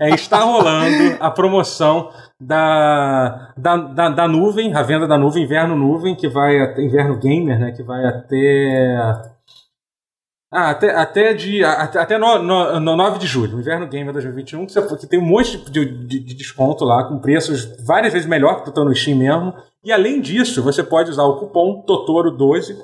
é, 0.00 0.10
está 0.10 0.38
rolando 0.38 1.16
a 1.20 1.30
promoção 1.30 2.10
da, 2.40 3.52
da, 3.56 3.76
da, 3.76 4.08
da, 4.08 4.26
nuvem, 4.28 4.74
a 4.74 4.82
venda 4.82 5.06
da 5.06 5.18
nuvem, 5.18 5.44
inverno 5.44 5.76
nuvem, 5.76 6.16
que 6.16 6.26
vai 6.26 6.58
até, 6.58 6.82
inverno 6.82 7.18
gamer, 7.18 7.58
né, 7.58 7.72
que 7.72 7.82
vai 7.82 8.06
até 8.06 9.30
ah, 10.52 10.70
até, 10.70 10.90
até, 10.90 11.32
de, 11.32 11.62
até, 11.62 12.00
até 12.00 12.18
no, 12.18 12.42
no, 12.42 12.80
no 12.80 12.96
9 12.96 13.20
de 13.20 13.26
julho, 13.26 13.60
inverno 13.60 13.86
gamer 13.86 14.12
2021, 14.12 14.66
que, 14.66 14.72
você, 14.72 14.96
que 14.96 15.06
tem 15.06 15.20
um 15.20 15.24
monte 15.24 15.58
de, 15.70 15.84
de, 15.84 16.18
de, 16.18 16.34
desconto 16.34 16.84
lá, 16.84 17.04
com 17.04 17.20
preços 17.20 17.66
várias 17.86 18.12
vezes 18.12 18.26
melhor 18.26 18.56
que 18.56 18.64
tu 18.64 18.72
tá 18.72 18.82
no 18.82 18.92
Steam 18.92 19.16
mesmo. 19.16 19.54
E 19.84 19.92
além 19.92 20.20
disso, 20.20 20.60
você 20.60 20.82
pode 20.82 21.08
usar 21.08 21.22
o 21.22 21.36
cupom 21.36 21.84
Totoro12 21.86 22.76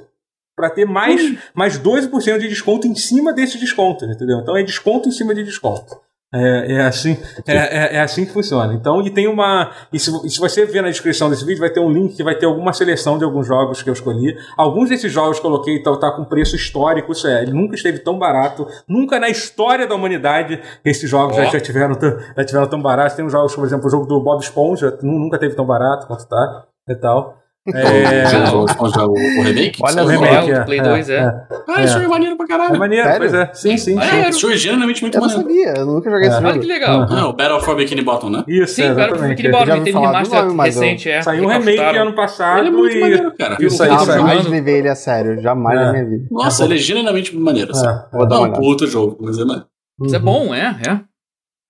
para 0.55 0.71
ter 0.71 0.85
mais, 0.85 1.21
hum. 1.21 1.37
mais 1.53 1.77
12% 1.77 2.39
de 2.39 2.49
desconto 2.49 2.87
em 2.87 2.95
cima 2.95 3.33
desse 3.33 3.59
desconto, 3.59 4.05
entendeu? 4.05 4.39
Então 4.39 4.57
é 4.57 4.63
desconto 4.63 5.09
em 5.09 5.13
cima 5.13 5.35
de 5.35 5.43
desconto. 5.43 6.06
É, 6.35 6.75
é, 6.75 6.81
assim, 6.83 7.17
é, 7.47 7.55
é, 7.55 7.97
é, 7.97 8.01
assim 8.01 8.27
que 8.27 8.33
funciona. 8.33 8.75
Então, 8.75 9.01
e 9.01 9.11
tem 9.11 9.29
uma. 9.29 9.71
E 9.93 9.99
se, 9.99 10.11
e 10.27 10.29
se, 10.29 10.41
você 10.41 10.67
ver 10.67 10.83
na 10.83 10.89
descrição 10.89 11.31
desse 11.31 11.45
vídeo, 11.45 11.61
vai 11.61 11.71
ter 11.71 11.79
um 11.79 11.91
link 11.91 12.17
que 12.17 12.25
vai 12.25 12.35
ter 12.35 12.47
alguma 12.47 12.73
seleção 12.73 13.17
de 13.17 13.25
alguns 13.25 13.47
jogos 13.47 13.81
que 13.81 13.89
eu 13.89 13.95
escolhi. 13.95 14.37
Alguns 14.57 14.89
desses 14.89 15.11
jogos 15.11 15.39
que 15.39 15.47
eu 15.47 15.51
coloquei 15.51 15.81
tá, 15.83 15.97
tá 15.97 16.11
com 16.11 16.25
preço 16.25 16.57
histórico, 16.57 17.13
isso 17.13 17.29
é, 17.29 17.43
ele 17.43 17.53
nunca 17.53 17.77
esteve 17.77 18.01
tão 18.01 18.19
barato. 18.19 18.67
Nunca 18.89 19.21
na 19.21 19.29
história 19.29 19.87
da 19.87 19.95
humanidade 19.95 20.61
esses 20.85 21.09
jogos 21.09 21.37
oh. 21.37 21.43
já, 21.45 21.51
já, 21.51 21.61
tiveram, 21.61 21.97
já 22.37 22.45
tiveram 22.45 22.67
tão 22.67 22.83
baratos. 22.83 23.15
Tem 23.17 23.25
uns 23.25 23.33
jogos, 23.33 23.55
por 23.55 23.65
exemplo, 23.65 23.87
o 23.87 23.91
jogo 23.91 24.07
do 24.07 24.21
Bob 24.21 24.43
Esponja, 24.43 24.99
nunca 25.03 25.39
teve 25.39 25.55
tão 25.55 25.65
barato 25.65 26.09
quanto 26.09 26.27
tá 26.29 26.67
e 26.89 26.95
tal. 26.97 27.46
É... 27.75 28.51
o, 28.55 29.11
o, 29.11 29.43
remake? 29.43 29.81
Olha 29.83 30.05
o 30.05 30.07
remake, 30.07 30.53
é, 30.53 30.61
Play 30.61 30.81
2, 30.81 31.11
é. 31.11 31.15
é. 31.15 31.35
Ah, 31.69 31.83
isso 31.83 31.99
é 31.99 32.07
maneiro 32.07 32.37
pra 32.37 32.47
caralho. 32.47 32.77
É 32.77 32.79
maneiro, 32.79 33.05
Sério? 33.05 33.19
pois 33.19 33.35
é. 33.35 33.51
Sim, 33.53 33.77
sim. 33.77 33.99
É, 33.99 34.31
sim. 34.33 34.53
é 34.53 34.57
genuinamente 34.57 35.03
muito 35.03 35.17
eu 35.17 35.21
maneiro. 35.21 35.43
Eu 35.43 35.47
não 35.47 35.65
sabia, 35.65 35.81
eu 35.81 35.87
nunca 35.87 36.11
joguei 36.11 36.29
esse 36.29 36.37
jogo. 36.37 36.49
Olha 36.49 36.59
que 36.61 36.67
legal. 36.67 37.01
Uhum. 37.01 37.07
Ah, 37.11 37.29
o 37.29 37.33
Battle 37.33 37.61
for 37.61 37.77
Bikini 37.77 38.03
Bottom, 38.03 38.31
né? 38.31 38.45
Isso, 38.47 38.75
Sim, 38.75 38.95
Battle 38.95 39.19
for 39.19 39.29
Bikini 39.29 39.51
Bottom, 39.51 39.83
teve 39.83 39.99
remaster 39.99 40.45
nome, 40.47 40.63
recente, 40.65 41.11
é. 41.11 41.23
Saiu 41.23 41.45
um 41.45 41.49
remake 41.49 41.97
ano 41.97 42.15
passado 42.15 42.59
ele 42.59 42.69
é 42.69 42.71
muito 42.71 42.97
e... 42.97 43.01
maneiro, 43.01 43.33
cara. 43.37 43.57
Isso 43.61 43.83
aí, 43.83 43.91
jamais 43.91 44.47
viver 44.47 44.79
ele 44.79 44.89
a 44.89 44.95
sério, 44.95 45.41
jamais 45.41 45.81
na 45.81 45.93
minha 45.93 46.05
vida. 46.05 46.27
Nossa, 46.31 46.65
ele 46.65 46.75
é 46.75 46.79
genuinamente 46.79 47.37
maneiro, 47.37 47.73
assim. 47.73 47.87
Não, 48.13 48.45
um 48.45 48.53
puto 48.53 48.87
jogo, 48.87 49.17
mas 49.21 49.39
é 49.39 49.45
maneiro. 49.45 49.67
Isso 50.03 50.15
é 50.15 50.19
bom, 50.19 50.55
é, 50.55 50.77
é. 50.87 51.01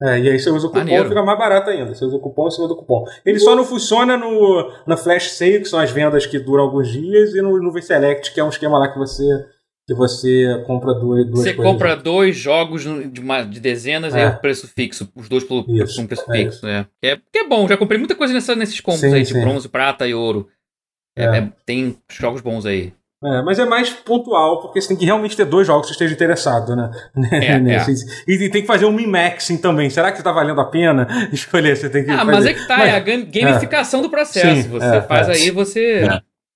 É, 0.02 0.18
e 0.18 0.30
aí 0.30 0.38
você 0.38 0.50
usa 0.50 0.66
o 0.66 0.70
cupom 0.70 0.80
Maneiro. 0.80 1.08
fica 1.08 1.22
mais 1.22 1.38
barato 1.38 1.70
ainda. 1.70 1.94
Você 1.94 2.04
usa 2.04 2.16
o 2.16 2.20
cupom 2.20 2.48
em 2.48 2.50
cima 2.50 2.68
do 2.68 2.76
cupom. 2.76 3.04
Ele 3.24 3.38
só 3.38 3.56
não 3.56 3.64
funciona 3.64 4.16
no, 4.16 4.70
na 4.86 4.96
Flash 4.96 5.32
Sale, 5.32 5.60
que 5.60 5.68
são 5.68 5.78
as 5.78 5.90
vendas 5.90 6.26
que 6.26 6.38
duram 6.38 6.64
alguns 6.64 6.88
dias, 6.88 7.34
e 7.34 7.40
no, 7.40 7.58
no 7.62 7.72
V-Select, 7.72 8.34
que 8.34 8.40
é 8.40 8.44
um 8.44 8.50
esquema 8.50 8.78
lá 8.78 8.92
que 8.92 8.98
você, 8.98 9.24
que 9.86 9.94
você 9.94 10.62
compra 10.66 10.92
duas, 10.92 11.24
duas 11.26 11.40
Você 11.40 11.54
compra 11.54 11.96
dois 11.96 12.36
jogos 12.36 12.82
de, 12.82 13.20
uma, 13.20 13.42
de 13.42 13.58
dezenas 13.58 14.14
é. 14.14 14.18
e 14.18 14.22
é 14.22 14.28
o 14.28 14.38
preço 14.38 14.68
fixo. 14.68 15.08
Os 15.14 15.30
dois 15.30 15.44
pelo, 15.44 15.64
Isso, 15.66 16.02
um 16.02 16.06
preço 16.06 16.30
é 16.30 16.36
fixo. 16.36 16.66
É. 16.66 16.86
É, 17.02 17.16
que 17.16 17.38
é 17.38 17.48
bom, 17.48 17.66
já 17.66 17.76
comprei 17.76 17.98
muita 17.98 18.14
coisa 18.14 18.34
nessa, 18.34 18.54
nesses 18.54 18.80
combos 18.80 19.00
sim, 19.00 19.14
aí, 19.14 19.22
de 19.22 19.32
sim. 19.32 19.40
bronze, 19.40 19.66
prata 19.66 20.06
e 20.06 20.12
ouro. 20.12 20.46
É, 21.16 21.38
é. 21.38 21.52
tem 21.64 21.96
jogos 22.10 22.42
bons 22.42 22.66
aí. 22.66 22.92
É, 23.24 23.42
mas 23.42 23.58
é 23.58 23.64
mais 23.64 23.88
pontual, 23.88 24.60
porque 24.60 24.80
você 24.80 24.88
tem 24.88 24.96
que 24.96 25.06
realmente 25.06 25.34
ter 25.34 25.46
dois 25.46 25.66
jogos 25.66 25.86
que 25.86 25.92
esteja 25.92 26.12
interessado, 26.12 26.76
né? 26.76 26.90
É, 27.32 27.56
é. 27.56 27.86
E, 28.28 28.50
tem 28.50 28.60
que 28.60 28.66
fazer 28.66 28.84
um 28.84 28.92
min-maxing 28.92 29.56
também. 29.56 29.88
Será 29.88 30.12
que 30.12 30.18
está 30.18 30.30
valendo 30.30 30.60
a 30.60 30.66
pena 30.66 31.08
escolher? 31.32 31.76
Você 31.76 31.88
tem 31.88 32.04
que 32.04 32.10
ah, 32.10 32.18
fazer... 32.18 32.32
mas 32.32 32.46
é 32.46 32.54
que 32.54 32.68
tá, 32.68 32.76
mas, 32.76 32.88
é 32.88 32.96
a 32.96 33.00
gamificação 33.00 34.00
é. 34.00 34.02
do 34.02 34.10
processo. 34.10 34.62
Sim, 34.62 34.68
você 34.68 34.96
é, 34.96 35.00
faz 35.02 35.28
é. 35.28 35.32
aí, 35.32 35.50
você. 35.50 36.02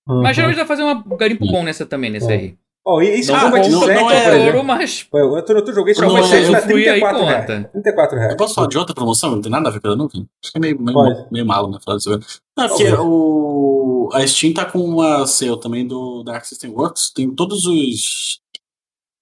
Uhum. 0.07 0.23
Mas 0.23 0.37
geralmente 0.37 0.59
vai 0.59 0.67
fazer 0.67 0.83
um 0.83 1.17
garimpo 1.17 1.47
bom 1.47 1.63
nessa 1.63 1.87
também, 1.87 2.11
nesse 2.11 2.27
uhum. 2.27 2.33
aí. 2.33 2.55
Oh, 2.85 3.03
e 3.03 3.09
esse 3.09 3.31
não, 3.31 3.41
jogo 3.41 3.57
é 3.57 3.61
de 3.61 3.71
não, 3.71 3.81
não 3.81 4.11
é 4.11 4.47
ouro, 4.47 4.65
mas. 4.65 5.07
Eu, 5.13 5.31
outro, 5.31 5.57
outro 5.57 5.75
joguei 5.75 5.93
esse 5.93 6.01
jogo 6.01 6.17
é 6.17 6.61
34 6.61 7.25
reais. 7.25 7.47
34 7.73 8.19
reais. 8.19 8.31
Eu 8.33 8.37
posso 8.39 8.55
falar 8.55 8.69
de 8.69 8.79
outra 8.79 8.95
promoção? 8.95 9.33
Não 9.33 9.43
tem 9.43 9.53
nada 9.53 9.69
a 9.69 9.73
ver 9.73 9.81
com 9.81 9.89
a 9.89 9.97
nuvem? 9.97 10.27
Acho 10.43 10.53
que 10.53 10.59
é 10.59 10.61
meio, 10.61 10.81
meio, 10.81 11.27
meio 11.31 11.47
malo, 11.47 11.71
né? 11.71 11.79
Falar 11.85 11.99
disso. 11.99 12.19
Não, 12.57 12.69
porque 12.69 12.87
o, 12.99 14.09
a 14.15 14.27
Steam 14.27 14.55
tá 14.55 14.65
com 14.65 14.79
uma 14.79 15.27
sale 15.27 15.61
também 15.61 15.87
do 15.87 16.23
Dark 16.25 16.45
System 16.45 16.71
Works. 16.71 17.13
Tem 17.15 17.35
todos 17.35 17.67
os 17.67 18.41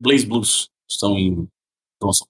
Blaze 0.00 0.24
Blues 0.24 0.70
estão 0.88 1.18
em 1.18 1.48
promoção. 1.98 2.26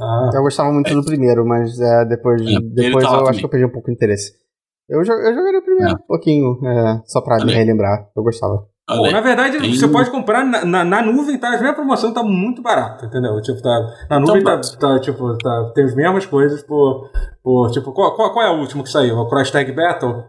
Ah. 0.00 0.30
Eu 0.34 0.42
gostava 0.42 0.72
muito 0.72 0.92
do 0.94 1.04
primeiro, 1.04 1.46
mas 1.46 1.78
é, 1.80 2.04
depois, 2.04 2.40
é, 2.42 2.60
depois 2.60 3.04
tá 3.04 3.10
eu 3.10 3.16
acho 3.16 3.24
também. 3.24 3.38
que 3.38 3.44
eu 3.44 3.48
perdi 3.48 3.66
um 3.66 3.72
pouco 3.72 3.88
de 3.88 3.94
interesse. 3.94 4.34
Eu, 4.88 4.98
eu 5.00 5.04
jogaria 5.04 5.58
o 5.58 5.62
primeiro 5.62 5.90
é. 5.90 5.94
um 5.94 6.06
pouquinho, 6.06 6.60
é, 6.66 7.02
só 7.06 7.20
pra 7.20 7.44
me 7.44 7.52
relembrar. 7.52 8.10
Eu 8.14 8.22
gostava. 8.22 8.68
Pô, 8.88 9.10
na 9.10 9.20
verdade, 9.20 9.58
tem... 9.58 9.74
você 9.74 9.88
pode 9.88 10.10
comprar 10.12 10.44
na, 10.44 10.64
na, 10.64 10.84
na, 10.84 11.02
nuvem, 11.02 11.36
tá? 11.36 11.50
Mesmas 11.50 11.74
promoções 11.74 12.14
tá 12.14 12.22
muito 12.22 12.62
barata, 12.62 13.06
entendeu? 13.06 13.40
Tipo, 13.42 13.60
tá, 13.60 14.06
na 14.08 14.20
nuvem 14.20 14.42
então, 14.42 14.60
tá, 14.60 14.76
tá, 14.78 15.00
tipo, 15.00 15.36
tá, 15.38 15.72
tem 15.74 15.84
as 15.84 15.94
mesmas 15.96 16.24
coisas 16.24 16.62
por. 16.62 17.10
por 17.42 17.70
tipo, 17.72 17.92
qual, 17.92 18.14
qual, 18.14 18.32
qual 18.32 18.46
é 18.46 18.50
o 18.50 18.60
último 18.60 18.84
que 18.84 18.90
saiu? 18.90 19.18
O 19.18 19.28
Cross 19.28 19.50
Tag 19.50 19.72
Battle? 19.72 20.24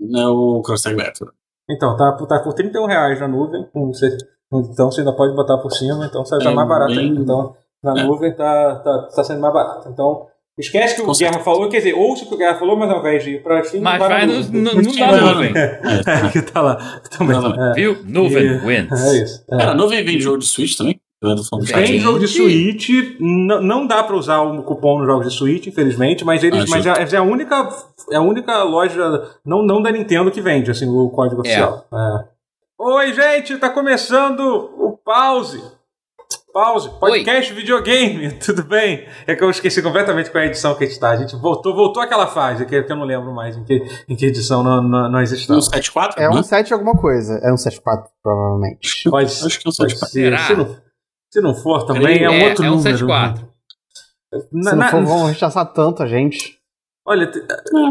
Não, 0.00 0.34
o 0.34 0.62
Cross 0.62 0.82
Tag 0.82 0.96
Battle. 0.96 1.30
Então, 1.70 1.96
tá, 1.96 2.12
tá 2.26 2.40
por 2.40 2.54
31 2.54 2.86
reais 2.86 3.20
na 3.20 3.28
nuvem. 3.28 3.68
Você, 3.72 4.16
então 4.52 4.90
você 4.90 5.02
ainda 5.02 5.12
pode 5.12 5.32
botar 5.36 5.58
por 5.58 5.70
cima, 5.70 6.04
então 6.04 6.24
sai 6.24 6.40
tá 6.40 6.50
é 6.50 6.54
mais 6.54 6.68
barato 6.68 6.96
bem... 6.96 7.14
Então, 7.14 7.54
na 7.84 8.00
é. 8.00 8.04
nuvem 8.04 8.34
tá, 8.34 8.80
tá, 8.80 9.08
tá 9.14 9.22
sendo 9.22 9.40
mais 9.40 9.54
barato. 9.54 9.88
Então, 9.88 10.26
Esquece 10.58 10.96
que 10.96 11.02
o 11.02 11.12
Guerra 11.12 11.38
falou, 11.38 11.68
quer 11.70 11.78
dizer, 11.78 11.94
ouça 11.94 12.24
o 12.24 12.28
que 12.28 12.34
o 12.34 12.38
Guerra 12.38 12.58
falou, 12.58 12.76
mas 12.76 12.90
ao 12.90 13.00
invés 13.00 13.24
de 13.24 13.30
ir 13.30 13.42
pra 13.42 13.64
Steam, 13.64 13.82
mas 13.82 13.98
vai 13.98 14.26
no, 14.26 14.34
no, 14.34 14.74
no, 14.74 14.94
na 14.94 15.32
nuvem. 15.32 15.52
É, 15.56 16.28
que 16.30 16.42
tá 16.42 16.60
lá. 16.60 17.00
Também. 17.16 17.36
É. 17.36 17.72
Viu? 17.72 17.98
Nuvem 18.04 18.44
e, 18.44 18.58
wins. 18.58 18.90
É 18.92 19.22
isso. 19.22 19.44
É. 19.50 19.56
Cara, 19.56 19.74
nuvem 19.74 20.04
vem 20.04 20.20
jogo 20.20 20.38
de 20.38 20.46
Switch 20.46 20.76
também? 20.76 21.00
Tem 21.72 22.00
jogo 22.00 22.18
de 22.18 22.26
Switch, 22.26 22.88
não, 23.20 23.62
não 23.62 23.86
dá 23.86 24.02
para 24.02 24.16
usar 24.16 24.40
o 24.40 24.62
cupom 24.64 24.98
nos 24.98 25.06
jogos 25.06 25.28
de 25.28 25.32
Switch, 25.32 25.68
infelizmente, 25.68 26.24
mas 26.24 26.42
eles, 26.42 26.64
ah, 26.64 26.66
mas 26.68 26.84
é, 26.84 27.14
é, 27.14 27.16
a 27.16 27.22
única, 27.22 27.68
é 28.10 28.16
a 28.16 28.20
única 28.20 28.62
loja 28.64 29.30
não, 29.44 29.64
não 29.64 29.80
da 29.80 29.92
Nintendo 29.92 30.32
que 30.32 30.40
vende 30.40 30.70
assim 30.70 30.88
o 30.88 31.08
código 31.10 31.40
é. 31.46 31.48
oficial. 31.48 31.86
É. 31.94 32.24
Oi, 32.76 33.12
gente, 33.14 33.56
tá 33.56 33.70
começando 33.70 34.40
o 34.40 34.98
pause. 35.04 35.62
Pause, 36.52 36.90
podcast 37.00 37.50
Oi. 37.50 37.58
videogame, 37.58 38.30
tudo 38.44 38.62
bem? 38.62 39.08
É 39.26 39.34
que 39.34 39.42
eu 39.42 39.48
esqueci 39.48 39.80
completamente 39.80 40.30
qual 40.30 40.42
é 40.42 40.46
a 40.46 40.50
edição 40.50 40.74
que 40.74 40.84
a 40.84 40.86
gente 40.86 40.94
está. 40.94 41.10
A 41.10 41.16
gente 41.16 41.34
voltou, 41.36 41.74
voltou 41.74 42.02
aquela 42.02 42.26
fase, 42.26 42.66
que, 42.66 42.74
eu 42.74 42.96
não 42.96 43.04
lembro 43.04 43.32
mais 43.34 43.56
em 43.56 43.64
que, 43.64 43.82
em 44.06 44.14
que 44.14 44.26
edição 44.26 44.62
nós, 44.62 45.10
nós 45.10 45.32
estamos. 45.32 45.66
Um 45.68 45.70
74? 45.70 46.22
É 46.22 46.28
um 46.28 46.42
7 46.42 46.74
alguma 46.74 46.94
coisa. 46.94 47.40
É 47.42 47.50
um 47.50 47.56
74, 47.56 48.10
provavelmente. 48.22 49.08
Pode, 49.08 49.32
acho 49.32 49.60
que 49.60 49.66
é 49.66 49.70
um 49.70 49.72
74. 49.72 50.08
Ser. 50.08 50.38
Se, 50.38 50.54
não, 50.54 50.76
se 51.32 51.40
não 51.40 51.54
for 51.54 51.86
também, 51.86 52.18
é, 52.18 52.24
é 52.24 52.30
um 52.30 52.48
outro 52.48 52.64
é 52.64 52.68
número. 52.68 52.88
É 52.88 52.94
um 52.94 52.98
74. 52.98 53.48
Na, 54.52 54.70
se 54.70 54.76
não 54.76 54.90
for, 54.90 55.04
vão 55.04 55.26
rechaçar 55.26 55.72
tanto 55.72 56.02
a 56.02 56.06
gente. 56.06 56.58
Olha, 57.04 57.28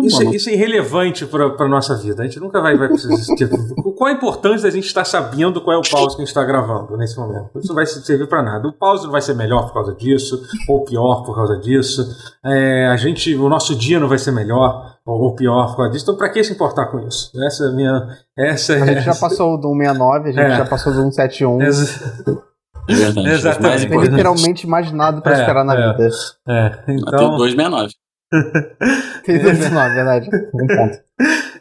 isso, 0.03 0.21
é, 0.21 0.25
isso, 0.27 0.49
é 0.49 0.53
irrelevante 0.53 1.25
para 1.25 1.45
a 1.45 1.67
nossa 1.67 1.95
vida. 1.97 2.23
A 2.23 2.25
gente 2.25 2.39
nunca 2.39 2.61
vai, 2.61 2.77
vai 2.77 2.87
precisar. 2.87 3.35
Tipo, 3.35 3.57
qual 3.93 4.09
a 4.09 4.13
importância 4.13 4.69
da 4.69 4.73
gente 4.73 4.85
estar 4.85 5.03
sabendo 5.03 5.59
qual 5.59 5.75
é 5.75 5.79
o 5.79 5.89
pause 5.89 6.15
que 6.15 6.21
a 6.21 6.25
gente 6.25 6.29
está 6.29 6.45
gravando 6.45 6.95
nesse 6.95 7.17
momento? 7.19 7.49
Isso 7.59 7.67
não 7.67 7.75
vai 7.75 7.85
servir 7.85 8.25
para 8.27 8.41
nada. 8.41 8.69
O 8.69 8.73
pause 8.73 9.03
não 9.03 9.11
vai 9.11 9.21
ser 9.21 9.33
melhor 9.33 9.67
por 9.67 9.73
causa 9.73 9.93
disso, 9.93 10.41
ou 10.69 10.85
pior 10.85 11.23
por 11.25 11.35
causa 11.35 11.57
disso. 11.57 12.07
É, 12.45 12.87
a 12.87 12.95
gente, 12.95 13.35
o 13.35 13.49
nosso 13.49 13.75
dia 13.75 13.99
não 13.99 14.07
vai 14.07 14.17
ser 14.17 14.31
melhor 14.31 14.95
ou 15.05 15.35
pior 15.35 15.67
por 15.71 15.77
causa 15.77 15.91
disso. 15.91 16.05
Então, 16.05 16.15
para 16.15 16.29
que 16.29 16.41
se 16.41 16.53
importar 16.53 16.85
com 16.85 16.99
isso? 17.05 17.31
Essa 17.45 17.65
é 17.65 17.67
a 17.67 17.71
minha. 17.71 18.17
Essa, 18.37 18.75
a 18.75 18.85
gente 18.85 19.01
já 19.01 19.15
passou 19.19 19.57
do 19.57 19.71
169, 19.71 20.29
a 20.29 20.31
gente 20.31 20.51
é. 20.53 20.57
já 20.57 20.65
passou 20.65 20.93
do 20.93 20.99
171. 21.11 21.61
Ex 21.67 22.51
é 22.87 22.93
verdade. 22.93 23.29
Exatamente. 23.29 23.89
Não 23.89 24.01
tem 24.01 24.09
literalmente 24.09 24.67
mais 24.67 24.91
nada 24.91 25.21
para 25.21 25.37
é, 25.37 25.41
esperar 25.41 25.63
na 25.63 25.75
é, 25.75 25.91
vida. 25.91 26.09
É, 26.47 26.83
então... 26.87 27.13
Até 27.13 27.25
o 27.25 27.37
269. 27.37 27.93
Fez 29.25 29.41
269, 29.43 29.93
verdade. 29.95 30.29
Um 30.53 30.67
ponto. 30.67 30.99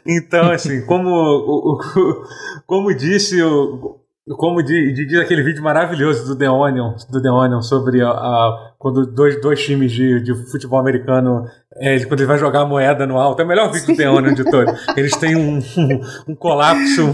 Então, 0.05 0.51
assim, 0.51 0.85
como, 0.85 1.77
como 2.65 2.93
disse 2.95 3.41
o. 3.41 3.97
Como 4.37 4.61
diz 4.63 5.19
aquele 5.19 5.41
vídeo 5.41 5.63
maravilhoso 5.63 6.25
do 6.25 6.37
The 6.37 6.49
Onion, 6.49 6.93
do 7.09 7.21
The 7.21 7.29
Onion 7.29 7.61
sobre 7.61 8.01
a, 8.01 8.09
a 8.11 8.73
quando 8.77 9.05
dois, 9.05 9.41
dois 9.41 9.61
times 9.61 9.91
de, 9.91 10.21
de 10.21 10.33
futebol 10.49 10.79
americano, 10.79 11.45
é, 11.75 11.99
quando 12.05 12.19
ele 12.19 12.27
vai 12.27 12.37
jogar 12.37 12.61
a 12.61 12.65
moeda 12.65 13.05
no 13.05 13.17
alto, 13.17 13.41
é 13.41 13.45
o 13.45 13.47
melhor 13.47 13.71
vídeo 13.71 13.87
do 13.87 13.95
The 13.95 14.07
Onion 14.09 14.33
de 14.33 14.43
todos. 14.45 14.87
Eles 14.95 15.17
têm 15.17 15.35
um, 15.35 15.57
um, 15.57 16.01
um 16.29 16.35
colapso, 16.35 17.13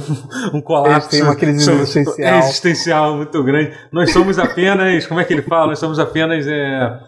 um 0.53 0.61
colapso. 0.61 0.97
Eles 0.97 1.07
têm 1.07 1.23
uma 1.23 1.35
crise 1.35 1.71
existencial. 1.71 2.39
existencial 2.39 3.15
muito 3.15 3.41
grande. 3.43 3.73
Nós 3.91 4.11
somos 4.11 4.37
apenas, 4.37 5.07
como 5.07 5.21
é 5.21 5.23
que 5.23 5.33
ele 5.33 5.43
fala? 5.43 5.67
Nós 5.67 5.79
somos 5.79 5.99
apenas. 5.99 6.45
É, 6.45 6.99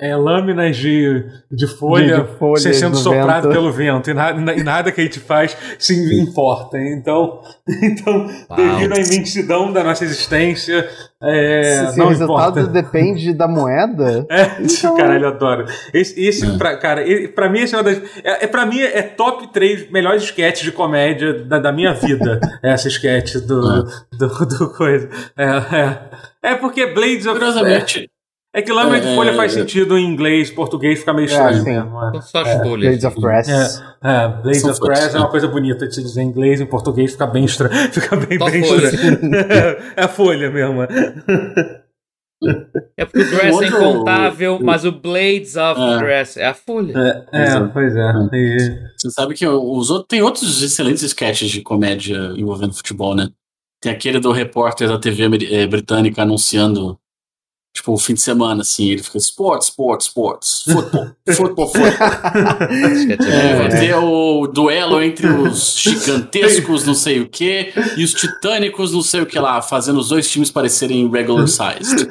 é, 0.00 0.14
lâminas 0.14 0.76
de, 0.76 1.24
de 1.50 1.66
folha, 1.66 2.20
de, 2.20 2.30
de 2.30 2.38
folha 2.38 2.72
sendo 2.72 2.96
soprado 2.96 3.48
vento. 3.48 3.52
pelo 3.52 3.72
vento 3.72 4.10
e 4.10 4.14
nada, 4.14 4.54
e 4.54 4.62
nada 4.62 4.92
que 4.92 5.00
a 5.00 5.04
gente 5.04 5.18
faz 5.18 5.56
se 5.76 6.20
importa. 6.20 6.78
Então, 6.78 7.40
então 7.82 8.28
devido 8.56 8.92
à 8.92 8.98
imensidão 8.98 9.72
da 9.72 9.82
nossa 9.82 10.04
existência, 10.04 10.88
é, 11.20 11.86
se, 11.88 11.94
se 11.94 12.00
o 12.00 12.08
resultado 12.08 12.60
importa. 12.60 12.82
depende 12.82 13.34
da 13.34 13.48
moeda. 13.48 14.26
É, 14.38 14.62
então... 14.62 14.94
caralho, 14.96 15.24
eu 15.24 15.28
adoro. 15.30 15.64
Esse, 15.92 16.20
esse 16.22 16.46
é. 16.46 16.56
pra, 16.56 16.76
cara, 16.76 17.02
pra 17.34 17.48
mim, 17.48 17.60
esse 17.60 17.74
é 17.74 17.78
uma 17.78 17.82
das. 17.82 17.98
É, 18.22 18.44
é, 18.44 18.46
pra 18.46 18.64
mim, 18.66 18.80
é 18.80 19.02
top 19.02 19.52
3 19.52 19.90
melhores 19.90 20.22
sketches 20.22 20.62
de 20.62 20.70
comédia 20.70 21.44
da, 21.44 21.58
da 21.58 21.72
minha 21.72 21.92
vida. 21.94 22.38
essa 22.62 22.86
sketch 22.88 23.36
do, 23.36 23.58
é. 23.58 24.16
do, 24.16 24.28
do, 24.28 24.46
do, 24.46 24.70
coisa. 24.74 25.08
É, 25.36 25.44
é. 25.44 26.50
é 26.52 26.54
porque 26.54 26.86
Blades 26.86 27.26
of. 27.26 27.38
Curiosamente. 27.38 28.08
É 28.54 28.62
que 28.62 28.72
lâmina 28.72 28.98
de 28.98 29.14
folha 29.14 29.34
faz 29.34 29.52
sentido 29.52 29.98
em 29.98 30.06
inglês, 30.06 30.50
português 30.50 31.00
fica 31.00 31.12
meio 31.12 31.26
estranho. 31.26 31.68
É, 31.68 32.12
São 32.12 32.22
só 32.22 32.40
as 32.40 32.62
folhas. 32.62 32.88
Blades 32.88 33.04
of 33.04 33.20
Grass. 33.20 33.48
É, 34.02 34.28
Blades 34.42 34.64
of 34.64 34.80
Grass 34.80 35.14
é 35.14 35.18
uma 35.18 35.28
coisa 35.28 35.46
bonita 35.48 35.86
de 35.86 35.94
se 35.94 36.02
dizer 36.02 36.22
em 36.22 36.28
inglês, 36.28 36.58
em 36.60 36.66
português 36.66 37.12
fica 37.12 37.26
bem 37.26 37.44
estranho. 37.44 37.74
Fica 37.92 38.16
bem, 38.16 38.38
bem 38.38 38.60
estranho. 38.60 39.34
é 39.96 40.02
a 40.02 40.08
folha 40.08 40.50
mesmo. 40.50 40.82
É 42.96 43.04
porque 43.04 43.20
o 43.20 43.30
Grass 43.30 43.60
é 43.60 43.66
incontável, 43.66 44.58
mas 44.62 44.84
o 44.86 44.92
Blades 44.92 45.54
of 45.56 45.78
é. 45.80 45.98
Grass 45.98 46.36
é 46.38 46.46
a 46.46 46.54
folha. 46.54 46.94
É, 47.32 47.42
é 47.42 47.60
pois 47.66 47.94
é. 47.94 48.12
E... 48.32 48.78
Você 48.96 49.10
sabe 49.10 49.34
que 49.34 49.46
os 49.46 49.90
outros, 49.90 50.06
tem 50.08 50.22
outros 50.22 50.62
excelentes 50.62 51.02
sketches 51.02 51.50
de 51.50 51.60
comédia 51.60 52.16
envolvendo 52.34 52.72
futebol, 52.72 53.14
né? 53.14 53.28
Tem 53.80 53.92
aquele 53.92 54.18
do 54.18 54.32
repórter 54.32 54.88
da 54.88 54.98
TV 54.98 55.28
britânica 55.66 56.22
anunciando 56.22 56.98
Tipo, 57.78 57.92
o 57.92 57.96
fim 57.96 58.14
de 58.14 58.20
semana, 58.20 58.62
assim, 58.62 58.90
ele 58.90 59.04
fica 59.04 59.16
esportes, 59.18 59.68
esportes, 59.68 60.08
esportes, 60.08 60.64
futebol, 60.66 61.10
futebol, 61.28 61.68
futebol. 61.68 61.96
é, 63.28 63.68
ter 63.68 63.94
o 63.94 64.48
duelo 64.48 65.00
entre 65.00 65.28
os 65.28 65.78
gigantescos 65.78 66.84
não 66.84 66.94
sei 66.94 67.20
o 67.20 67.28
que 67.28 67.72
e 67.96 68.02
os 68.02 68.12
titânicos 68.14 68.92
não 68.92 69.00
sei 69.00 69.20
o 69.20 69.26
que 69.26 69.38
lá, 69.38 69.62
fazendo 69.62 70.00
os 70.00 70.08
dois 70.08 70.28
times 70.28 70.50
parecerem 70.50 71.08
regular 71.08 71.46
sized. 71.46 72.08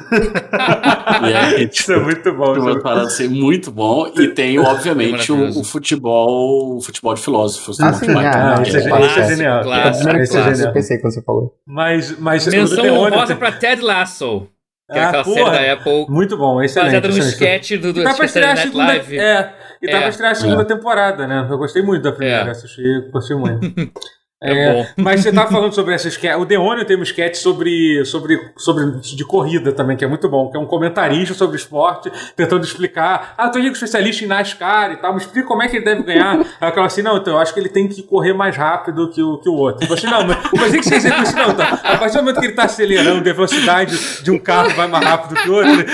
é, 1.22 1.66
tipo, 1.66 1.74
Isso 1.74 1.92
é 1.92 2.02
muito 2.02 2.32
bom. 2.32 2.58
Uma 2.58 2.80
parada 2.80 3.08
assim, 3.08 3.28
muito 3.28 3.70
bom. 3.70 4.10
E 4.16 4.28
tem, 4.28 4.56
obviamente, 4.64 5.30
o, 5.30 5.60
o, 5.60 5.64
futebol 5.64 6.78
o 6.78 6.80
futebol 6.80 7.12
de 7.12 7.20
filósofos. 7.20 7.78
Ah, 7.78 7.92
sim, 7.92 8.06
ah, 8.08 8.62
isso, 8.66 8.74
é, 8.78 9.06
isso 9.06 9.20
é 9.20 9.28
genial. 9.28 9.62
Clássico, 9.62 10.08
é, 10.08 10.26
clássico. 10.26 10.68
Eu 10.68 10.72
pensei 10.72 10.96
quando 10.96 11.12
você 11.12 11.20
falou. 11.20 11.54
Mas, 11.66 12.18
mas 12.18 12.46
Menção 12.46 12.86
honrosa 12.86 13.36
pra 13.36 13.52
Ted 13.52 13.82
Lasso. 13.82 14.48
Que 14.90 14.98
é 14.98 15.04
aquela 15.04 15.24
porra, 15.24 15.54
série 15.54 15.66
da 15.66 15.72
Apple. 15.74 16.06
Muito 16.08 16.36
bom, 16.38 16.62
excelente. 16.62 16.94
Baseada 16.94 17.08
no 17.08 17.18
sketch 17.18 17.72
do, 17.72 17.92
do 17.92 18.02
tá 18.02 18.14
Saturday 18.14 18.54
Night 18.54 18.76
Live. 18.76 19.18
É, 19.18 19.52
e 19.82 19.86
é, 19.86 19.98
pra 19.98 20.08
estrear 20.08 20.32
a 20.32 20.34
segunda 20.34 20.62
é. 20.62 20.64
temporada, 20.64 21.26
né? 21.26 21.46
Eu 21.48 21.58
gostei 21.58 21.82
muito 21.82 22.02
da 22.02 22.12
primeira, 22.12 22.48
é. 22.48 22.50
assisti, 22.50 22.82
gostei 23.12 23.36
muito. 23.36 23.60
É, 24.40 24.52
é. 24.52 24.88
Mas 24.96 25.20
você 25.20 25.32
tava 25.32 25.50
falando 25.50 25.74
sobre 25.74 25.94
essa 25.94 26.06
sketch. 26.06 26.38
O 26.38 26.44
Deônio 26.44 26.84
tem 26.84 26.96
um 26.96 27.02
sketch 27.02 27.36
sobre, 27.36 28.04
sobre, 28.04 28.38
sobre 28.56 28.84
de 29.00 29.24
corrida 29.24 29.72
também, 29.72 29.96
que 29.96 30.04
é 30.04 30.08
muito 30.08 30.28
bom, 30.28 30.48
que 30.48 30.56
é 30.56 30.60
um 30.60 30.66
comentarista 30.66 31.34
sobre 31.34 31.56
esporte, 31.56 32.10
tentando 32.36 32.64
explicar. 32.64 33.34
Ah, 33.36 33.48
tô 33.48 33.58
ali 33.58 33.68
com 33.68 33.74
especialista 33.74 34.24
em 34.24 34.28
NASCAR 34.28 34.92
e 34.92 34.96
tal, 34.96 35.12
me 35.12 35.18
explica 35.18 35.48
como 35.48 35.62
é 35.62 35.68
que 35.68 35.76
ele 35.76 35.84
deve 35.84 36.04
ganhar. 36.04 36.38
Aí 36.60 36.72
eu 36.74 36.82
assim, 36.84 37.02
não, 37.02 37.16
então 37.16 37.34
eu 37.34 37.40
acho 37.40 37.52
que 37.52 37.58
ele 37.58 37.68
tem 37.68 37.88
que 37.88 38.02
correr 38.02 38.32
mais 38.32 38.56
rápido 38.56 39.10
que 39.10 39.20
o, 39.20 39.38
que 39.38 39.48
o 39.48 39.54
outro. 39.54 39.88
Eu 39.88 39.94
assim, 39.94 40.06
não, 40.06 40.24
mas, 40.24 40.38
mas 40.52 40.70
tem 40.70 40.80
que 40.80 40.86
ser 40.86 40.94
assim, 41.12 41.34
não, 41.34 41.50
então, 41.50 41.66
a 41.66 41.98
partir 41.98 42.16
do 42.16 42.22
momento 42.22 42.38
que 42.38 42.46
ele 42.46 42.54
tá 42.54 42.64
acelerando 42.64 43.28
a 43.28 43.32
velocidade 43.32 44.22
de 44.22 44.30
um 44.30 44.38
carro 44.38 44.70
vai 44.70 44.86
mais 44.86 45.04
rápido 45.04 45.34
que 45.34 45.50
o 45.50 45.54
outro, 45.54 45.72
ele, 45.72 45.84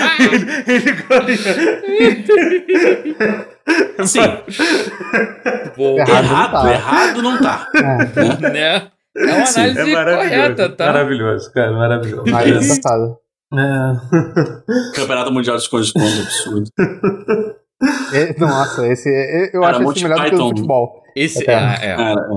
ele 0.67 0.91
ganha. 3.17 3.45
Sim. 4.05 4.19
errado, 5.77 6.67
errado, 6.67 7.21
não 7.21 7.41
tá. 7.41 7.67
É. 7.75 8.49
Né? 8.51 8.91
É 9.17 9.33
uma 9.33 9.47
análise 9.47 9.83
Sim, 9.83 9.95
é 9.95 10.15
correta, 10.17 10.69
tá? 10.69 10.85
Maravilhoso, 10.87 11.51
cara, 11.53 11.71
maravilhoso. 11.71 12.23
Mas 12.29 12.79
é. 13.53 14.95
Campeonato 14.95 15.31
Mundial 15.31 15.55
de 15.55 15.63
Esconde-Esconde, 15.63 16.21
absurdo. 16.21 16.69
É, 18.13 18.39
nossa, 18.39 18.87
esse 18.87 19.09
eu 19.53 19.61
cara, 19.61 19.77
acho 19.77 19.91
esse 19.91 20.03
melhor 20.03 20.17
Python. 20.17 20.29
do 20.29 20.37
que 20.37 20.43
o 20.43 20.49
futebol. 20.49 21.03
Esse 21.15 21.49
é, 21.49 21.53
é. 21.53 21.95
Cara, 21.95 22.27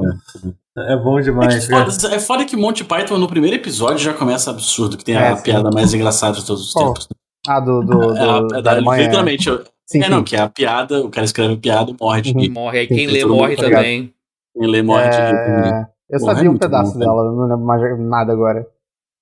é. 0.76 0.92
é 0.92 0.96
bom 0.96 1.20
demais. 1.20 1.54
É 1.54 1.60
foda, 1.60 2.14
é 2.14 2.20
foda, 2.20 2.44
que 2.44 2.56
Monty 2.56 2.84
Python 2.84 3.18
no 3.18 3.28
primeiro 3.28 3.56
episódio 3.56 3.98
já 3.98 4.12
começa 4.12 4.50
absurdo, 4.50 4.96
que 4.96 5.04
tem 5.04 5.16
a 5.16 5.36
piada 5.36 5.70
mais 5.70 5.94
engraçada 5.94 6.36
de 6.36 6.44
todos 6.44 6.68
os 6.68 6.74
tempos. 6.74 7.08
Ah, 7.46 7.60
do. 7.60 7.80
do, 7.80 7.98
do 7.98 8.56
é, 8.56 8.62
da, 8.62 8.74
literalmente, 8.74 9.48
Sim, 9.90 10.02
é, 10.02 10.08
não, 10.10 10.22
que 10.22 10.36
é 10.36 10.40
a 10.40 10.48
piada, 10.48 11.00
o 11.00 11.10
cara 11.10 11.24
escreve 11.24 11.56
piada 11.56 11.94
morre 11.98 12.20
de 12.20 12.36
uhum. 12.36 12.52
Morre, 12.52 12.80
aí 12.80 12.86
quem 12.86 13.06
lê 13.06 13.24
morre 13.24 13.56
também. 13.56 14.14
Quem 14.54 14.68
lê 14.68 14.82
morre 14.82 15.08
de 15.08 15.16
é... 15.16 15.86
Eu 16.10 16.20
sabia 16.20 16.46
é 16.46 16.50
um 16.50 16.58
pedaço 16.58 16.92
bom, 16.92 16.98
dela, 16.98 17.24
não 17.32 17.48
lembro 17.48 17.64
mais 17.64 17.98
nada 18.00 18.32
agora. 18.32 18.66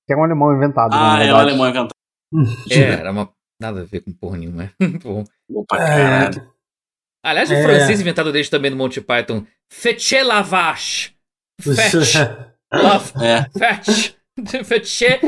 Que 0.07 0.13
é 0.13 0.17
um 0.17 0.25
alemão 0.25 0.55
inventado. 0.55 0.91
Ah, 0.93 1.23
é 1.23 1.33
um 1.33 1.37
alemão 1.37 1.69
inventado. 1.69 1.91
É, 2.71 2.81
era 2.81 3.13
uma. 3.13 3.31
Nada 3.61 3.83
a 3.83 3.85
ver 3.85 4.01
com 4.01 4.13
porra 4.13 4.37
nenhuma. 4.37 4.71
bom. 5.03 5.25
Opa, 5.49 5.79
é. 5.79 6.31
Aliás, 7.25 7.51
o 7.51 7.55
é. 7.55 7.63
francês 7.63 8.01
inventado 8.01 8.33
desde 8.33 8.51
também 8.51 8.71
no 8.71 8.77
Monty 8.77 9.01
Python. 9.01 9.47
Fetche 9.73 10.23
lavage. 10.23 11.15
Fetch. 11.61 12.17
Love. 12.73 13.13
É. 13.25 13.49
Fetch. 13.57 14.15
Fetche 14.65 15.21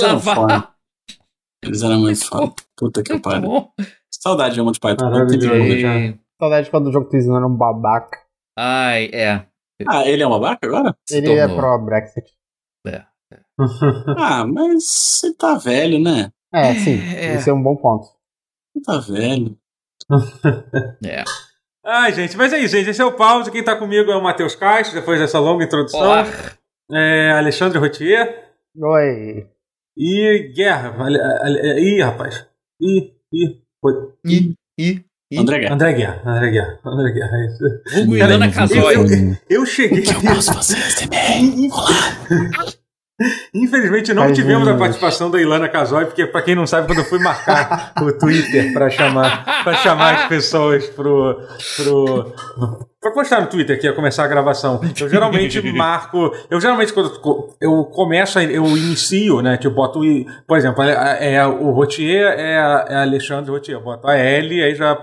lavage. 0.00 0.68
Eles 1.62 1.82
eram 1.82 2.00
muito 2.00 2.26
foda. 2.26 2.54
Puta 2.76 3.02
que 3.02 3.18
pariu. 3.18 3.70
Saudade 4.20 4.54
de 4.54 4.62
Monty 4.62 4.80
Python. 4.80 5.10
Maravilhoso. 5.10 6.18
Saudade 6.40 6.70
quando 6.70 6.88
o 6.88 6.92
jogo 6.92 7.08
Twist 7.08 7.28
era 7.30 7.46
um 7.46 7.54
babaca. 7.54 8.18
Ai, 8.56 9.10
é. 9.12 9.46
Ah, 9.88 10.06
ele 10.06 10.22
é 10.22 10.26
um 10.26 10.30
babaca 10.30 10.66
agora? 10.66 10.96
Ele 11.10 11.32
é 11.32 11.46
pró-Brexit. 11.46 12.26
É. 12.86 13.04
ah, 14.16 14.44
mas 14.46 15.22
ele 15.22 15.34
tá 15.34 15.56
velho, 15.56 16.00
né? 16.00 16.32
É, 16.52 16.74
sim. 16.74 16.98
É. 17.14 17.34
Esse 17.34 17.50
é 17.50 17.52
um 17.52 17.62
bom 17.62 17.76
ponto. 17.76 18.08
Ele 18.74 18.84
tá 18.84 18.98
velho. 18.98 19.56
é. 21.04 21.22
Ai, 21.84 22.12
gente, 22.12 22.36
mas 22.36 22.52
é 22.52 22.58
isso, 22.58 22.76
gente. 22.76 22.90
Esse 22.90 23.00
é 23.00 23.04
o 23.04 23.16
pause. 23.16 23.50
Quem 23.50 23.62
tá 23.62 23.76
comigo 23.76 24.10
é 24.10 24.16
o 24.16 24.22
Matheus 24.22 24.54
Castro, 24.54 24.98
depois 24.98 25.20
dessa 25.20 25.38
longa 25.38 25.64
introdução. 25.64 26.00
Olá. 26.00 26.24
É 26.90 27.32
Alexandre 27.32 27.78
Rotier. 27.78 28.52
Oi. 28.76 29.46
E 29.96 30.52
Guerra. 30.54 30.94
Ih, 31.78 32.02
rapaz. 32.02 32.46
Ih, 32.80 33.14
ih. 33.32 33.67
Foi. 33.80 33.94
E, 34.24 34.54
e, 34.78 35.04
e. 35.30 35.38
André 35.38 35.60
Guerra. 35.60 35.74
André 35.74 35.92
Guerra. 35.92 36.22
André 36.24 36.50
Guerra. 36.50 36.80
André 36.84 37.12
Guerra. 37.12 37.36
É 37.92 38.00
Ilana 38.00 38.50
Casoy. 38.50 38.94
Eu, 38.94 39.06
eu, 39.06 39.36
eu 39.48 39.66
cheguei. 39.66 40.02
Que 40.02 40.14
eu 40.14 40.20
posso 40.20 40.52
fazer 40.52 40.94
também. 40.96 41.70
Olá. 41.72 42.72
Infelizmente 43.52 44.14
não 44.14 44.22
Ai, 44.24 44.32
tivemos 44.32 44.64
Deus. 44.64 44.76
a 44.76 44.78
participação 44.78 45.28
da 45.28 45.40
Ilana 45.40 45.68
Casoy, 45.68 46.04
porque 46.04 46.24
para 46.24 46.40
quem 46.40 46.54
não 46.54 46.68
sabe, 46.68 46.86
quando 46.86 47.00
eu 47.00 47.04
fui 47.04 47.18
marcar 47.18 47.92
o 48.00 48.12
Twitter 48.12 48.72
para 48.72 48.88
chamar 48.88 49.64
para 49.64 49.74
chamar 49.74 50.14
as 50.14 50.28
pessoas 50.28 50.86
pro 50.86 51.36
pro 51.76 52.32
para 53.00 53.10
postar 53.12 53.40
no 53.40 53.48
Twitter 53.48 53.78
que 53.80 53.86
ia 53.86 53.92
começar 53.92 54.24
a 54.24 54.28
gravação. 54.28 54.80
Eu 55.00 55.08
geralmente 55.08 55.60
marco, 55.72 56.32
eu 56.48 56.60
geralmente 56.60 56.92
quando 56.92 57.10
eu 57.60 57.84
começo, 57.86 58.38
eu 58.38 58.64
inicio, 58.76 59.42
né, 59.42 59.56
tipo 59.56 59.74
boto 59.74 60.00
por 60.46 60.56
exemplo, 60.56 60.84
é, 60.84 61.34
é 61.34 61.46
o 61.46 61.72
Rotier 61.72 62.34
é, 62.38 62.52
é 62.88 62.96
Alexandre 62.98 63.50
Rotier, 63.50 63.78
eu 63.78 63.82
boto 63.82 64.06
a 64.06 64.16
L 64.16 64.62
aí 64.62 64.76
já 64.76 64.96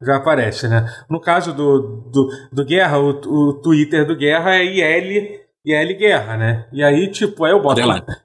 já 0.00 0.16
aparece, 0.16 0.68
né? 0.68 0.88
No 1.10 1.20
caso 1.20 1.52
do 1.52 2.04
do, 2.12 2.28
do 2.52 2.64
Guerra, 2.64 3.00
o, 3.00 3.08
o 3.08 3.54
Twitter 3.54 4.06
do 4.06 4.14
Guerra 4.14 4.54
é 4.54 4.64
IL 4.64 5.45
e 5.66 5.74
L 5.74 5.94
Guerra, 5.94 6.36
né? 6.36 6.66
E 6.72 6.80
aí, 6.80 7.10
tipo, 7.10 7.44
aí 7.44 7.50
eu 7.50 7.60
boto. 7.60 7.80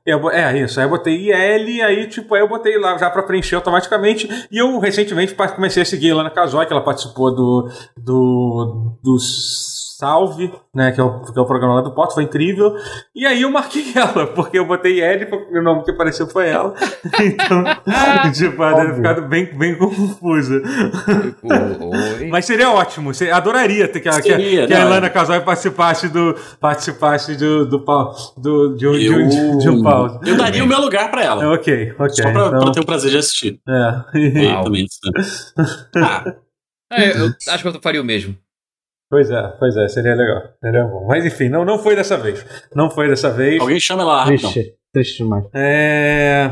Eu, 0.06 0.30
é, 0.30 0.60
isso. 0.60 0.80
Aí 0.80 0.86
eu 0.86 0.90
botei 0.92 1.16
IL, 1.16 1.70
e 1.70 1.82
aí, 1.82 2.08
tipo, 2.08 2.36
aí 2.36 2.42
eu 2.42 2.48
botei 2.48 2.78
lá 2.78 2.96
já 3.00 3.10
pra 3.10 3.24
preencher 3.24 3.56
automaticamente. 3.56 4.30
E 4.52 4.60
eu 4.60 4.78
recentemente 4.78 5.34
comecei 5.34 5.82
a 5.82 5.86
seguir 5.86 6.14
lá 6.14 6.24
na 6.24 6.30
Casoy, 6.30 6.68
que 6.68 6.72
ela 6.72 6.84
participou 6.84 7.34
do. 7.34 7.68
do. 7.98 8.96
dos 9.04 9.81
Salve, 10.02 10.52
né? 10.74 10.92
Que 10.92 11.00
é, 11.00 11.04
o, 11.04 11.22
que 11.22 11.38
é 11.38 11.42
o 11.44 11.46
programa 11.46 11.76
lá 11.76 11.82
do 11.82 11.94
Porto, 11.94 12.16
foi 12.16 12.24
incrível. 12.24 12.74
E 13.16 13.24
aí 13.24 13.44
eu 13.44 13.52
marquei 13.52 13.86
ela, 13.96 14.26
porque 14.26 14.58
eu 14.58 14.66
botei 14.66 15.00
L, 15.00 15.28
porque 15.28 15.60
o 15.60 15.62
nome 15.62 15.84
que 15.84 15.92
apareceu 15.92 16.26
foi 16.28 16.50
ela. 16.50 16.74
Então, 17.22 17.64
tipo, 18.34 18.64
ela 18.64 18.82
deve 18.82 18.96
ficado 18.96 19.22
bem, 19.28 19.46
bem 19.46 19.78
confusa. 19.78 20.62
Mas 22.30 22.46
seria 22.46 22.72
ótimo, 22.72 23.14
você 23.14 23.30
adoraria 23.30 23.88
ter 23.88 24.00
que, 24.00 24.12
seria, 24.12 24.38
que, 24.38 24.68
que 24.68 24.74
a 24.74 24.80
Elana 24.80 25.10
Casói 25.10 25.40
participasse 25.42 26.10
do. 26.10 26.36
participasse 26.60 27.36
do, 27.36 27.66
do, 27.66 27.78
do, 28.38 28.76
de, 28.76 28.88
um, 28.88 28.96
eu, 28.96 29.28
de, 29.28 29.40
um, 29.40 29.58
de 29.58 29.70
um 29.70 29.84
pau. 29.84 30.20
Eu 30.26 30.36
daria 30.36 30.64
o 30.64 30.68
meu 30.68 30.80
lugar 30.80 31.12
pra 31.12 31.24
ela. 31.24 31.54
Ok, 31.54 31.94
ok. 32.00 32.10
Só 32.10 32.32
pra, 32.32 32.48
então... 32.48 32.60
pra 32.60 32.72
ter 32.72 32.80
o 32.80 32.86
prazer 32.86 33.12
de 33.12 33.18
assistir. 33.18 33.60
É. 33.68 34.64
Também, 34.64 34.88
ah. 35.98 36.36
É, 36.92 37.18
eu 37.18 37.34
acho 37.50 37.62
que 37.62 37.68
eu 37.68 37.82
faria 37.82 38.02
o 38.02 38.06
mesmo. 38.06 38.36
Pois 39.12 39.30
é, 39.30 39.42
pois 39.60 39.76
é, 39.76 39.90
seria 39.90 40.16
legal. 40.16 40.42
Seria 40.62 40.86
bom. 40.86 41.06
Mas 41.06 41.26
enfim, 41.26 41.50
não, 41.50 41.66
não 41.66 41.78
foi 41.78 41.98
dessa 41.98 42.16
vez. 42.16 42.46
Não 42.74 42.90
foi 42.90 43.10
dessa 43.10 43.30
vez. 43.30 43.60
Alguém 43.60 43.78
chama 43.78 44.04
ela 44.04 44.16
lá, 44.20 44.26
Triste, 44.26 44.74
triste 44.94 45.18
demais. 45.18 45.44
É... 45.54 46.50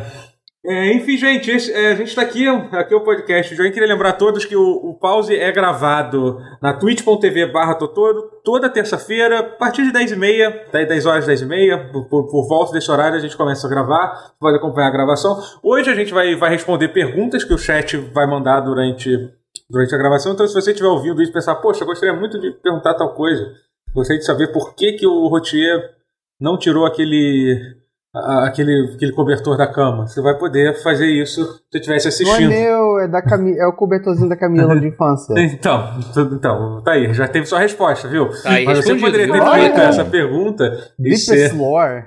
é... 0.65 0.93
enfim, 0.93 1.15
gente, 1.15 1.49
esse, 1.49 1.71
é, 1.71 1.93
a 1.93 1.95
gente 1.95 2.09
está 2.09 2.21
aqui, 2.21 2.45
aqui 2.45 2.93
é 2.93 2.97
o 2.97 3.03
podcast. 3.05 3.57
Eu 3.57 3.71
queria 3.71 3.87
lembrar 3.87 4.09
a 4.09 4.13
todos 4.13 4.43
que 4.43 4.57
o, 4.57 4.89
o 4.89 4.93
pause 4.99 5.33
é 5.33 5.49
gravado 5.53 6.37
na 6.61 6.73
twitch.tv 6.73 7.45
barra 7.45 7.75
Totoro 7.75 8.23
toda 8.43 8.69
terça-feira, 8.69 9.39
a 9.39 9.43
partir 9.43 9.83
de 9.83 9.97
10h30, 9.97 10.71
10 10.85 11.05
horas, 11.05 11.27
10h30, 11.29 11.93
por, 11.93 12.09
por, 12.09 12.27
por, 12.27 12.45
volta 12.45 12.73
desse 12.73 12.91
horário 12.91 13.15
a 13.15 13.21
gente 13.21 13.37
começa 13.37 13.67
a 13.67 13.69
gravar, 13.69 14.15
você 14.15 14.33
pode 14.37 14.57
acompanhar 14.57 14.89
a 14.89 14.91
gravação. 14.91 15.41
Hoje 15.63 15.89
a 15.89 15.95
gente 15.95 16.13
vai, 16.13 16.35
vai 16.35 16.49
responder 16.49 16.89
perguntas 16.89 17.45
que 17.45 17.53
o 17.53 17.57
chat 17.57 17.95
vai 17.95 18.27
mandar 18.27 18.59
durante 18.59 19.38
durante 19.69 19.93
a 19.93 19.97
gravação. 19.97 20.33
Então, 20.33 20.47
se 20.47 20.53
você 20.53 20.71
estiver 20.71 20.89
ouvindo 20.89 21.21
isso 21.21 21.31
e 21.31 21.33
pensar, 21.33 21.55
poxa, 21.55 21.83
eu 21.83 21.87
gostaria 21.87 22.17
muito 22.17 22.39
de 22.39 22.51
perguntar 22.51 22.95
tal 22.95 23.13
coisa, 23.13 23.53
gostaria 23.93 24.19
de 24.19 24.25
saber 24.25 24.51
por 24.51 24.73
que, 24.75 24.93
que 24.93 25.05
o 25.05 25.27
Rotier 25.27 25.95
não 26.39 26.57
tirou 26.57 26.85
aquele 26.85 27.77
aquele, 28.13 28.91
aquele 28.95 29.11
cobertor 29.11 29.57
da 29.57 29.67
cama. 29.67 30.07
Você 30.07 30.21
vai 30.21 30.37
poder 30.37 30.81
fazer 30.81 31.07
isso 31.07 31.43
se 31.45 31.51
você 31.71 31.77
estivesse 31.77 32.07
assistindo. 32.07 32.49
Não 32.49 32.55
é 32.55 32.63
meu, 32.63 32.99
é, 32.99 33.07
da 33.07 33.21
Cami 33.21 33.57
é 33.57 33.65
o 33.67 33.73
cobertorzinho 33.73 34.29
da 34.29 34.35
Camila 34.35 34.79
de 34.79 34.87
infância. 34.87 35.33
então, 35.37 35.99
então, 36.33 36.81
tá 36.83 36.93
aí, 36.93 37.13
já 37.13 37.27
teve 37.27 37.45
sua 37.45 37.59
resposta, 37.59 38.07
viu? 38.07 38.29
Tá 38.41 38.51
aí, 38.51 38.65
Mas 38.65 38.79
você 38.79 38.95
poderia 38.95 39.31
ter 39.31 39.51
feito 39.51 39.79
essa 39.79 40.05
pergunta 40.05 40.91
e 40.99 41.17
ser... 41.17 41.53
Lore. 41.53 42.05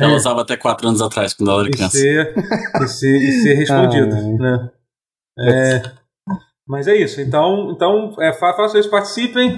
Ela 0.00 0.12
é. 0.12 0.16
usava 0.16 0.42
até 0.42 0.56
4 0.56 0.88
anos 0.88 1.00
atrás, 1.00 1.32
quando 1.32 1.50
ela 1.50 1.60
era 1.60 1.70
criança. 1.70 1.96
E 1.96 2.00
ser, 2.00 2.34
e 2.82 2.88
ser, 2.88 3.16
e 3.16 3.32
ser 3.42 3.54
respondido, 3.54 4.16
ah, 4.16 4.42
né? 4.42 4.70
É, 5.38 5.82
mas 6.66 6.88
é 6.88 6.96
isso. 6.96 7.20
Então, 7.20 7.70
então 7.70 8.14
é, 8.18 8.32
façam 8.32 8.80
isso, 8.80 8.90
participem. 8.90 9.56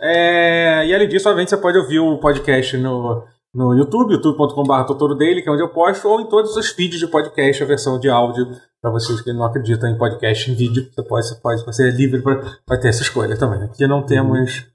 É, 0.00 0.86
e 0.86 0.94
além 0.94 1.08
disso, 1.08 1.28
obviamente, 1.28 1.50
você 1.50 1.56
pode 1.56 1.78
ouvir 1.78 2.00
o 2.00 2.18
podcast 2.18 2.76
no, 2.76 3.24
no 3.54 3.74
YouTube, 3.74 4.14
youtube.com.br 4.14 4.84
Totoro 4.86 5.14
Daily, 5.14 5.42
que 5.42 5.48
é 5.48 5.52
onde 5.52 5.62
eu 5.62 5.68
posto, 5.68 6.08
ou 6.08 6.20
em 6.20 6.28
todos 6.28 6.56
os 6.56 6.70
feeds 6.70 6.98
de 6.98 7.06
podcast, 7.06 7.62
a 7.62 7.66
versão 7.66 7.98
de 7.98 8.08
áudio, 8.08 8.48
para 8.80 8.90
vocês 8.90 9.20
que 9.20 9.32
não 9.32 9.44
acreditam 9.44 9.88
em 9.88 9.96
podcast 9.96 10.50
em 10.50 10.54
vídeo, 10.54 10.90
você 10.92 11.02
pode, 11.04 11.28
você 11.28 11.40
pode 11.40 11.64
você 11.64 11.88
é 11.88 11.90
livre 11.92 12.20
para 12.20 12.78
ter 12.78 12.88
essa 12.88 13.02
escolha 13.02 13.38
também. 13.38 13.62
Aqui 13.62 13.86
não 13.86 14.04
temos, 14.04 14.66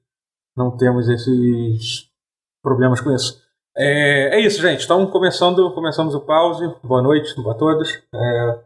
não 0.55 0.77
temos 0.77 1.09
esses 1.09 2.09
problemas 2.63 3.01
com 3.01 3.13
isso. 3.13 3.41
É, 3.75 4.37
é 4.37 4.39
isso, 4.39 4.61
gente. 4.61 4.85
Então, 4.85 5.05
começando, 5.07 5.71
começamos 5.73 6.15
o 6.15 6.21
pause. 6.21 6.73
Boa 6.83 7.01
noite, 7.01 7.35
boa 7.35 7.53
a 7.53 7.57
todos. 7.57 7.91
É, 8.13 8.59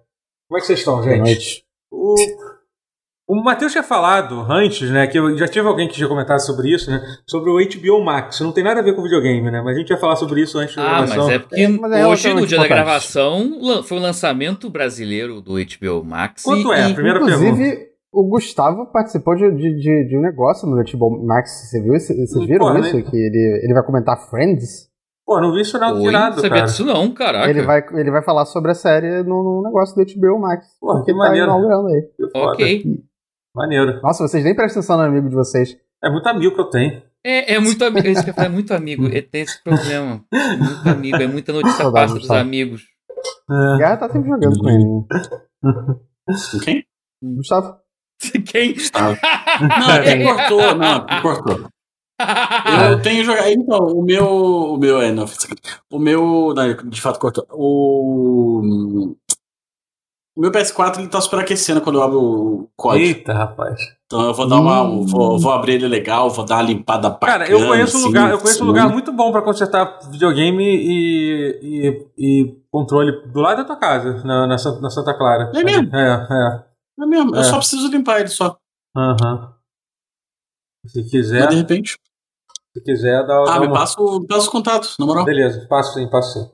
como 0.48 0.58
é 0.58 0.60
que 0.60 0.68
vocês 0.68 0.80
estão, 0.80 1.02
gente? 1.02 1.18
Boa 1.18 1.26
noite. 1.26 1.66
O, 1.92 2.16
o 3.28 3.42
Matheus 3.44 3.72
tinha 3.72 3.84
falado 3.84 4.46
antes, 4.50 4.90
né, 4.90 5.08
que 5.08 5.18
eu 5.18 5.38
já 5.38 5.48
tive 5.48 5.68
alguém 5.68 5.88
que 5.88 5.94
tinha 5.94 6.08
comentado 6.08 6.40
sobre 6.40 6.74
isso, 6.74 6.92
né, 6.92 7.02
sobre 7.26 7.50
o 7.50 7.56
HBO 7.56 8.04
Max. 8.04 8.42
Não 8.42 8.52
tem 8.52 8.64
nada 8.64 8.82
a 8.82 8.84
ver 8.84 8.94
com 8.94 9.04
videogame, 9.04 9.50
né, 9.50 9.62
mas 9.62 9.76
a 9.76 9.80
gente 9.80 9.90
ia 9.90 9.98
falar 9.98 10.16
sobre 10.18 10.42
isso 10.42 10.58
antes 10.58 10.76
da 10.76 10.82
ah, 10.82 10.90
gravação. 10.90 11.24
Ah, 11.24 11.26
mas 11.26 11.34
é 11.34 11.40
porque 11.40 11.62
é, 11.96 12.08
hoje, 12.08 12.34
no 12.34 12.46
dia 12.46 12.58
da 12.58 12.68
gravação, 12.68 13.84
foi 13.84 13.98
o 13.98 14.02
lançamento 14.02 14.70
brasileiro 14.70 15.40
do 15.40 15.54
HBO 15.54 16.04
Max. 16.04 16.44
Quanto 16.44 16.74
é? 16.74 16.84
A 16.84 16.94
primeira 16.94 17.20
inclusive, 17.20 17.58
pergunta. 17.58 17.92
o 18.12 18.28
Gustavo 18.28 18.92
participou 18.92 19.36
de, 19.36 19.50
de, 19.52 20.08
de, 20.10 20.18
um 20.18 20.22
negócio 20.22 20.68
no 20.68 20.76
HBO 20.76 21.26
Max. 21.26 21.70
Você 21.70 21.82
viu? 21.82 21.94
Vocês 21.94 22.46
viram 22.46 22.74
Pô, 22.74 22.80
isso? 22.80 22.98
Né? 22.98 23.04
Que 23.04 23.16
ele, 23.16 23.62
ele 23.64 23.74
vai 23.74 23.84
comentar 23.84 24.18
Friends? 24.30 24.90
Pô, 25.26 25.40
não 25.40 25.54
vi 25.54 25.62
isso 25.62 25.80
não, 25.80 25.96
Oi, 25.96 26.02
tirado, 26.02 26.36
não 26.36 26.42
sabia 26.42 26.64
disso 26.64 26.84
não, 26.84 27.14
caraca. 27.14 27.50
Ele 27.50 27.62
vai, 27.62 27.82
ele 27.94 28.12
vai 28.12 28.22
falar 28.22 28.46
sobre 28.46 28.72
a 28.72 28.76
série 28.76 29.24
no, 29.24 29.42
no 29.42 29.64
negócio 29.64 29.96
do 29.96 30.04
HBO 30.04 30.42
Max. 30.42 30.66
Pô, 30.82 31.02
que 31.04 31.12
tá 31.14 31.18
maneiro. 31.18 31.52
aí. 31.88 32.04
Ok. 32.36 33.02
Maneiro. 33.56 34.02
Nossa, 34.02 34.28
vocês 34.28 34.44
nem 34.44 34.56
prestam 34.56 34.80
atenção 34.80 34.98
no 34.98 35.04
amigo 35.04 35.30
de 35.30 35.36
vocês. 35.36 35.78
É 36.04 36.10
muito 36.10 36.28
amigo 36.28 36.56
que 36.56 36.62
eu 36.62 36.70
tenho. 36.70 37.02
É, 37.24 37.56
é 37.56 37.60
muito 37.60 37.84
amigo. 37.86 38.08
É 38.08 38.12
isso 38.12 38.24
que 38.24 38.30
eu 38.32 38.34
falo, 38.34 38.48
é 38.48 38.50
muito 38.52 38.74
amigo. 38.74 39.08
É, 39.08 39.22
tem 39.22 39.42
esse 39.42 39.62
problema. 39.64 40.24
É 40.34 40.58
muito 40.58 40.90
amigo. 40.90 41.18
É 41.18 41.28
muita 41.28 41.54
notícia 41.54 41.92
passa 41.92 42.16
dos 42.16 42.32
amigos. 42.32 42.84
É. 43.50 43.78
Guerra 43.78 43.98
tá 43.98 44.10
sempre 44.10 44.30
jogando 44.30 44.60
com 44.60 44.70
ele. 44.70 44.86
Né? 44.86 46.00
Quem? 46.64 46.86
Gustavo. 47.22 47.78
Quem? 48.52 48.74
Gustavo. 48.74 49.18
Não, 49.62 50.04
ele 50.04 50.24
cortou. 50.24 50.76
Não, 50.76 51.06
cortou. 51.22 51.70
Eu 52.90 53.02
tenho 53.02 53.24
jogado. 53.24 53.50
Então, 53.50 53.80
o 53.80 54.04
meu. 54.04 54.28
O 54.28 54.78
meu 54.78 55.02
é, 55.02 55.12
não, 55.12 55.26
o 55.92 56.00
meu. 56.00 56.54
Não, 56.56 56.90
de 56.90 57.02
fato 57.02 57.20
cortou. 57.20 57.46
O. 57.52 59.16
O 60.36 60.40
meu 60.40 60.52
PS4 60.52 61.00
ele 61.00 61.10
tá 61.10 61.20
superaquecendo 61.20 61.82
quando 61.82 61.98
eu 61.98 62.04
abro 62.04 62.20
o 62.20 62.70
código. 62.78 63.06
Eita, 63.06 63.34
rapaz. 63.34 63.78
Então 64.06 64.28
eu 64.28 64.34
vou 64.34 64.48
dar 64.48 64.62
uma. 64.62 64.84
Hum. 64.84 65.06
Vou, 65.06 65.38
vou, 65.38 65.52
abrir 65.52 65.74
ele 65.74 65.88
legal, 65.88 66.30
vou 66.30 66.46
dar 66.46 66.56
uma 66.56 66.64
limpada 66.64 67.10
bacana. 67.10 67.40
Cara, 67.40 67.52
eu 67.52 67.68
conheço 67.68 67.98
um 67.98 68.06
lugar, 68.06 68.32
eu 68.32 68.40
conheço 68.40 68.64
um 68.64 68.68
lugar 68.68 68.90
muito 68.90 69.12
bom 69.12 69.32
pra 69.32 69.42
consertar 69.42 70.00
videogame 70.10 70.64
e, 70.64 71.60
e, 71.62 72.08
e 72.18 72.56
controle 72.72 73.28
do 73.28 73.42
lado 73.42 73.58
da 73.58 73.66
tua 73.66 73.76
casa, 73.76 74.24
na, 74.24 74.48
na, 74.48 74.56
na 74.56 74.90
Santa 74.90 75.14
Clara. 75.18 75.52
É 75.54 75.64
mesmo? 75.64 75.94
É, 75.96 76.28
é. 76.30 76.72
É 77.04 77.06
mesmo, 77.06 77.36
é. 77.36 77.40
eu 77.40 77.44
só 77.44 77.58
preciso 77.58 77.90
limpar 77.90 78.20
ele 78.20 78.30
só. 78.30 78.58
Aham. 78.96 79.34
Uhum. 79.34 79.62
Se 80.88 81.04
quiser. 81.10 81.42
Mas 81.42 81.50
de 81.50 81.56
repente. 81.58 81.98
Se 82.74 82.82
quiser, 82.82 83.28
dá, 83.28 83.42
ah, 83.42 83.46
dá 83.46 83.60
me 83.60 83.68
uma... 83.68 83.74
passa, 83.74 84.02
o, 84.02 84.26
passa 84.26 84.48
o 84.48 84.52
contato, 84.52 84.96
na 84.98 85.06
moral. 85.06 85.26
Beleza, 85.26 85.68
passo 85.68 85.94
sim, 85.94 86.10
passo 86.10 86.40
sim. 86.40 86.52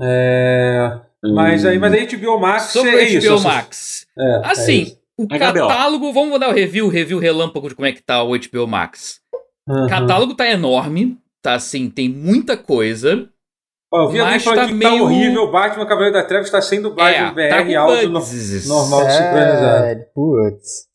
É. 0.00 1.00
Mas 1.24 1.64
aí, 1.64 1.78
mas 1.78 1.92
a 1.92 2.16
HBO 2.16 2.40
Max 2.40 2.64
Sobre 2.64 2.90
é 2.90 3.10
HBO 3.10 3.18
isso. 3.18 3.44
Max. 3.44 4.06
É, 4.18 4.40
assim, 4.44 4.96
é 5.20 5.22
o 5.22 5.26
é 5.30 5.38
catálogo, 5.38 6.12
vamos 6.12 6.40
dar 6.40 6.48
o 6.48 6.52
review, 6.52 6.86
o 6.86 6.88
review 6.88 7.18
relâmpago 7.18 7.68
de 7.68 7.74
como 7.74 7.86
é 7.86 7.92
que 7.92 8.02
tá 8.02 8.22
o 8.22 8.30
HBO 8.30 8.66
Max. 8.66 9.20
Uhum. 9.68 9.84
O 9.84 9.88
catálogo 9.88 10.34
tá 10.34 10.48
enorme, 10.48 11.16
tá 11.40 11.54
assim, 11.54 11.88
tem 11.88 12.08
muita 12.08 12.56
coisa. 12.56 13.28
Ó, 13.92 14.04
eu 14.04 14.08
vi 14.08 14.20
alguém 14.20 14.40
falando 14.40 14.58
tá 14.58 14.66
que 14.66 14.72
tá 14.72 14.78
meio... 14.78 14.98
tá 14.98 15.04
horrível, 15.04 15.52
Batman 15.52 15.86
Cavaleiro 15.86 16.14
da 16.14 16.24
Treva 16.24 16.44
está 16.44 16.60
sem 16.60 16.80
dublagem 16.80 17.20
é, 17.20 17.30
BR 17.30 17.72
tá 17.72 17.80
áudio 17.80 18.08
no, 18.08 18.20
normal 18.66 19.10
sincronizado. 19.10 20.04
Putz. 20.14 20.88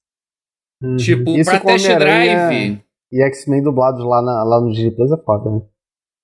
Uhum. 0.82 0.96
Tipo, 0.98 1.38
Isso 1.38 1.50
pra 1.50 1.60
test 1.60 1.88
drive. 1.88 2.82
E 3.12 3.22
X-Men 3.24 3.64
dublados 3.64 4.04
lá, 4.04 4.22
na, 4.22 4.44
lá 4.44 4.60
no 4.60 4.72
Disney 4.72 4.92
Plus 4.92 5.12
é 5.12 5.18
foda, 5.18 5.50
né? 5.50 5.62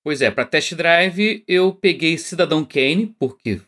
Pois 0.04 0.20
é, 0.20 0.30
pra 0.30 0.44
test 0.44 0.74
drive 0.74 1.42
eu 1.48 1.72
peguei 1.72 2.18
Cidadão 2.18 2.62
Kane, 2.62 3.14
porque 3.18 3.62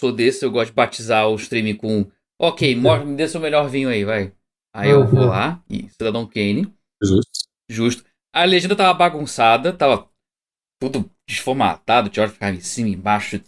sou 0.00 0.12
desse, 0.12 0.44
eu 0.44 0.50
gosto 0.50 0.70
de 0.70 0.76
batizar 0.76 1.28
o 1.28 1.36
streaming 1.36 1.76
com. 1.76 2.10
Ok, 2.40 2.74
uhum. 2.74 3.04
me 3.04 3.16
dê 3.16 3.28
seu 3.28 3.40
melhor 3.40 3.68
vinho 3.68 3.88
aí, 3.88 4.04
vai. 4.04 4.32
Aí 4.74 4.90
eu 4.90 5.06
vou 5.06 5.26
lá 5.26 5.62
e 5.68 5.88
Cidadão 5.90 6.26
Kane. 6.26 6.72
Justo. 7.02 7.30
Justo. 7.68 8.04
A 8.34 8.44
legenda 8.44 8.76
tava 8.76 8.94
bagunçada, 8.94 9.72
tava 9.72 10.08
tudo 10.80 11.10
desformatado, 11.28 12.08
tinha 12.08 12.22
hora 12.22 12.30
que 12.30 12.34
ficava 12.34 12.56
em 12.56 12.60
cima, 12.60 12.88
embaixo. 12.88 13.40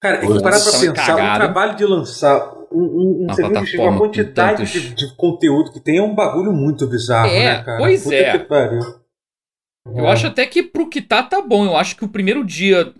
Cara, 0.00 0.20
tem 0.20 0.32
que 0.32 0.42
parar 0.42 0.60
pra 0.60 0.72
pensar, 0.72 0.92
cagado. 0.92 1.30
o 1.30 1.38
trabalho 1.38 1.76
de 1.76 1.84
lançar 1.84 2.54
um, 2.72 2.82
um, 2.82 3.26
um 3.28 3.34
serviço 3.34 3.80
uma 3.82 3.98
quantidade 3.98 4.58
tantos... 4.58 4.70
de, 4.70 4.94
de, 4.94 5.16
conteúdo 5.16 5.72
que 5.72 5.80
tem 5.80 5.98
é 5.98 6.02
um 6.02 6.14
bagulho 6.14 6.52
muito 6.52 6.86
bizarro, 6.86 7.28
é, 7.28 7.56
né, 7.56 7.62
cara? 7.62 7.78
Pois 7.78 8.04
Puta 8.04 8.14
é. 8.14 8.46
Eu 9.86 10.06
é. 10.06 10.12
acho 10.12 10.26
até 10.26 10.46
que 10.46 10.62
pro 10.62 10.88
que 10.88 11.02
tá, 11.02 11.22
tá 11.22 11.42
bom. 11.42 11.64
Eu 11.64 11.76
acho 11.76 11.96
que 11.96 12.04
o 12.04 12.08
primeiro 12.08 12.44
dia 12.44 12.94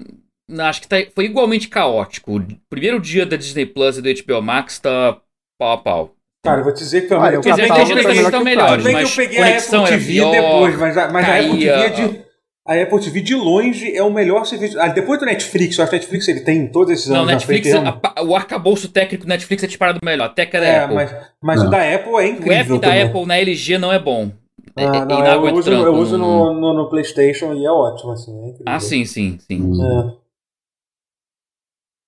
acho 0.58 0.80
que 0.82 0.88
tá, 0.88 0.96
foi 1.14 1.26
igualmente 1.26 1.68
caótico. 1.68 2.36
O 2.36 2.46
primeiro 2.68 3.00
dia 3.00 3.26
da 3.26 3.36
Disney 3.36 3.66
Plus 3.66 3.98
e 3.98 4.02
do 4.02 4.24
HBO 4.24 4.42
Max 4.42 4.78
tá 4.78 5.18
pau 5.58 5.72
a 5.72 5.78
pau. 5.78 6.14
Cara, 6.44 6.60
eu 6.60 6.64
vou 6.64 6.72
te 6.72 6.78
dizer 6.78 7.02
que 7.02 7.08
também. 7.08 7.24
Olha, 7.24 7.40
quer 7.40 7.50
dizer 7.50 7.66
que 7.66 7.72
as 7.72 7.88
experiências 7.88 8.24
estão 8.24 8.44
melhores, 8.44 8.84
mas 8.84 9.10
eu 9.10 9.24
peguei 9.24 9.42
a 9.42 9.58
Apple 9.58 9.84
TV 9.84 10.12
pior, 10.12 10.30
depois, 10.32 10.78
mas, 10.78 10.96
a, 10.96 11.08
mas 11.10 11.26
caía, 11.26 11.42
a 11.42 11.46
Apple 11.46 11.58
TV 11.58 12.04
é 12.04 12.08
de. 12.08 12.30
A 12.66 12.74
Apple 12.74 13.00
TV 13.00 13.20
de 13.20 13.34
longe 13.34 13.96
é 13.96 14.02
o 14.02 14.10
melhor 14.10 14.44
serviço. 14.44 14.78
Ah, 14.80 14.88
depois 14.88 15.18
do 15.18 15.26
Netflix, 15.26 15.76
eu 15.76 15.82
acho 15.82 15.90
que 15.90 15.96
o 15.96 15.98
Netflix 15.98 16.28
ele 16.28 16.40
tem 16.40 16.68
todos 16.68 16.92
esses 16.92 17.06
anos. 17.10 17.18
Não, 17.18 17.26
Netflix, 17.26 17.68
a, 17.74 18.22
o 18.22 18.36
arcabouço 18.36 18.88
técnico 18.88 19.24
do 19.24 19.28
Netflix 19.28 19.64
é 19.64 19.66
disparado 19.66 19.98
melhor. 20.04 20.26
Até 20.26 20.46
que 20.46 20.56
é 20.56 20.60
da 20.60 20.66
é, 20.66 20.78
Apple. 20.84 20.94
Mas, 20.94 21.16
mas 21.42 21.62
o 21.62 21.70
da 21.70 21.94
Apple 21.94 22.14
é 22.16 22.28
incrível. 22.28 22.52
O 22.52 22.52
app 22.52 22.68
da 22.68 22.88
também. 22.88 23.02
Apple 23.02 23.26
na 23.26 23.38
LG 23.38 23.78
não 23.78 23.92
é 23.92 23.98
bom. 23.98 24.30
É, 24.76 24.84
ah, 24.84 25.04
não, 25.04 25.46
eu 25.46 25.54
uso, 25.54 25.72
eu 25.72 25.94
uso 25.94 26.16
no, 26.16 26.54
no, 26.54 26.74
no, 26.74 26.88
PlayStation 26.88 27.52
e 27.54 27.64
é 27.64 27.70
ótimo, 27.70 28.12
assim. 28.12 28.50
É 28.50 28.54
ah, 28.66 28.78
sim, 28.78 29.04
sim, 29.04 29.38
sim. 29.40 29.72
É. 29.82 30.19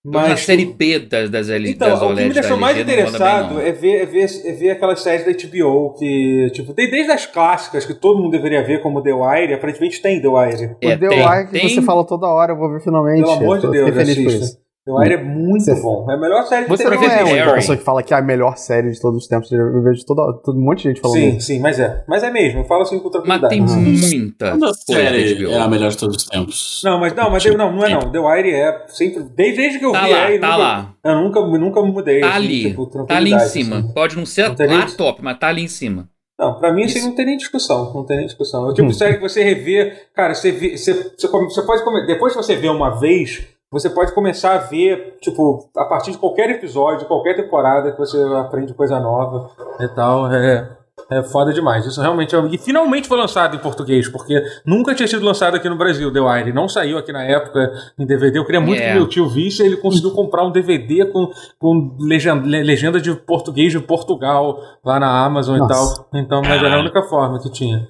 Mas 0.05 0.33
a 0.33 0.37
série 0.37 0.65
B 0.65 0.99
das, 0.99 1.31
das, 1.31 1.49
L, 1.49 1.71
então, 1.71 1.89
das 1.89 2.03
OLED. 2.03 2.13
O 2.13 2.17
que 2.17 2.29
me 2.29 2.35
deixou 2.35 2.57
mais 2.57 2.77
interessado 2.77 3.61
é, 3.61 3.71
ver, 3.71 4.03
é, 4.03 4.07
ver, 4.07 4.27
é 4.45 4.53
ver 4.53 4.71
aquelas 4.71 5.01
séries 5.01 5.25
da 5.25 5.31
HBO 5.31 5.95
que, 5.97 6.51
tipo, 6.53 6.75
tem 6.75 6.91
desde 6.91 7.13
as 7.13 7.25
clássicas 7.25 7.87
que 7.87 7.95
todo 7.95 8.21
mundo 8.21 8.33
deveria 8.33 8.65
ver, 8.65 8.83
como 8.83 9.01
The 9.01 9.13
Wire, 9.13 9.55
aparentemente 9.55 10.03
tem 10.03 10.21
The 10.21 10.29
Wire. 10.29 10.77
É, 10.81 10.95
o 10.95 10.99
The 10.99 11.09
tem, 11.09 11.29
Wire 11.29 11.47
que 11.47 11.53
tem... 11.53 11.69
você 11.69 11.83
fala 11.83 12.05
toda 12.05 12.27
hora, 12.27 12.53
eu 12.53 12.57
vou 12.57 12.69
ver 12.73 12.81
finalmente. 12.81 13.21
Pelo 13.21 13.33
amor 13.33 13.61
de 13.61 13.71
Deus, 13.71 13.95
feliz 13.95 14.15
com 14.17 14.31
isso. 14.31 14.62
The 14.85 14.93
Wire 14.93 15.15
é 15.15 15.23
muito 15.23 15.65
você, 15.65 15.81
bom. 15.81 16.11
É 16.11 16.15
a 16.15 16.17
melhor 16.17 16.45
série 16.45 16.65
de 16.65 16.69
Você 16.69 16.83
não 16.83 16.93
é 16.93 17.45
uma 17.45 17.55
pessoa 17.55 17.79
que 17.79 17.85
fala 17.85 18.03
que 18.03 18.13
é 18.13 18.17
a 18.17 18.23
melhor 18.23 18.57
série 18.57 18.91
de 18.91 19.01
todos 19.01 19.23
os 19.23 19.29
tempos. 19.29 19.53
Eu 19.53 19.81
vejo 19.81 20.05
todo, 20.05 20.41
todo 20.45 20.59
um 20.59 20.65
monte 20.65 20.79
de 20.79 20.89
gente 20.89 21.01
falando 21.01 21.19
Sim, 21.19 21.37
isso. 21.37 21.47
sim, 21.47 21.61
mas 21.61 21.79
é. 21.79 22.03
Mas 22.09 22.25
é 22.25 22.31
mesmo. 22.33 22.61
Eu 22.61 22.65
falo 22.65 22.83
assim 22.83 22.99
com 22.99 23.09
tranquilidade. 23.09 23.61
Mas 23.61 23.71
tem 23.71 24.19
muita 24.21 24.51
Toda 24.59 24.75
série 24.75 25.45
é 25.45 25.59
a 25.59 25.69
melhor 25.69 25.89
de 25.89 25.97
todos 25.97 26.17
os 26.17 26.25
tempos. 26.25 26.83
Não, 26.85 26.99
mas 26.99 27.15
não, 27.15 27.31
mas 27.31 27.45
eu, 27.45 27.57
não, 27.57 27.73
não 27.73 27.85
é 27.85 27.91
não. 27.91 28.11
The 28.11 28.19
Wire 28.19 28.51
é 28.51 28.85
sempre... 28.89 29.23
Desde, 29.23 29.57
desde 29.57 29.79
que 29.79 29.85
eu 29.85 29.93
tá 29.93 30.05
vi 30.05 30.11
lá, 30.11 30.25
aí, 30.25 30.39
tá 30.41 30.47
nunca, 30.49 30.59
lá. 30.59 30.95
Eu 31.05 31.15
nunca, 31.17 31.41
nunca 31.59 31.83
mudei. 31.83 32.21
Tá 32.21 32.31
assim, 32.31 32.37
ali. 32.37 32.63
Tipo, 32.63 33.07
tá 33.07 33.17
ali 33.17 33.33
em 33.33 33.39
cima. 33.39 33.79
Assim. 33.79 33.93
Pode 33.93 34.17
não 34.17 34.27
ser 34.27 34.49
não 34.49 34.79
lá 34.79 34.87
top, 34.97 35.23
mas 35.23 35.39
tá 35.39 35.47
ali 35.47 35.63
em 35.63 35.69
cima. 35.69 36.09
Não, 36.37 36.59
pra 36.59 36.73
mim 36.73 36.83
assim 36.83 37.03
não 37.03 37.15
tem 37.15 37.25
nem 37.25 37.37
discussão. 37.37 37.95
Não 37.95 38.05
tem 38.05 38.17
nem 38.17 38.27
discussão. 38.27 38.67
É 38.67 38.71
o 38.73 38.75
tipo 38.75 38.89
de 38.89 38.97
série 38.99 39.15
que 39.15 39.21
você 39.21 39.45
revê... 39.45 39.93
Cara, 40.13 40.35
você, 40.35 40.51
vê, 40.51 40.77
você, 40.77 40.93
você, 40.93 41.29
você 41.29 41.63
pode... 41.63 42.07
Depois 42.09 42.33
que 42.33 42.43
você 42.43 42.57
vê 42.57 42.69
uma 42.69 42.99
vez 42.99 43.47
você 43.73 43.89
pode 43.89 44.13
começar 44.13 44.55
a 44.55 44.59
ver, 44.59 45.17
tipo, 45.23 45.71
a 45.75 45.87
partir 45.87 46.11
de 46.13 46.19
qualquer 46.19 46.51
episódio, 46.51 47.07
qualquer 47.07 47.35
temporada 47.35 47.91
que 47.91 47.99
você 47.99 48.19
aprende 48.37 48.75
coisa 48.75 49.01
nova 49.01 49.51
e 49.81 49.89
tal. 49.89 50.31
É, 50.31 50.69
é 51.11 51.23
foda 51.23 51.55
demais. 51.55 51.87
Isso 51.87 51.99
realmente 51.99 52.37
é. 52.37 52.39
E 52.51 52.59
finalmente 52.59 53.09
foi 53.09 53.17
lançado 53.17 53.57
em 53.57 53.59
português, 53.59 54.09
porque 54.09 54.43
nunca 54.67 54.95
tinha 54.95 55.09
sido 55.09 55.25
lançado 55.25 55.57
aqui 55.57 55.71
no 55.71 55.77
Brasil, 55.77 56.13
The 56.13 56.21
Wire. 56.21 56.53
Não 56.53 56.69
saiu 56.69 56.99
aqui 56.99 57.13
na 57.13 57.25
época 57.25 57.73
em 57.99 58.05
DVD. 58.05 58.39
Eu 58.39 58.45
queria 58.45 58.61
muito 58.61 58.79
yeah. 58.79 58.93
que 58.93 58.99
meu 58.99 59.09
tio 59.09 59.27
visse. 59.27 59.63
Ele 59.63 59.79
conseguiu 59.79 60.11
comprar 60.11 60.45
um 60.45 60.53
DVD 60.53 61.07
com, 61.07 61.31
com 61.59 61.97
legenda, 61.99 62.47
legenda 62.47 63.01
de 63.01 63.15
português 63.15 63.73
de 63.73 63.81
Portugal 63.81 64.61
lá 64.85 65.01
na 65.01 65.25
Amazon 65.25 65.57
Nossa. 65.57 65.73
e 65.73 65.77
tal. 65.77 66.09
Então, 66.13 66.43
mas 66.43 66.63
era 66.63 66.77
a 66.77 66.81
única 66.81 67.03
forma 67.05 67.41
que 67.41 67.51
tinha. 67.51 67.89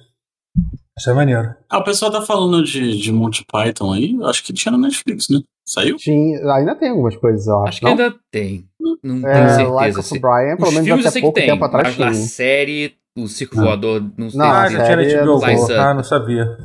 Isso 0.97 1.09
é 1.09 1.13
maneiro. 1.13 1.53
Ah, 1.69 1.79
o 1.79 1.83
pessoal 1.83 2.09
tá 2.09 2.21
falando 2.21 2.63
de, 2.63 2.97
de 2.97 3.11
Monty 3.11 3.45
Python 3.51 3.91
aí, 3.91 4.17
acho 4.23 4.43
que 4.43 4.53
tinha 4.53 4.71
no 4.71 4.77
Netflix, 4.77 5.27
né? 5.29 5.39
Saiu? 5.65 5.95
Tinha, 5.95 6.39
ainda 6.53 6.75
tem 6.75 6.89
algumas 6.89 7.15
coisas, 7.15 7.47
eu 7.47 7.59
acho. 7.59 7.69
Acho 7.69 7.79
que 7.79 7.87
ainda 7.87 8.15
tem. 8.29 8.67
Não 9.01 9.27
é, 9.27 9.33
tenho 9.33 9.49
certeza. 9.49 9.69
Like 9.69 9.99
of 9.99 10.19
Brian, 10.19 10.57
pelo 10.57 10.71
menos 10.71 11.05
até 11.05 11.21
pouco 11.21 11.35
tem, 11.35 11.47
tempo 11.47 11.63
atrás 11.63 11.97
mas 11.97 11.97
na 11.97 12.13
série, 12.25 12.95
o 13.17 13.27
Circo 13.27 13.55
não. 13.55 13.63
Voador, 13.65 14.11
não 14.17 14.29
sei. 14.29 14.39
Não, 14.39 14.45
ah, 14.45 14.69
já 14.69 14.83
tinha 14.83 15.23
HBO 15.23 15.39
Go. 15.39 15.73
Ah, 15.73 15.93
não 15.93 16.03
sabia. 16.03 16.57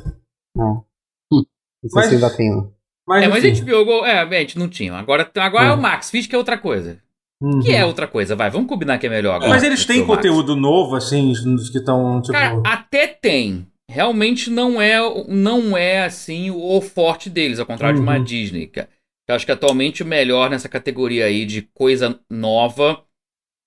Não. 0.55 0.83
Hum. 1.31 1.43
Não 1.83 1.89
sei 1.89 1.95
mas, 1.95 2.05
se 2.07 2.15
ainda 2.15 2.29
tem. 2.29 2.71
Mas, 3.07 3.23
é, 3.23 3.27
mas 3.27 3.45
a 3.45 3.63
HBO 3.63 3.85
Go, 3.85 4.05
é, 4.05 4.19
a 4.19 4.39
gente 4.39 4.59
não 4.59 4.67
tinha. 4.67 4.93
Agora, 4.93 5.29
agora 5.35 5.65
é, 5.65 5.69
é 5.69 5.73
o 5.73 5.81
Max, 5.81 6.11
fiz 6.11 6.27
que 6.27 6.35
é 6.35 6.37
outra 6.37 6.57
coisa. 6.57 6.99
Uhum. 7.41 7.61
Que 7.61 7.73
é 7.73 7.85
outra 7.85 8.05
coisa, 8.05 8.35
vai, 8.35 8.49
vamos 8.49 8.67
combinar 8.67 8.97
que 8.97 9.07
é 9.07 9.09
melhor 9.09 9.35
agora. 9.35 9.49
Mas 9.49 9.63
eles 9.63 9.85
têm 9.85 10.05
conteúdo 10.05 10.57
Max. 10.57 10.61
novo, 10.61 10.95
assim, 10.97 11.33
que 11.71 11.77
estão, 11.77 12.21
tipo... 12.21 12.33
Cara, 12.33 12.61
até 12.65 13.07
tem. 13.07 13.65
Realmente 13.89 14.51
não 14.51 14.79
é, 14.79 14.99
não 15.27 15.75
é 15.75 16.03
assim, 16.03 16.51
o 16.51 16.79
forte 16.79 17.27
deles, 17.27 17.59
ao 17.59 17.65
contrário 17.65 17.97
uhum. 17.97 18.05
de 18.05 18.07
uma 18.07 18.17
uhum. 18.19 18.23
Disney, 18.23 18.67
cara. 18.67 18.87
Eu 19.27 19.33
acho 19.33 19.47
que 19.47 19.51
atualmente 19.51 20.03
o 20.03 20.05
melhor 20.05 20.47
nessa 20.47 20.69
categoria 20.69 21.25
aí 21.25 21.43
de 21.43 21.63
coisa 21.63 22.19
nova, 22.29 23.03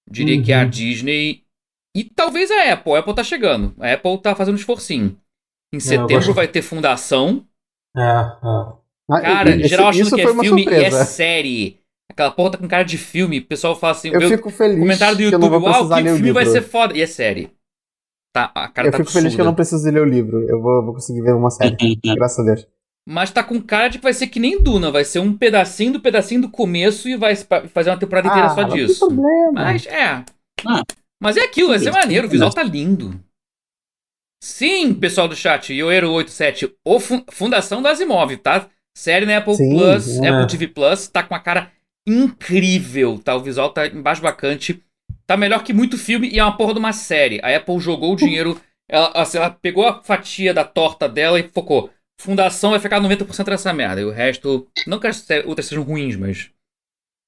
diria 0.09 0.37
uhum. 0.37 0.43
que 0.45 0.53
é 0.53 0.61
a 0.61 0.63
uhum. 0.63 0.71
Disney 0.71 1.43
e 1.97 2.05
talvez 2.05 2.53
a 2.53 2.73
Apple. 2.73 2.93
A 2.93 2.99
Apple 3.01 3.15
tá 3.17 3.25
chegando. 3.25 3.75
A 3.81 3.93
Apple 3.93 4.17
tá 4.23 4.33
fazendo 4.37 4.55
um 4.55 4.59
esforcinho. 4.59 5.19
Em 5.75 5.81
setembro 5.81 6.15
gosto... 6.15 6.35
vai 6.35 6.47
ter 6.47 6.63
Fundação. 6.63 7.45
É, 7.97 8.01
é. 8.01 8.83
Ah, 9.11 9.21
cara, 9.21 9.57
em 9.57 9.67
geral 9.67 9.89
achando 9.89 10.15
que 10.15 10.21
é 10.21 10.27
filme 10.27 10.63
surpresa. 10.65 10.81
e 10.81 11.01
é 11.01 11.05
série. 11.05 11.81
Aquela 12.09 12.31
porra 12.31 12.53
tá 12.53 12.59
com 12.59 12.69
cara 12.69 12.85
de 12.85 12.97
filme. 12.97 13.41
O 13.41 13.45
pessoal 13.45 13.75
fala 13.75 13.91
assim. 13.91 14.11
Eu 14.11 14.21
fico 14.21 14.51
feliz. 14.51 14.79
Comentário 14.79 15.17
do 15.17 15.23
YouTube, 15.25 15.57
uau, 15.57 15.89
que 15.89 16.03
filme 16.05 16.31
vai 16.31 16.47
ser 16.47 16.63
foda. 16.63 16.97
E 16.97 17.03
é 17.03 17.07
série. 17.07 17.51
Tá, 18.33 18.51
a 18.55 18.69
cara 18.69 18.89
eu 18.89 18.93
tá 18.93 18.99
fico 18.99 19.11
feliz 19.11 19.35
que 19.35 19.41
eu 19.41 19.45
não 19.45 19.55
preciso 19.55 19.91
ler 19.91 20.01
o 20.01 20.07
livro. 20.07 20.43
Eu 20.49 20.61
vou, 20.61 20.85
vou 20.85 20.95
conseguir 20.95 21.21
ver 21.21 21.35
uma 21.35 21.51
série. 21.51 21.77
graças 22.17 22.39
a 22.39 22.43
Deus. 22.43 22.67
Mas 23.07 23.31
tá 23.31 23.43
com 23.43 23.61
cara 23.61 23.89
de 23.89 23.99
que 23.99 24.05
vai 24.05 24.15
ser 24.15 24.29
que 24.29 24.39
nem 24.39 24.63
Duna, 24.63 24.91
vai 24.91 25.05
ser 25.05 25.19
um 25.19 25.37
pedacinho 25.37 25.95
do 25.95 26.01
pedacinho 26.01 26.43
do 26.43 26.49
começo 26.49 27.09
e 27.09 27.17
vai 27.17 27.35
fazer 27.37 27.91
uma 27.91 27.99
temporada 27.99 28.29
inteira 28.29 28.47
ah, 28.47 28.55
só 28.55 28.63
disso. 28.63 29.01
Não 29.01 29.09
tem 29.09 29.17
problema. 29.17 29.53
Mas 29.53 29.87
é. 29.87 30.25
Ah, 30.65 30.83
mas 31.21 31.37
é 31.37 31.43
aquilo, 31.43 31.71
vai 31.71 31.79
ser 31.79 31.91
maneiro, 31.91 32.27
o 32.27 32.31
visual 32.31 32.51
tá 32.51 32.63
lindo. 32.63 33.21
Sim, 34.43 34.95
pessoal 34.95 35.29
do 35.29 35.37
chat, 35.37 35.73
Yoeiro87, 35.73 36.73
o 36.85 37.01
Fundação 37.31 37.83
das 37.83 38.01
Imóveis, 38.01 38.41
tá? 38.41 38.69
Série 38.97 39.27
na 39.27 39.39
Apple 39.39 39.55
Sim, 39.55 39.71
Plus, 39.71 40.19
é. 40.19 40.29
Apple 40.29 40.47
TV 40.47 40.69
Plus, 40.69 41.09
tá 41.09 41.23
com 41.23 41.35
a 41.35 41.41
cara 41.41 41.71
incrível, 42.07 43.19
tá? 43.19 43.35
O 43.37 43.41
visual 43.41 43.71
tá 43.71 43.87
embaixo 43.87 44.23
bacante. 44.23 44.83
Tá 45.33 45.37
melhor 45.39 45.65
que 45.65 45.73
muito 45.73 45.97
filme 45.97 46.29
e 46.29 46.39
é 46.39 46.45
uma 46.45 46.55
porra 46.55 46.75
de 46.75 46.79
uma 46.79 46.93
série. 46.93 47.41
A 47.43 47.57
Apple 47.57 47.79
jogou 47.79 48.13
o 48.13 48.17
dinheiro, 48.17 48.61
ela, 48.87 49.13
assim, 49.15 49.39
ela 49.39 49.49
pegou 49.49 49.89
a 49.89 50.03
fatia 50.03 50.53
da 50.53 50.63
torta 50.63 51.09
dela 51.09 51.41
e 51.41 51.49
focou 51.49 51.91
fundação 52.21 52.73
vai 52.73 52.79
ficar 52.79 53.01
90% 53.01 53.45
dessa 53.47 53.73
merda. 53.73 54.03
E 54.03 54.05
o 54.05 54.11
resto. 54.11 54.69
Não 54.87 55.01
que 55.01 55.07
as 55.07 55.27
outras 55.47 55.65
sejam 55.65 55.85
ruins, 55.85 56.17
mas. 56.17 56.51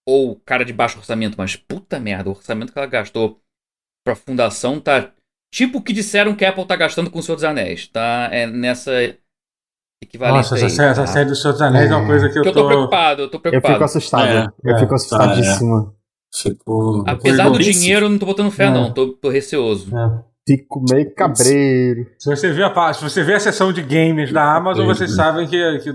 Ou 0.06 0.36
cara 0.44 0.66
de 0.66 0.72
baixo 0.74 0.98
orçamento, 0.98 1.36
mas 1.38 1.56
puta 1.56 1.98
merda, 1.98 2.28
o 2.28 2.34
orçamento 2.34 2.74
que 2.74 2.78
ela 2.78 2.86
gastou 2.86 3.40
pra 4.04 4.14
fundação 4.14 4.78
tá. 4.78 5.10
Tipo 5.50 5.78
o 5.78 5.82
que 5.82 5.94
disseram 5.94 6.36
que 6.36 6.44
a 6.44 6.50
Apple 6.50 6.66
tá 6.66 6.76
gastando 6.76 7.10
com 7.10 7.20
o 7.20 7.22
Senhor 7.22 7.36
dos 7.36 7.44
Anéis. 7.44 7.88
Tá 7.88 8.28
é 8.30 8.46
nessa 8.46 8.92
equivalente. 10.02 10.50
Nossa, 10.50 10.56
aí, 10.56 10.64
essa, 10.64 10.76
tá? 10.76 10.90
essa 10.90 11.06
série 11.06 11.30
do 11.30 11.36
Senhor 11.36 11.54
dos 11.54 11.62
Anéis 11.62 11.90
é, 11.90 11.94
é 11.94 11.96
uma 11.96 12.06
coisa 12.06 12.28
que 12.28 12.38
eu, 12.38 12.42
que 12.42 12.52
tô... 12.52 12.58
eu 12.58 12.62
tô 12.64 12.68
preocupado, 12.68 13.22
eu 13.22 13.30
tô 13.30 13.40
preocupado. 13.40 13.72
Eu 13.72 13.76
fico 13.76 13.84
assustado. 13.84 14.52
É, 14.62 14.72
eu 14.72 14.78
fico 14.78 14.94
assustadíssimo. 14.94 15.96
Tipo, 16.34 17.04
Apesar 17.06 17.48
do 17.48 17.58
dinheiro, 17.60 18.08
não 18.08 18.18
tô 18.18 18.26
botando 18.26 18.50
fé, 18.50 18.68
não. 18.68 18.92
Tô, 18.92 19.12
tô 19.12 19.28
receoso. 19.28 19.96
É. 19.96 20.33
Fico 20.46 20.84
meio 20.90 21.14
cabreiro. 21.14 22.06
Se 22.18 22.28
você 22.28 22.52
vê 22.52 22.62
a, 22.62 22.92
se 22.92 23.02
você 23.02 23.22
vê 23.22 23.34
a 23.34 23.40
seção 23.40 23.72
de 23.72 23.80
games 23.80 24.30
da 24.30 24.54
Amazon, 24.54 24.84
vocês 24.86 25.14
sabem 25.14 25.46
que, 25.46 25.78
que 25.78 25.92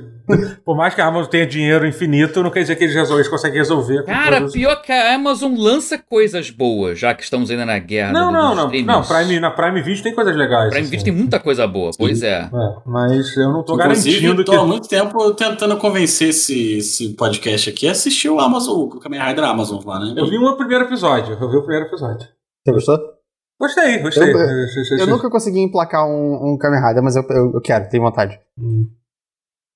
por 0.65 0.75
mais 0.75 0.95
que 0.95 1.01
a 1.01 1.05
Amazon 1.05 1.29
tenha 1.29 1.45
dinheiro 1.45 1.85
infinito, 1.85 2.41
não 2.41 2.49
quer 2.49 2.61
dizer 2.61 2.75
que 2.75 2.83
eles, 2.83 2.95
resolvem, 2.95 3.19
eles 3.19 3.29
conseguem 3.29 3.59
resolver. 3.59 4.03
Cara, 4.05 4.39
todos... 4.39 4.53
pior 4.53 4.81
que 4.81 4.91
a 4.91 5.13
Amazon 5.13 5.53
lança 5.55 5.99
coisas 5.99 6.49
boas, 6.49 6.97
já 6.97 7.13
que 7.13 7.21
estamos 7.21 7.51
ainda 7.51 7.63
na 7.63 7.77
guerra. 7.77 8.11
Não, 8.11 8.31
não, 8.31 8.55
não. 8.55 8.71
Não, 8.71 9.03
Prime, 9.03 9.39
na 9.39 9.51
Prime 9.51 9.83
Video 9.83 10.01
tem 10.01 10.15
coisas 10.15 10.35
legais. 10.35 10.69
Prime 10.71 10.81
assim. 10.81 10.89
Video 10.89 11.05
tem 11.05 11.13
muita 11.13 11.39
coisa 11.39 11.67
boa, 11.67 11.91
pois 11.95 12.23
é. 12.23 12.41
é. 12.41 12.49
Mas 12.87 13.37
eu 13.37 13.53
não 13.53 13.61
tô 13.61 13.75
Inclusive, 13.75 14.19
garantindo 14.19 14.41
eu 14.41 14.45
tô 14.45 14.51
que. 14.51 14.57
há 14.57 14.65
muito 14.65 14.89
tempo 14.89 15.31
tentando 15.35 15.77
convencer 15.77 16.29
esse, 16.29 16.77
esse 16.77 17.09
podcast 17.09 17.69
aqui 17.69 17.87
a 17.87 17.91
assistir 17.91 18.29
o 18.29 18.39
Amazon, 18.39 18.79
o 18.79 18.99
Kamen 18.99 19.21
Rider 19.21 19.43
Amazon 19.43 19.79
lá, 19.85 19.99
né? 19.99 20.15
Eu 20.17 20.27
vi 20.27 20.39
o 20.39 20.57
primeiro 20.57 20.85
episódio. 20.85 21.37
Eu 21.39 21.51
vi 21.51 21.57
o 21.57 21.61
primeiro 21.61 21.85
episódio. 21.85 22.27
Você 22.65 22.73
gostou? 22.73 23.18
Gostei, 23.59 23.99
gostei. 23.99 24.31
Eu, 24.31 24.39
eu, 24.39 24.97
eu 24.99 25.07
nunca 25.07 25.29
consegui 25.29 25.59
emplacar 25.59 26.07
um, 26.07 26.53
um 26.53 26.57
Kamen 26.57 26.81
Rider, 26.81 27.03
mas 27.03 27.15
eu, 27.17 27.25
eu, 27.29 27.51
eu 27.55 27.61
quero, 27.61 27.89
tenho 27.89 28.03
vontade. 28.03 28.39
Hum. 28.57 28.89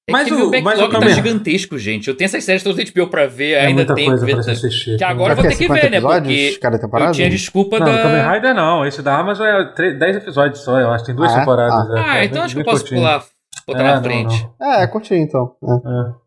É 0.07 0.11
mas 0.11 0.27
que 0.27 0.33
o, 0.33 0.37
meu 0.37 0.51
backlog 0.51 0.99
tá 0.99 1.09
gigantesco, 1.09 1.77
gente. 1.77 2.09
Eu 2.09 2.15
tenho 2.15 2.25
essas 2.25 2.43
séries 2.43 2.61
todas 2.61 2.91
HBO 2.91 3.07
pra 3.07 3.25
ver, 3.25 3.51
é 3.51 3.65
ainda 3.67 3.85
tem 3.93 4.13
que 4.13 4.25
ver. 4.25 4.37
Assistir. 4.37 4.97
Que 4.97 5.03
agora 5.03 5.31
eu 5.31 5.37
vou 5.37 5.47
ter 5.47 5.55
que 5.55 5.67
ver, 5.67 5.89
né? 5.89 6.01
Porque 6.01 6.57
cada 6.61 6.77
temporada? 6.77 7.11
eu 7.11 7.15
tinha 7.15 7.29
desculpa 7.29 7.79
não, 7.79 7.85
da... 7.85 8.03
Kamen 8.03 8.33
Rider 8.33 8.53
não. 8.53 8.85
Esse 8.85 9.01
da 9.01 9.17
Amazon 9.17 9.47
é 9.47 9.93
10 9.93 10.17
episódios 10.17 10.59
só, 10.59 10.77
eu 10.79 10.91
acho. 10.91 11.05
Tem 11.05 11.15
duas 11.15 11.31
ah, 11.31 11.39
temporadas. 11.39 11.89
É? 11.89 11.99
Ah, 11.99 12.17
é, 12.17 12.25
então 12.25 12.43
acho 12.43 12.53
que 12.53 12.61
eu 12.61 12.65
posso 12.65 12.81
curtinho. 12.81 12.99
pular, 12.99 13.23
botar 13.65 13.79
é, 13.79 13.83
na 13.83 14.03
frente. 14.03 14.49
Não, 14.59 14.67
não. 14.67 14.73
É, 14.73 14.83
é 14.83 14.87
curtinho 14.87 15.21
então. 15.21 15.55
É. 15.63 16.22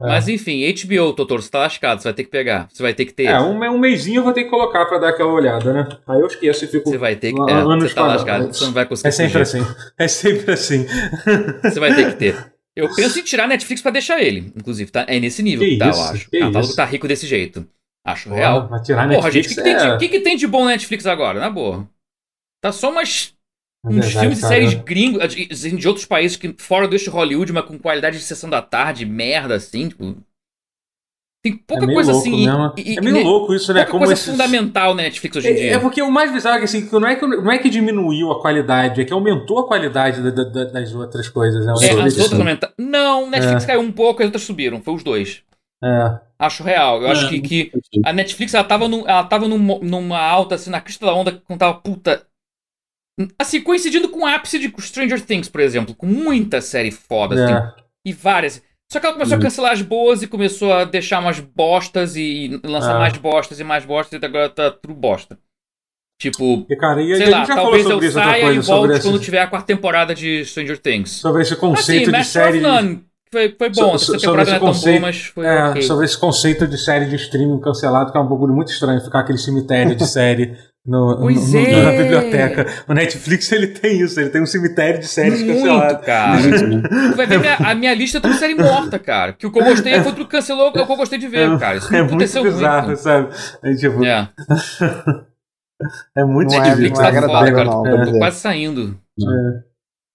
é. 0.00 0.06
Mas 0.06 0.28
enfim, 0.28 0.62
HBO, 0.72 1.12
Totoro, 1.12 1.42
você 1.42 1.50
tá 1.50 1.58
lascado, 1.60 2.00
você 2.00 2.08
vai 2.08 2.14
ter 2.14 2.24
que 2.24 2.30
pegar. 2.30 2.68
Você 2.72 2.82
vai 2.82 2.94
ter 2.94 3.04
que 3.04 3.12
ter. 3.12 3.24
É, 3.24 3.40
um, 3.40 3.58
um 3.58 3.78
mêsinho 3.78 4.20
eu 4.20 4.24
vou 4.24 4.32
ter 4.32 4.44
que 4.44 4.50
colocar 4.50 4.86
pra 4.86 4.98
dar 4.98 5.10
aquela 5.10 5.32
olhada, 5.32 5.72
né? 5.72 5.88
Aí 6.06 6.20
eu 6.20 6.26
esqueço 6.26 6.64
e 6.64 6.68
fico. 6.68 6.88
Você 6.88 6.98
vai 6.98 7.16
ter 7.16 7.32
que. 7.32 7.40
É, 7.40 7.62
você 7.62 7.94
tá 7.94 8.06
lascado, 8.06 8.46
você 8.46 8.64
não 8.64 8.72
vai 8.72 8.86
conseguir. 8.86 9.08
É 9.08 9.10
sempre 9.12 9.44
fugir. 9.44 9.60
assim. 9.60 9.74
É 9.98 10.08
sempre 10.08 10.52
assim. 10.52 10.86
Você 11.62 11.80
vai 11.80 11.94
ter 11.94 12.10
que 12.10 12.16
ter. 12.16 12.52
Eu 12.76 12.94
penso 12.94 13.18
em 13.18 13.22
tirar 13.22 13.44
a 13.44 13.48
Netflix 13.48 13.82
pra 13.82 13.90
deixar 13.90 14.22
ele, 14.22 14.52
inclusive, 14.56 14.90
tá? 14.90 15.04
É 15.08 15.18
nesse 15.18 15.42
nível, 15.42 15.66
que 15.66 15.76
tá, 15.76 15.90
isso? 15.90 15.98
eu 15.98 16.04
acho. 16.04 16.30
Que 16.30 16.36
o 16.38 16.40
catálogo 16.40 16.74
tá 16.74 16.84
rico 16.84 17.08
desse 17.08 17.26
jeito. 17.26 17.66
Acho 18.06 18.28
Porra, 18.28 18.36
real. 18.36 18.68
Mas 18.70 18.86
tirar 18.86 19.08
Porra, 19.08 19.28
Netflix 19.28 19.48
gente, 19.48 19.60
o 19.60 19.62
que, 19.62 19.68
é... 19.68 19.98
que, 19.98 20.08
que, 20.08 20.20
tem 20.20 20.36
de 20.36 20.46
bom 20.46 20.64
na 20.64 20.70
Netflix 20.70 21.04
agora? 21.04 21.40
Na 21.40 21.50
boa. 21.50 21.86
Tá 22.62 22.72
só 22.72 22.90
umas 22.90 23.34
uns 23.84 23.94
verdade, 23.94 24.18
filmes 24.18 24.38
e 24.38 24.46
séries 24.46 24.74
gringos 24.74 25.34
de, 25.34 25.46
de, 25.46 25.88
outros 25.88 26.04
países 26.04 26.36
que 26.36 26.54
fora 26.58 26.86
deste 26.86 27.08
Hollywood, 27.08 27.52
mas 27.52 27.64
com 27.64 27.78
qualidade 27.78 28.18
de 28.18 28.24
sessão 28.24 28.50
da 28.50 28.60
tarde, 28.60 29.06
merda, 29.06 29.54
assim, 29.54 29.88
tipo. 29.88 30.16
Tem 31.42 31.56
pouca 31.56 31.90
é 31.90 31.94
coisa 31.94 32.12
assim. 32.12 32.46
E, 32.76 32.98
é 32.98 33.00
meio 33.00 33.16
né, 33.16 33.22
louco 33.22 33.54
isso, 33.54 33.72
né? 33.72 33.86
Como 33.86 34.00
coisa 34.00 34.12
esses... 34.12 34.30
fundamental 34.30 34.94
na 34.94 35.04
Netflix 35.04 35.36
hoje 35.38 35.48
em 35.48 35.52
é, 35.52 35.54
dia. 35.54 35.74
É 35.76 35.78
porque 35.78 36.02
o 36.02 36.10
mais 36.10 36.30
bizarro 36.30 36.56
é 36.56 36.58
que, 36.58 36.64
assim, 36.66 36.86
não, 36.92 37.08
é 37.08 37.16
que 37.16 37.26
não 37.26 37.50
é 37.50 37.56
que 37.56 37.70
diminuiu 37.70 38.30
a 38.30 38.42
qualidade, 38.42 39.00
é 39.00 39.04
que 39.06 39.12
aumentou 39.12 39.60
a 39.60 39.66
qualidade 39.66 40.22
da, 40.22 40.44
da, 40.44 40.64
das 40.64 40.94
outras 40.94 41.30
coisas. 41.30 41.64
Né? 41.64 41.72
É, 41.80 41.92
as 41.92 42.18
outras 42.18 42.38
aumentaram. 42.38 42.74
Não, 42.76 43.30
Netflix 43.30 43.64
é. 43.64 43.66
caiu 43.68 43.80
um 43.80 43.90
pouco, 43.90 44.20
as 44.20 44.26
outras 44.26 44.42
subiram. 44.42 44.82
Foi 44.82 44.92
os 44.92 45.02
dois. 45.02 45.42
É. 45.82 46.20
Acho 46.38 46.62
real. 46.62 47.00
Eu 47.02 47.08
acho 47.08 47.28
que, 47.30 47.40
que 47.40 47.72
a 48.04 48.12
Netflix 48.12 48.52
ela 48.52 48.64
tava, 48.64 48.86
no, 48.86 49.08
ela 49.08 49.24
tava 49.24 49.48
num, 49.48 49.78
numa 49.78 50.18
alta, 50.18 50.56
assim, 50.56 50.70
na 50.70 50.80
crista 50.80 51.06
da 51.06 51.14
onda, 51.14 51.32
quando 51.46 51.58
tava 51.58 51.74
puta. 51.74 52.26
Assim, 53.38 53.60
coincidindo 53.60 54.08
com 54.08 54.20
o 54.20 54.26
ápice 54.26 54.58
de 54.58 54.72
Stranger 54.78 55.20
Things, 55.20 55.48
por 55.48 55.60
exemplo, 55.60 55.94
com 55.94 56.06
muita 56.06 56.60
série 56.60 56.90
foda, 56.90 57.34
assim, 57.34 57.82
e 58.04 58.12
várias. 58.12 58.62
Só 58.90 58.98
que 58.98 59.06
ela 59.06 59.14
começou 59.14 59.34
uhum. 59.34 59.40
a 59.40 59.42
cancelar 59.42 59.72
as 59.72 59.82
boas 59.82 60.22
e 60.22 60.26
começou 60.26 60.72
a 60.72 60.84
deixar 60.84 61.20
umas 61.20 61.38
bostas 61.38 62.16
e 62.16 62.60
lançar 62.64 62.96
ah. 62.96 62.98
mais 62.98 63.16
bostas 63.16 63.60
e 63.60 63.64
mais 63.64 63.84
bostas 63.84 64.20
e 64.20 64.24
agora 64.24 64.48
tá 64.48 64.70
tudo 64.70 64.94
bosta. 64.94 65.38
Tipo, 66.20 66.66
e, 66.68 66.76
cara, 66.76 67.02
e, 67.02 67.16
sei 67.16 67.30
lá, 67.30 67.46
talvez 67.46 67.88
eu 67.88 68.10
saia 68.10 68.52
e 68.52 68.58
volte 68.58 69.00
quando 69.00 69.18
tiver 69.18 69.40
a 69.40 69.46
quarta 69.46 69.66
temporada 69.66 70.14
de 70.14 70.44
Stranger 70.44 70.78
Things. 70.78 71.10
Sobre 71.12 71.42
esse 71.42 71.56
conceito 71.56 72.10
assim, 72.10 72.18
de 72.18 72.26
série... 72.26 72.60
None, 72.60 73.02
foi, 73.32 73.54
foi 73.56 73.70
bom, 73.70 73.96
so, 73.96 74.14
essa 74.14 74.26
temporada 74.26 74.50
não 74.50 74.56
é 74.56 74.60
tão 74.72 74.80
boa, 74.80 75.00
mas 75.00 75.26
foi 75.26 75.46
é, 75.46 75.68
okay. 75.68 75.82
Sobre 75.82 76.04
esse 76.04 76.18
conceito 76.18 76.66
de 76.66 76.76
série 76.76 77.06
de 77.06 77.16
streaming 77.16 77.60
cancelado, 77.60 78.10
que 78.10 78.18
é 78.18 78.20
um 78.20 78.28
bagulho 78.28 78.52
muito 78.52 78.72
estranho, 78.72 79.00
ficar 79.00 79.20
aquele 79.20 79.38
cemitério 79.38 79.94
de 79.94 80.06
série 80.08 80.56
no, 80.84 81.16
pois 81.18 81.52
no, 81.52 81.60
é. 81.60 81.82
na 81.82 81.92
biblioteca. 81.92 82.66
O 82.88 82.94
Netflix 82.94 83.52
ele 83.52 83.68
tem 83.68 84.00
isso, 84.00 84.18
ele 84.18 84.30
tem 84.30 84.42
um 84.42 84.46
cemitério 84.46 84.98
de 84.98 85.06
séries 85.06 85.42
Muito, 85.42 85.58
canceladas. 85.58 86.04
cara. 86.04 86.38
tu 87.10 87.16
vai 87.16 87.26
ver 87.26 87.38
minha, 87.38 87.56
a 87.56 87.74
minha 87.74 87.94
lista 87.94 88.20
tem 88.20 88.32
série 88.32 88.54
morta, 88.54 88.98
cara. 88.98 89.32
Que 89.32 89.46
o 89.46 89.52
que 89.52 89.60
eu 89.60 89.64
gostei 89.64 89.92
foi 89.98 90.06
outro 90.06 90.26
cancelou 90.26 90.68
o 90.68 90.72
que 90.72 90.80
eu 90.80 90.86
gostei 90.86 91.18
de 91.18 91.28
ver, 91.28 91.56
cara. 91.58 91.76
Isso 91.76 91.94
é 91.94 92.02
muito 92.02 92.42
bizarro, 92.42 92.86
muito. 92.88 93.00
sabe? 93.00 93.28
É, 93.62 93.74
tipo... 93.74 94.04
é. 94.04 94.28
é 96.16 96.24
muito 96.24 96.52
não 96.52 96.60
Netflix 96.60 96.98
é, 96.98 97.02
tá 97.02 97.20
foda, 97.20 97.52
cara. 97.52 97.64
Não, 97.64 97.82
tô, 97.82 98.12
tô 98.12 98.18
quase 98.18 98.40
saindo. 98.40 98.98
É. 99.20 99.69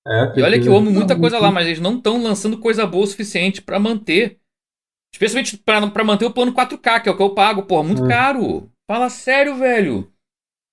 É, 0.08 0.40
e 0.40 0.42
olha 0.44 0.62
que 0.62 0.68
eu 0.68 0.76
amo 0.76 0.92
muita 0.92 1.18
coisa 1.18 1.40
lá, 1.40 1.52
mas 1.52 1.66
eles 1.66 1.80
não 1.80 1.98
estão 1.98 2.22
lançando 2.22 2.60
coisa 2.60 2.86
boa 2.86 3.04
o 3.04 3.08
suficiente 3.08 3.62
para 3.62 3.80
manter. 3.80 4.40
Especialmente 5.14 5.58
para 5.58 6.04
manter 6.04 6.26
o 6.26 6.32
plano 6.32 6.54
4K, 6.54 7.02
que 7.02 7.10
é 7.10 7.12
o 7.12 7.16
que 7.16 7.24
eu 7.24 7.34
pago, 7.34 7.64
porra, 7.64 7.84
muito 7.84 8.06
é. 8.06 8.08
caro. 8.08 8.70
Fala 8.88 9.10
sério, 9.10 9.56
velho. 9.56 10.12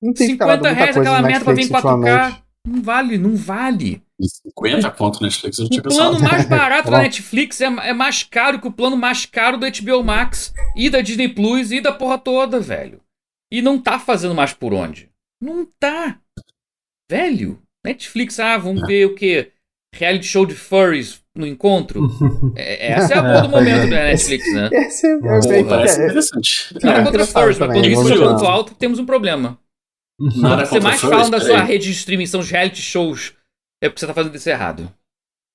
Não 0.03 0.13
tem 0.13 0.27
50 0.29 0.71
reais 0.71 0.97
aquela 0.97 1.23
merda 1.23 1.45
pra 1.45 1.55
vir 1.55 1.67
em 1.67 1.69
4K. 1.69 2.43
Não 2.67 2.83
vale, 2.83 3.19
não 3.19 3.35
vale. 3.35 4.03
50 4.21 4.91
conto 4.93 5.21
na 5.21 5.27
Netflix 5.27 5.59
eu 5.59 5.67
O 5.67 5.83
plano 5.83 6.21
mais 6.21 6.45
barato 6.47 6.91
da 6.91 6.99
Netflix 7.03 7.61
é, 7.61 7.67
é 7.67 7.93
mais 7.93 8.23
caro 8.23 8.61
que 8.61 8.69
o 8.69 8.73
plano 8.73 8.97
mais 8.97 9.27
caro 9.27 9.59
do 9.59 9.67
HBO 9.67 10.05
Max 10.05 10.53
e 10.77 10.91
da 10.91 11.01
Disney 11.01 11.29
Plus 11.29 11.73
e 11.73 11.81
da 11.81 11.93
porra 11.93 12.19
toda, 12.19 12.61
velho. 12.61 13.01
E 13.51 13.63
não 13.63 13.81
tá 13.81 13.99
fazendo 13.99 14.35
mais 14.35 14.53
por 14.53 14.73
onde. 14.73 15.11
Não 15.41 15.65
tá. 15.79 16.19
Velho. 17.11 17.62
Netflix, 17.85 18.39
ah, 18.39 18.57
vamos 18.59 18.87
ver 18.87 19.07
o 19.07 19.15
que? 19.15 19.51
Reality 19.95 20.27
show 20.27 20.47
de 20.47 20.55
furries. 20.55 21.23
no 21.37 21.47
encontro. 21.47 22.09
é, 22.57 22.93
essa 22.93 23.15
é 23.15 23.19
a 23.19 23.23
boa 23.23 23.43
do 23.43 23.49
momento 23.57 23.91
da 23.91 24.05
Netflix, 24.05 24.53
né? 24.55 24.69
Esse 24.73 25.07
é, 25.07 25.19
Porra, 25.19 25.65
parece 25.69 26.05
interessante. 26.05 26.75
Nada 26.83 27.05
contra 27.05 27.27
First, 27.27 27.59
mas 27.61 27.73
quando 27.73 27.87
isso 27.87 28.13
é 28.13 28.19
muito 28.19 28.45
alto, 28.47 28.75
temos 28.75 28.99
um 28.99 29.07
problema. 29.07 29.59
Nada 30.37 30.67
você 30.67 30.79
mais 30.79 31.01
fala 31.01 31.31
da 31.31 31.41
sua 31.41 31.63
rede 31.63 31.87
de 31.87 31.93
streaming, 31.93 32.27
são 32.27 32.41
os 32.41 32.51
reality 32.51 32.81
shows, 32.81 33.35
é 33.83 33.89
porque 33.89 34.01
você 34.01 34.07
tá 34.07 34.15
fazendo 34.15 34.37
isso 34.37 34.49
errado. 34.49 34.93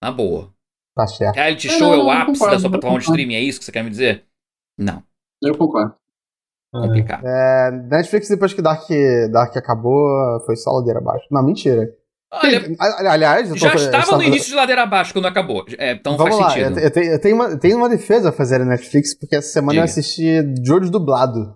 Na 0.04 0.12
boa. 0.12 0.52
Tá 0.96 1.08
certo. 1.08 1.36
Reality 1.36 1.70
show 1.70 1.94
é 1.94 1.98
o 1.98 2.10
ápice 2.10 2.46
da 2.46 2.60
sua 2.60 2.70
plataforma 2.70 3.00
de 3.00 3.06
streaming, 3.06 3.36
é 3.36 3.42
isso 3.42 3.60
que 3.60 3.66
você 3.66 3.72
quer 3.72 3.84
me 3.84 3.90
dizer? 3.90 4.26
Não. 4.78 5.04
Eu 5.42 5.56
concordo. 5.58 5.96
Complicado. 6.74 7.26
É, 7.26 7.72
Netflix, 7.72 8.28
depois 8.28 8.54
que 8.54 8.62
Dark, 8.62 8.88
Dark 9.32 9.56
acabou, 9.56 10.40
foi 10.46 10.56
só 10.56 10.72
ladeira 10.72 11.00
abaixo. 11.00 11.26
Não, 11.32 11.44
mentira. 11.44 11.96
Olha, 12.32 13.12
aliás, 13.12 13.50
já 13.56 13.72
tô, 13.72 13.78
estava 13.78 14.18
no 14.18 14.24
início 14.24 14.50
de 14.50 14.56
ladeira 14.56 14.84
abaixo 14.84 15.14
quando 15.14 15.28
acabou. 15.28 15.66
É, 15.78 15.94
então 15.94 16.18
Vamos 16.18 16.38
faz 16.38 16.46
lá, 16.46 16.50
sentido. 16.50 16.80
Eu, 16.80 16.92
tenho, 16.92 17.12
eu, 17.12 17.22
tenho 17.22 17.36
uma, 17.36 17.46
eu 17.46 17.60
tenho 17.60 17.78
uma 17.78 17.90
defesa 17.90 18.30
a 18.30 18.34
fazer 18.34 18.60
na 18.60 18.66
Netflix, 18.66 19.18
porque 19.18 19.36
essa 19.38 19.48
semana 19.48 19.74
Diga. 19.74 19.82
eu 19.82 19.86
assisti 19.86 20.44
Jojo 20.64 20.92
dublado. 20.92 21.56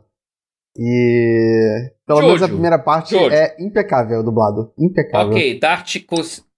E. 0.78 1.92
Pelo 2.08 2.22
Jojo. 2.22 2.28
menos 2.28 2.44
a 2.44 2.48
primeira 2.48 2.80
parte 2.80 3.12
Jojo. 3.12 3.36
é 3.36 3.56
impecável 3.60 4.24
dublado. 4.24 4.72
Impecável. 4.80 5.32
Ok, 5.32 5.60
Dart, 5.60 5.98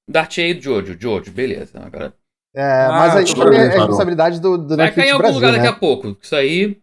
Dart 0.08 0.38
do 0.38 0.62
Jojo. 0.62 0.98
Jojo, 1.00 1.32
beleza. 1.32 1.80
Agora. 1.84 2.14
É, 2.56 2.62
ah, 2.62 2.90
mas 2.92 3.16
aí 3.16 3.56
é 3.56 3.68
responsabilidade 3.70 4.40
do, 4.40 4.60
do 4.60 4.78
Vai 4.78 4.86
Netflix 4.86 4.96
cair 4.96 5.08
em 5.08 5.12
algum 5.12 5.24
Brasil, 5.24 5.40
lugar 5.40 5.52
né? 5.54 5.58
daqui 5.58 5.70
a 5.70 5.80
pouco. 5.80 6.16
Isso 6.22 6.36
aí 6.36 6.83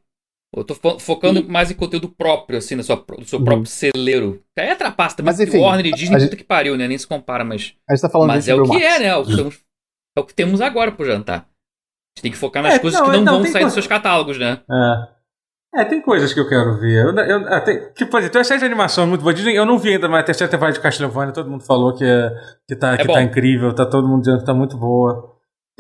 eu 0.55 0.65
tô 0.65 0.75
focando 0.99 1.49
mais 1.49 1.71
em 1.71 1.75
conteúdo 1.75 2.09
próprio, 2.09 2.59
assim, 2.59 2.75
no 2.75 2.83
seu, 2.83 3.05
no 3.17 3.25
seu 3.25 3.39
próprio 3.39 3.61
uhum. 3.61 3.67
celeiro. 3.67 4.43
Aí 4.59 4.69
é 4.69 4.75
trapaça 4.75 5.17
também. 5.17 5.33
Mas 5.33 5.41
enfim. 5.41 5.59
Warner 5.59 5.87
e 5.87 5.93
Disney, 5.93 6.19
puta 6.25 6.37
que 6.37 6.45
pariu, 6.45 6.77
né? 6.77 6.89
Nem 6.89 6.99
se 6.99 7.07
compara, 7.07 7.45
mas. 7.45 7.75
A 7.89 7.95
gente 7.95 8.03
tá 8.03 8.11
falando 8.11 8.29
Mas 8.29 8.49
é 8.49 8.55
o 8.55 8.65
que 8.65 8.69
Max. 8.69 8.83
é, 8.85 8.99
né? 8.99 9.17
O 9.17 9.25
que 9.25 9.37
temos, 9.37 9.61
é 10.17 10.21
o 10.21 10.25
que 10.25 10.35
temos 10.35 10.61
agora 10.61 10.91
pro 10.91 11.07
jantar. 11.07 11.39
A 11.39 12.19
gente 12.19 12.23
tem 12.23 12.33
que 12.33 12.39
focar 12.39 12.63
nas 12.63 12.75
é, 12.75 12.79
coisas 12.81 12.99
não, 12.99 13.07
que 13.07 13.17
não, 13.19 13.25
não 13.25 13.33
vão 13.35 13.43
sair 13.45 13.53
coisa... 13.53 13.67
dos 13.67 13.75
seus 13.75 13.87
catálogos, 13.87 14.39
né? 14.39 14.61
É. 14.69 15.21
É, 15.73 15.85
tem 15.85 16.03
coisas 16.03 16.35
que 16.35 16.41
eu 16.41 16.49
quero 16.49 16.81
ver. 16.81 17.05
Eu, 17.05 17.15
eu, 17.15 17.41
eu, 17.43 17.65
tem, 17.65 17.93
tipo, 17.93 18.11
tem 18.11 18.39
uma 18.41 18.45
série 18.45 18.59
de 18.59 18.67
animação 18.67 19.07
muito 19.07 19.23
boa. 19.23 19.33
Disney, 19.33 19.57
eu 19.57 19.65
não 19.65 19.79
vi 19.79 19.91
ainda, 19.91 20.09
mas 20.09 20.23
a 20.23 20.25
terceira 20.25 20.51
temporada 20.51 20.75
de 20.75 20.83
Castlevania, 20.83 21.33
todo 21.33 21.49
mundo 21.49 21.65
falou 21.65 21.95
que, 21.95 22.05
é, 22.05 22.29
que, 22.67 22.75
tá, 22.75 22.95
é 22.95 22.97
que 22.97 23.07
tá 23.07 23.23
incrível, 23.23 23.73
tá 23.73 23.87
todo 23.87 24.09
mundo 24.09 24.23
dizendo 24.23 24.41
que 24.41 24.47
tá 24.47 24.53
muito 24.53 24.77
boa. 24.77 25.30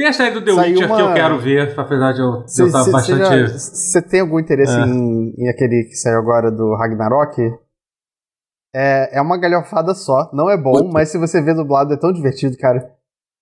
Tem 0.00 0.08
a 0.08 0.12
série 0.14 0.30
do 0.32 0.42
The 0.42 0.52
Witcher 0.52 0.86
uma... 0.86 0.96
que 0.96 1.02
eu 1.02 1.12
quero 1.12 1.38
ver, 1.38 1.78
apesar 1.78 2.12
de 2.12 2.22
eu 2.22 2.42
estar 2.46 2.90
bastante. 2.90 3.52
Você 3.52 4.00
tem 4.00 4.20
algum 4.20 4.40
interesse 4.40 4.72
é. 4.72 4.86
em, 4.86 5.34
em, 5.36 5.46
aquele 5.50 5.84
que 5.90 5.94
saiu 5.94 6.18
agora 6.18 6.50
do 6.50 6.74
Ragnarok? 6.74 7.38
É, 8.74 9.18
é 9.18 9.20
uma 9.20 9.36
galhofada 9.36 9.92
só. 9.92 10.30
Não 10.32 10.48
é 10.48 10.56
bom, 10.56 10.90
mas 10.90 11.10
se 11.10 11.18
você 11.18 11.42
vê 11.42 11.52
dublado 11.52 11.92
é 11.92 11.98
tão 11.98 12.14
divertido, 12.14 12.56
cara. 12.56 12.78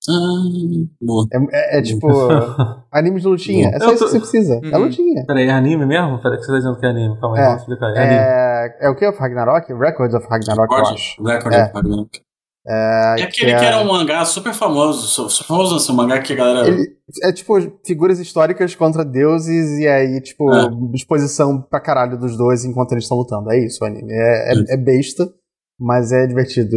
Ah, 0.09 1.33
é, 1.33 1.77
é, 1.77 1.79
é, 1.79 1.83
tipo 1.83 2.09
anime 2.91 3.21
de 3.21 3.29
lutinha. 3.29 3.71
É 3.73 3.79
só 3.79 3.93
isso 3.93 4.07
que 4.07 4.11
você 4.11 4.19
precisa. 4.19 4.55
Uhum. 4.57 4.71
É 4.73 4.79
lutinha. 4.79 5.25
Peraí, 5.27 5.47
é 5.47 5.53
anime 5.53 5.87
mesmo? 5.87 6.21
Peraí, 6.21 6.39
que 6.39 6.45
você 6.45 6.51
tá 6.51 6.59
dizendo 6.59 6.77
que 6.77 6.87
é 6.87 6.89
anime. 6.89 7.21
Calma 7.21 7.37
aí, 7.37 7.43
é, 7.43 7.47
vamos 7.47 7.61
explicar. 7.61 7.97
É, 7.97 8.03
é, 8.03 8.87
é, 8.87 8.91
o 8.91 8.97
que? 8.97 9.07
O 9.07 9.17
Ragnarok? 9.17 9.73
Records 9.73 10.15
of 10.17 10.27
Ragnarok, 10.29 10.75
Record, 10.75 10.89
eu 10.89 10.95
acho. 10.95 11.23
Records 11.23 11.57
of 11.57 11.73
Ragnarok. 11.73 12.28
É, 12.67 13.21
é 13.21 13.23
aquele 13.25 13.53
que, 13.53 13.59
que, 13.59 13.65
era 13.65 13.81
um 13.81 13.87
mangá 13.87 14.25
super 14.25 14.53
famoso, 14.53 15.07
super 15.07 15.47
famoso 15.47 15.77
assim, 15.77 15.93
um 15.93 15.97
mangá 15.97 16.21
que 16.21 16.33
a 16.33 16.37
galera. 16.37 16.69
Ele, 16.69 16.99
é 17.23 17.33
tipo 17.33 17.55
figuras 17.85 18.19
históricas 18.19 18.75
contra 18.75 19.05
deuses 19.05 19.79
e 19.79 19.89
aí, 19.89 20.21
tipo, 20.21 20.53
é. 20.53 20.69
exposição 20.95 21.63
pra 21.63 21.81
caralho 21.81 22.19
dos 22.19 22.37
dois 22.37 22.65
enquanto 22.65 22.93
eles 22.93 23.05
estão 23.05 23.17
lutando. 23.17 23.51
É 23.51 23.65
isso 23.65 23.83
o 23.83 23.87
anime. 23.87 24.13
É, 24.13 24.53
é, 24.53 24.75
é, 24.75 24.77
besta, 24.77 25.27
mas 25.79 26.13
é 26.13 26.27
divertido. 26.27 26.77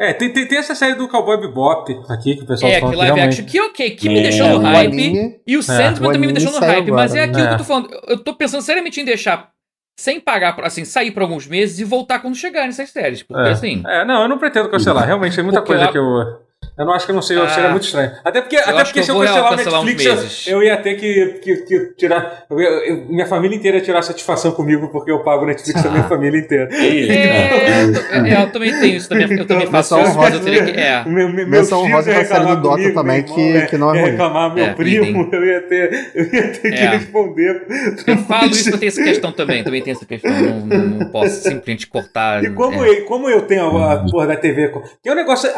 É, 0.00 0.12
tem, 0.12 0.32
tem, 0.32 0.48
tem, 0.48 0.58
essa 0.58 0.74
série 0.74 0.96
do 0.96 1.08
Cowboy 1.08 1.40
Bebop 1.40 1.92
aqui 2.08 2.34
que 2.34 2.42
o 2.42 2.46
pessoal 2.46 2.72
é, 2.72 2.80
fala. 2.80 2.92
É, 2.92 2.94
que 2.94 2.98
live 2.98 3.14
realmente... 3.14 3.40
action 3.40 3.46
que 3.46 3.60
ok, 3.60 3.90
que 3.90 4.08
me 4.08 4.22
deixou 4.22 4.48
no 4.48 4.58
hype. 4.58 4.92
Anime, 4.92 5.40
e 5.46 5.56
o 5.56 5.62
Sandman 5.62 6.12
também 6.12 6.28
me 6.28 6.32
deixou 6.32 6.52
no 6.52 6.58
hype, 6.58 6.88
agora, 6.88 7.02
mas 7.02 7.14
é 7.14 7.22
aquilo 7.22 7.46
que 7.46 7.54
eu 7.54 7.58
tô 7.58 7.64
falando. 7.64 7.90
Eu 8.08 8.24
tô 8.24 8.34
pensando 8.34 8.62
seriamente 8.62 9.00
em 9.00 9.04
deixar 9.04 9.52
sem 9.96 10.20
pagar, 10.20 10.58
assim, 10.64 10.84
sair 10.84 11.10
por 11.10 11.22
alguns 11.22 11.46
meses 11.46 11.78
e 11.78 11.84
voltar 11.84 12.18
quando 12.20 12.34
chegar 12.34 12.66
nessas 12.66 12.90
séries. 12.90 13.22
Porque 13.22 13.48
é. 13.48 13.52
assim. 13.52 13.82
É, 13.86 14.04
não, 14.04 14.22
eu 14.22 14.28
não 14.28 14.38
pretendo 14.38 14.68
cancelar. 14.68 15.06
Realmente 15.06 15.34
tem 15.34 15.44
muita 15.44 15.62
coisa 15.62 15.88
que 15.88 15.98
eu. 15.98 16.40
Eu 16.76 16.86
não 16.86 16.94
acho 16.94 17.04
que 17.04 17.12
eu 17.12 17.14
não 17.14 17.22
sei, 17.22 17.38
ah, 17.38 17.48
seria 17.48 17.70
muito 17.70 17.84
estranho. 17.84 18.12
Até 18.24 18.40
porque, 18.40 18.56
até 18.56 18.84
porque 18.84 19.02
se 19.02 19.10
eu 19.10 19.18
cancelar 19.18 19.52
o 19.52 19.56
Netflix, 19.84 20.46
eu, 20.46 20.56
eu, 20.56 20.62
ia 20.62 20.76
ter 20.78 20.94
que, 20.94 21.38
que, 21.42 21.56
que 21.58 21.78
tirar. 21.98 22.44
Eu, 22.48 22.58
eu, 22.58 22.96
minha 23.08 23.26
família 23.26 23.54
inteira 23.54 23.76
ia 23.76 23.82
tirar 23.82 24.00
satisfação 24.02 24.52
comigo, 24.52 24.88
porque 24.88 25.10
eu 25.10 25.20
pago 25.20 25.44
o 25.44 25.46
Netflix 25.46 25.82
da 25.82 25.90
minha 25.90 26.04
família 26.04 26.40
inteira. 26.40 26.68
É, 26.72 28.30
é, 28.30 28.42
eu 28.42 28.50
também 28.50 28.72
tenho 28.80 28.96
isso, 28.96 29.08
também, 29.08 29.38
eu 29.38 29.46
também 29.46 29.66
faço 29.66 30.00
isso, 30.00 30.16
mas 30.16 30.34
eu 30.34 30.40
teria 30.40 30.64
que. 30.64 30.70
É. 30.70 31.04
Meu, 31.04 31.28
meu, 31.28 31.46
meu 31.46 31.62
Rosa 31.62 32.12
vai 32.12 32.24
sair 32.24 32.46
do 32.46 32.56
Dota 32.56 32.76
comigo, 32.76 32.94
também, 32.94 33.22
que, 33.22 33.56
é, 33.56 33.66
que 33.66 33.76
não 33.76 33.94
é 33.94 34.00
ruim. 34.00 34.10
reclamar 34.12 34.54
meu 34.54 34.64
é, 34.64 34.74
primo, 34.74 35.28
eu 35.32 35.44
ia 35.44 35.60
ter, 35.62 36.12
eu 36.14 36.24
ia 36.24 36.52
ter 36.52 36.60
que 36.60 36.68
é. 36.68 36.90
responder. 36.96 37.66
Eu 38.06 38.16
falo 38.18 38.46
isso, 38.46 38.70
eu 38.70 38.78
tenho 38.78 38.88
essa 38.88 39.02
questão 39.02 39.30
também, 39.30 39.62
também 39.64 39.82
tenho 39.82 39.94
essa 39.94 40.06
questão. 40.06 40.32
Não, 40.32 40.66
não, 40.66 40.86
não 40.98 41.10
posso 41.10 41.42
simplesmente 41.42 41.86
cortar. 41.86 42.42
E 42.42 42.50
como, 42.50 42.82
é. 42.82 43.02
como 43.02 43.28
eu 43.28 43.42
tenho 43.42 43.76
a, 43.76 43.92
a 43.92 43.96
porra 44.10 44.28
da 44.28 44.36
TV, 44.36 44.72
que 45.02 45.08
é 45.08 45.12
um 45.12 45.16
negócio. 45.16 45.50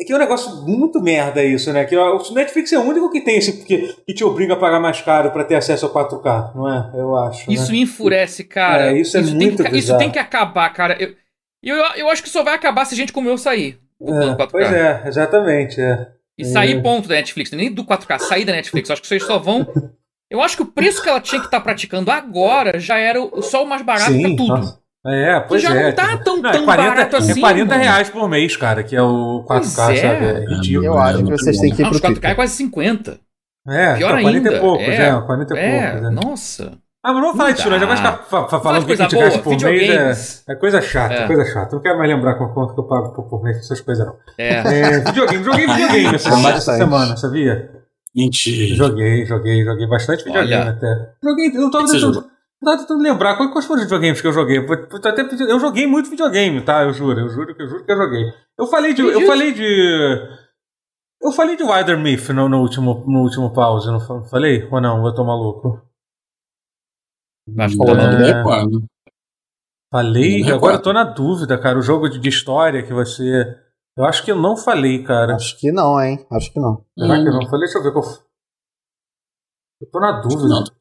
É 0.00 0.04
que 0.04 0.14
é 0.14 0.16
um 0.16 0.18
negócio 0.18 0.62
muito 0.62 0.98
merda 0.98 1.44
isso, 1.44 1.70
né? 1.74 1.84
Que 1.84 1.94
o 1.94 2.32
Netflix 2.32 2.72
é 2.72 2.78
o 2.78 2.82
único 2.82 3.10
que 3.10 3.20
tem 3.20 3.36
esse 3.36 3.62
que, 3.64 3.94
que 4.06 4.14
te 4.14 4.24
obriga 4.24 4.54
a 4.54 4.56
pagar 4.56 4.80
mais 4.80 5.02
caro 5.02 5.30
para 5.30 5.44
ter 5.44 5.56
acesso 5.56 5.84
a 5.84 5.90
4K, 5.90 6.54
não 6.54 6.72
é? 6.72 6.90
Eu 6.94 7.14
acho. 7.18 7.46
Né? 7.46 7.54
Isso 7.54 7.66
né? 7.66 7.72
me 7.72 7.82
enfurece, 7.82 8.44
cara. 8.44 8.92
É, 8.92 8.98
isso 8.98 9.18
é 9.18 9.20
isso 9.20 9.36
muito 9.36 9.62
tem 9.62 9.70
que, 9.70 9.76
Isso 9.76 9.98
tem 9.98 10.10
que 10.10 10.18
acabar, 10.18 10.70
cara. 10.70 10.96
Eu, 10.98 11.14
eu, 11.62 11.76
eu 11.96 12.08
acho 12.08 12.22
que 12.22 12.30
só 12.30 12.42
vai 12.42 12.54
acabar 12.54 12.86
se 12.86 12.94
a 12.94 12.96
gente 12.96 13.12
como 13.12 13.28
eu 13.28 13.36
sair. 13.36 13.78
É, 14.02 14.46
pois 14.46 14.72
é, 14.72 15.02
exatamente. 15.04 15.78
É. 15.78 16.08
E 16.38 16.46
sair 16.46 16.78
é. 16.78 16.80
ponto 16.80 17.06
da 17.06 17.16
Netflix, 17.16 17.50
nem 17.52 17.70
do 17.70 17.84
4K, 17.84 18.20
sair 18.20 18.46
da 18.46 18.52
Netflix. 18.52 18.88
Eu 18.88 18.94
acho 18.94 19.02
que 19.02 19.08
vocês 19.08 19.22
só 19.22 19.38
vão. 19.38 19.66
Eu 20.30 20.40
acho 20.40 20.56
que 20.56 20.62
o 20.62 20.66
preço 20.66 21.02
que 21.02 21.08
ela 21.10 21.20
tinha 21.20 21.40
que 21.40 21.48
estar 21.48 21.58
tá 21.58 21.62
praticando 21.62 22.10
agora 22.10 22.80
já 22.80 22.96
era 22.96 23.18
só 23.42 23.62
o 23.64 23.66
mais 23.66 23.82
barato 23.82 24.12
Sim, 24.12 24.22
pra 24.22 24.36
tudo. 24.36 24.56
Nossa. 24.56 24.79
É, 25.06 25.40
pois 25.40 25.62
já 25.62 25.74
é. 25.74 25.84
não 25.84 25.92
tá 25.94 26.16
tão, 26.18 26.36
não, 26.36 26.50
tão 26.52 26.62
é 26.62 26.64
40, 26.64 26.90
barato 26.90 27.16
assim. 27.16 27.32
É 27.32 27.40
40 27.40 27.64
mano. 27.64 27.82
reais 27.82 28.10
por 28.10 28.28
mês, 28.28 28.56
cara, 28.56 28.82
que 28.82 28.94
é 28.94 29.02
o 29.02 29.44
4K, 29.44 29.46
pois 29.46 29.78
é. 29.78 29.96
sabe? 29.96 30.24
É 30.24 30.44
ridículo. 30.44 30.84
Eu 30.84 30.98
acho 30.98 31.24
que 31.24 31.30
vocês 31.30 31.58
têm 31.58 31.74
que 31.74 31.82
ir 31.82 31.88
pro 31.88 32.02
Não, 32.02 32.14
4K 32.14 32.28
é 32.28 32.34
quase 32.34 32.52
50. 32.54 33.18
É, 33.68 33.94
Pior 33.94 34.12
tá, 34.12 34.20
40 34.20 34.28
ainda. 34.28 34.56
e 34.56 34.60
poucos, 34.60 34.88
é, 34.88 35.08
é 35.08 35.20
40 35.20 35.54
e 35.54 35.58
é, 35.58 35.90
poucos. 35.90 36.06
É. 36.06 36.10
Nossa. 36.10 36.72
Ah, 37.02 37.14
mas 37.14 37.22
não 37.22 37.28
vou 37.28 37.36
falar 37.36 37.52
disso, 37.52 37.70
não. 37.70 37.78
Já 37.78 37.86
vai 37.86 37.96
ficar 37.96 38.60
falando 38.60 38.84
que 38.84 38.92
a 38.92 38.96
gente 38.96 39.16
gasta 39.16 39.38
por 39.38 39.58
mês. 39.58 40.44
É, 40.46 40.52
é 40.52 40.54
coisa 40.54 40.82
chata, 40.82 41.14
é. 41.14 41.26
coisa 41.26 41.44
chata. 41.46 41.74
Não 41.74 41.82
quero 41.82 41.96
mais 41.96 42.10
lembrar 42.10 42.34
quanto 42.34 42.74
que 42.74 42.80
eu 42.80 42.84
pago 42.84 43.14
por, 43.14 43.24
por 43.24 43.42
mês, 43.42 43.56
essas 43.56 43.80
coisas 43.80 44.06
não. 44.06 44.16
É. 44.36 44.56
é 44.56 45.00
videogame, 45.00 45.42
joguei 45.42 45.64
videogame 45.66 46.14
essa, 46.14 46.28
essa 46.50 46.76
semana, 46.76 47.16
sabia? 47.16 47.70
Mentira. 48.14 48.74
Joguei, 48.74 49.24
joguei, 49.24 49.64
joguei 49.64 49.86
bastante 49.86 50.24
videogame 50.24 50.62
Olha. 50.62 50.70
até. 50.72 51.12
Joguei, 51.22 51.50
não 51.52 51.70
tô 51.70 51.86
tentando. 51.86 52.30
Não 52.62 52.72
tô 52.72 52.82
tentando 52.82 53.02
lembrar 53.02 53.36
quais 53.36 53.64
foram 53.64 53.80
os 53.80 53.84
videogames 53.84 54.20
que 54.20 54.26
eu 54.26 54.32
joguei. 54.32 54.58
Até, 54.58 55.22
eu 55.50 55.58
joguei 55.58 55.86
muito 55.86 56.10
videogame, 56.10 56.60
tá? 56.62 56.82
Eu 56.82 56.92
juro, 56.92 57.20
eu 57.20 57.28
juro, 57.30 57.54
eu 57.58 57.68
juro 57.68 57.84
que 57.84 57.92
eu 57.92 57.96
joguei. 57.96 58.24
Eu 58.58 58.66
falei 58.66 58.92
de. 58.92 59.02
Eu 59.02 59.26
falei 59.26 59.52
de. 59.52 60.40
Eu 61.22 61.32
falei 61.32 61.56
de 61.56 61.62
Wider 61.62 61.98
Myth 61.98 62.30
no, 62.30 62.48
no, 62.48 62.60
último, 62.60 63.04
no 63.06 63.20
último 63.20 63.52
pause, 63.52 63.90
não 63.90 64.24
falei? 64.24 64.66
Ou 64.70 64.80
não? 64.80 65.06
Eu 65.06 65.14
tô 65.14 65.24
maluco. 65.24 65.82
Acho 67.58 67.76
que 67.76 67.90
é... 67.90 68.42
Falei, 69.92 70.44
não 70.44 70.54
agora 70.54 70.76
eu 70.76 70.82
tô 70.82 70.92
na 70.92 71.04
dúvida, 71.04 71.58
cara. 71.58 71.78
O 71.78 71.82
jogo 71.82 72.08
de, 72.08 72.18
de 72.20 72.28
história 72.28 72.82
que 72.82 72.92
você. 72.92 73.44
Eu 73.96 74.04
acho 74.04 74.24
que 74.24 74.30
eu 74.30 74.36
não 74.36 74.56
falei, 74.56 75.02
cara. 75.02 75.34
Acho 75.34 75.58
que 75.58 75.72
não, 75.72 76.00
hein? 76.00 76.24
Acho 76.30 76.52
que 76.52 76.60
não. 76.60 76.84
Será 76.96 77.14
hum. 77.14 77.22
que 77.22 77.28
eu 77.28 77.32
não 77.32 77.48
falei? 77.48 77.66
Deixa 77.66 77.78
eu 77.78 77.82
ver. 77.82 77.88
Eu, 77.90 78.02
eu 79.80 79.90
tô 79.90 79.98
na 79.98 80.20
dúvida. 80.20 80.79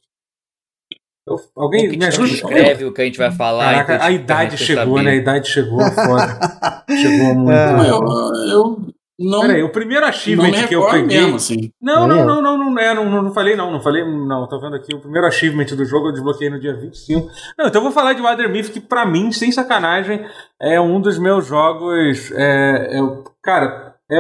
Não. 1.29 1.35
Eu, 1.35 1.41
alguém 1.55 1.89
me 1.89 2.05
ajuda? 2.05 2.27
Escreve 2.27 2.85
o 2.85 2.93
que 2.93 3.01
a 3.01 3.05
gente 3.05 3.17
vai 3.17 3.31
falar. 3.31 3.85
Caraca, 3.85 4.05
a 4.05 4.11
idade 4.11 4.57
chegou, 4.57 4.97
saber. 4.97 5.03
né? 5.03 5.11
A 5.11 5.15
idade 5.15 5.49
chegou, 5.49 5.79
foda. 5.79 6.83
chegou 6.89 7.35
muito. 7.35 7.51
É, 7.51 7.89
eu, 7.89 8.51
eu 8.51 8.89
não. 9.19 9.41
Peraí, 9.41 9.61
o 9.61 9.69
primeiro 9.69 10.05
achievement 10.05 10.65
que 10.65 10.73
eu 10.73 10.87
peguei. 10.89 11.19
Mesmo, 11.19 11.35
assim. 11.35 11.73
Não, 11.81 12.07
não, 12.07 12.25
não, 12.25 12.41
não, 12.41 12.57
não, 12.57 12.79
é, 12.79 12.93
não, 12.93 13.09
não, 13.09 13.21
não 13.23 13.33
falei, 13.33 13.53
não, 13.53 13.69
não 13.69 13.81
falei, 13.81 14.05
não, 14.05 14.47
tô 14.47 14.61
vendo 14.61 14.77
aqui. 14.77 14.95
O 14.95 15.01
primeiro 15.01 15.27
achievement 15.27 15.65
do 15.65 15.83
jogo 15.83 16.07
eu 16.07 16.13
desbloqueei 16.13 16.49
no 16.49 16.57
dia 16.57 16.73
25. 16.73 17.29
Não, 17.57 17.67
então 17.67 17.79
eu 17.79 17.83
vou 17.83 17.91
falar 17.91 18.13
de 18.13 18.21
Wilder 18.21 18.49
Myth, 18.49 18.69
que 18.69 18.79
pra 18.79 19.05
mim, 19.05 19.29
sem 19.33 19.51
sacanagem, 19.51 20.25
é 20.61 20.79
um 20.79 21.01
dos 21.01 21.19
meus 21.19 21.45
jogos. 21.45 22.31
É, 22.31 22.97
é, 22.97 23.23
cara, 23.43 23.95
é, 24.09 24.17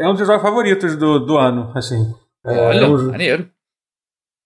é 0.00 0.08
um 0.08 0.14
dos 0.14 0.26
jogos 0.26 0.42
favoritos 0.42 0.96
do, 0.96 1.18
do 1.18 1.38
ano, 1.38 1.72
assim. 1.74 2.14
É, 2.44 2.60
Olha, 2.60 2.80
é 2.80 2.86
um, 2.86 3.10
maneiro. 3.10 3.48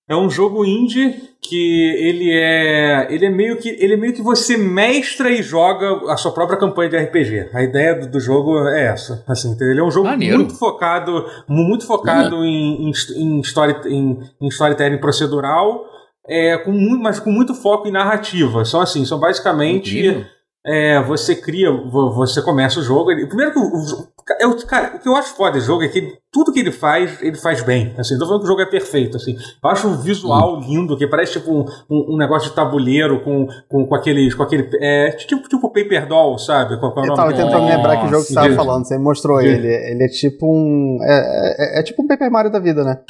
É 0.07 0.15
um 0.15 0.29
jogo 0.29 0.65
indie 0.67 1.15
que 1.41 1.95
ele 1.99 2.31
é 2.31 3.07
ele 3.11 3.25
é 3.25 3.31
meio 3.31 3.57
que 3.57 3.69
ele 3.69 3.95
é 3.95 3.97
meio 3.97 4.13
que 4.13 4.21
você 4.21 4.57
mestra 4.57 5.31
e 5.31 5.43
joga 5.43 6.13
a 6.13 6.17
sua 6.17 6.33
própria 6.33 6.59
campanha 6.59 6.91
de 6.91 6.97
RPG. 6.99 7.51
A 7.55 7.63
ideia 7.63 7.95
do, 7.95 8.11
do 8.11 8.21
jogo 8.21 8.69
é 8.69 8.87
essa, 8.87 9.25
assim, 9.27 9.57
ele 9.61 9.81
é 9.81 9.83
um 9.83 9.91
jogo 9.91 10.09
Maneiro. 10.09 10.39
muito 10.39 10.59
focado 10.59 11.25
muito 11.49 11.87
focado 11.87 12.45
em, 12.45 12.91
em, 12.91 12.93
em, 13.17 13.41
story, 13.41 13.77
em, 13.87 14.21
em 14.41 14.49
storytelling 14.49 14.99
procedural, 14.99 15.87
é, 16.29 16.59
com 16.59 16.73
muito, 16.73 17.03
mas 17.03 17.19
com 17.19 17.31
muito 17.31 17.55
foco 17.55 17.89
em 17.89 17.93
narrativa. 17.93 18.65
São 18.65 18.81
assim, 18.81 19.07
são 19.07 19.19
basicamente 19.19 20.27
é, 20.67 21.03
você 21.03 21.37
cria, 21.37 21.71
você 21.71 22.41
começa 22.41 22.81
o 22.81 22.83
jogo. 22.83 23.11
Ele, 23.11 23.27
primeiro 23.27 23.53
que 23.53 23.59
o, 23.59 24.49
o, 24.49 24.67
cara, 24.67 24.97
o 24.97 24.99
que 24.99 25.07
eu 25.07 25.15
acho 25.15 25.37
foda 25.37 25.53
desse 25.53 25.67
jogo 25.67 25.83
é 25.83 25.89
que 25.89 26.17
tudo 26.33 26.53
que 26.53 26.61
ele 26.61 26.73
faz, 26.73 27.21
ele 27.21 27.37
faz 27.37 27.63
bem. 27.63 27.95
Assim, 27.99 28.19
tô 28.19 28.25
falando 28.25 28.41
que 28.41 28.47
o 28.47 28.49
jogo 28.49 28.63
é 28.63 28.67
perfeito. 28.67 29.19
Assim. 29.19 29.37
Eu 29.63 29.71
acho 29.71 29.87
um 29.87 29.97
visual 29.97 30.59
lindo, 30.59 30.97
que 30.97 31.07
parece 31.07 31.33
tipo 31.33 31.53
um, 31.53 31.67
um, 31.91 32.15
um 32.15 32.17
negócio 32.17 32.49
de 32.49 32.57
tabuleiro 32.57 33.21
com, 33.21 33.47
com, 33.69 33.87
com 33.87 33.95
aqueles. 33.95 34.35
Com 34.35 34.43
aquele, 34.43 34.71
é, 34.81 35.11
tipo, 35.11 35.47
tipo 35.47 35.69
Paper 35.69 36.09
Doll, 36.09 36.39
sabe? 36.39 36.79
Qual 36.79 36.95
é 37.05 37.09
eu 37.09 37.15
tava 37.15 37.35
tentando 37.35 37.67
lembrar 37.67 37.99
que 37.99 38.09
jogo 38.09 38.23
que 38.23 38.29
você 38.29 38.35
tava 38.35 38.55
falando, 38.55 38.87
você 38.87 38.97
mostrou 38.97 39.43
ele. 39.43 39.69
Ele 39.69 40.03
é 40.03 40.09
tipo 40.09 40.47
um. 40.51 40.99
É, 41.03 41.77
é, 41.77 41.81
é, 41.81 41.83
tipo 41.83 42.03
um 42.03 42.07
Paper 42.07 42.31
Mario 42.31 42.51
da 42.51 42.59
vida, 42.59 42.83
né? 42.83 43.01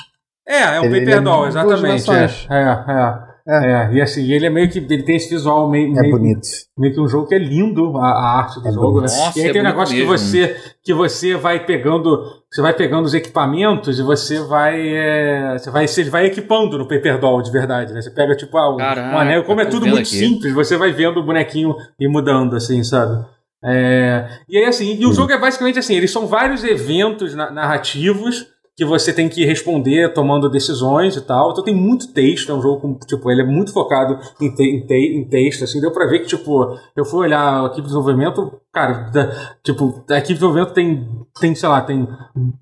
É, 0.47 0.61
é 0.61 0.81
um 0.81 0.85
ele, 0.87 0.99
Paper 0.99 1.03
ele 1.03 1.13
é 1.13 1.21
Doll, 1.21 1.47
exatamente. 1.47 2.11
É, 2.11 2.25
é, 2.51 2.93
é. 2.93 3.24
É. 3.47 3.73
é. 3.73 3.93
e 3.93 4.01
assim, 4.01 4.31
ele 4.33 4.47
é 4.47 4.51
meio 4.51 4.71
que. 4.71 4.79
Ele 4.79 5.03
tem 5.03 5.17
esse 5.17 5.29
visual 5.29 5.69
meio. 5.71 5.97
É 5.97 6.01
meio, 6.01 6.17
bonito. 6.17 6.49
Meio 6.79 6.95
que 6.95 7.01
um 7.01 7.09
jogo 7.09 7.27
que 7.27 7.35
é 7.35 7.39
lindo, 7.39 7.97
a, 7.99 8.07
a 8.07 8.39
arte 8.39 8.61
do 8.61 8.69
é 8.69 8.73
jogo, 8.73 8.93
bonito. 9.01 9.13
né? 9.13 9.19
Nossa, 9.19 9.39
e 9.39 9.43
aí 9.43 9.49
é 9.49 9.53
tem 9.53 9.61
um 9.61 9.65
negócio 9.65 9.95
mesmo. 9.95 10.13
que 10.13 10.19
você, 10.19 10.57
que 10.83 10.95
você 10.95 11.37
vai 11.37 11.65
pegando. 11.65 12.43
Você 12.51 12.63
vai 12.63 12.73
pegando 12.73 13.05
os 13.05 13.13
equipamentos 13.13 13.99
e 13.99 14.03
você 14.03 14.41
vai. 14.41 14.81
É, 14.81 15.59
você 15.59 15.71
vai, 15.71 15.87
você 15.87 16.05
vai 16.05 16.27
equipando 16.27 16.79
no 16.79 16.89
Paper 16.89 17.21
Doll 17.21 17.43
de 17.43 17.51
verdade, 17.51 17.93
né? 17.93 18.01
Você 18.01 18.11
pega, 18.11 18.35
tipo, 18.35 18.57
ah, 18.57 18.75
um, 18.75 18.79
Caraca, 18.79 19.15
um 19.15 19.19
anel. 19.19 19.45
Como 19.45 19.61
é 19.61 19.67
tudo 19.67 19.87
muito 19.87 19.99
aqui. 19.99 20.17
simples, 20.17 20.55
você 20.55 20.77
vai 20.79 20.93
vendo 20.93 21.21
o 21.21 21.23
bonequinho 21.23 21.75
e 22.01 22.09
mudando, 22.09 22.57
assim, 22.57 22.83
sabe? 22.83 23.25
É, 23.63 24.29
e 24.49 24.59
aí, 24.59 24.65
assim, 24.65 24.95
e 24.95 25.07
o 25.07 25.13
jogo 25.13 25.33
é 25.33 25.39
basicamente 25.39 25.79
assim: 25.79 25.95
eles 25.95 26.11
são 26.11 26.27
vários 26.27 26.65
eventos 26.65 27.35
narrativos 27.35 28.54
que 28.77 28.85
você 28.85 29.13
tem 29.13 29.29
que 29.29 29.45
responder 29.45 30.13
tomando 30.13 30.49
decisões 30.49 31.17
e 31.17 31.21
tal. 31.21 31.53
Então 31.53 31.63
tem 31.63 31.75
muito 31.75 32.13
texto, 32.13 32.51
é 32.51 32.55
um 32.55 32.61
jogo 32.61 32.81
com, 32.81 32.95
tipo, 33.07 33.31
ele 33.31 33.43
é 33.43 33.45
muito 33.45 33.73
focado 33.73 34.19
em, 34.41 34.53
te, 34.53 34.63
em, 34.65 34.85
te, 34.85 34.95
em 34.95 35.25
texto, 35.25 35.63
assim, 35.63 35.81
deu 35.81 35.93
pra 35.93 36.07
ver 36.07 36.21
que, 36.21 36.27
tipo, 36.27 36.77
eu 36.97 37.05
fui 37.05 37.21
olhar 37.21 37.63
a 37.63 37.67
equipe 37.67 37.83
de 37.83 37.89
desenvolvimento, 37.89 38.61
cara, 38.73 39.11
da, 39.11 39.57
tipo, 39.63 40.05
a 40.11 40.19
equipe 40.19 40.35
de 40.35 40.41
desenvolvimento 40.41 40.73
tem, 40.73 41.09
tem, 41.41 41.55
sei 41.55 41.69
lá, 41.69 41.83
tem, 41.83 42.09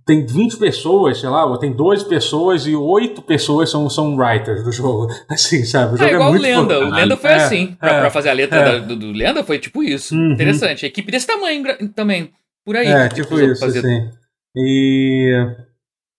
tem 0.05 0.27
20 0.27 0.59
pessoas, 0.59 1.18
sei 1.18 1.31
lá, 1.31 1.46
ou 1.46 1.57
tem 1.57 1.72
12 1.72 2.05
pessoas 2.07 2.66
e 2.66 2.77
8 2.77 3.22
pessoas 3.22 3.70
são, 3.70 3.88
são 3.88 4.14
writers 4.14 4.62
do 4.64 4.70
jogo, 4.70 5.11
assim, 5.31 5.64
sabe? 5.64 5.94
O 5.94 5.96
jogo 5.96 6.11
é, 6.11 6.12
igual 6.12 6.29
é 6.29 6.31
muito 6.33 6.42
o 6.42 6.46
Lenda, 6.46 6.79
o 6.79 6.90
Lenda 6.90 7.16
foi 7.16 7.31
é, 7.31 7.35
assim, 7.37 7.77
pra, 7.81 7.90
é, 7.90 8.01
pra, 8.01 8.11
fazer 8.11 8.29
a 8.29 8.35
letra 8.35 8.59
é. 8.59 8.64
da, 8.64 8.87
do, 8.87 8.96
do, 8.96 9.12
Lenda 9.12 9.42
foi 9.42 9.59
tipo 9.59 9.83
isso, 9.83 10.14
uhum. 10.14 10.33
interessante, 10.33 10.85
a 10.85 10.88
equipe 10.88 11.11
desse 11.11 11.27
tamanho 11.27 11.64
também, 11.94 12.31
por 12.66 12.77
aí. 12.77 12.87
É, 12.87 13.09
tipo 13.09 13.40
isso, 13.40 13.61
fazer... 13.61 13.79
assim. 13.79 14.11
E... 14.55 15.71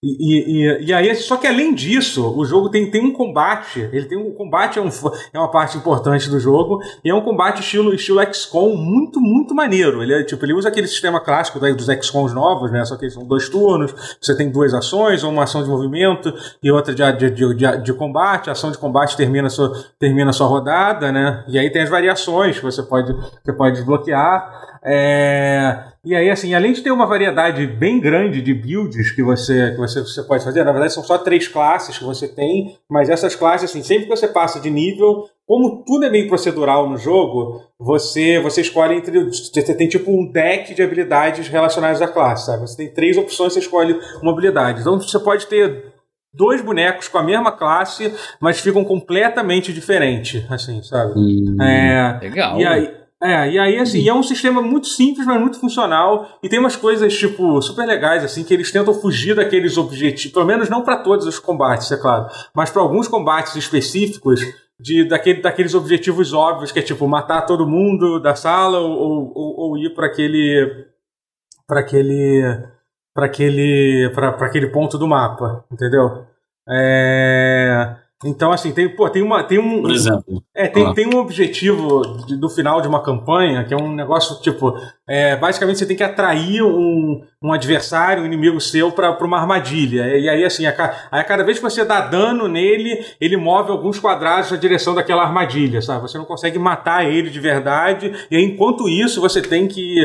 E, 0.03 0.67
e, 0.67 0.87
e, 0.87 0.93
aí, 0.93 1.15
só 1.15 1.37
que 1.37 1.47
além 1.47 1.73
disso, 1.73 2.37
o 2.37 2.43
jogo 2.43 2.67
tem, 2.67 2.91
tem 2.91 3.01
um 3.01 3.13
combate. 3.13 3.79
Ele 3.93 4.05
tem 4.05 4.17
um 4.17 4.33
combate, 4.33 4.77
é, 4.77 4.81
um, 4.81 4.89
é 5.33 5.39
uma 5.39 5.49
parte 5.49 5.77
importante 5.77 6.29
do 6.29 6.37
jogo. 6.41 6.81
E 7.05 7.09
é 7.09 7.15
um 7.15 7.21
combate 7.21 7.61
estilo, 7.61 7.93
estilo 7.95 8.21
XCOM 8.33 8.75
muito, 8.75 9.21
muito 9.21 9.55
maneiro. 9.55 10.03
Ele, 10.03 10.13
é, 10.13 10.23
tipo, 10.23 10.43
ele 10.43 10.53
usa 10.53 10.67
aquele 10.67 10.87
sistema 10.87 11.21
clássico 11.21 11.57
dos 11.57 11.85
XCOMs 11.85 12.33
novos, 12.33 12.69
né? 12.69 12.83
Só 12.83 12.97
que 12.97 13.09
são 13.09 13.25
dois 13.25 13.47
turnos. 13.47 13.95
Você 14.19 14.35
tem 14.35 14.51
duas 14.51 14.73
ações, 14.73 15.23
uma 15.23 15.43
ação 15.43 15.63
de 15.63 15.69
movimento 15.69 16.33
e 16.61 16.69
outra 16.69 16.93
de, 16.93 17.11
de, 17.13 17.29
de, 17.29 17.55
de, 17.55 17.77
de 17.77 17.93
combate. 17.93 18.49
A 18.49 18.51
ação 18.51 18.71
de 18.71 18.77
combate 18.77 19.15
termina 19.15 19.47
a, 19.47 19.49
sua, 19.49 19.85
termina 19.97 20.31
a 20.31 20.33
sua 20.33 20.47
rodada, 20.47 21.13
né? 21.13 21.45
E 21.47 21.57
aí 21.57 21.71
tem 21.71 21.81
as 21.81 21.89
variações 21.89 22.57
que 22.59 22.65
você 22.65 22.83
pode, 22.83 23.15
você 23.41 23.53
pode 23.53 23.77
desbloquear. 23.77 24.72
É, 24.85 25.85
e 26.03 26.13
aí, 26.13 26.29
assim, 26.29 26.53
além 26.53 26.73
de 26.73 26.81
ter 26.81 26.91
uma 26.91 27.05
variedade 27.05 27.65
bem 27.65 27.99
grande 28.01 28.41
de 28.41 28.53
builds 28.53 29.11
que 29.11 29.23
você, 29.23 29.71
que 29.71 29.77
você, 29.77 30.01
você 30.01 30.21
pode 30.23 30.43
fazer, 30.43 30.63
na 30.65 30.73
verdade 30.73 30.93
são 30.93 31.03
só 31.03 31.17
três 31.17 31.47
classes 31.47 31.97
que 31.97 32.03
você 32.03 32.27
tem, 32.27 32.77
mas 32.89 33.09
essas 33.09 33.35
classes, 33.35 33.69
assim, 33.69 33.81
sempre 33.81 34.03
que 34.03 34.09
você 34.09 34.27
passa 34.27 34.59
de 34.59 34.69
nível, 34.69 35.29
como 35.47 35.83
tudo 35.85 36.05
é 36.05 36.09
meio 36.09 36.27
procedural 36.27 36.89
no 36.89 36.97
jogo, 36.97 37.61
você, 37.79 38.39
você 38.39 38.61
escolhe 38.61 38.95
entre. 38.95 39.23
Você 39.23 39.73
tem 39.73 39.87
tipo 39.87 40.11
um 40.11 40.29
deck 40.29 40.73
de 40.73 40.81
habilidades 40.81 41.47
relacionadas 41.47 42.01
à 42.01 42.07
classe, 42.07 42.47
sabe? 42.47 42.61
Você 42.61 42.77
tem 42.77 42.93
três 42.93 43.17
opções, 43.17 43.53
você 43.53 43.59
escolhe 43.59 43.97
uma 44.21 44.31
habilidade. 44.31 44.81
Então 44.81 44.99
você 44.99 45.19
pode 45.19 45.47
ter 45.47 45.93
dois 46.33 46.61
bonecos 46.61 47.07
com 47.07 47.17
a 47.17 47.23
mesma 47.23 47.51
classe, 47.51 48.13
mas 48.41 48.59
ficam 48.59 48.83
completamente 48.83 49.71
diferentes, 49.71 50.49
assim, 50.51 50.81
sabe? 50.81 51.13
Hum, 51.15 51.61
é, 51.61 52.19
legal. 52.21 52.59
E 52.59 52.65
aí, 52.65 53.02
é, 53.23 53.51
e 53.51 53.57
aí, 53.57 53.77
assim, 53.77 54.07
é 54.07 54.13
um 54.13 54.21
sistema 54.21 54.61
muito 54.61 54.87
simples, 54.87 55.25
mas 55.25 55.39
muito 55.39 55.57
funcional. 55.57 56.37
E 56.43 56.49
tem 56.49 56.59
umas 56.59 56.75
coisas, 56.75 57.17
tipo, 57.17 57.61
super 57.61 57.85
legais, 57.85 58.23
assim, 58.23 58.43
que 58.43 58.53
eles 58.53 58.69
tentam 58.69 58.93
fugir 58.93 59.35
daqueles 59.35 59.77
objetivos. 59.77 60.33
Pelo 60.33 60.45
menos 60.45 60.69
não 60.69 60.83
para 60.83 60.97
todos 60.97 61.25
os 61.25 61.39
combates, 61.39 61.89
é 61.91 61.97
claro. 61.97 62.27
Mas 62.53 62.69
para 62.69 62.81
alguns 62.81 63.07
combates 63.07 63.55
específicos, 63.55 64.41
de, 64.77 65.07
daquele, 65.07 65.41
daqueles 65.41 65.73
objetivos 65.73 66.33
óbvios, 66.33 66.71
que 66.71 66.79
é 66.79 66.81
tipo 66.81 67.07
matar 67.07 67.43
todo 67.43 67.65
mundo 67.65 68.19
da 68.19 68.35
sala 68.35 68.79
ou, 68.79 69.31
ou, 69.33 69.59
ou 69.59 69.77
ir 69.77 69.93
para 69.93 70.07
aquele. 70.07 70.85
para 71.65 71.79
aquele. 71.79 72.41
para 73.13 73.25
aquele. 73.25 74.11
para 74.13 74.45
aquele 74.45 74.67
ponto 74.67 74.97
do 74.97 75.07
mapa, 75.07 75.63
entendeu? 75.71 76.25
É. 76.67 78.02
Então, 78.25 78.51
assim, 78.51 78.71
tem, 78.71 78.87
pô, 78.89 79.09
tem, 79.09 79.21
uma, 79.21 79.43
tem 79.43 79.59
um. 79.59 79.81
Por 79.81 79.91
exemplo. 79.91 80.43
É, 80.55 80.67
tem, 80.67 80.85
ah. 80.85 80.93
tem 80.93 81.07
um 81.07 81.17
objetivo 81.17 82.01
de, 82.25 82.37
do 82.37 82.49
final 82.49 82.81
de 82.81 82.87
uma 82.87 83.01
campanha, 83.01 83.63
que 83.63 83.73
é 83.73 83.77
um 83.77 83.93
negócio, 83.93 84.41
tipo, 84.41 84.73
é, 85.07 85.35
basicamente 85.35 85.79
você 85.79 85.85
tem 85.85 85.97
que 85.97 86.03
atrair 86.03 86.63
um, 86.63 87.21
um 87.43 87.51
adversário, 87.51 88.23
um 88.23 88.25
inimigo 88.25 88.59
seu 88.61 88.91
para 88.91 89.17
uma 89.25 89.39
armadilha. 89.39 90.17
E 90.17 90.29
aí, 90.29 90.45
assim, 90.45 90.65
a, 90.65 90.71
a, 91.11 91.23
cada 91.23 91.43
vez 91.43 91.57
que 91.57 91.63
você 91.63 91.83
dá 91.83 92.01
dano 92.01 92.47
nele, 92.47 93.03
ele 93.19 93.35
move 93.35 93.71
alguns 93.71 93.99
quadrados 93.99 94.51
na 94.51 94.57
direção 94.57 94.95
daquela 94.95 95.23
armadilha, 95.23 95.81
sabe? 95.81 96.01
Você 96.01 96.17
não 96.17 96.25
consegue 96.25 96.57
matar 96.57 97.05
ele 97.05 97.29
de 97.29 97.39
verdade. 97.39 98.13
E 98.31 98.37
aí, 98.37 98.43
enquanto 98.43 98.87
isso, 98.87 99.19
você 99.19 99.41
tem 99.41 99.67
que 99.67 99.97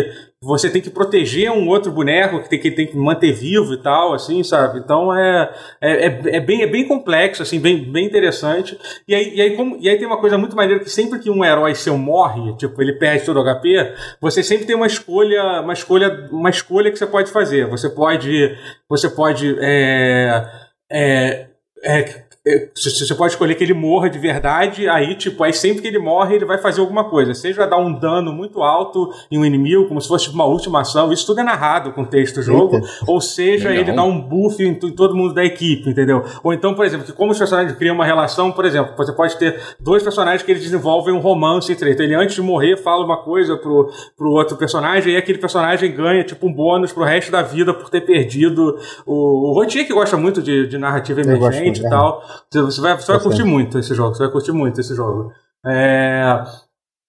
você 0.43 0.71
tem 0.71 0.81
que 0.81 0.91
proteger 0.91 1.51
um 1.51 1.67
outro 1.69 1.91
boneco 1.91 2.41
que 2.41 2.49
tem 2.49 2.61
que, 2.61 2.71
tem 2.71 2.87
que 2.87 2.97
manter 2.97 3.33
vivo 3.33 3.75
e 3.75 3.83
tal, 3.83 4.15
assim, 4.15 4.45
sabe? 4.45 4.79
Então 4.79 5.15
é, 5.15 5.53
é, 5.81 6.07
é, 6.07 6.37
é, 6.37 6.41
bem, 6.41 6.63
é 6.63 6.67
bem 6.67 6.87
complexo, 6.87 7.43
assim, 7.43 7.59
bem, 7.59 7.91
bem 7.91 8.07
interessante. 8.07 8.79
E 9.07 9.15
aí, 9.15 9.35
e, 9.35 9.43
aí, 9.43 9.57
como, 9.57 9.77
e 9.81 9.89
aí 9.89 9.99
tem 9.99 10.07
uma 10.07 10.21
coisa 10.21 10.39
muito 10.39 10.55
maneira 10.55 10.83
que 10.83 10.91
sempre 10.91 11.19
que 11.19 11.29
um 11.29 11.45
herói 11.45 11.75
seu 11.75 11.99
morre, 11.99 12.57
tipo, 12.57 12.81
ele 12.81 12.93
perde 12.93 13.25
todo 13.25 13.41
o 13.41 13.45
HP, 13.45 13.95
você 14.21 14.43
sempre 14.43 14.65
tem 14.65 14.77
uma 14.77 14.87
escolha, 14.87 15.61
uma 15.61 15.73
escolha, 15.73 16.29
uma 16.31 16.51
escolha 16.51 16.93
que 16.93 16.99
você 16.99 17.07
pode 17.07 17.33
fazer. 17.33 17.67
Você 17.69 17.91
pode. 17.91 18.57
Você 18.89 19.11
pode. 19.11 19.57
É, 19.61 20.47
é, 20.91 21.49
é, 21.83 22.01
é, 22.01 22.28
você 22.75 23.15
pode 23.15 23.33
escolher 23.33 23.55
que 23.55 23.65
ele 23.65 23.75
morra 23.75 24.09
de 24.09 24.19
verdade, 24.19 24.89
aí, 24.89 25.15
tipo, 25.15 25.43
aí 25.43 25.53
sempre 25.53 25.83
que 25.83 25.89
ele 25.89 25.99
morre, 25.99 26.37
ele 26.37 26.45
vai 26.45 26.59
fazer 26.59 26.81
alguma 26.81 27.05
coisa. 27.05 27.35
Seja 27.35 27.67
dar 27.67 27.79
um 27.79 27.93
dano 27.93 28.33
muito 28.33 28.63
alto 28.63 29.13
em 29.31 29.39
um 29.39 29.45
inimigo, 29.45 29.87
como 29.87 30.01
se 30.01 30.09
fosse 30.09 30.25
tipo, 30.25 30.37
uma 30.37 30.45
última 30.45 30.81
ação, 30.81 31.13
isso 31.13 31.27
tudo 31.27 31.41
é 31.41 31.45
narrado 31.45 31.93
com 31.93 32.03
o 32.03 32.07
texto 32.07 32.37
do 32.37 32.43
jogo, 32.43 32.77
Eita. 32.77 32.89
ou 33.07 33.21
seja, 33.21 33.69
Legal. 33.69 33.85
ele 33.85 33.93
dá 33.93 34.03
um 34.05 34.21
buff 34.21 34.63
em, 34.63 34.75
todo 34.75 35.15
mundo 35.15 35.35
da 35.35 35.45
equipe, 35.45 35.91
entendeu? 35.91 36.25
Ou 36.43 36.53
então, 36.53 36.75
por 36.75 36.85
exemplo, 36.85 37.07
que 37.07 37.13
como 37.13 37.33
os 37.33 37.39
personagens 37.39 37.77
criam 37.77 37.95
uma 37.95 38.05
relação, 38.05 38.53
por 38.53 38.65
exemplo, 38.65 38.95
você 38.97 39.13
pode 39.13 39.37
ter 39.37 39.61
dois 39.81 40.03
personagens 40.03 40.43
que 40.43 40.51
eles 40.51 40.63
desenvolvem 40.63 41.15
um 41.15 41.21
romance 41.21 41.71
entre 41.73 41.87
eles. 41.87 41.95
Então, 41.95 42.07
ele 42.07 42.15
antes 42.15 42.35
de 42.35 42.43
morrer 42.43 42.77
fala 42.77 43.05
uma 43.05 43.23
coisa 43.23 43.57
pro, 43.57 43.91
pro 44.17 44.31
outro 44.31 44.57
personagem, 44.57 45.15
e 45.15 45.17
aquele 45.17 45.39
personagem 45.39 45.95
ganha, 45.95 46.25
tipo, 46.25 46.47
um 46.47 46.53
bônus 46.53 46.93
pro 46.93 47.05
resto 47.05 47.31
da 47.31 47.43
vida 47.43 47.75
por 47.75 47.91
ter 47.91 48.03
perdido 48.03 48.79
o. 49.07 49.49
O 49.49 49.53
Rotier, 49.53 49.87
que 49.87 49.93
gosta 49.93 50.17
muito 50.17 50.43
de, 50.43 50.67
de 50.67 50.79
narrativa 50.79 51.21
emergente 51.21 51.81
e 51.81 51.89
tal. 51.89 52.23
Você 52.51 52.81
vai, 52.81 52.97
você 52.97 53.13
vai 53.13 53.21
curtir 53.21 53.45
muito 53.45 53.79
esse 53.79 53.95
jogo, 53.95 54.15
você 54.15 54.23
vai 54.23 54.33
curtir 54.33 54.53
muito 54.53 54.81
esse 54.81 54.95
jogo. 54.95 55.33
É, 55.67 56.45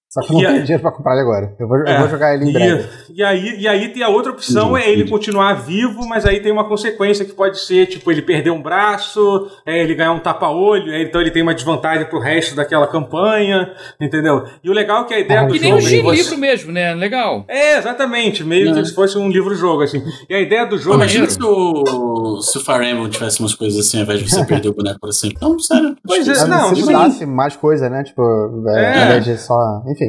só 0.10 0.22
que 0.22 0.34
eu 0.34 0.34
não 0.34 0.42
tenho 0.42 0.64
dinheiro 0.64 0.82
pra 0.82 0.92
comprar 0.92 1.14
ele 1.14 1.22
agora. 1.22 1.56
Eu 1.60 1.68
vou, 1.68 1.78
é, 1.86 1.96
eu 1.96 2.00
vou 2.00 2.10
jogar 2.10 2.34
ele 2.34 2.50
em 2.50 2.52
breve. 2.54 2.90
E, 3.10 3.20
e, 3.20 3.24
aí, 3.24 3.60
e 3.60 3.68
aí 3.68 3.90
tem 3.90 4.02
a 4.02 4.10
outra 4.10 4.32
opção, 4.32 4.72
entendi, 4.72 4.84
é 4.84 4.92
ele 4.92 5.02
entendi. 5.02 5.12
continuar 5.12 5.54
vivo, 5.54 6.08
mas 6.08 6.26
aí 6.26 6.40
tem 6.40 6.52
uma 6.52 6.68
consequência 6.68 7.24
que 7.24 7.34
pode 7.34 7.60
ser, 7.60 7.86
tipo, 7.86 8.12
ele 8.12 8.24
perder 8.24 8.50
um 8.50 8.60
braço, 8.62 9.52
é, 9.66 9.84
ele 9.84 9.94
ganhar 9.94 10.12
um 10.14 10.20
tapa-olho, 10.20 10.92
é, 10.92 11.04
então 11.04 11.22
ele 11.22 11.30
tem 11.30 11.44
uma 11.44 11.54
desvantagem 11.54 12.08
pro 12.08 12.20
resto 12.20 12.56
daquela 12.56 12.88
campanha, 12.88 13.72
entendeu? 14.02 14.46
E 14.64 14.70
o 14.70 14.74
legal 14.74 15.04
é 15.04 15.06
que 15.06 15.14
a 15.14 15.20
ideia 15.20 15.42
ah, 15.42 15.46
do 15.46 15.54
que 15.54 15.60
jogo... 15.60 15.78
Que 15.78 15.86
nem 15.86 16.02
um 16.02 16.04
você... 16.04 16.16
livro 16.16 16.38
mesmo, 16.40 16.72
né? 16.72 16.96
Legal. 16.96 17.46
É, 17.48 17.78
exatamente. 17.78 18.44
Meio 18.44 18.74
que 18.74 18.86
se 18.86 18.96
fosse 18.96 19.16
um 19.16 19.30
livro-jogo, 19.30 19.84
assim. 19.84 20.02
E 20.28 20.34
a 20.34 20.40
ideia 20.40 20.66
do 20.66 20.78
jogo... 20.80 20.96
Imagina 20.96 21.26
é... 21.26 21.30
se 21.30 21.44
o, 21.44 22.42
se 22.42 22.58
o 22.58 22.62
Fire 22.62 22.90
Emblem 22.90 23.10
tivesse 23.10 23.40
umas 23.42 23.54
coisas 23.54 23.86
assim, 23.86 23.98
ao 23.98 24.04
invés 24.04 24.20
de 24.22 24.30
você 24.30 24.44
perder 24.44 24.70
o 24.70 24.74
boneco 24.74 25.00
por 25.00 25.14
sempre. 25.14 25.38
Não, 25.40 25.60
sério. 25.60 25.96
Pois 26.04 26.28
é, 26.28 26.48
não. 26.48 26.74
Se 26.74 26.82
mudasse 26.84 27.26
mais 27.28 27.56
coisa, 27.56 27.90
né? 27.90 28.04
Tipo, 28.04 28.24
é. 28.70 28.98
ao 28.98 29.06
invés 29.06 29.24
de 29.24 29.38
só... 29.38 29.84
Enfim. 29.88 30.09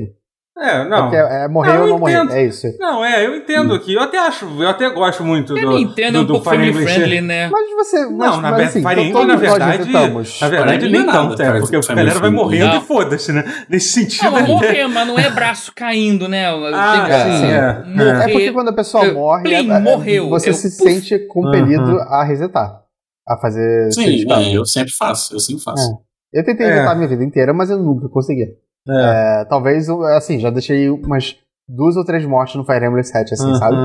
É, 0.60 0.86
não. 0.86 1.10
É, 1.12 1.44
é 1.44 1.48
morrer 1.48 1.72
não, 1.72 1.80
ou 1.80 1.88
não 1.88 1.98
morrer, 1.98 2.30
é 2.32 2.44
isso. 2.44 2.66
Não, 2.78 3.02
é, 3.02 3.24
eu 3.24 3.34
entendo 3.34 3.72
hum. 3.72 3.76
aqui. 3.76 3.94
Eu 3.94 4.02
até 4.02 4.18
acho, 4.18 4.44
eu 4.62 4.68
até 4.68 4.90
gosto 4.90 5.24
muito 5.24 5.56
eu 5.56 5.70
do. 5.70 5.78
entendo, 5.78 6.12
do, 6.12 6.18
é 6.18 6.20
um 6.20 6.26
pouco 6.26 6.44
family 6.44 6.72
friendly, 6.74 7.22
né? 7.22 7.48
Mas 7.48 7.70
você. 7.74 8.04
Mas, 8.04 8.30
não, 8.30 8.40
na 8.42 8.56
assim, 8.56 8.82
Fire 8.82 9.00
Emblem, 9.00 9.26
na 9.26 9.36
verdade. 9.36 9.90
Na 9.90 10.48
verdade, 10.48 10.88
nem 10.90 11.06
tanto, 11.06 11.40
é, 11.40 11.60
porque 11.60 11.76
a 11.76 11.94
galera 11.94 12.18
vai 12.18 12.30
morrendo 12.30 12.76
e 12.76 12.80
foda-se, 12.80 13.32
né? 13.32 13.42
Nesse 13.70 13.88
sentido. 13.88 14.30
Não, 14.30 14.46
morrer, 14.46 14.86
mas 14.86 15.08
não 15.08 15.18
é 15.18 15.30
braço 15.32 15.72
caindo, 15.74 16.28
né? 16.28 16.46
Ah, 16.74 17.06
sim, 17.24 17.46
é. 17.46 18.24
É 18.24 18.28
porque 18.32 18.52
quando 18.52 18.68
a 18.68 18.74
pessoa 18.74 19.10
morre, 19.14 19.44
Plim, 19.44 19.70
é, 19.70 19.80
morreu. 19.80 20.28
você 20.28 20.52
se 20.52 20.70
sente 20.70 21.18
compelido 21.20 22.00
a 22.00 22.22
resetar. 22.22 22.80
A 23.26 23.38
fazer. 23.38 23.92
Sim, 23.92 24.26
eu 24.52 24.66
sempre 24.66 24.92
faço, 24.92 25.34
eu 25.34 25.40
sempre 25.40 25.62
faço. 25.62 26.00
Eu 26.30 26.44
tentei 26.44 26.66
resetar 26.66 26.94
minha 26.96 27.08
vida 27.08 27.24
inteira, 27.24 27.54
mas 27.54 27.70
eu 27.70 27.78
nunca 27.78 28.08
consegui. 28.08 28.46
É. 28.88 29.42
É, 29.42 29.44
talvez, 29.44 29.88
assim, 29.88 30.38
já 30.38 30.50
deixei 30.50 30.90
umas 30.90 31.36
duas 31.68 31.96
ou 31.96 32.04
três 32.04 32.24
mortes 32.24 32.56
no 32.56 32.64
Fire 32.64 32.84
Emblem 32.84 33.04
7, 33.04 33.34
assim, 33.34 33.46
uh 33.46 33.52
-huh. 33.52 33.58
sabe? 33.58 33.76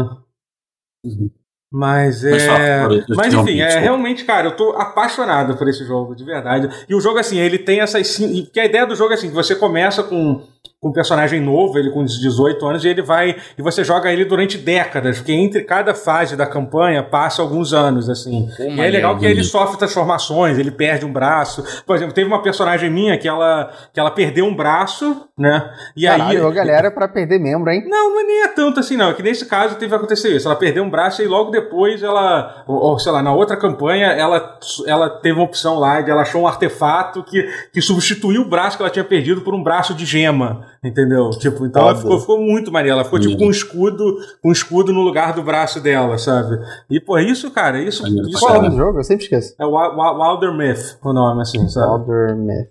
Uhum. 1.05 1.29
Mas 1.71 2.23
é. 2.23 2.87
Mas 3.09 3.33
enfim, 3.33 3.59
é 3.59 3.79
realmente, 3.79 4.23
cara, 4.23 4.47
eu 4.47 4.55
tô 4.55 4.71
apaixonado 4.77 5.57
por 5.57 5.67
esse 5.67 5.85
jogo, 5.85 6.15
de 6.15 6.23
verdade. 6.23 6.69
E 6.87 6.95
o 6.95 7.01
jogo, 7.01 7.19
assim, 7.19 7.37
ele 7.37 7.59
tem 7.59 7.81
essas. 7.81 8.17
Porque 8.45 8.59
a 8.59 8.65
ideia 8.65 8.85
do 8.85 8.95
jogo 8.95 9.11
é 9.11 9.15
assim: 9.15 9.27
que 9.27 9.35
você 9.35 9.55
começa 9.55 10.01
com 10.01 10.41
um 10.85 10.91
personagem 10.91 11.41
novo, 11.41 11.79
ele 11.79 11.89
com 11.89 12.05
18 12.05 12.63
anos, 12.63 12.85
e 12.85 12.89
ele 12.89 13.01
vai. 13.01 13.35
E 13.57 13.61
você 13.61 13.83
joga 13.83 14.11
ele 14.13 14.23
durante 14.23 14.55
décadas, 14.55 15.17
porque 15.17 15.31
entre 15.31 15.63
cada 15.63 15.95
fase 15.95 16.35
da 16.35 16.45
campanha 16.45 17.01
passa 17.01 17.41
alguns 17.41 17.73
anos, 17.73 18.07
assim. 18.07 18.47
Pô, 18.55 18.63
e 18.63 18.79
é 18.79 18.89
legal 18.91 19.17
que 19.17 19.25
ele 19.25 19.43
sofre 19.43 19.79
transformações, 19.79 20.59
ele 20.59 20.69
perde 20.69 21.03
um 21.03 21.11
braço. 21.11 21.63
Por 21.87 21.95
exemplo, 21.95 22.13
teve 22.13 22.27
uma 22.27 22.41
personagem 22.43 22.89
minha 22.89 23.17
que 23.17 23.27
ela, 23.27 23.71
que 23.91 23.99
ela 23.99 24.11
perdeu 24.11 24.45
um 24.45 24.55
braço, 24.55 25.27
né? 25.35 25.73
E 25.97 26.05
Caralho, 26.05 26.47
aí. 26.47 26.53
galera, 26.53 26.91
pra 26.91 27.07
perder 27.07 27.39
membro, 27.39 27.71
hein? 27.71 27.83
Não, 27.89 28.11
não 28.11 28.19
é 28.19 28.23
nem 28.23 28.43
é 28.43 28.47
tanto 28.49 28.79
assim, 28.79 28.95
não. 28.95 29.09
É 29.09 29.13
que 29.15 29.23
nesse 29.23 29.47
caso 29.47 29.75
teve 29.75 29.89
que 29.89 29.95
acontecer 29.95 30.35
isso. 30.35 30.47
Ela 30.47 30.55
perdeu 30.55 30.83
um 30.83 30.89
braço 30.89 31.23
e 31.23 31.27
logo 31.27 31.49
depois 31.49 32.03
ela. 32.03 32.63
Ou, 32.67 32.75
ou 32.75 32.99
sei 32.99 33.11
lá, 33.11 33.23
na 33.23 33.33
outra 33.33 33.57
campanha, 33.57 34.07
ela, 34.07 34.59
ela 34.85 35.09
teve 35.09 35.39
uma 35.39 35.45
opção 35.45 35.79
lá 35.79 36.01
de 36.01 36.11
ela 36.11 36.21
achou 36.21 36.43
um 36.43 36.47
artefato 36.47 37.23
que, 37.23 37.49
que 37.73 37.81
substituiu 37.81 38.43
o 38.43 38.49
braço 38.49 38.77
que 38.77 38.83
ela 38.83 38.91
tinha 38.91 39.03
perdido 39.03 39.41
por 39.41 39.55
um 39.55 39.63
braço 39.63 39.95
de 39.95 40.05
gema. 40.05 40.74
Entendeu? 40.85 41.31
Tipo, 41.31 41.65
então 41.65 41.81
ela 41.81 41.95
ficou, 41.95 42.19
ficou 42.19 42.39
muito 42.39 42.71
maneira. 42.71 42.97
Ela 42.97 43.03
ficou 43.03 43.19
tipo 43.19 43.35
com 43.37 43.47
um 43.47 43.49
escudo, 43.49 44.17
com 44.39 44.49
um 44.49 44.51
escudo 44.51 44.93
no 44.93 45.01
lugar 45.01 45.33
do 45.33 45.41
braço 45.41 45.81
dela, 45.81 46.15
sabe? 46.19 46.59
E 46.87 46.99
pô, 46.99 47.17
isso, 47.17 47.49
cara, 47.49 47.81
isso. 47.81 48.07
isso 48.07 48.39
Qual 48.39 48.53
é 48.53 48.59
o 48.59 48.61
nome 48.61 48.75
do 48.75 48.77
jogo? 48.77 48.99
Eu 48.99 49.03
sempre 49.03 49.23
esqueço. 49.23 49.55
É 49.59 49.65
o 49.65 49.71
Wilder 49.71 50.53
Myth, 50.53 50.99
o 51.03 51.11
nome, 51.11 51.41
assim, 51.41 51.67
sabe? 51.67 51.91
Wilder 51.91 52.35
Myth. 52.37 52.67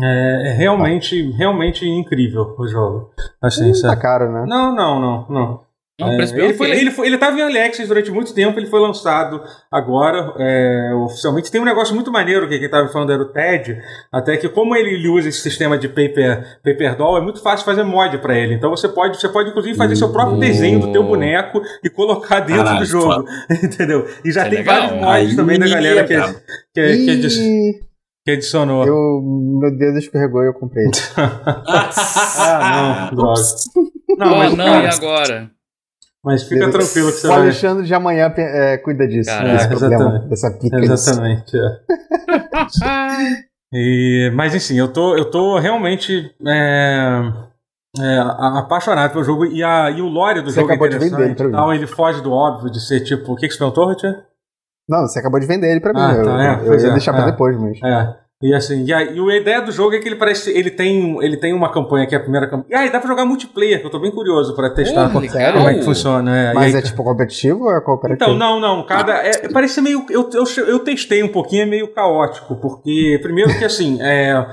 É, 0.00 0.50
é 0.50 0.52
realmente, 0.52 1.30
realmente 1.32 1.88
incrível 1.88 2.54
o 2.58 2.68
jogo. 2.68 3.10
Assim, 3.40 3.70
hum, 3.70 3.82
tá 3.82 3.96
caro, 3.96 4.30
né? 4.30 4.44
Não, 4.46 4.74
não, 4.74 5.00
não, 5.00 5.26
não. 5.30 5.60
Não, 6.00 6.12
é, 6.12 6.22
ele, 6.22 6.54
foi, 6.54 6.70
ele, 6.70 6.90
foi, 6.92 7.06
ele 7.08 7.18
tava 7.18 7.36
em 7.40 7.42
Alexis 7.42 7.88
durante 7.88 8.08
muito 8.12 8.32
tempo, 8.32 8.56
ele 8.56 8.68
foi 8.68 8.78
lançado 8.80 9.42
agora, 9.68 10.32
é, 10.38 10.94
oficialmente. 10.94 11.50
Tem 11.50 11.60
um 11.60 11.64
negócio 11.64 11.92
muito 11.92 12.12
maneiro 12.12 12.48
que 12.48 12.56
quem 12.56 12.70
tava 12.70 12.86
falando 12.88 13.10
era 13.10 13.20
o 13.20 13.32
TED, 13.32 13.76
até 14.12 14.36
que 14.36 14.48
como 14.48 14.76
ele 14.76 15.08
usa 15.08 15.28
esse 15.28 15.40
sistema 15.40 15.76
de 15.76 15.88
paper, 15.88 16.60
paper 16.62 16.96
doll, 16.96 17.18
é 17.18 17.20
muito 17.20 17.42
fácil 17.42 17.64
fazer 17.64 17.82
mod 17.82 18.16
para 18.18 18.38
ele. 18.38 18.54
Então 18.54 18.70
você 18.70 18.88
pode, 18.88 19.20
você 19.20 19.28
pode 19.28 19.50
inclusive 19.50 19.76
fazer 19.76 19.96
seu 19.96 20.12
próprio 20.12 20.38
desenho 20.38 20.78
do 20.78 20.92
teu 20.92 21.02
boneco 21.02 21.60
e 21.82 21.90
colocar 21.90 22.40
dentro 22.40 22.62
Caralho, 22.62 22.78
do 22.78 22.84
jogo, 22.84 23.24
entendeu? 23.50 24.06
E 24.24 24.30
já 24.30 24.46
é 24.46 24.50
tem 24.50 24.58
legal. 24.58 24.76
vários 24.76 25.00
mods 25.00 25.30
Aí, 25.30 25.36
também 25.36 25.58
da 25.58 25.66
galera 25.66 26.04
que, 26.04 26.14
que, 26.14 26.96
que, 26.96 27.16
que, 27.16 27.28
que, 27.28 27.88
que 28.24 28.30
adicionou. 28.30 28.86
Eu, 28.86 29.20
meu 29.60 29.76
dedo 29.76 29.98
escorregou 29.98 30.44
e 30.44 30.46
eu 30.46 30.54
comprei. 30.54 30.84
ah, 32.38 33.10
não, 33.10 33.16
droga. 33.18 33.40
Não, 34.16 34.36
mas, 34.36 34.54
não, 34.54 34.64
cara, 34.64 34.84
e 34.84 34.94
agora? 34.94 35.57
Mas 36.28 36.42
fica 36.42 36.70
tranquilo 36.70 37.10
que 37.10 37.18
você 37.20 37.26
o 37.26 37.30
vai... 37.30 37.38
O 37.38 37.42
Alexandre 37.44 37.86
de 37.86 37.94
amanhã 37.94 38.30
é, 38.36 38.76
cuida 38.76 39.08
disso, 39.08 39.30
Caraca, 39.30 39.52
desse 39.54 39.68
problema, 39.68 40.18
dessa 40.28 40.50
pica. 40.50 40.78
Exatamente. 40.78 41.56
É. 41.56 41.80
e, 43.72 44.30
mas 44.34 44.54
enfim, 44.54 44.78
eu 44.78 44.88
tô, 44.88 45.16
eu 45.16 45.24
tô 45.30 45.58
realmente 45.58 46.30
é, 46.46 47.32
é, 47.98 48.18
apaixonado 48.58 49.12
pelo 49.12 49.24
jogo 49.24 49.46
e, 49.46 49.64
a, 49.64 49.90
e 49.90 50.02
o 50.02 50.06
lore 50.06 50.42
do 50.42 50.50
você 50.50 50.60
jogo 50.60 50.70
é 50.70 50.74
acabou 50.74 50.86
é 50.86 50.96
interessante. 50.96 51.34
De 51.34 51.42
vender 51.44 51.50
tal, 51.50 51.72
ele 51.72 51.86
foge 51.86 52.20
do 52.20 52.30
óbvio 52.30 52.70
de 52.70 52.86
ser 52.86 53.00
tipo. 53.00 53.32
O 53.32 53.36
que, 53.36 53.48
que 53.48 53.54
você 53.54 53.58
perguntou, 53.58 53.88
Richard? 53.88 54.22
Não, 54.86 55.08
você 55.08 55.18
acabou 55.18 55.40
de 55.40 55.46
vender 55.46 55.70
ele 55.70 55.80
pra 55.80 55.94
mim. 55.94 56.00
Ah, 56.00 56.12
eu, 56.14 56.24
tá, 56.24 56.44
é, 56.44 56.54
eu, 56.60 56.74
eu 56.74 56.78
ia 56.78 56.88
é, 56.88 56.92
deixar 56.92 57.14
pra 57.14 57.24
depois, 57.24 57.58
mas. 57.58 57.78
É. 57.82 58.16
E 58.40 58.54
assim, 58.54 58.84
e 58.84 58.92
a, 58.92 59.02
e 59.02 59.18
a 59.18 59.36
ideia 59.36 59.60
do 59.60 59.72
jogo 59.72 59.96
é 59.96 59.98
que 59.98 60.06
ele 60.06 60.14
parece. 60.14 60.56
Ele 60.56 60.70
tem, 60.70 61.18
ele 61.24 61.36
tem 61.36 61.52
uma 61.52 61.72
campanha 61.72 62.06
que 62.06 62.14
é 62.14 62.18
a 62.18 62.20
primeira 62.20 62.46
campanha. 62.46 62.66
E 62.70 62.74
aí 62.74 62.92
dá 62.92 63.00
pra 63.00 63.08
jogar 63.08 63.24
multiplayer, 63.24 63.80
que 63.80 63.86
eu 63.86 63.90
tô 63.90 63.98
bem 63.98 64.12
curioso 64.12 64.54
pra 64.54 64.70
testar 64.70 65.10
como 65.10 65.24
é 65.24 65.74
que 65.74 65.82
funciona. 65.82 66.36
É. 66.36 66.54
Mas 66.54 66.72
aí, 66.72 66.80
é 66.80 66.84
tipo 66.84 67.02
competitivo 67.02 67.64
ou 67.64 67.76
é 67.76 67.80
cooperativo? 67.80 68.30
Então, 68.30 68.38
não, 68.38 68.60
não. 68.60 68.86
Cada. 68.86 69.14
É, 69.14 69.48
parece 69.48 69.80
meio. 69.80 70.06
Eu, 70.08 70.30
eu, 70.32 70.44
eu 70.66 70.78
testei 70.78 71.20
um 71.20 71.28
pouquinho, 71.28 71.62
é 71.62 71.66
meio 71.66 71.88
caótico, 71.88 72.54
porque, 72.54 73.18
primeiro 73.20 73.58
que 73.58 73.64
assim, 73.64 73.98
é, 74.00 74.46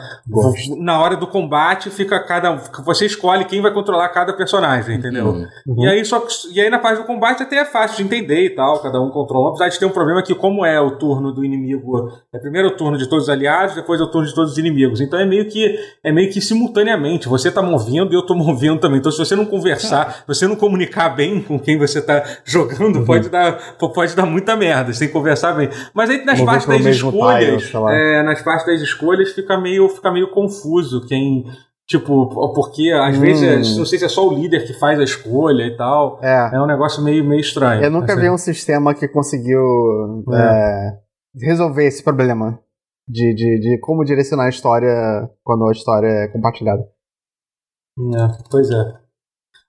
na 0.80 1.00
hora 1.00 1.16
do 1.16 1.28
combate 1.28 1.92
fica 1.92 2.20
cada. 2.20 2.56
Você 2.84 3.06
escolhe 3.06 3.46
quem 3.46 3.62
vai 3.62 3.72
controlar 3.72 4.10
cada 4.10 4.34
personagem, 4.34 4.96
entendeu? 4.98 5.28
Uhum. 5.68 5.84
E 5.84 5.88
aí 5.88 6.04
só 6.04 6.26
E 6.52 6.60
aí 6.60 6.72
na 6.72 6.80
parte 6.80 7.02
do 7.02 7.06
combate 7.06 7.44
até 7.44 7.58
é 7.58 7.66
fácil 7.66 7.98
de 7.98 8.04
entender 8.04 8.46
e 8.46 8.50
tal, 8.50 8.80
cada 8.80 9.00
um 9.00 9.12
controla. 9.12 9.50
Apesar 9.50 9.70
de 9.70 9.78
ter 9.78 9.86
um 9.86 9.92
problema 9.92 10.24
que, 10.24 10.34
como 10.34 10.66
é 10.66 10.82
o 10.82 10.98
turno 10.98 11.32
do 11.32 11.46
inimigo, 11.46 12.12
é 12.34 12.40
primeiro 12.40 12.70
o 12.70 12.72
turno 12.72 12.98
de 12.98 13.08
todos 13.08 13.26
os 13.26 13.30
aliados 13.30 13.75
depois 13.76 14.00
eu 14.00 14.08
turno 14.08 14.28
de 14.28 14.34
todos 14.34 14.54
os 14.54 14.58
inimigos. 14.58 15.02
Então 15.02 15.20
é 15.20 15.26
meio 15.26 15.46
que 15.46 15.78
é 16.04 16.12
meio 16.12 16.32
que 16.32 16.42
simultaneamente. 16.42 17.28
Você 17.28 17.50
está 17.50 17.62
movendo 17.62 18.12
e 18.12 18.16
eu 18.16 18.22
estou 18.22 18.36
movendo 18.38 18.80
também. 18.80 19.00
Então 19.00 19.12
se 19.12 19.18
você 19.18 19.36
não 19.36 19.46
conversar, 19.46 20.14
se 20.14 20.28
você 20.28 20.48
não 20.48 20.56
comunicar 20.56 21.10
bem 21.10 21.42
com 21.42 21.60
quem 21.60 21.78
você 21.78 22.00
está 22.00 22.24
jogando, 22.44 23.00
uhum. 23.00 23.06
pode 23.06 23.30
dar 23.30 23.60
pode 23.78 24.16
dar 24.16 24.26
muita 24.26 24.56
merda. 24.56 24.94
Sem 24.94 25.10
conversar 25.10 25.54
bem. 25.54 25.70
Mas 25.94 26.10
aí 26.10 26.24
nas 26.26 26.42
partes 26.42 26.68
das 26.68 26.86
escolhas, 26.86 27.72
é, 27.90 28.24
nas 28.24 28.42
partes 28.42 28.66
das 28.66 28.82
escolhas 28.82 29.32
fica 29.32 29.58
meio 29.58 29.90
fica 29.90 30.12
meio 30.12 30.30
confuso 30.30 31.06
quem 31.08 31.46
Tipo, 31.88 32.52
porque 32.56 32.92
às 32.92 33.16
hum. 33.16 33.22
vezes, 33.22 33.78
não 33.78 33.86
sei 33.86 34.00
se 34.00 34.06
é 34.06 34.10
só 34.10 34.28
o 34.28 34.34
líder 34.34 34.66
que 34.66 34.74
faz 34.74 35.00
a 35.00 35.04
escolha 35.04 35.64
e 35.64 35.78
tal. 35.78 36.20
É, 36.22 36.56
é 36.56 36.60
um 36.60 36.66
negócio 36.66 37.04
meio, 37.04 37.24
meio 37.24 37.42
estranho. 37.42 37.84
Eu 37.84 37.92
nunca 37.92 38.14
assim. 38.14 38.22
vi 38.24 38.30
um 38.30 38.38
sistema 38.38 38.96
que 38.96 39.08
conseguiu 39.08 40.24
é. 40.34 40.36
É, 40.36 40.98
resolver 41.48 41.86
esse 41.86 42.04
problema 42.04 42.60
de, 43.08 43.34
de, 43.34 43.60
de 43.60 43.80
como 43.80 44.04
direcionar 44.04 44.46
a 44.46 44.50
história 44.50 45.30
quando 45.44 45.68
a 45.68 45.72
história 45.72 46.08
é 46.08 46.28
compartilhada. 46.28 46.82
É, 47.98 48.44
pois 48.50 48.70
é. 48.70 49.06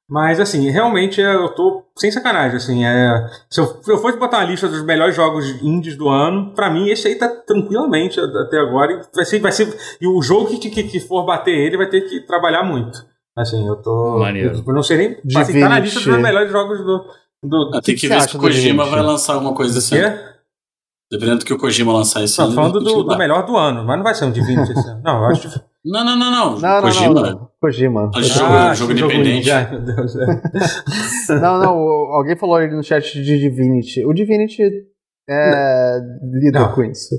Mas, 0.08 0.38
assim, 0.38 0.70
realmente 0.70 1.20
eu 1.20 1.48
tô 1.48 1.84
sem 1.96 2.12
sacanagem, 2.12 2.56
assim, 2.56 2.84
é... 2.84 3.26
Se 3.50 3.60
eu, 3.60 3.64
eu 3.88 3.98
fosse 3.98 4.16
botar 4.16 4.38
uma 4.38 4.44
lista 4.44 4.68
dos 4.68 4.84
melhores 4.84 5.16
jogos 5.16 5.60
indies 5.60 5.96
do 5.96 6.08
ano, 6.08 6.54
pra 6.54 6.70
mim 6.70 6.88
esse 6.88 7.08
aí 7.08 7.16
tá 7.16 7.28
tranquilamente 7.28 8.20
até 8.20 8.58
agora 8.58 8.92
e 8.92 9.00
vai 9.14 9.24
ser... 9.24 9.40
Vai 9.40 9.50
ser 9.50 9.76
e 10.00 10.06
o 10.06 10.22
jogo 10.22 10.46
que, 10.60 10.70
que, 10.70 10.84
que 10.84 11.00
for 11.00 11.26
bater 11.26 11.52
ele 11.52 11.76
vai 11.76 11.88
ter 11.88 12.02
que 12.02 12.20
trabalhar 12.24 12.62
muito. 12.62 13.04
Assim, 13.36 13.66
eu 13.66 13.74
tô... 13.82 14.18
Maneiro. 14.20 14.62
Eu 14.64 14.74
não 14.74 14.82
sei 14.82 14.96
nem... 14.96 15.40
Assim, 15.40 15.58
tá 15.58 15.68
na 15.68 15.80
lista 15.80 15.98
dos 15.98 16.22
melhores 16.22 16.52
jogos 16.52 16.78
do... 16.78 17.04
do, 17.42 17.64
do 17.70 17.80
tem 17.80 17.96
que, 17.96 18.02
que 18.02 18.08
ver 18.08 18.20
se 18.22 18.36
o 18.36 18.38
Kojima 18.38 18.84
vai 18.84 19.02
lançar 19.02 19.34
alguma 19.34 19.54
coisa 19.56 19.78
assim. 19.80 19.96
É? 19.96 20.35
Dependendo 21.10 21.38
do 21.38 21.44
que 21.44 21.52
o 21.52 21.58
Kojima 21.58 21.92
lançar 21.92 22.22
esse 22.24 22.40
ano. 22.40 22.52
Falando 22.52 22.80
do, 22.80 23.04
do, 23.04 23.18
melhor 23.18 23.46
do 23.46 23.56
ano, 23.56 23.84
mas 23.84 23.96
não 23.96 24.02
vai 24.02 24.14
ser 24.14 24.24
um 24.24 24.32
Divinity 24.32 24.72
esse 24.72 24.88
ano. 24.88 25.02
Não, 25.04 25.18
eu 25.18 25.24
acho 25.26 25.48
que... 25.48 25.60
Não, 25.88 26.04
não, 26.04 26.18
não, 26.18 26.32
não. 26.32 26.58
não 26.58 26.80
Kojima. 26.80 27.14
Não, 27.14 27.22
não. 27.22 27.50
Kojima. 27.60 28.10
Ah, 28.12 28.20
jogo, 28.20 28.52
ah, 28.52 28.74
jogo 28.74 28.90
independente. 28.90 29.48
Ai, 29.48 29.70
meu 29.70 29.80
Deus. 29.82 30.16
É. 30.16 30.26
não, 31.40 31.60
não, 31.60 31.70
alguém 32.12 32.36
falou 32.36 32.56
ali 32.56 32.74
no 32.74 32.82
chat 32.82 33.22
de 33.22 33.38
Divinity. 33.38 34.04
O 34.04 34.12
Divinity 34.12 34.62
é, 35.30 36.00
lida 36.24 36.68
com 36.70 36.82
isso. 36.82 37.14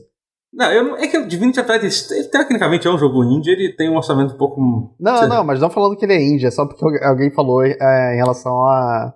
Não, 0.54 0.72
eu, 0.72 0.96
é 0.98 1.08
que 1.08 1.18
o 1.18 1.28
Divinity 1.28 1.60
ele, 1.60 2.24
tecnicamente 2.30 2.88
é 2.88 2.92
um 2.92 2.98
jogo 2.98 3.24
indie, 3.24 3.52
ele 3.52 3.74
tem 3.74 3.90
um 3.90 3.96
orçamento 3.96 4.34
um 4.34 4.38
pouco. 4.38 4.96
Não, 5.00 5.28
não, 5.28 5.44
mas 5.44 5.60
não 5.60 5.70
falando 5.70 5.96
que 5.96 6.04
ele 6.04 6.14
é 6.14 6.22
indie, 6.22 6.48
é 6.48 6.52
só 6.52 6.66
porque 6.66 7.04
alguém 7.06 7.32
falou 7.32 7.64
é, 7.64 8.16
em 8.16 8.18
relação 8.18 8.54
a 8.66 9.14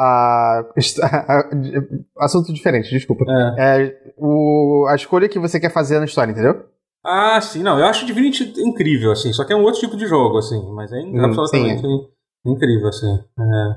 a, 0.00 0.64
a, 1.02 1.38
a, 1.38 2.24
assunto 2.24 2.52
diferente, 2.52 2.90
desculpa. 2.90 3.24
É. 3.58 3.84
é. 3.84 4.12
o, 4.16 4.86
a 4.88 4.94
escolha 4.94 5.28
que 5.28 5.38
você 5.38 5.60
quer 5.60 5.72
fazer 5.72 5.98
na 5.98 6.06
história, 6.06 6.32
entendeu? 6.32 6.64
Ah, 7.04 7.40
sim, 7.40 7.62
não. 7.62 7.78
Eu 7.78 7.86
acho 7.86 8.06
Divinity 8.06 8.52
incrível, 8.58 9.12
assim. 9.12 9.32
Só 9.32 9.44
que 9.44 9.52
é 9.52 9.56
um 9.56 9.62
outro 9.62 9.80
tipo 9.80 9.96
de 9.96 10.06
jogo, 10.06 10.38
assim. 10.38 10.60
Mas 10.72 10.92
é 10.92 11.00
hum, 11.00 11.24
absolutamente 11.24 11.80
sim, 11.80 12.08
é. 12.46 12.50
incrível, 12.50 12.88
assim. 12.88 13.18
É. 13.38 13.76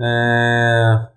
é... 0.00 1.08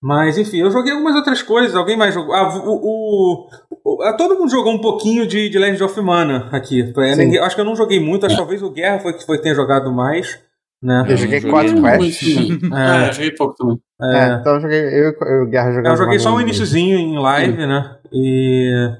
Mas, 0.00 0.38
enfim, 0.38 0.58
eu 0.58 0.70
joguei 0.70 0.92
algumas 0.92 1.16
outras 1.16 1.42
coisas. 1.42 1.74
Alguém 1.74 1.96
mais 1.96 2.14
jogou. 2.14 2.34
Ah, 2.34 2.56
o, 2.56 2.70
o, 2.70 3.48
o, 3.84 4.16
todo 4.16 4.38
mundo 4.38 4.50
jogou 4.50 4.72
um 4.72 4.80
pouquinho 4.80 5.26
de, 5.26 5.48
de 5.48 5.58
Legend 5.58 5.82
of 5.82 6.00
Mana 6.00 6.48
aqui. 6.52 6.84
Ninguém, 7.16 7.40
acho 7.40 7.56
que 7.56 7.60
eu 7.60 7.64
não 7.64 7.74
joguei 7.74 7.98
muito. 7.98 8.24
Acho 8.24 8.36
que 8.36 8.40
talvez 8.40 8.62
o 8.62 8.70
Guerra 8.70 9.00
foi 9.00 9.12
que 9.12 9.26
foi, 9.26 9.38
tenha 9.38 9.56
jogado 9.56 9.92
mais. 9.92 10.40
Né? 10.82 11.04
Eu 11.08 11.16
joguei 11.16 11.40
quatro 11.40 11.82
quests. 11.82 12.36
É, 12.72 13.08
é, 13.08 13.12
joguei 13.12 13.30
pouco 13.32 13.54
também. 13.54 13.80
É. 14.00 14.16
é. 14.16 14.34
então 14.40 14.54
eu 14.54 14.60
joguei. 14.60 14.80
Eu, 14.80 15.12
eu 15.12 15.46
Guerra 15.46 15.72
joguei. 15.72 15.90
Eu 15.90 15.96
joguei 15.96 16.18
só 16.18 16.34
um 16.34 16.40
iníciozinho 16.40 16.98
em 16.98 17.18
live, 17.18 17.66
né? 17.66 17.98
E. 18.12 18.90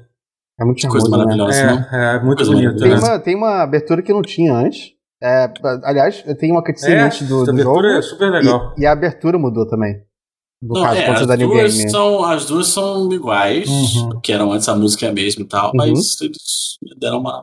É 0.59 0.65
muito 0.65 0.85
Coisa 0.89 1.09
né? 1.09 1.17
maravilhosa, 1.17 1.65
né? 1.65 1.89
É, 1.91 2.15
é 2.17 2.19
muito 2.19 2.45
bonito. 2.45 2.75
Tem, 2.75 2.89
né? 2.89 2.97
uma, 2.97 3.19
tem 3.19 3.35
uma 3.35 3.63
abertura 3.63 4.01
que 4.01 4.11
não 4.11 4.21
tinha 4.21 4.53
antes. 4.53 4.91
É, 5.21 5.51
aliás, 5.83 6.21
tem 6.37 6.51
uma 6.51 6.63
cutscene 6.63 6.95
é, 6.95 7.01
antes 7.01 7.27
do, 7.27 7.45
do 7.45 7.61
jogo. 7.61 7.85
É 7.85 8.01
super 8.01 8.29
legal. 8.29 8.73
E, 8.77 8.81
e, 8.81 8.85
a 8.85 8.91
abertura 8.91 9.39
mudou 9.39 9.65
também. 9.65 10.01
No 10.61 10.75
não, 10.75 10.83
caso, 10.83 10.97
é, 10.97 11.09
as, 11.09 11.27
da 11.27 11.35
duas 11.37 11.73
são, 11.89 12.25
as 12.25 12.45
duas 12.45 12.67
são 12.67 13.09
iguais, 13.13 13.69
uhum. 13.69 14.19
que 14.21 14.33
eram 14.33 14.51
antes 14.51 14.67
a 14.67 14.75
música 14.75 15.05
é 15.05 15.09
a 15.09 15.13
mesma 15.13 15.43
e 15.43 15.47
tal, 15.47 15.67
uhum. 15.67 15.71
mas 15.75 16.19
eles 16.19 16.77
deram 16.99 17.19
uma 17.19 17.39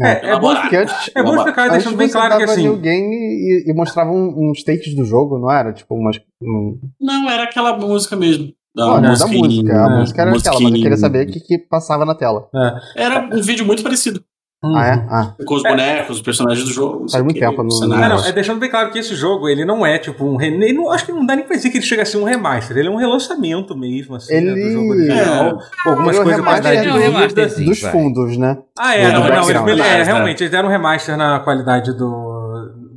é, 0.00 0.30
é 0.30 0.38
bom 0.38 0.54
porque 0.54 0.76
antes, 0.76 1.10
é 1.14 1.22
bom 1.22 1.44
ficar 1.44 1.68
deixando 1.68 1.96
bem 1.96 2.08
claro 2.08 2.36
que 2.36 2.44
assim. 2.44 2.68
o 2.68 2.76
game 2.76 3.14
e, 3.14 3.70
e 3.70 3.74
mostrava 3.74 4.10
um, 4.10 4.50
uns 4.50 4.62
takes 4.62 4.94
do 4.94 5.04
jogo, 5.04 5.38
não 5.38 5.50
era? 5.50 5.72
Tipo, 5.72 5.94
umas. 5.94 6.20
Um... 6.42 6.78
Não, 7.00 7.30
era 7.30 7.44
aquela 7.44 7.76
música 7.76 8.14
mesmo. 8.14 8.52
Da, 8.74 9.00
não, 9.00 9.10
música, 9.10 9.26
da 9.26 9.32
música. 9.32 9.84
A 9.84 9.98
música 10.00 10.22
era 10.22 10.36
aquela, 10.36 10.60
mas 10.60 10.72
eu 10.72 10.82
queria 10.82 10.96
saber 10.98 11.26
o 11.26 11.32
que, 11.32 11.40
que 11.40 11.58
passava 11.58 12.04
na 12.04 12.14
tela. 12.14 12.46
É. 12.54 13.04
Era 13.04 13.34
um 13.34 13.40
vídeo 13.40 13.64
muito 13.64 13.82
parecido. 13.82 14.22
Uhum. 14.66 14.76
Ah, 14.76 14.86
é? 14.86 15.06
Ah. 15.08 15.34
Com 15.44 15.54
os 15.54 15.62
bonecos, 15.62 16.16
os 16.16 16.22
personagens 16.22 16.66
do 16.66 16.72
jogo. 16.72 17.10
Faz 17.10 17.22
muito 17.22 17.38
tempo 17.38 17.62
no 17.62 17.70
cenário. 17.70 18.16
Não, 18.16 18.24
é 18.24 18.32
deixando 18.32 18.58
bem 18.58 18.70
claro 18.70 18.90
que 18.90 18.98
esse 18.98 19.14
jogo, 19.14 19.48
ele 19.48 19.64
não 19.64 19.84
é 19.84 19.98
tipo 19.98 20.24
um. 20.24 20.40
Ele 20.40 20.72
não, 20.72 20.90
acho 20.90 21.06
que 21.06 21.12
não 21.12 21.24
dá 21.24 21.36
nem 21.36 21.44
pra 21.44 21.56
dizer 21.56 21.70
que 21.70 21.78
ele 21.78 21.84
chega 21.84 22.02
a 22.02 22.06
ser 22.06 22.18
um 22.18 22.24
remaster. 22.24 22.76
Ele 22.76 22.88
é 22.88 22.90
um 22.90 22.96
relançamento 22.96 23.76
mesmo, 23.76 24.16
assim, 24.16 24.34
ele... 24.34 24.54
né, 24.54 24.54
do 24.54 24.72
jogo 24.72 24.90
original. 24.90 25.46
É. 25.46 25.88
Algumas 25.88 26.18
coisas 26.18 26.44
mais 26.44 26.60
da 26.60 26.74
é 26.74 26.82
dos 27.64 27.80
fundos, 27.80 28.36
né? 28.36 28.58
Ah, 28.78 28.94
é, 28.94 29.12
não, 29.12 29.20
não, 29.20 29.28
não, 29.28 29.68
eles, 29.68 29.84
é, 29.84 30.02
realmente, 30.02 30.42
eles 30.42 30.50
deram 30.50 30.68
um 30.68 30.72
remaster 30.72 31.16
na 31.16 31.40
qualidade 31.40 31.96
do. 31.96 32.34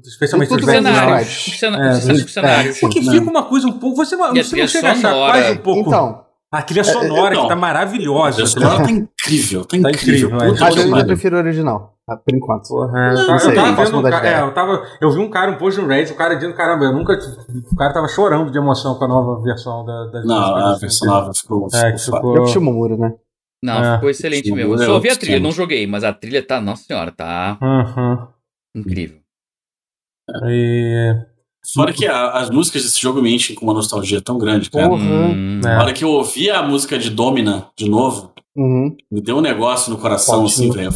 Especialmente 0.03 0.53
os 0.53 0.65
cenários. 0.65 1.47
Os 1.47 2.33
cenários. 2.33 2.79
Porque 2.79 3.01
fica 3.01 3.29
uma 3.29 3.43
coisa 3.43 3.67
um 3.67 3.73
pouco. 3.73 3.97
Você, 3.97 4.15
você 4.15 4.55
não 4.55 4.67
chega 4.67 4.89
a 4.89 4.91
achar 4.91 5.13
quase 5.13 5.51
um 5.51 5.57
pouco. 5.57 5.89
Então. 5.89 6.28
A 6.51 6.63
trilha 6.63 6.83
sonora 6.83 7.35
é, 7.35 7.37
é, 7.37 7.41
que 7.41 7.47
tá 7.47 7.55
maravilhosa. 7.55 8.29
A 8.29 8.33
trilha 8.33 8.47
sonora 8.47 8.83
tá 8.83 8.91
incrível, 8.91 9.65
tá, 9.65 9.69
tá 9.69 9.77
incrível. 9.77 10.29
incrível 10.29 10.55
mas 10.59 10.75
eu 10.75 10.83
ainda 10.83 11.05
prefiro 11.05 11.35
o 11.35 11.39
original, 11.39 11.95
tá, 12.07 12.17
por 12.17 12.35
enquanto. 12.35 12.67
Porra, 12.67 12.99
é, 12.99 13.13
eu, 13.13 13.27
tava, 13.27 13.39
sei, 13.39 13.51
eu 13.51 13.55
tava 13.55 13.85
vendo 13.85 13.99
um 13.99 14.01
cara, 14.01 14.27
é, 14.27 14.41
eu, 14.41 14.53
tava, 14.53 14.83
eu 14.99 15.11
vi 15.11 15.19
um 15.19 15.29
cara, 15.29 15.51
um 15.51 15.57
post 15.57 15.79
no 15.79 15.87
Reddit, 15.87 16.11
o 16.11 16.17
cara 16.17 16.33
dizendo, 16.33 16.55
caramba, 16.55 16.85
eu 16.85 16.93
nunca. 16.93 17.13
O 17.71 17.75
cara 17.75 17.93
tava 17.93 18.07
chorando 18.07 18.51
de 18.51 18.57
emoção 18.57 18.95
com 18.95 19.05
a 19.05 19.07
nova 19.07 19.43
versão 19.43 19.85
da, 19.85 20.05
das 20.05 20.25
Não, 20.25 20.35
a 20.35 20.71
assim, 20.71 20.81
versão 20.81 21.07
nova 21.07 21.31
ficou. 21.35 21.67
É, 21.71 21.97
ficou... 21.97 22.35
Eu 22.35 22.43
puxei 22.43 22.61
o 22.61 22.65
Muro, 22.65 22.97
né? 22.97 23.13
Não, 23.61 23.83
é. 23.83 23.95
ficou 23.95 24.09
excelente 24.09 24.51
mesmo. 24.51 24.73
Eu 24.73 24.77
só 24.79 24.93
ouvi 24.93 25.09
a 25.09 25.15
trilha, 25.15 25.39
não 25.39 25.51
joguei, 25.51 25.85
mas 25.85 26.03
a 26.03 26.13
trilha 26.13 26.41
tá, 26.41 26.59
nossa 26.59 26.83
senhora, 26.83 27.11
tá. 27.11 27.59
Uhum. 27.61 28.27
Incrível. 28.75 29.19
E 30.47 31.13
Fora 31.73 31.93
que 31.93 32.07
a, 32.07 32.31
as 32.31 32.49
músicas 32.49 32.83
desse 32.83 32.99
jogo 33.01 33.21
me 33.21 33.33
enchem 33.33 33.55
com 33.55 33.65
uma 33.65 33.73
nostalgia 33.73 34.21
tão 34.21 34.37
grande, 34.37 34.69
cara. 34.69 34.89
Uhum. 34.89 35.59
Na 35.61 35.83
hora 35.83 35.93
que 35.93 36.03
eu 36.03 36.09
ouvi 36.09 36.49
a 36.49 36.63
música 36.63 36.97
de 36.97 37.09
Domina 37.09 37.67
de 37.77 37.89
novo, 37.89 38.31
uhum. 38.55 38.95
me 39.11 39.21
deu 39.21 39.37
um 39.37 39.41
negócio 39.41 39.91
no 39.91 39.97
coração, 39.97 40.41
Pode 40.41 40.53
assim, 40.53 40.71
velho. 40.71 40.89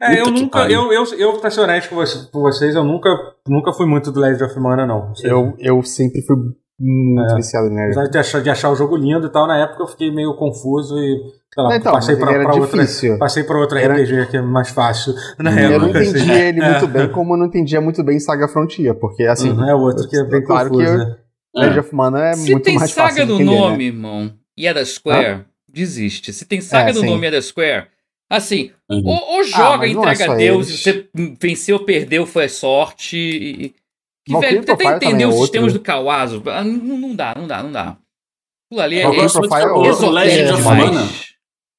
É, 0.00 0.20
eu 0.20 0.30
nunca, 0.30 0.70
eu, 0.70 0.92
eu, 0.92 1.04
eu, 1.14 1.38
pra 1.38 1.50
ser 1.50 1.60
honesto 1.60 1.88
com, 1.88 2.40
vocês, 2.40 2.74
eu 2.74 2.84
nunca, 2.84 3.08
nunca 3.48 3.72
fui 3.72 3.86
muito 3.86 4.12
do 4.12 4.20
Legend 4.20 4.44
of 4.44 4.60
Mana, 4.60 4.84
não. 4.84 5.12
Eu, 5.22 5.54
eu 5.58 5.82
sempre 5.82 6.20
fui 6.22 6.36
muito 6.78 7.32
é. 7.32 7.36
viciado 7.36 7.68
nele. 7.68 7.92
Apesar 7.92 8.06
de 8.08 8.18
achar, 8.18 8.42
de 8.42 8.50
achar 8.50 8.70
o 8.70 8.76
jogo 8.76 8.96
lindo 8.96 9.26
e 9.26 9.30
tal, 9.30 9.46
na 9.46 9.58
época 9.58 9.82
eu 9.82 9.88
fiquei 9.88 10.10
meio 10.10 10.34
confuso 10.36 10.98
e 10.98 11.20
Lá, 11.56 11.74
então, 11.74 11.92
passei 11.92 12.16
para 12.16 12.54
outra, 12.54 12.86
passei 13.18 13.42
para 13.42 13.58
outra 13.58 13.80
era... 13.80 13.94
RPG 13.94 14.26
que 14.26 14.36
é 14.36 14.42
mais 14.42 14.68
fácil 14.68 15.14
na 15.38 15.50
eu 15.50 15.56
época. 15.56 15.72
Eu 15.72 15.80
não 15.80 15.88
entendi 15.88 16.18
assim. 16.18 16.32
ele 16.32 16.60
muito 16.60 16.86
bem, 16.86 17.08
como 17.08 17.32
eu 17.32 17.38
não 17.38 17.46
entendia 17.46 17.80
muito 17.80 18.04
bem 18.04 18.20
Saga 18.20 18.46
Frontier, 18.46 18.94
porque 18.94 19.22
assim. 19.22 19.52
Uhum, 19.52 19.66
é 19.66 19.74
outro 19.74 20.06
que 20.06 20.18
é 20.18 20.24
bem 20.24 20.44
claro 20.44 20.68
confuso, 20.68 20.92
que 20.92 20.98
né? 20.98 21.16
Legend 21.54 21.78
of 21.78 21.94
Mana 21.94 22.26
é 22.26 22.32
Se 22.34 22.52
muito 22.52 22.72
mais 22.74 22.92
fácil. 22.92 23.10
Se 23.10 23.16
tem 23.16 23.26
Saga 23.26 23.26
no 23.26 23.38
nome, 23.38 23.78
né? 23.78 23.84
irmão, 23.84 24.32
e 24.54 24.66
é 24.66 24.74
da 24.74 24.84
Square, 24.84 25.26
ah? 25.26 25.44
desiste. 25.66 26.30
Se 26.34 26.44
tem 26.44 26.60
Saga 26.60 26.90
é, 26.90 26.92
no 26.92 27.00
sim. 27.00 27.06
nome 27.06 27.24
e 27.24 27.28
é 27.28 27.30
da 27.30 27.40
Square, 27.40 27.86
assim, 28.28 28.70
uhum. 28.90 29.02
ou, 29.06 29.36
ou, 29.36 29.44
joga, 29.44 29.86
ah, 29.86 29.88
entrega 29.88 30.24
é 30.24 30.28
a 30.28 30.34
Deus, 30.34 30.82
você 30.82 31.08
venceu, 31.40 31.80
perdeu, 31.80 32.26
foi 32.26 32.50
sorte. 32.50 33.16
E, 33.16 33.74
que, 34.26 34.38
velho, 34.38 34.64
tenta 34.64 34.84
entender 34.84 35.26
os 35.26 35.36
sistemas 35.36 35.72
do 35.72 35.80
Kawaso. 35.80 36.42
Ah, 36.46 36.64
não, 36.64 36.98
não 36.98 37.14
dá, 37.14 37.34
não 37.36 37.46
dá, 37.46 37.62
não 37.62 37.72
dá. 37.72 37.96
Aquilo 38.68 38.82
ali 38.82 38.96
é, 38.96 39.02
é, 39.02 39.04
é 39.04 39.06
o 39.06 40.10
Legend 40.10 40.52
of 40.52 40.64
Mana 40.64 41.08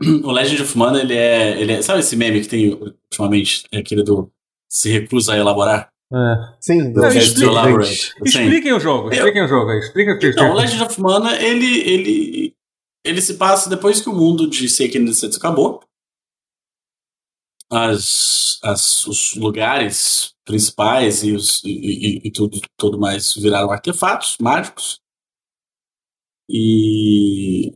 o 0.01 0.31
Legend 0.31 0.61
of 0.61 0.77
Mana, 0.77 0.99
ele 1.01 1.15
é, 1.15 1.59
ele 1.59 1.73
é. 1.73 1.81
Sabe 1.81 1.99
esse 1.99 2.15
meme 2.15 2.41
que 2.41 2.47
tem 2.47 2.73
ultimamente? 2.73 3.63
É 3.71 3.79
aquele 3.79 4.03
do. 4.03 4.31
Se 4.69 4.91
recusa 4.91 5.33
a 5.33 5.37
elaborar? 5.37 5.89
É. 6.13 6.35
Sim, 6.59 6.93
do 6.93 7.01
Não, 7.01 7.09
explica, 7.09 7.81
Expliquem 8.23 8.73
o 8.73 8.79
jogo, 8.79 9.11
expliquem 9.11 9.43
o 9.43 9.47
jogo 9.47 9.71
aí. 9.71 9.79
Explica 9.79 10.13
o 10.13 10.19
que 10.19 10.27
Então, 10.27 10.51
o 10.51 10.53
Legend 10.53 10.83
of 10.83 11.01
Mana, 11.01 11.35
ele, 11.41 11.79
ele, 11.81 12.53
ele 13.05 13.21
se 13.21 13.33
passa 13.33 13.69
depois 13.69 13.99
que 13.99 14.09
o 14.09 14.13
mundo 14.13 14.49
de 14.49 14.69
Seiken 14.69 15.03
Densetsu 15.03 15.39
acabou. 15.39 15.81
As, 17.69 18.59
as, 18.63 19.05
os 19.07 19.35
lugares 19.35 20.33
principais 20.45 21.23
e, 21.23 21.33
os, 21.33 21.61
e, 21.63 21.69
e, 21.69 22.27
e 22.27 22.31
tudo, 22.31 22.59
tudo 22.77 22.97
mais 22.97 23.33
viraram 23.33 23.71
artefatos 23.71 24.37
mágicos. 24.39 24.99
E 26.49 27.73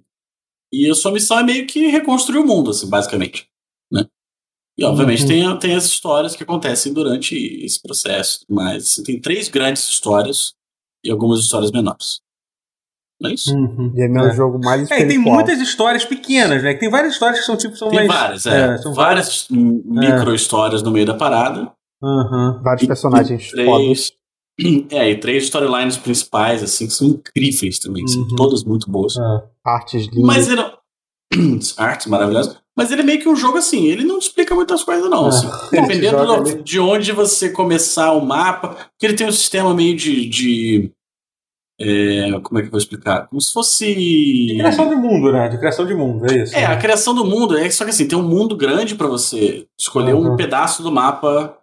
e 0.72 0.90
a 0.90 0.96
sua 0.96 1.12
missão 1.12 1.38
é 1.38 1.44
meio 1.44 1.68
que 1.68 1.88
reconstruir 1.88 2.40
o 2.40 2.48
mundo, 2.48 2.72
assim, 2.72 2.90
basicamente. 2.90 3.50
Né? 3.92 4.06
E 4.78 4.86
obviamente 4.86 5.24
uhum. 5.24 5.28
tem, 5.28 5.60
tem 5.60 5.76
as 5.76 5.86
histórias 5.86 6.36
que 6.36 6.44
acontecem 6.44 6.94
durante 6.94 7.36
esse 7.36 7.82
processo, 7.82 8.46
mas 8.50 8.86
assim, 8.86 9.04
tem 9.04 9.20
três 9.20 9.50
grandes 9.50 9.84
histórias 9.84 10.54
e 11.04 11.12
algumas 11.12 11.42
histórias 11.42 11.72
menores. 11.72 12.21
Não 13.22 13.30
é 13.30 13.34
isso? 13.34 13.56
Uhum. 13.56 13.94
E 13.96 14.02
é 14.02 14.08
meu 14.08 14.26
é. 14.26 14.34
jogo 14.34 14.60
mais 14.60 14.90
É, 14.90 15.06
tem 15.06 15.18
muitas 15.18 15.60
histórias 15.60 16.04
pequenas, 16.04 16.64
né? 16.64 16.74
Tem 16.74 16.90
várias 16.90 17.14
histórias 17.14 17.40
que 17.40 17.46
são 17.46 17.56
tipo. 17.56 17.76
São 17.78 17.90
tem 17.90 18.08
mais, 18.08 18.20
várias, 18.20 18.46
é. 18.48 18.74
é 18.74 18.78
são 18.78 18.94
várias, 18.94 19.48
várias 19.50 19.76
micro 19.86 20.34
histórias 20.34 20.82
no 20.82 20.92
meio 20.92 21.06
da 21.06 21.14
parada. 21.14 21.72
Uhum. 22.02 22.60
Vários 22.64 22.88
personagens 22.88 23.44
e 23.44 23.52
três, 23.52 24.12
É, 24.92 25.10
e 25.10 25.16
três 25.20 25.46
storylines 25.46 25.98
principais, 25.98 26.64
assim, 26.64 26.88
que 26.88 26.94
são 26.94 27.08
incríveis 27.08 27.80
também. 27.80 28.04
Uhum. 28.04 28.08
São 28.08 28.36
todas 28.36 28.64
muito 28.64 28.90
boas. 28.90 29.16
É. 29.18 29.44
Artes 29.66 30.08
lindas. 30.08 30.24
Mas 30.24 30.48
ele. 30.48 30.62
Artes 31.78 32.08
maravilhosas. 32.08 32.58
Mas 32.76 32.92
ele 32.92 33.02
é 33.02 33.06
meio 33.06 33.20
que 33.20 33.30
um 33.30 33.36
jogo 33.36 33.58
assim, 33.58 33.86
ele 33.88 34.04
não 34.04 34.18
explica 34.18 34.56
muitas 34.56 34.84
coisas, 34.84 35.10
não. 35.10 35.26
É. 35.26 35.30
Assim. 35.30 35.50
Dependendo 35.72 36.26
do, 36.26 36.64
de 36.64 36.80
onde 36.80 37.12
você 37.12 37.50
começar 37.50 38.12
o 38.14 38.26
mapa. 38.26 38.70
Porque 38.70 39.06
ele 39.06 39.14
tem 39.14 39.28
um 39.28 39.32
sistema 39.32 39.74
meio 39.74 39.96
de. 39.96 40.28
de 40.28 40.92
é, 41.82 42.40
como 42.42 42.60
é 42.60 42.62
que 42.62 42.68
eu 42.68 42.72
vou 42.72 42.80
explicar? 42.80 43.28
Como 43.28 43.42
se 43.42 43.52
fosse. 43.52 43.94
De 43.94 44.56
criação 44.58 44.90
de 44.90 44.96
mundo, 44.96 45.32
né? 45.32 45.50
De 45.50 45.58
criação 45.58 45.86
de 45.86 45.96
mundo, 45.96 46.32
é 46.32 46.44
isso. 46.44 46.56
É, 46.56 46.62
né? 46.62 46.66
a 46.68 46.78
criação 46.78 47.16
do 47.16 47.26
mundo 47.26 47.58
é 47.58 47.70
só 47.70 47.84
que 47.84 47.90
assim, 47.90 48.08
tem 48.08 48.18
um 48.18 48.28
mundo 48.28 48.56
grande 48.56 48.96
para 48.96 49.08
você 49.08 49.66
escolher 49.80 50.14
uhum. 50.14 50.34
um 50.34 50.36
pedaço 50.36 50.84
do 50.84 50.92
mapa 50.92 51.58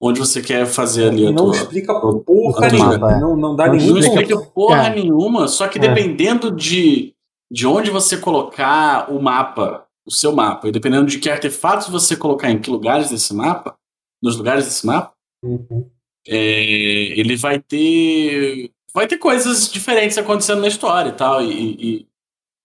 onde 0.00 0.18
você 0.18 0.40
quer 0.40 0.66
fazer 0.66 1.08
ali 1.08 1.26
a 1.26 1.30
não 1.30 1.46
tua, 1.46 1.56
explica 1.56 1.92
porra 1.94 2.68
nenhuma. 2.70 3.18
Não, 3.18 3.36
não 3.36 3.54
dá 3.54 3.66
não 3.66 3.74
nenhuma 3.74 4.00
Não 4.00 4.00
explica 4.00 4.40
porra 4.40 4.86
é. 4.86 4.94
nenhuma, 4.94 5.46
só 5.46 5.68
que 5.68 5.78
é. 5.78 5.82
dependendo 5.82 6.50
de, 6.50 7.14
de 7.52 7.66
onde 7.66 7.90
você 7.90 8.16
colocar 8.16 9.12
o 9.12 9.20
mapa, 9.20 9.86
o 10.06 10.10
seu 10.10 10.32
mapa, 10.32 10.68
e 10.68 10.72
dependendo 10.72 11.06
de 11.06 11.18
que 11.18 11.28
artefatos 11.28 11.88
você 11.88 12.16
colocar 12.16 12.50
em 12.50 12.58
que 12.58 12.70
lugares 12.70 13.10
desse 13.10 13.34
mapa, 13.34 13.76
nos 14.22 14.36
lugares 14.38 14.64
desse 14.64 14.86
mapa, 14.86 15.12
uhum. 15.44 15.86
é, 16.26 17.18
ele 17.18 17.36
vai 17.36 17.58
ter 17.60 18.70
vai 18.94 19.06
ter 19.06 19.18
coisas 19.18 19.70
diferentes 19.70 20.18
acontecendo 20.18 20.60
na 20.60 20.68
história 20.68 21.10
e 21.10 21.14
tal, 21.14 21.42
e, 21.42 21.48
e 21.52 22.10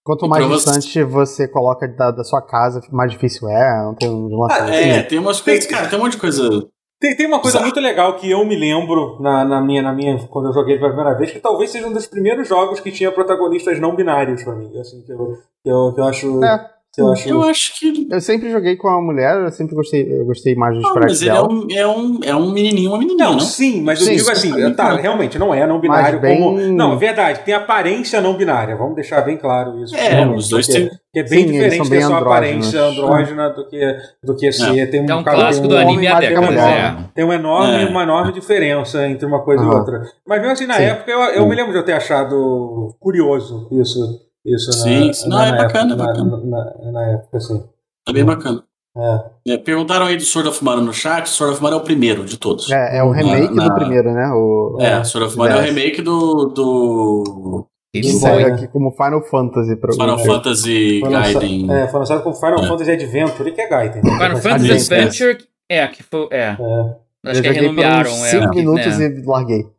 Quanto 0.04 0.28
mais 0.28 0.48
distante 0.48 1.04
você... 1.04 1.04
você 1.04 1.48
coloca 1.48 1.88
da, 1.88 2.12
da, 2.12 2.24
sua 2.24 2.40
casa, 2.40 2.80
mais 2.92 3.12
difícil 3.12 3.50
é. 3.50 3.84
Não 3.84 3.96
tem 3.96 4.08
um 4.08 4.46
ah, 4.46 4.70
É, 4.70 5.02
tem 5.02 5.18
umas 5.18 5.42
coisas, 5.42 5.66
cara, 5.66 5.88
tem 5.88 5.98
um 5.98 6.04
monte 6.04 6.12
de 6.12 6.20
coisa 6.20 6.68
tem, 7.00 7.16
tem 7.16 7.28
uma 7.28 7.40
coisa 7.40 7.58
Exato. 7.58 7.66
muito 7.66 7.80
legal 7.80 8.16
que 8.16 8.32
eu 8.32 8.46
me 8.46 8.56
lembro 8.56 9.20
na, 9.20 9.44
na, 9.44 9.62
minha, 9.62 9.82
na 9.82 9.94
minha. 9.94 10.18
Quando 10.28 10.48
eu 10.48 10.54
joguei 10.54 10.78
pela 10.78 10.90
primeira 10.90 11.18
vez, 11.18 11.32
que 11.32 11.40
talvez 11.40 11.70
seja 11.70 11.88
um 11.88 11.94
dos 11.94 12.08
primeiros 12.08 12.48
jogos 12.48 12.80
que 12.80 12.92
tinha 12.92 13.12
protagonistas 13.12 13.80
não 13.80 13.96
binários 13.96 14.44
pra 14.44 14.56
mim. 14.56 14.76
Assim, 14.80 15.02
que 15.02 15.12
eu, 15.12 15.38
que 15.64 15.70
eu, 15.70 15.94
que 15.94 16.00
eu 16.00 16.06
acho. 16.06 16.44
É. 16.44 16.75
Eu 16.98 17.12
acho... 17.12 17.30
eu 17.30 17.44
acho 17.44 17.80
que. 17.80 18.08
Eu 18.10 18.22
sempre 18.22 18.50
joguei 18.52 18.76
com 18.76 18.88
a 18.88 19.02
mulher, 19.02 19.38
eu 19.44 19.52
sempre 19.52 19.76
gostei, 19.76 20.08
eu 20.10 20.26
gostei 20.26 20.56
mais 20.56 20.76
dos 20.76 20.86
ah, 20.86 20.94
Mas 20.96 21.22
ele 21.22 21.32
é 21.32 21.42
um, 21.42 21.68
é, 21.70 21.88
um, 21.88 22.20
é 22.24 22.36
um 22.36 22.52
menininho, 22.52 22.92
uma 22.92 22.98
menininha. 22.98 23.26
Não, 23.26 23.34
não? 23.34 23.40
sim, 23.40 23.82
mas 23.82 24.00
sim, 24.00 24.12
eu 24.12 24.18
digo 24.18 24.32
assim, 24.32 24.54
sim, 24.54 24.74
tá, 24.74 24.96
realmente, 24.96 25.38
não 25.38 25.54
é 25.54 25.68
não 25.68 25.80
binário 25.80 26.20
bem... 26.20 26.40
como. 26.40 26.60
Não, 26.60 26.94
é 26.94 26.96
verdade, 26.96 27.40
tem 27.42 27.54
aparência 27.54 28.22
não 28.22 28.36
binária, 28.36 28.76
vamos 28.76 28.96
deixar 28.96 29.22
bem 29.22 29.38
claro 29.38 29.84
isso. 29.84 29.96
É, 29.96 30.26
os 30.28 30.48
dois 30.50 30.68
têm. 30.68 30.90
Que 31.16 31.20
é 31.20 31.24
bem 31.24 31.48
sim, 31.48 31.52
diferente 31.54 31.90
ter 31.90 32.02
sua 32.02 32.18
aparência 32.18 32.82
andrógena 32.82 33.50
do 33.50 33.66
que, 33.70 33.98
do 34.22 34.36
que 34.36 34.52
ser. 34.52 34.80
É. 34.80 34.86
Tem 34.86 35.02
um, 35.02 35.06
é 35.10 35.16
um 35.16 35.24
clássico 35.24 35.66
um 35.66 35.70
do 35.70 35.78
anime 35.78 36.08
até 36.08 36.26
é. 36.26 36.96
Tem 37.14 37.24
uma 37.24 37.36
enorme, 37.36 37.84
é. 37.84 37.86
uma 37.88 38.04
enorme 38.04 38.34
diferença 38.34 39.08
entre 39.08 39.26
uma 39.26 39.42
coisa 39.42 39.64
e 39.64 39.68
outra. 39.68 40.02
Mas 40.28 40.40
mesmo 40.40 40.52
assim, 40.52 40.68
na 40.68 40.76
época, 40.76 41.10
eu, 41.10 41.20
eu 41.20 41.48
me 41.48 41.56
lembro 41.56 41.72
de 41.72 41.78
eu 41.78 41.86
ter 41.86 41.94
achado 41.94 42.94
curioso 43.00 43.70
isso. 43.72 44.26
Isso 44.46 44.72
sim, 44.74 45.12
na, 45.28 45.28
não, 45.28 45.38
na, 45.38 45.48
é 45.48 45.52
na 45.52 45.58
bacana, 45.58 45.94
época, 45.94 46.08
bacana. 46.08 46.38
Na, 46.46 46.92
na, 46.92 47.12
época, 47.14 47.40
sim. 47.40 47.64
É 48.08 48.14
bem 48.14 48.24
bacana. 48.24 48.64
É. 48.98 49.54
É, 49.54 49.58
perguntaram 49.58 50.06
aí 50.06 50.16
do 50.16 50.24
Sword 50.24 50.50
of 50.50 50.64
Mana 50.64 50.82
no 50.82 50.94
chat. 50.94 51.28
Sword 51.28 51.56
of 51.56 51.64
Mana 51.64 51.76
é 51.76 51.80
o 51.80 51.84
primeiro 51.84 52.24
de 52.24 52.38
todos. 52.38 52.72
É, 52.72 53.00
é 53.00 53.04
o 53.04 53.12
remake 53.12 53.54
do 53.54 53.74
primeiro, 53.74 54.14
né? 54.14 54.30
O, 54.30 54.78
é, 54.80 55.04
Sword 55.04 55.30
of 55.30 55.38
Mana 55.38 55.56
é 55.56 55.58
o 55.58 55.62
remake 55.62 56.02
do. 56.02 56.46
do... 56.46 57.68
Isso 57.94 58.28
é 58.28 58.44
aqui 58.44 58.68
como 58.68 58.92
Final 58.92 59.22
Fantasy. 59.24 59.76
Pra 59.78 59.94
Final 59.94 60.20
Fantasy 60.20 61.02
Gaiden. 61.02 61.74
É, 61.74 61.88
foi 61.88 62.00
lançado 62.00 62.24
como 62.24 62.36
Final 62.36 62.64
é. 62.64 62.68
Fantasy 62.68 62.92
Adventure, 62.92 63.52
que 63.52 63.62
é 63.62 63.70
Gaiden. 63.70 64.02
Final 64.02 64.38
Fantasy 64.38 64.94
Adventure, 64.94 65.38
é, 65.70 65.88
que 65.88 66.04
foi. 66.04 66.28
É. 66.32 66.56
é. 66.60 66.96
Acho 67.26 67.42
que 67.42 67.50
renomearam. 67.50 68.12
5 68.12 68.56
minutos 68.56 68.98
né? 69.00 69.08
e 69.08 69.26
larguei. 69.26 69.75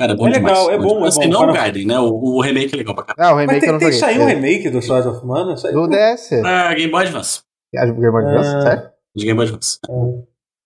Cara, 0.00 0.12
é 0.12 0.16
bom 0.16 0.28
é 0.28 0.30
demais. 0.30 0.58
legal, 0.58 0.70
é 0.70 0.78
bom, 0.78 1.04
é 1.04 1.08
assim, 1.08 1.28
bom. 1.28 1.28
não 1.28 1.50
o 1.50 1.52
Gaiden, 1.52 1.86
né? 1.86 1.98
O, 1.98 2.08
o, 2.08 2.40
remake 2.40 2.74
é 2.74 2.78
legal 2.78 2.94
pra 2.94 3.04
caralho. 3.04 3.28
Ah, 3.28 3.34
o 3.34 3.38
remake 3.38 3.66
Mas 3.66 3.78
tem, 3.78 3.90
tem, 3.90 3.98
saiu 3.98 4.22
um 4.22 4.24
remake 4.24 4.70
do 4.70 4.80
Swords 4.80 5.06
of 5.06 5.26
Mana? 5.26 5.58
Saiu 5.58 5.74
do 5.74 5.88
DS. 5.88 6.42
Ah, 6.42 6.72
Game 6.72 6.90
Boy 6.90 7.02
Advance. 7.02 7.42
Ah, 7.76 7.84
Game 7.84 8.10
Boy 8.10 8.24
Advance, 8.24 8.56
é... 8.56 8.60
sério? 8.62 8.90
De 9.14 9.24
Game 9.26 9.36
Boy 9.36 9.44
Advance. 9.44 9.78
É. 9.86 9.92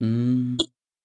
Hum. 0.05 0.57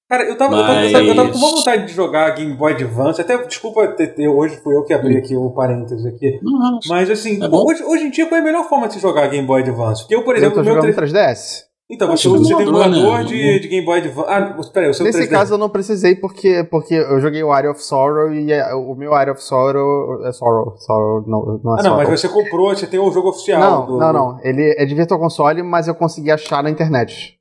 Cara, 0.07 0.25
eu 0.25 0.37
tava, 0.37 0.57
Mas... 0.57 0.85
eu, 0.85 0.91
tava, 0.91 1.05
eu 1.05 1.15
tava 1.15 1.31
com 1.31 1.37
uma 1.39 1.51
vontade 1.55 1.87
de 1.87 1.93
jogar 1.93 2.29
Game 2.35 2.53
Boy 2.53 2.73
Advance. 2.73 3.19
Até, 3.19 3.35
desculpa, 3.47 3.87
ter, 3.87 4.27
hoje 4.27 4.57
fui 4.57 4.75
eu 4.75 4.83
que 4.83 4.93
abri 4.93 5.17
aqui 5.17 5.35
o 5.35 5.49
parênteses 5.49 6.05
aqui. 6.05 6.39
Uhum. 6.43 6.79
Mas 6.87 7.09
assim, 7.09 7.43
é 7.43 7.47
hoje, 7.47 7.83
hoje 7.83 8.03
em 8.03 8.11
dia, 8.11 8.27
qual 8.27 8.37
é 8.37 8.41
a 8.41 8.45
melhor 8.45 8.69
forma 8.69 8.87
de 8.87 8.93
se 8.93 8.99
jogar 8.99 9.27
Game 9.29 9.47
Boy 9.47 9.63
Advance? 9.63 10.03
Porque 10.03 10.13
eu, 10.15 10.23
por 10.23 10.35
exemplo, 10.35 10.59
eu 10.59 10.63
tô 10.63 10.65
meu 10.65 10.75
jogando 10.75 10.93
3... 10.93 11.13
3DS. 11.13 11.68
Então, 11.91 12.07
você, 12.07 12.29
você 12.29 12.55
tem 12.55 12.67
um 12.67 12.69
emulador 12.69 13.17
né? 13.17 13.23
de, 13.23 13.59
de 13.61 13.67
Game 13.67 13.83
Boy 13.83 13.97
Advance. 13.97 14.29
Ah, 14.29 14.55
peraí, 14.71 14.89
o 14.89 14.93
seu 14.93 15.05
Nesse 15.05 15.23
3DS. 15.23 15.29
caso 15.29 15.53
eu 15.55 15.57
não 15.57 15.69
precisei 15.69 16.15
porque, 16.15 16.63
porque 16.69 16.93
eu 16.93 17.19
joguei 17.19 17.41
o 17.41 17.51
Area 17.51 17.71
of 17.71 17.83
Sorrow 17.83 18.31
e 18.31 18.51
é, 18.51 18.75
o 18.75 18.93
meu 18.93 19.15
Area 19.15 19.33
of 19.33 19.41
Sorrow 19.41 20.23
é 20.23 20.31
Sorrow. 20.31 20.77
Sorrow 20.77 21.23
não, 21.25 21.59
não 21.63 21.75
é 21.75 21.79
Ah, 21.79 21.83
não, 21.83 21.97
mas 21.97 22.07
você 22.07 22.29
comprou, 22.29 22.69
você 22.75 22.85
tem 22.85 22.99
o 22.99 23.11
jogo 23.11 23.29
oficial. 23.29 23.59
Não, 23.59 23.85
do... 23.87 23.97
não, 23.97 24.13
não. 24.13 24.39
Ele 24.43 24.75
é 24.77 24.85
de 24.85 24.93
Virtual 24.93 25.19
Console, 25.19 25.63
mas 25.63 25.87
eu 25.87 25.95
consegui 25.95 26.29
achar 26.29 26.61
na 26.61 26.69
internet. 26.69 27.39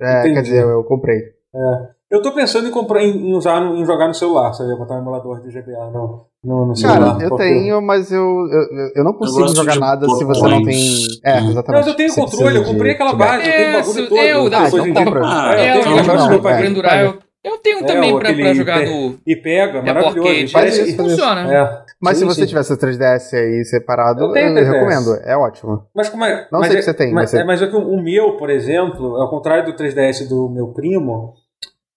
É, 0.00 0.22
quer 0.32 0.42
dizer, 0.42 0.62
eu 0.62 0.84
comprei. 0.84 1.18
É. 1.18 1.88
Eu 2.08 2.22
tô 2.22 2.32
pensando 2.32 2.68
em 2.68 2.70
comprar, 2.70 3.02
em, 3.02 3.34
usar, 3.34 3.60
em 3.62 3.84
jogar 3.84 4.06
no 4.06 4.14
celular, 4.14 4.52
sabe? 4.52 4.76
Botar 4.76 4.94
um 4.94 4.98
emulador 4.98 5.40
de 5.40 5.48
GBA 5.48 5.90
no, 5.90 6.26
no, 6.44 6.66
no 6.66 6.76
celular. 6.76 7.12
Cara, 7.12 7.24
eu 7.24 7.28
porque... 7.28 7.44
tenho, 7.44 7.82
mas 7.82 8.10
eu, 8.12 8.20
eu, 8.20 8.92
eu 8.96 9.04
não 9.04 9.12
consigo 9.12 9.46
eu 9.46 9.54
jogar 9.54 9.76
nada 9.76 10.08
se 10.08 10.24
você 10.24 10.42
não 10.42 10.62
tem. 10.64 10.78
É, 11.24 11.38
exatamente. 11.38 11.68
Mas 11.68 11.86
eu 11.86 11.94
tenho 11.94 12.14
controle, 12.14 12.56
eu 12.56 12.64
comprei 12.64 12.92
aquela 12.92 13.14
base, 13.14 13.48
eu 13.48 13.52
tenho 13.52 13.72
bagulho 13.72 14.08
todo. 14.08 14.20
Eu, 14.20 14.50
dá, 14.50 14.68
então 14.68 14.94
tá 14.94 15.54
é, 15.56 15.78
eu 15.78 15.82
tenho 15.82 16.42
pra 16.42 16.56
pendurar, 16.56 17.04
eu 17.04 17.18
eu 17.44 17.58
tenho 17.58 17.80
é, 17.80 17.82
também 17.82 18.16
pra, 18.16 18.32
pra 18.32 18.54
jogar 18.54 18.86
no. 18.86 19.18
E 19.26 19.34
pega, 19.34 19.82
maravilhoso. 19.82 20.52
Mas 20.52 20.78
isso 20.78 20.96
funciona. 20.96 21.52
É. 21.52 21.82
Mas 22.00 22.16
sim, 22.16 22.20
se 22.20 22.34
você 22.34 22.42
sim. 22.42 22.46
tivesse 22.46 22.72
o 22.72 22.76
3DS 22.76 23.34
aí 23.34 23.64
separado, 23.64 24.22
eu, 24.22 24.36
eu 24.36 24.54
recomendo. 24.54 25.16
É 25.24 25.36
ótimo. 25.36 25.84
Mas 25.92 26.08
como 26.08 26.24
é. 26.24 26.46
Não 26.52 26.60
mas 26.60 26.68
sei 26.68 26.76
é, 26.76 26.78
que 26.78 26.84
você 26.84 26.94
tem. 26.94 27.12
Mas, 27.12 27.30
você... 27.30 27.40
é, 27.40 27.44
mas 27.44 27.60
é 27.60 27.66
que 27.66 27.74
o 27.74 28.00
meu, 28.00 28.36
por 28.36 28.48
exemplo, 28.48 29.16
ao 29.16 29.28
contrário 29.28 29.64
do 29.64 29.76
3DS 29.76 30.28
do 30.28 30.48
meu 30.48 30.68
primo, 30.68 31.34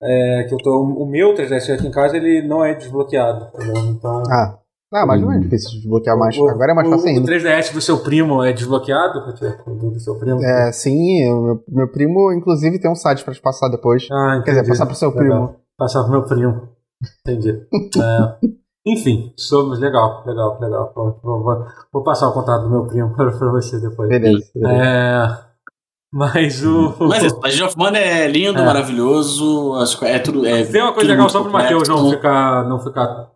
é, 0.02 0.46
que 0.48 0.54
eu 0.54 0.58
tô, 0.58 0.82
o 0.82 1.06
meu 1.06 1.34
3DS 1.34 1.74
aqui 1.74 1.88
em 1.88 1.92
casa 1.92 2.18
ele 2.18 2.48
não 2.48 2.64
é 2.64 2.74
desbloqueado. 2.74 3.48
Então. 3.90 4.24
Ah. 4.30 4.60
Ah, 4.94 5.06
mas 5.06 5.20
não 5.20 5.32
é 5.32 5.40
difícil 5.40 5.72
de 5.72 5.78
desbloquear 5.78 6.18
mais. 6.18 6.38
O, 6.38 6.48
Agora 6.48 6.72
é 6.72 6.76
mais 6.76 6.88
fácil 6.88 7.10
ainda. 7.10 7.22
O 7.22 7.26
3DS 7.26 7.74
do 7.74 7.82
seu 7.82 7.98
primo 8.00 8.42
é 8.44 8.54
desbloqueado? 8.54 9.20
Do 9.66 10.00
seu 10.00 10.16
primo? 10.18 10.42
É, 10.42 10.72
sim. 10.72 11.30
O 11.32 11.42
meu, 11.42 11.64
meu 11.68 11.88
primo, 11.92 12.32
inclusive, 12.32 12.80
tem 12.80 12.90
um 12.90 12.96
site 12.96 13.24
pra 13.24 13.34
te 13.34 13.42
passar 13.42 13.68
depois. 13.68 14.08
Ah, 14.12 14.42
Quer 14.46 14.52
dizer, 14.52 14.68
passar 14.68 14.86
pro 14.86 14.96
seu 14.96 15.10
legal. 15.10 15.24
primo. 15.48 15.56
Passar 15.78 16.04
pro 16.04 16.12
meu 16.12 16.24
primo. 16.24 16.70
Entendi. 17.22 17.50
é, 18.00 18.48
enfim, 18.86 19.34
somos. 19.36 19.80
Legal, 19.80 20.24
legal, 20.26 20.58
legal. 20.62 20.94
Vou, 20.96 21.20
vou, 21.22 21.66
vou, 21.92 22.04
passar 22.04 22.30
o 22.30 22.34
contato 22.34 22.64
do 22.64 22.70
meu 22.70 22.86
primo 22.86 23.14
pra, 23.16 23.32
pra 23.38 23.52
você 23.52 23.80
depois. 23.80 24.08
Beleza. 24.08 24.50
beleza. 24.56 24.82
É. 24.82 25.45
Mas 26.16 26.64
o. 26.64 26.96
Mas 27.02 27.24
isso, 27.26 27.38
Legend 27.44 27.64
of 27.64 27.78
Mana 27.78 27.98
é 27.98 28.26
lindo, 28.26 28.58
é. 28.58 28.66
maravilhoso. 28.66 29.74
É 30.04 30.18
tudo. 30.18 30.46
É 30.46 30.64
Tem 30.64 30.82
uma 30.82 30.94
coisa 30.94 31.10
legal 31.10 31.30
só 31.30 31.42
pro 31.42 31.52
Matheus 31.52 31.90
não 31.90 32.10
ficar. 32.10 32.64
Não 32.64 32.80
ficar 32.80 33.28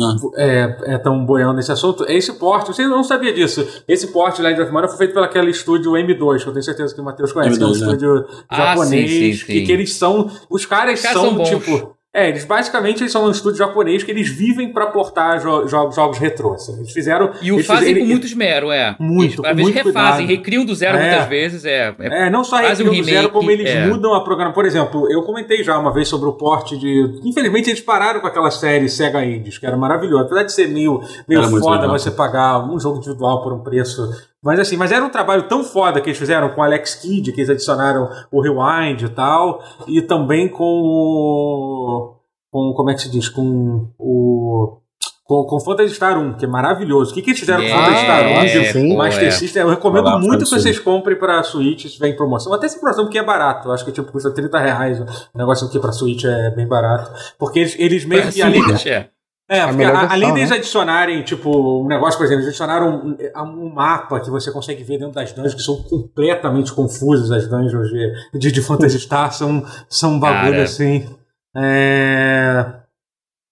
ah. 0.00 0.16
é, 0.36 0.76
é 0.94 0.98
tão 0.98 1.26
boiando 1.26 1.54
nesse 1.54 1.72
assunto. 1.72 2.04
Esse 2.08 2.32
porte, 2.34 2.68
você 2.68 2.86
não 2.86 3.02
sabia 3.02 3.32
disso. 3.32 3.66
Esse 3.88 4.06
porte 4.12 4.40
Legend 4.40 4.62
of 4.62 4.72
Mana 4.72 4.86
foi 4.86 4.98
feito 4.98 5.14
pelaquele 5.14 5.50
estúdio 5.50 5.90
M2, 5.94 6.44
que 6.44 6.48
eu 6.48 6.52
tenho 6.52 6.62
certeza 6.62 6.94
que 6.94 7.00
o 7.00 7.04
Matheus 7.04 7.32
conhece, 7.32 7.58
M2, 7.58 7.58
que 7.58 7.64
é 7.64 7.66
um 7.66 7.70
né? 7.70 7.76
estúdio 7.76 8.26
ah, 8.48 8.56
japonês. 8.56 9.10
Sim, 9.10 9.18
sim, 9.18 9.32
sim. 9.32 9.46
Que, 9.46 9.62
que, 9.62 9.72
eles 9.72 9.94
são. 9.94 10.30
Os 10.48 10.64
caras, 10.64 11.00
os 11.00 11.06
caras 11.06 11.20
são, 11.20 11.44
são 11.44 11.44
tipo. 11.44 11.97
É, 12.14 12.30
eles 12.30 12.44
basicamente 12.44 13.02
eles 13.02 13.12
são 13.12 13.26
um 13.26 13.30
estúdio 13.30 13.58
japonês 13.58 14.02
que 14.02 14.10
eles 14.10 14.30
vivem 14.30 14.72
para 14.72 14.86
portar 14.86 15.38
jo 15.40 15.68
jogos, 15.68 15.94
jogos 15.94 16.18
retrô. 16.18 16.54
Assim. 16.54 16.74
Eles 16.78 16.90
fizeram. 16.90 17.32
E 17.42 17.52
o 17.52 17.62
fazem 17.62 17.88
fizeram, 17.88 18.00
com 18.00 18.06
muito 18.06 18.26
esmero, 18.26 18.72
é. 18.72 18.96
Muito. 18.98 19.44
Eles, 19.44 19.50
às 19.50 19.56
vezes 19.56 19.74
refazem, 19.74 19.92
cuidado. 19.92 20.26
recriam 20.26 20.64
do 20.64 20.74
zero 20.74 20.96
é. 20.96 21.10
muitas 21.10 21.28
vezes. 21.28 21.64
É, 21.66 21.94
é, 21.98 22.26
é 22.26 22.30
não 22.30 22.42
só 22.42 22.56
recriam 22.56 22.92
um 22.92 22.96
do 22.96 23.04
zero, 23.04 23.28
como 23.28 23.50
eles 23.50 23.68
é. 23.68 23.86
mudam 23.86 24.14
a 24.14 24.24
programação. 24.24 24.54
Por 24.54 24.64
exemplo, 24.64 25.06
eu 25.12 25.22
comentei 25.22 25.62
já 25.62 25.78
uma 25.78 25.92
vez 25.92 26.08
sobre 26.08 26.28
o 26.28 26.32
porte 26.32 26.78
de. 26.78 27.20
Infelizmente 27.24 27.68
eles 27.68 27.80
pararam 27.80 28.20
com 28.20 28.26
aquela 28.26 28.50
série 28.50 28.88
Sega 28.88 29.22
Indies, 29.22 29.58
que 29.58 29.66
era 29.66 29.76
maravilhosa. 29.76 30.24
Apesar 30.24 30.44
de 30.44 30.52
ser 30.52 30.68
meio, 30.68 31.02
meio 31.28 31.42
foda 31.60 31.86
você 31.88 32.10
pagar 32.10 32.58
um 32.58 32.80
jogo 32.80 32.96
individual 32.96 33.42
por 33.42 33.52
um 33.52 33.60
preço 33.60 34.08
mas 34.42 34.60
assim, 34.60 34.76
mas 34.76 34.92
era 34.92 35.04
um 35.04 35.10
trabalho 35.10 35.48
tão 35.48 35.64
foda 35.64 36.00
que 36.00 36.08
eles 36.08 36.18
fizeram 36.18 36.50
com 36.50 36.60
o 36.60 36.64
Alex 36.64 36.94
Kidd, 36.96 37.32
que 37.32 37.40
eles 37.40 37.50
adicionaram 37.50 38.08
o 38.30 38.40
Rewind 38.40 39.02
e 39.02 39.08
tal, 39.08 39.62
e 39.86 40.00
também 40.02 40.48
com 40.48 42.14
com 42.50 42.72
como 42.74 42.90
é 42.90 42.94
que 42.94 43.02
se 43.02 43.10
diz? 43.10 43.28
Com 43.28 43.90
o. 43.98 44.80
Com, 45.24 45.44
com 45.44 45.60
Phantasy 45.60 45.94
Star 45.94 46.18
1, 46.18 46.38
que 46.38 46.46
é 46.46 46.48
maravilhoso. 46.48 47.10
O 47.10 47.14
que, 47.14 47.20
que 47.20 47.30
eles 47.30 47.40
fizeram 47.40 47.62
com 47.62 47.68
com 47.68 47.76
Phantasy 47.76 48.02
Star 48.02 48.76
1? 48.76 48.92
É, 48.92 48.96
Master 48.96 49.28
é. 49.28 49.30
System. 49.30 49.62
Eu 49.62 49.68
recomendo 49.68 50.06
Olá, 50.06 50.18
muito 50.18 50.44
que 50.44 50.50
vocês 50.50 50.78
comprem 50.78 51.18
pra 51.18 51.42
Switch 51.42 51.82
se 51.82 51.90
tiver 51.90 52.08
em 52.08 52.16
promoção. 52.16 52.54
Até 52.54 52.66
se 52.66 52.80
promoção, 52.80 53.04
porque 53.04 53.18
é 53.18 53.22
barato. 53.22 53.68
Eu 53.68 53.72
acho 53.72 53.84
que 53.84 53.92
tipo, 53.92 54.10
custa 54.10 54.30
30 54.30 54.58
reais. 54.58 55.00
O 55.00 55.38
negócio 55.38 55.66
aqui 55.66 55.78
pra 55.78 55.92
Switch 55.92 56.24
é 56.24 56.50
bem 56.52 56.66
barato. 56.66 57.12
Porque 57.38 57.58
eles, 57.58 57.76
eles 57.78 58.04
meio 58.06 58.26
que. 58.32 58.40
Ali, 58.40 58.58
é. 58.86 59.10
É, 59.50 59.66
porque 59.66 59.82
a, 59.82 59.90
versão, 59.92 60.10
além 60.10 60.34
deles 60.34 60.50
né? 60.50 60.56
adicionarem, 60.56 61.22
tipo, 61.22 61.82
um 61.82 61.86
negócio, 61.86 62.18
por 62.18 62.26
exemplo, 62.26 62.42
eles 62.42 62.48
adicionaram 62.48 63.16
um, 63.34 63.64
um, 63.64 63.72
mapa 63.72 64.20
que 64.20 64.28
você 64.28 64.52
consegue 64.52 64.84
ver 64.84 64.98
dentro 64.98 65.14
das 65.14 65.32
dungeons, 65.32 65.54
que 65.54 65.62
são 65.62 65.82
completamente 65.84 66.70
confusas 66.72 67.30
as 67.30 67.48
dungeons 67.48 67.88
de, 67.88 68.38
de, 68.38 68.52
de 68.52 68.60
Phantasy 68.60 69.00
Star, 69.00 69.32
são, 69.32 69.64
são 69.88 70.12
um 70.12 70.20
bagulho 70.20 70.52
Cara. 70.52 70.64
assim. 70.64 71.08
É... 71.56 72.74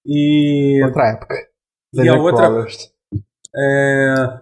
E. 0.05 0.83
Outra 0.85 1.13
época. 1.13 1.35
E 1.95 2.09
a 2.09 2.15
outra. 2.15 2.67
É... 3.57 4.41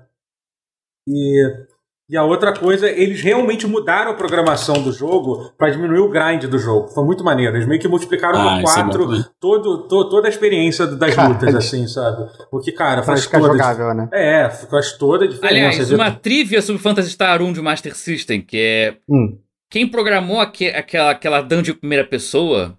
E... 1.07 1.67
e 2.09 2.19
a 2.19 2.23
outra 2.23 2.53
coisa, 2.53 2.87
eles 2.87 3.23
realmente 3.23 3.67
mudaram 3.67 4.11
a 4.11 4.15
programação 4.15 4.83
do 4.83 4.93
jogo 4.93 5.51
para 5.57 5.71
diminuir 5.71 6.01
o 6.01 6.11
grind 6.11 6.45
do 6.45 6.59
jogo. 6.59 6.89
Foi 6.89 7.03
muito 7.03 7.25
maneiro. 7.25 7.57
Eles 7.57 7.67
meio 7.67 7.81
que 7.81 7.89
multiplicaram 7.89 8.39
ah, 8.39 8.53
por 8.53 8.59
é 8.59 8.63
quatro 8.63 9.15
é 9.15 9.25
todo, 9.41 9.89
todo, 9.89 10.09
toda 10.11 10.29
a 10.29 10.31
experiência 10.31 10.87
das 10.87 11.17
lutas, 11.17 11.55
assim, 11.55 11.87
sabe? 11.89 12.31
O 12.53 12.61
que, 12.61 12.73
cara, 12.73 13.03
faz 13.03 13.27
toda. 13.27 13.47
Jogável, 13.47 13.95
né? 13.95 14.09
É, 14.13 14.51
faz 14.51 14.93
toda 14.93 15.25
a 15.25 15.29
diferença. 15.29 15.55
Aliás, 15.55 15.91
uma 15.93 16.11
trivia 16.11 16.61
sobre 16.61 16.83
Phantasy 16.83 17.11
Star 17.11 17.41
1 17.41 17.55
de 17.55 17.63
Master 17.63 17.97
System, 17.97 18.43
que 18.43 18.59
é. 18.59 18.97
Hum. 19.09 19.39
Quem 19.71 19.89
programou 19.89 20.41
aqu 20.41 20.67
aquela, 20.75 21.11
aquela 21.11 21.41
dungeon 21.41 21.75
primeira 21.75 22.05
pessoa 22.05 22.77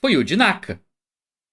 foi 0.00 0.16
o 0.16 0.22
Dinaka. 0.22 0.80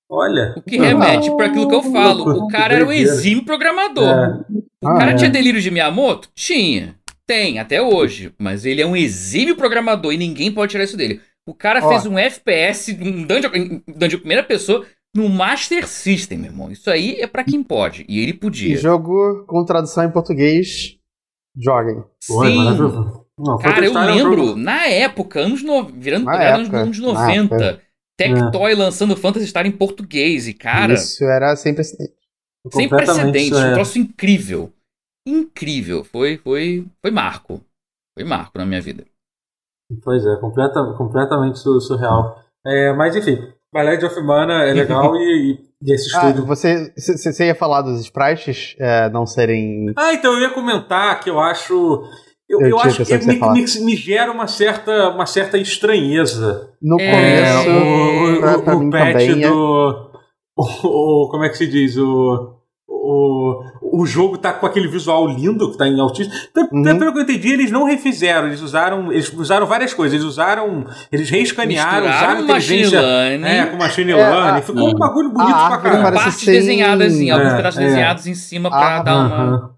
Olha. 0.08 0.54
O 0.56 0.62
que 0.62 0.78
remete 0.78 1.36
para 1.36 1.48
aquilo 1.48 1.68
que 1.68 1.76
eu 1.76 1.82
falo. 1.82 2.46
O 2.46 2.48
cara 2.48 2.76
era 2.76 2.86
um 2.86 2.92
exímio 2.92 3.44
programador. 3.44 4.08
É. 4.08 4.86
O 4.86 4.90
ah, 4.90 4.98
cara 5.00 5.12
é. 5.12 5.16
tinha 5.16 5.30
delírio 5.30 5.60
de 5.60 5.72
Miyamoto? 5.72 6.30
Tinha. 6.36 6.96
Tem, 7.28 7.60
até 7.60 7.82
hoje. 7.82 8.34
Mas 8.38 8.66
ele 8.66 8.82
é 8.82 8.86
um 8.86 8.96
exímio 8.96 9.56
programador 9.56 10.14
e 10.14 10.18
ninguém 10.18 10.52
pode 10.52 10.72
tirar 10.72 10.84
isso 10.84 10.98
dele. 10.98 11.22
O 11.48 11.54
cara 11.54 11.84
Ó. 11.84 11.90
fez 11.90 12.06
um 12.06 12.18
FPS, 12.18 12.92
um 12.94 13.24
dungeon, 13.26 13.82
dungeon 13.88 14.20
primeira 14.20 14.44
pessoa, 14.44 14.86
no 15.16 15.30
Master 15.30 15.88
System, 15.88 16.40
meu 16.40 16.52
irmão. 16.52 16.72
Isso 16.72 16.90
aí 16.90 17.16
é 17.22 17.28
para 17.28 17.44
quem 17.44 17.64
pode. 17.64 18.06
E 18.10 18.20
ele 18.20 18.34
podia. 18.34 18.78
Jogo 18.78 19.46
com 19.48 19.64
tradução 19.64 20.04
em 20.04 20.12
português. 20.12 20.98
Joguem. 21.56 22.04
Sim. 22.22 22.58
Não, 23.38 23.58
cara, 23.58 23.86
eu 23.86 23.94
lembro, 23.94 24.56
na 24.56 24.88
época, 24.88 25.40
anos 25.40 25.62
no... 25.62 25.84
virando 25.84 26.26
na 26.26 26.42
época, 26.42 26.80
anos 26.80 27.00
90. 27.00 27.82
Tectoy 28.18 28.72
é. 28.72 28.76
lançando 28.76 29.16
Phantasy 29.16 29.48
Star 29.48 29.66
em 29.66 29.72
português. 29.72 30.48
E, 30.48 30.54
cara. 30.54 30.94
Isso 30.94 31.24
era 31.24 31.56
sem 31.56 31.74
precedente. 31.74 32.14
Sem 32.72 32.90
precedente. 32.90 33.56
É. 33.56 33.72
Um 33.72 33.74
troço 33.74 34.00
incrível. 34.00 34.72
Incrível. 35.26 36.04
Foi, 36.04 36.38
foi, 36.38 36.86
foi 37.02 37.12
marco. 37.12 37.62
Foi 38.18 38.28
marco 38.28 38.58
na 38.58 38.66
minha 38.66 38.82
vida. 38.82 39.04
Pois 40.04 40.26
é, 40.26 40.36
completa, 40.38 40.80
completamente 40.98 41.60
surreal. 41.60 42.40
É, 42.66 42.94
mas 42.94 43.16
enfim, 43.16 43.38
Ballet 43.72 44.04
of 44.04 44.20
Mana 44.22 44.64
é 44.64 44.74
legal 44.74 45.16
e, 45.16 45.60
e, 45.82 45.94
esse 45.94 46.14
ah, 46.18 46.30
estúdio. 46.30 46.44
Ah, 46.44 46.48
você, 46.48 46.94
você 46.96 47.46
ia 47.46 47.56
falar 47.56 47.82
dos 47.82 48.00
sprites 48.02 48.76
é, 48.80 49.10
não 49.10 49.26
serem. 49.26 49.94
Ah, 49.96 50.14
então 50.14 50.34
eu 50.34 50.42
ia 50.42 50.54
comentar 50.54 51.20
que 51.20 51.30
eu 51.30 51.40
acho 51.40 52.04
eu, 52.48 52.62
eu, 52.62 52.70
eu 52.70 52.80
acho 52.80 53.04
que, 53.04 53.18
que 53.18 53.26
me, 53.26 53.40
me, 53.40 53.86
me, 53.86 53.96
gera 53.96 54.32
uma 54.32 54.48
certa, 54.48 55.10
uma 55.10 55.26
certa 55.26 55.58
estranheza. 55.58 56.70
No 56.82 57.00
é, 57.00 57.12
começo, 57.12 57.70
o, 57.70 58.40
pra, 58.40 58.60
pra 58.60 58.76
o 58.78 58.90
patch 58.90 59.12
também, 59.14 59.44
é. 59.44 59.50
do. 59.50 60.12
É. 60.14 60.16
O, 60.58 60.64
o, 60.64 61.30
como 61.30 61.44
é 61.44 61.50
que 61.50 61.58
se 61.58 61.68
diz? 61.68 61.98
O, 61.98 62.55
o, 64.00 64.06
jogo 64.06 64.38
tá 64.38 64.54
com 64.54 64.66
aquele 64.66 64.88
visual 64.88 65.28
lindo 65.28 65.72
que 65.72 65.78
tá 65.78 65.88
em 65.88 66.00
altíssimo. 66.00 66.34
Uhum. 66.72 66.84
Pelo 66.84 67.14
que 67.14 67.20
eu 67.20 67.24
entendi, 67.24 67.54
eles 67.54 67.72
não 67.72 67.86
refizeram, 67.86 68.48
eles 68.48 68.62
usaram, 68.62 69.12
eles 69.12 69.32
usaram 69.32 69.66
várias 69.66 69.94
coisas. 69.94 70.14
Eles 70.14 70.26
usaram, 70.26 70.86
eles 71.12 71.30
reescanearam, 71.30 72.08
usaram 72.08 72.44
inteligência. 72.44 73.02
Learning. 73.02 73.46
É, 73.46 73.66
com 73.66 73.78
machine 73.78 74.12
é, 74.12 74.16
learning. 74.16 74.62
Ficou 74.62 74.90
um 74.90 74.94
bagulho 74.94 75.30
bonito 75.32 75.56
pra 75.56 75.78
caralho. 75.78 76.16
Partes 76.16 76.36
ser... 76.36 76.52
desenhadas, 76.52 77.14
em, 77.20 77.30
alguns 77.32 77.54
é, 77.54 77.56
pedaços 77.58 77.80
é. 77.80 77.84
desenhados 77.86 78.28
em 78.28 78.36
cima 78.36 78.70
pra 78.70 79.04
dar 79.04 79.18
uma. 79.18 79.76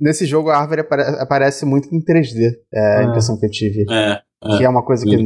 Nesse 0.00 0.26
jogo 0.26 0.50
a 0.50 0.58
árvore 0.58 0.86
aparece 1.18 1.66
muito 1.66 1.92
em 1.92 2.00
3D, 2.00 2.52
é 2.72 2.80
a 2.98 3.02
é. 3.02 3.04
impressão 3.04 3.36
que 3.38 3.46
eu 3.46 3.50
tive. 3.50 3.84
É, 3.90 4.20
é, 4.44 4.56
que 4.56 4.64
é 4.64 4.68
uma 4.68 4.84
coisa 4.84 5.04
que 5.04 5.16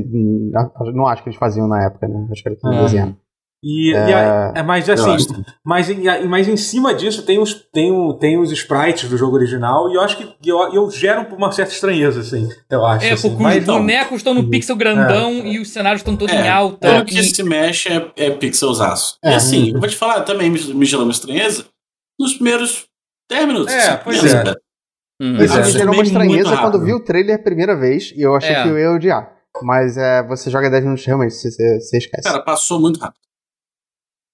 não 0.94 1.06
acho 1.06 1.22
que 1.22 1.28
eles 1.28 1.38
faziam 1.38 1.68
na 1.68 1.84
época, 1.84 2.08
né? 2.08 2.26
Acho 2.30 2.42
que 2.42 2.48
era 2.48 2.58
tudo 2.58 2.74
é. 2.74 2.82
desenhado. 2.82 3.16
E, 3.64 3.94
é, 3.94 4.10
e 4.10 4.12
a, 4.12 4.52
é 4.56 4.62
mais 4.62 4.90
assim, 4.90 5.16
mas, 5.64 5.86
mas 6.28 6.48
em 6.48 6.56
cima 6.56 6.92
disso 6.92 7.22
tem 7.22 7.38
os, 7.38 7.54
tem, 7.72 7.92
o, 7.92 8.12
tem 8.14 8.36
os 8.36 8.50
sprites 8.50 9.08
do 9.08 9.16
jogo 9.16 9.36
original 9.36 9.88
e 9.88 9.94
eu 9.94 10.00
acho 10.00 10.16
que 10.16 10.34
eu, 10.44 10.58
eu 10.74 10.90
gero 10.90 11.32
uma 11.36 11.52
certa 11.52 11.72
estranheza, 11.72 12.20
assim, 12.20 12.48
eu 12.68 12.84
acho. 12.84 13.06
É, 13.06 13.12
assim. 13.12 13.28
porque 13.28 13.42
mas, 13.42 13.58
os 13.58 13.64
bonecos 13.64 14.16
estão 14.16 14.34
no 14.34 14.50
pixel 14.50 14.74
grandão 14.74 15.30
é. 15.30 15.46
e 15.46 15.60
os 15.60 15.70
cenários 15.70 16.00
estão 16.00 16.16
todos 16.16 16.34
é, 16.34 16.44
em 16.44 16.48
alta. 16.48 16.88
É, 16.88 17.00
o 17.00 17.04
que 17.04 17.16
e... 17.16 17.22
se 17.22 17.42
mexe 17.44 17.88
é, 17.88 18.10
é 18.16 18.30
pixelzaço. 18.30 19.16
É, 19.24 19.30
e 19.30 19.34
assim, 19.34 19.70
eu 19.72 19.78
vou 19.78 19.88
te 19.88 19.94
falar, 19.94 20.22
também 20.22 20.50
me, 20.50 20.58
me 20.74 20.84
gerou 20.84 21.04
uma 21.04 21.12
estranheza 21.12 21.64
nos 22.18 22.34
primeiros 22.34 22.86
10 23.30 23.46
minutos. 23.46 23.72
É, 23.72 23.96
pois 23.96 24.24
é. 24.24 24.54
Uhum. 25.20 25.36
Isso 25.36 25.78
gerou 25.78 25.94
uma 25.94 26.02
estranheza 26.02 26.56
quando 26.56 26.84
vi 26.84 26.92
o 26.92 27.04
trailer 27.04 27.36
a 27.36 27.42
primeira 27.42 27.78
vez 27.78 28.12
e 28.16 28.22
eu 28.22 28.34
achei 28.34 28.56
é. 28.56 28.62
que 28.64 28.68
eu 28.68 28.76
ia 28.76 28.90
odiar. 28.90 29.32
Mas 29.62 29.96
é, 29.96 30.26
você 30.26 30.50
joga 30.50 30.68
10 30.68 30.82
minutos 30.82 31.04
realmente, 31.04 31.34
você, 31.34 31.48
você 31.78 31.98
esquece. 31.98 32.24
Cara, 32.24 32.40
passou 32.40 32.80
muito 32.80 32.98
rápido. 32.98 33.22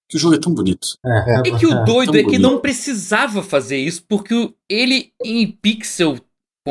Que 0.09 0.17
o 0.17 0.19
jogo 0.19 0.35
é 0.35 0.39
tão 0.39 0.53
bonito. 0.53 0.97
É, 1.05 1.09
é. 1.09 1.49
é 1.49 1.57
que 1.57 1.67
o 1.67 1.83
doido 1.85 2.17
é, 2.17 2.21
é 2.21 2.23
que 2.23 2.31
bonito. 2.31 2.41
não 2.41 2.59
precisava 2.59 3.43
fazer 3.43 3.77
isso, 3.77 4.03
porque 4.07 4.53
ele 4.67 5.11
em 5.23 5.47
pixel 5.47 6.17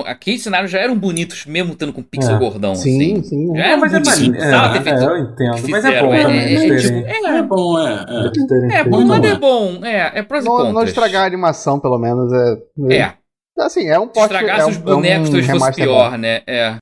Aqueles 0.04 0.42
cenários 0.42 0.70
já 0.70 0.78
eram 0.78 0.96
bonitos, 0.96 1.46
mesmo 1.46 1.72
estando 1.72 1.92
com 1.92 2.02
pixel 2.02 2.36
é. 2.36 2.38
gordão. 2.38 2.74
Sim, 2.74 3.18
assim. 3.18 3.22
sim. 3.22 3.56
Já 3.56 3.64
era 3.64 3.76
mas 3.78 3.92
é 3.92 4.00
bonito. 4.00 4.36
É, 4.36 4.44
é, 4.44 4.50
é, 4.50 5.04
eu 5.04 5.18
entendo. 5.18 5.68
Mas 5.70 5.84
é 5.84 6.02
bom 6.02 6.14
é, 6.14 6.22
também. 6.22 6.38
É, 6.38 6.54
é, 6.54 6.76
tipo, 6.78 7.26
é, 7.26 7.42
bom, 7.42 7.78
é. 7.78 8.78
É, 8.80 8.84
bom, 8.84 9.04
mas 9.04 9.24
é 9.24 9.34
bom. 9.36 9.84
É, 9.84 10.18
é 10.18 10.22
pros 10.22 10.44
não. 10.44 10.72
Não 10.72 10.84
estragar 10.84 11.24
a 11.24 11.26
animação, 11.26 11.80
pelo 11.80 11.98
menos, 11.98 12.32
é... 12.32 12.94
É. 12.94 13.14
Assim, 13.58 13.88
é 13.88 13.98
um 13.98 14.06
pote... 14.06 14.32
Estragasse 14.34 14.60
é 14.60 14.66
um, 14.66 14.70
os 14.70 14.76
bonecos, 14.76 15.30
talvez 15.30 15.50
fosse 15.50 15.72
pior, 15.72 16.10
bom. 16.12 16.16
né? 16.18 16.42
É. 16.46 16.80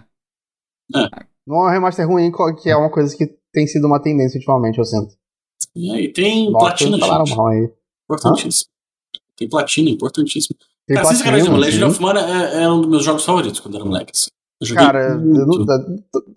Não 1.47 1.63
é 1.63 1.69
um 1.69 1.71
remaster 1.71 2.07
ruim, 2.07 2.31
que 2.61 2.69
é 2.69 2.77
uma 2.77 2.91
coisa 2.91 3.17
que 3.17 3.31
tem 3.53 3.67
sido 3.67 3.87
uma 3.87 4.03
tendência 4.03 4.37
ultimamente, 4.37 4.79
eu 4.79 4.85
sinto. 4.85 5.15
E 5.77 6.09
tem 6.09 6.51
platina, 6.51 6.97
gente. 6.99 7.37
Mal 7.37 7.49
aí. 7.49 7.71
Importantíssimo. 8.05 8.71
Tem 9.37 9.49
platina, 9.49 9.91
importantíssimo. 9.91 10.57
Tem 10.87 10.97
Cara, 10.97 11.09
platina, 11.09 11.57
Legend 11.57 11.85
of 11.85 12.01
Mana 12.01 12.21
é, 12.21 12.63
é, 12.63 12.71
um 12.71 12.81
dos 12.81 12.91
meus 12.91 13.05
jogos 13.05 13.25
favoritos 13.25 13.61
quando 13.61 13.75
era 13.75 13.85
moleque. 13.85 14.13
Assim. 14.15 14.75
Cara, 14.75 15.11
eu 15.11 15.47
não, 15.47 15.67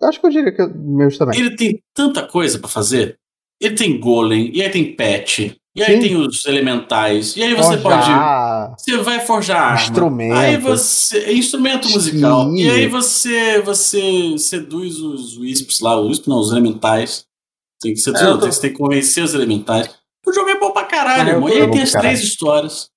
acho 0.02 0.20
que 0.20 0.26
eu 0.26 0.30
diria 0.30 0.52
que 0.52 0.66
meus 0.66 1.16
também. 1.16 1.38
Ele 1.38 1.56
tem 1.56 1.82
tanta 1.94 2.26
coisa 2.26 2.58
pra 2.58 2.68
fazer. 2.68 3.16
Ele 3.58 3.74
tem 3.74 3.98
golem, 3.98 4.50
e 4.54 4.62
aí 4.62 4.70
tem 4.70 4.94
pet, 4.94 5.56
e 5.74 5.82
aí 5.82 5.94
Sim. 5.94 6.00
tem 6.00 6.16
os 6.16 6.44
elementais, 6.46 7.36
e 7.36 7.42
aí 7.42 7.54
você 7.54 7.78
forjar. 7.78 8.68
pode. 8.68 8.82
Você 8.82 8.96
vai 8.98 9.20
forjar 9.20 9.80
instrumento. 9.80 10.36
Aí 10.36 10.56
você. 10.56 11.18
É 11.18 11.32
instrumento 11.32 11.88
musical. 11.88 12.50
Sim. 12.50 12.56
E 12.56 12.70
aí 12.70 12.88
você 12.88 13.60
você 13.62 14.36
seduz 14.36 14.98
os 14.98 15.38
wisps 15.38 15.80
lá, 15.80 15.98
os 15.98 16.08
wisps 16.08 16.26
não, 16.26 16.40
os 16.40 16.50
elementais. 16.50 17.24
Tem 17.80 17.94
que, 17.94 18.00
seduzir, 18.00 18.26
é, 18.26 18.38
tô... 18.38 18.40
você 18.40 18.60
tem 18.60 18.72
que 18.72 18.78
convencer 18.78 19.24
os 19.24 19.34
elementais. 19.34 19.98
O 20.26 20.32
jogo 20.32 20.50
é 20.50 20.58
bom 20.58 20.70
pra 20.72 20.84
caralho, 20.84 21.30
ah, 21.30 21.32
irmão. 21.34 21.48
E 21.48 21.52
aí 21.52 21.70
tem 21.70 21.82
as 21.82 21.92
caralho. 21.92 22.10
três 22.10 22.28
histórias. 22.28 22.90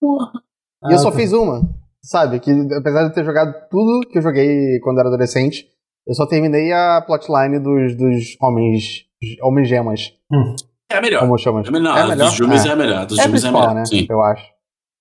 Porra. 0.00 0.32
E 0.84 0.86
ah, 0.86 0.92
eu 0.92 0.98
só 0.98 1.10
tá. 1.10 1.16
fiz 1.16 1.32
uma, 1.32 1.62
sabe? 2.02 2.38
Que 2.40 2.50
apesar 2.50 3.02
de 3.02 3.10
eu 3.10 3.14
ter 3.14 3.24
jogado 3.24 3.52
tudo 3.68 4.08
que 4.08 4.18
eu 4.18 4.22
joguei 4.22 4.78
quando 4.80 5.00
era 5.00 5.08
adolescente, 5.08 5.68
eu 6.06 6.14
só 6.14 6.26
terminei 6.26 6.72
a 6.72 7.02
plotline 7.06 7.58
dos, 7.58 7.96
dos 7.96 8.36
homens, 8.40 9.06
homens 9.42 9.68
gemas. 9.68 10.12
Hum. 10.32 10.54
É 10.90 10.96
a 10.96 11.00
melhor. 11.00 11.20
Como 11.20 11.38
chamas? 11.38 11.66
É 11.66 11.68
a 11.68 11.72
melhor. 11.72 11.98
É 11.98 12.02
a 12.02 12.06
melhor? 12.06 12.28
Dos 12.28 12.36
Jumes 12.36 12.64
é. 12.64 12.68
é 12.68 12.72
a 12.72 12.76
melhor. 12.76 13.06
Dos 13.06 13.18
é 13.18 13.22
Jumes 13.24 13.44
é 13.44 13.48
a 13.48 13.52
melhor. 13.52 13.74
Né? 13.74 13.84
Sim. 13.86 14.06
Eu 14.08 14.20
acho. 14.22 14.52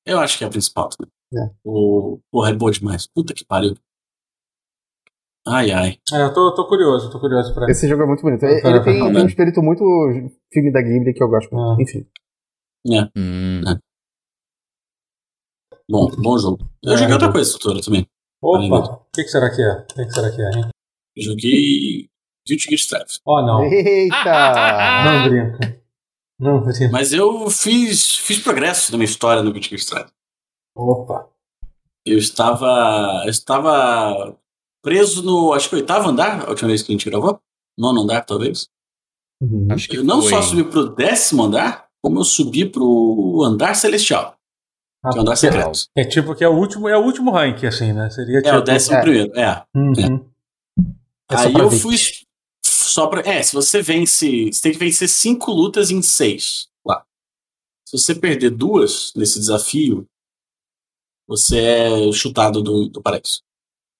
Eu 0.05 0.19
acho 0.19 0.37
que 0.37 0.43
é 0.43 0.47
a 0.47 0.49
principal 0.49 0.89
também. 0.89 1.11
É. 1.33 1.51
O... 1.63 2.19
Porra, 2.31 2.49
é 2.49 2.53
boa 2.53 2.71
demais. 2.71 3.07
Puta 3.07 3.33
que 3.33 3.45
pariu. 3.45 3.75
Ai, 5.47 5.71
ai. 5.71 5.97
É, 6.13 6.23
eu 6.23 6.33
tô, 6.33 6.53
tô 6.53 6.67
curioso, 6.67 7.11
tô 7.11 7.19
curioso 7.19 7.53
pra. 7.53 7.69
Esse 7.69 7.87
jogo 7.87 8.03
é 8.03 8.05
muito 8.05 8.21
bonito. 8.21 8.43
Ele, 8.43 8.61
ele 8.63 8.83
tem, 8.83 8.99
tem, 9.11 9.23
um 9.23 9.27
espírito 9.27 9.61
muito 9.61 9.83
filme 10.53 10.71
da 10.71 10.81
Ghibli 10.81 11.13
que 11.13 11.23
eu 11.23 11.29
gosto 11.29 11.53
muito. 11.53 11.79
Ah. 11.79 11.81
Enfim. 11.81 12.05
É. 12.87 13.19
Hum. 13.19 13.61
é. 13.67 13.79
Bom, 15.89 16.07
bom 16.17 16.37
jogo. 16.37 16.59
Eu 16.83 16.93
é, 16.93 16.97
joguei 16.97 17.13
outra 17.13 17.31
coisa, 17.31 17.51
Tutora, 17.53 17.81
também. 17.81 18.07
Opa, 18.41 18.93
o 18.93 19.05
que, 19.13 19.23
que, 19.23 19.29
será 19.29 19.53
que 19.53 19.61
é? 19.61 19.71
O 19.73 19.85
que, 19.85 20.05
que, 20.05 20.11
será 20.11 20.31
que 20.31 20.41
é, 20.41 20.49
hein? 20.57 20.69
joguei 21.17 22.09
Guilty 22.47 22.63
Gear 22.63 22.77
Strive. 22.77 23.19
Oh, 23.25 23.41
não. 23.41 23.63
Eita! 23.63 25.03
não 25.05 25.29
brinca. 25.29 25.81
Não 26.39 26.63
brinca. 26.63 26.89
Mas 26.91 27.13
eu 27.13 27.49
fiz, 27.49 28.15
fiz 28.17 28.39
progresso 28.39 28.91
na 28.91 28.97
minha 28.97 29.05
história 29.05 29.43
no 29.43 29.51
Guilty 29.51 29.69
Gear 29.69 29.79
Strive. 29.79 30.11
Opa. 30.75 31.29
Eu 32.05 32.17
estava, 32.17 33.23
eu 33.25 33.29
estava 33.29 34.35
preso 34.81 35.23
no, 35.23 35.53
acho 35.53 35.69
que 35.69 35.75
oitavo 35.75 36.09
andar, 36.09 36.45
a 36.45 36.49
última 36.49 36.69
vez 36.69 36.81
que 36.81 36.91
a 36.91 36.95
gente 36.95 37.09
gravou. 37.09 37.39
Nono 37.77 38.01
andar, 38.01 38.21
talvez. 38.25 38.67
Uhum. 39.41 39.67
Acho 39.71 39.87
que 39.87 39.97
eu 39.97 40.03
não 40.03 40.21
só 40.21 40.41
subi 40.41 40.63
pro 40.63 40.93
décimo 40.93 41.43
andar, 41.43 41.87
como 42.01 42.19
eu 42.19 42.23
subi 42.23 42.65
pro 42.65 43.41
andar 43.43 43.75
celestial. 43.75 44.35
Ah, 45.03 45.09
que 45.09 45.17
é 45.17 45.19
o 45.19 45.21
andar 45.21 45.35
secreto. 45.35 45.79
É 45.95 46.03
tipo 46.03 46.35
que 46.35 46.43
é 46.43 46.47
o 46.47 46.55
último, 46.55 46.87
é 46.87 46.97
o 46.97 47.03
último 47.03 47.31
rank, 47.31 47.63
assim, 47.63 47.91
né? 47.91 48.09
Seria 48.09 48.41
tipo... 48.41 48.49
É 48.49 48.53
o 48.53 48.61
tipo- 48.61 48.71
décimo 48.71 48.97
é. 48.97 49.01
primeiro, 49.01 49.39
é. 49.39 49.65
Uhum. 49.75 49.93
é. 51.29 51.35
Aí 51.35 51.53
eu 51.53 51.71
fui 51.71 51.95
só 52.63 53.07
pra. 53.07 53.21
É, 53.21 53.41
se 53.41 53.53
você 53.53 53.81
vence. 53.81 54.51
Você 54.51 54.61
tem 54.61 54.71
que 54.73 54.77
vencer 54.77 55.07
cinco 55.07 55.51
lutas 55.51 55.89
em 55.91 56.01
seis 56.01 56.67
lá. 56.85 57.05
Se 57.87 57.97
você 57.97 58.13
perder 58.13 58.51
duas 58.51 59.13
nesse 59.15 59.39
desafio, 59.39 60.05
você 61.27 61.59
é 61.59 62.11
chutado 62.11 62.61
do, 62.61 62.89
do 62.89 63.01
paraíso. 63.01 63.41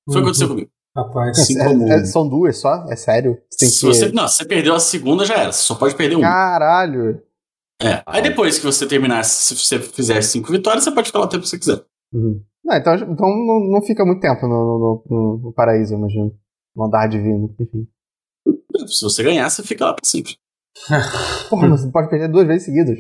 Foi 0.06 0.16
o 0.16 0.18
que 0.18 0.30
aconteceu 0.30 0.48
uhum. 0.48 0.54
comigo. 0.54 0.72
Rapaz, 0.96 1.40
assim 1.40 1.58
é, 1.58 1.64
como... 1.64 1.92
é, 1.92 2.06
são 2.06 2.28
duas 2.28 2.58
só? 2.58 2.86
É 2.90 2.96
sério? 2.96 3.42
se 3.50 3.80
que... 3.80 3.86
você, 3.86 4.12
não, 4.12 4.28
se 4.28 4.38
você 4.38 4.46
perdeu 4.46 4.76
a 4.76 4.80
segunda, 4.80 5.26
já 5.26 5.36
era. 5.36 5.52
Você 5.52 5.62
só 5.62 5.76
pode 5.76 5.96
perder 5.96 6.16
uma. 6.16 6.28
Caralho! 6.28 7.22
É. 7.82 8.04
Aí 8.06 8.22
depois 8.22 8.60
que 8.60 8.66
você 8.66 8.86
terminar, 8.86 9.24
se 9.24 9.56
você 9.56 9.80
fizer 9.80 10.22
cinco 10.22 10.52
vitórias, 10.52 10.84
você 10.84 10.92
pode 10.92 11.08
ficar 11.08 11.20
lá 11.20 11.26
o 11.26 11.30
tempo 11.30 11.44
que 11.44 11.50
você 11.50 11.58
quiser. 11.58 11.84
Uhum. 12.14 12.44
Não, 12.64 12.78
então 12.78 12.94
então 12.94 13.28
não, 13.28 13.72
não 13.72 13.82
fica 13.82 14.06
muito 14.06 14.22
tempo 14.22 14.48
no, 14.48 14.50
no, 14.50 15.04
no, 15.10 15.38
no 15.46 15.54
paraíso, 15.54 15.96
imagino. 15.96 16.38
No 16.76 16.86
andar 16.86 17.08
divino, 17.08 17.56
enfim. 17.60 17.88
Se 18.88 19.02
você 19.04 19.24
ganhar, 19.24 19.50
você 19.50 19.64
fica 19.64 19.86
lá 19.86 19.94
pra 19.94 20.08
sempre. 20.08 20.38
Porra, 21.50 21.70
mas 21.70 21.82
você 21.82 21.92
pode 21.92 22.10
perder 22.10 22.30
duas 22.30 22.48
vezes 22.48 22.66
seguidas. 22.66 22.98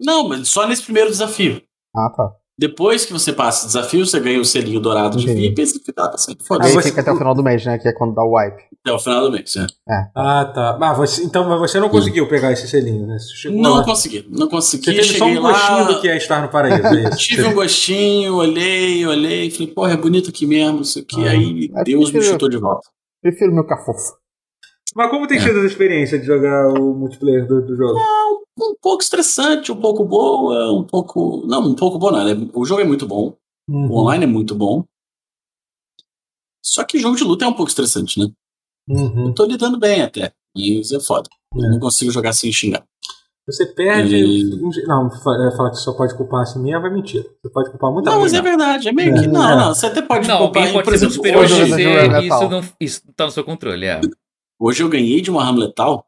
Não, 0.00 0.28
mas 0.28 0.48
só 0.48 0.66
nesse 0.66 0.82
primeiro 0.82 1.10
desafio. 1.10 1.62
Ah, 1.94 2.10
tá. 2.10 2.36
Depois 2.56 3.04
que 3.04 3.12
você 3.12 3.32
passa 3.32 3.64
o 3.64 3.66
desafio, 3.66 4.06
você 4.06 4.20
ganha 4.20 4.40
o 4.40 4.44
selinho 4.44 4.78
dourado 4.78 5.18
de 5.18 5.26
VIP 5.26 5.60
e 5.60 5.66
você 5.66 5.80
fica 5.80 6.02
lá 6.02 6.08
pra 6.08 6.18
sempre. 6.18 6.46
Foda-se. 6.46 6.70
Aí 6.70 6.74
você... 6.74 6.88
fica 6.88 7.00
até 7.00 7.10
o 7.10 7.16
final 7.16 7.34
do 7.34 7.42
mês, 7.42 7.64
né? 7.64 7.78
Que 7.78 7.88
é 7.88 7.92
quando 7.92 8.14
dá 8.14 8.22
o 8.22 8.36
wipe. 8.36 8.62
Até 8.80 8.92
o 8.92 8.98
final 8.98 9.22
do 9.22 9.32
mês, 9.32 9.56
é. 9.56 9.62
é. 9.92 10.06
Ah, 10.14 10.44
tá. 10.44 10.78
Ah, 10.80 10.92
você, 10.92 11.24
então 11.24 11.58
você 11.58 11.80
não 11.80 11.88
conseguiu 11.88 12.28
pegar 12.28 12.52
esse 12.52 12.68
selinho, 12.68 13.06
né? 13.06 13.16
não 13.50 13.78
lá. 13.78 13.84
consegui, 13.84 14.24
não 14.30 14.48
consegui. 14.48 14.84
Você 14.84 14.92
teve 14.92 15.18
só 15.18 15.24
um 15.24 15.40
gostinho 15.40 15.78
lá... 15.78 15.84
do 15.84 16.00
que 16.00 16.08
é 16.08 16.16
estar 16.16 16.42
no 16.42 16.48
paraíso, 16.48 16.86
é? 16.86 17.10
Tive 17.16 17.44
um 17.44 17.54
gostinho, 17.54 18.36
olhei, 18.36 19.04
olhei, 19.04 19.50
falei, 19.50 19.66
porra, 19.68 19.92
é 19.94 19.96
bonito 19.96 20.30
aqui 20.30 20.46
mesmo, 20.46 20.82
isso 20.82 21.00
aqui. 21.00 21.26
Ah. 21.26 21.30
Aí 21.30 21.70
é, 21.74 21.82
Deus 21.82 22.10
prefiro, 22.10 22.24
me 22.24 22.30
chutou 22.30 22.48
de 22.48 22.58
volta. 22.58 22.88
Prefiro 23.20 23.52
meu 23.52 23.64
cafofo. 23.64 24.23
Mas 24.94 25.10
como 25.10 25.26
tem 25.26 25.38
é. 25.38 25.40
sido 25.40 25.60
a 25.60 25.66
experiência 25.66 26.18
de 26.18 26.24
jogar 26.24 26.68
o 26.68 26.94
multiplayer 26.94 27.46
do, 27.46 27.60
do 27.60 27.74
jogo? 27.74 27.94
Não, 27.94 28.70
um 28.70 28.76
pouco 28.80 29.02
estressante, 29.02 29.72
um 29.72 29.80
pouco 29.80 30.04
boa, 30.04 30.72
um 30.72 30.84
pouco. 30.84 31.44
Não, 31.46 31.60
um 31.60 31.74
pouco 31.74 31.98
boa, 31.98 32.12
não. 32.12 32.28
É, 32.28 32.34
o 32.54 32.64
jogo 32.64 32.80
é 32.80 32.84
muito 32.84 33.06
bom. 33.06 33.36
Uhum. 33.68 33.90
O 33.90 34.00
online 34.02 34.24
é 34.24 34.28
muito 34.28 34.54
bom. 34.54 34.84
Só 36.64 36.84
que 36.84 36.98
jogo 36.98 37.16
de 37.16 37.24
luta 37.24 37.44
é 37.44 37.48
um 37.48 37.52
pouco 37.52 37.68
estressante, 37.68 38.18
né? 38.20 38.26
Uhum. 38.88 39.28
Eu 39.28 39.34
tô 39.34 39.44
lidando 39.44 39.78
bem 39.78 40.02
até. 40.02 40.32
Isso 40.56 40.96
é 40.96 41.00
foda. 41.00 41.28
É. 41.54 41.58
Eu 41.58 41.70
não 41.72 41.80
consigo 41.80 42.10
jogar 42.10 42.32
sem 42.32 42.52
xingar. 42.52 42.84
Você 43.46 43.66
perde. 43.66 44.16
E... 44.16 44.86
Não, 44.86 45.06
é, 45.08 45.56
falar 45.56 45.70
que 45.70 45.76
só 45.76 45.92
pode 45.92 46.16
culpar 46.16 46.42
assim 46.42 46.62
mesmo 46.62 46.86
é 46.86 46.90
mentira. 46.90 47.24
Você 47.42 47.50
pode 47.52 47.70
culpar 47.70 47.92
muita 47.92 48.10
coisa. 48.10 48.16
Não, 48.16 48.22
mas 48.22 48.32
é 48.32 48.40
verdade. 48.40 48.88
É 48.88 48.92
meio 48.92 49.12
que. 49.12 49.24
É. 49.24 49.26
Não, 49.26 49.56
não. 49.56 49.74
Você 49.74 49.86
até 49.86 50.00
pode 50.00 50.26
não, 50.26 50.38
culpar. 50.38 50.64
Não, 50.64 50.72
pode 50.72 50.84
por 50.84 50.94
exemplo, 50.94 51.14
superior 51.14 51.44
hoje, 51.44 51.54
você, 51.66 52.06
isso, 52.22 52.48
não, 52.48 52.64
isso 52.80 53.02
tá 53.14 53.26
no 53.26 53.30
seu 53.30 53.44
controle, 53.44 53.84
é. 53.84 54.00
Hoje 54.58 54.82
eu 54.82 54.88
ganhei 54.88 55.20
de 55.20 55.30
uma 55.30 55.44
Ram 55.44 55.56
Letal, 55.56 56.06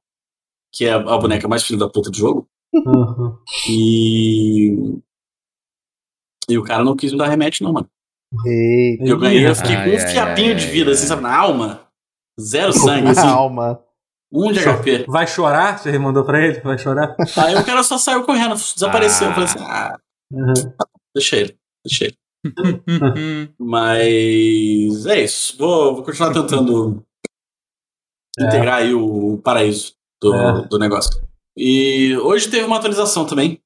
que 0.72 0.84
é 0.84 0.92
a 0.92 1.18
boneca 1.18 1.48
mais 1.48 1.62
filha 1.62 1.78
da 1.78 1.88
puta 1.88 2.10
do 2.10 2.16
jogo. 2.16 2.48
Uhum. 2.72 3.36
E. 3.68 5.00
E 6.48 6.58
o 6.58 6.62
cara 6.62 6.84
não 6.84 6.96
quis 6.96 7.12
me 7.12 7.18
dar 7.18 7.28
remédio, 7.28 7.64
não, 7.64 7.72
mano. 7.72 7.88
Eita. 8.44 9.04
Eu 9.04 9.18
ganhei, 9.18 9.46
eu 9.46 9.54
fiquei 9.54 9.76
com 9.76 9.90
um 9.90 9.98
fiapinho 9.98 10.54
de 10.54 10.66
vida, 10.66 10.90
assim, 10.90 11.06
sabe, 11.06 11.22
na 11.22 11.36
alma. 11.36 11.88
Zero 12.40 12.72
sangue, 12.72 13.08
assim. 13.08 13.22
Na 13.22 13.32
alma. 13.32 13.82
Um 14.32 14.52
de 14.52 14.60
HP. 14.60 15.06
Vai 15.08 15.26
chorar? 15.26 15.78
Você 15.78 15.98
mandou 15.98 16.24
pra 16.24 16.44
ele? 16.44 16.60
Vai 16.60 16.76
chorar? 16.76 17.16
Aí 17.36 17.54
o 17.54 17.64
cara 17.64 17.82
só 17.82 17.96
saiu 17.96 18.24
correndo, 18.24 18.54
desapareceu. 18.54 19.28
Ah. 19.28 19.30
Eu 19.30 19.34
falei 19.34 19.48
assim, 19.48 19.58
ah, 19.60 19.98
uhum. 20.32 20.54
deixa 21.14 21.36
ele, 21.36 21.58
deixa 21.84 22.04
ele. 22.06 22.18
Mas 23.58 25.06
é 25.06 25.20
isso. 25.22 25.56
Vou, 25.56 25.94
vou 25.94 26.04
continuar 26.04 26.32
tentando. 26.32 27.05
Integrar 28.38 28.78
aí 28.78 28.94
o 28.94 29.38
paraíso 29.38 29.94
do, 30.20 30.34
é. 30.34 30.68
do 30.68 30.78
negócio. 30.78 31.22
E 31.56 32.16
hoje 32.18 32.50
teve 32.50 32.64
uma 32.64 32.76
atualização 32.76 33.24
também, 33.24 33.60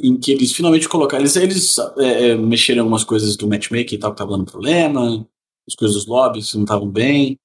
em 0.00 0.18
que 0.18 0.32
eles 0.32 0.52
finalmente 0.52 0.88
colocaram. 0.88 1.22
Eles, 1.22 1.36
eles 1.36 1.78
é, 1.98 2.30
é, 2.30 2.36
mexeram 2.36 2.78
em 2.78 2.80
algumas 2.80 3.04
coisas 3.04 3.36
do 3.36 3.48
matchmaking 3.48 3.94
e 3.94 3.98
tal, 3.98 4.12
que 4.12 4.18
tava 4.18 4.32
dando 4.32 4.50
problema, 4.50 5.26
as 5.66 5.74
coisas 5.74 5.96
dos 5.96 6.06
lobbies 6.06 6.54
não 6.54 6.62
estavam 6.62 6.88
bem. 6.88 7.38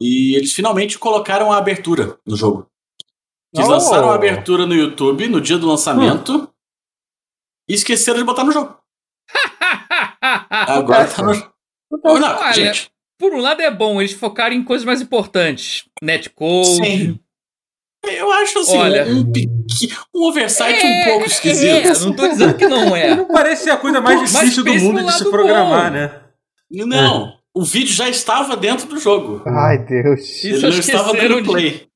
E 0.00 0.36
eles 0.36 0.52
finalmente 0.52 0.98
colocaram 0.98 1.50
a 1.50 1.58
abertura 1.58 2.18
no 2.24 2.36
jogo. 2.36 2.70
Eles 3.52 3.66
oh. 3.66 3.72
lançaram 3.72 4.10
a 4.10 4.14
abertura 4.14 4.66
no 4.66 4.74
YouTube 4.74 5.26
no 5.28 5.40
dia 5.40 5.58
do 5.58 5.66
lançamento 5.66 6.36
hum. 6.36 6.48
e 7.68 7.74
esqueceram 7.74 8.18
de 8.18 8.24
botar 8.24 8.44
no 8.44 8.52
jogo. 8.52 8.78
Agora 10.50 11.08
tá 11.08 11.22
no. 11.22 11.32
Olha, 12.04 12.52
gente. 12.52 12.90
Por 13.18 13.34
um 13.34 13.40
lado 13.40 13.60
é 13.60 13.70
bom, 13.70 14.00
eles 14.00 14.12
focaram 14.12 14.54
em 14.54 14.62
coisas 14.62 14.84
mais 14.84 15.02
importantes. 15.02 15.84
Netcode. 16.02 16.76
Sim. 16.76 17.20
Eu 18.06 18.30
acho 18.30 18.60
assim, 18.60 18.78
Olha, 18.78 19.06
um, 19.06 19.32
um, 20.14 20.26
oversight 20.28 20.78
é, 20.78 20.86
um 20.86 21.04
pouco 21.04 21.26
esquisito. 21.26 21.88
É, 21.88 21.98
não 21.98 22.12
tô 22.14 22.28
dizendo 22.28 22.54
que 22.54 22.66
não 22.66 22.94
é. 22.94 23.14
Não 23.16 23.26
parece 23.26 23.64
ser 23.64 23.70
a 23.70 23.76
coisa 23.76 24.00
mais 24.00 24.20
difícil 24.30 24.64
do 24.64 24.74
mundo 24.74 25.04
de 25.04 25.12
se 25.12 25.28
programar, 25.28 25.86
bom. 25.86 25.98
né? 25.98 26.20
Não. 26.70 27.26
É. 27.26 27.34
o 27.54 27.64
vídeo 27.64 27.92
já 27.92 28.08
estava 28.08 28.56
dentro 28.56 28.86
do 28.86 28.98
jogo. 28.98 29.42
Ai, 29.46 29.78
Deus. 29.78 30.44
Ele 30.44 30.62
não 30.62 30.68
estava 30.70 31.12
dando 31.12 31.42
play. 31.44 31.88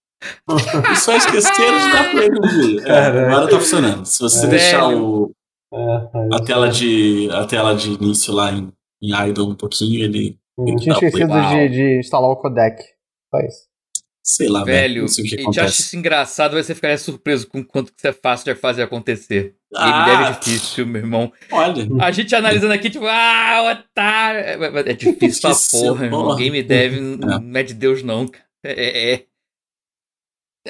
E 0.91 0.97
só 0.97 1.17
esqueceram 1.17 1.79
de 1.79 1.93
dar 1.93 2.11
play 2.11 2.29
no 2.29 2.43
vídeo. 2.43 2.87
É, 2.87 3.07
agora 3.07 3.49
tá 3.49 3.59
funcionando. 3.59 4.05
Se 4.05 4.21
você 4.21 4.47
é. 4.47 4.49
deixar 4.49 4.89
o, 4.89 5.33
é, 5.73 6.37
a, 6.37 6.45
tela 6.45 6.69
de, 6.69 7.29
a 7.33 7.45
tela 7.45 7.75
de 7.75 7.93
início 7.93 8.33
lá 8.33 8.53
em, 8.53 8.73
em 9.03 9.29
Idle 9.29 9.51
um 9.51 9.55
pouquinho, 9.55 10.05
ele. 10.05 10.39
Hum, 10.59 10.69
ele 10.69 10.77
tinha 10.79 10.95
esquecido 10.95 11.33
de, 11.33 11.69
de, 11.69 11.99
instalar 11.99 12.31
o 12.31 12.37
codec. 12.37 12.83
Só 13.31 13.41
isso. 13.41 13.73
Sei 14.25 14.49
lá, 14.49 14.63
velho. 14.63 15.07
Eu 15.07 15.53
já 15.53 15.65
acho 15.65 15.81
isso 15.81 15.97
engraçado, 15.97 16.55
você 16.55 16.75
ficaria 16.75 16.97
surpreso 16.97 17.49
com 17.49 17.65
quanto 17.65 17.93
que 17.93 18.07
é 18.07 18.13
fácil 18.13 18.55
de 18.55 18.61
fazer 18.61 18.83
acontecer. 18.83 19.57
Ah, 19.75 20.05
Game 20.05 20.05
Dev 20.05 20.21
é 20.21 20.39
difícil, 20.39 20.87
meu 20.87 21.01
irmão. 21.01 21.33
Olha. 21.51 21.89
A 22.01 22.11
gente 22.13 22.35
analisando 22.35 22.73
aqui, 22.73 22.89
tipo, 22.89 23.05
ah, 23.07 23.73
otário. 23.73 24.41
É, 24.41 24.91
é 24.91 24.93
difícil 24.93 25.51
pra 25.51 25.59
porra, 25.71 25.95
meu 25.95 26.05
irmão. 26.05 26.37
Game 26.37 26.63
Dev 26.63 26.95
é. 26.95 27.01
não 27.01 27.61
é 27.61 27.63
de 27.65 27.75
Deus, 27.75 28.03
não. 28.05 28.31
É, 28.65 29.15
é. 29.15 29.27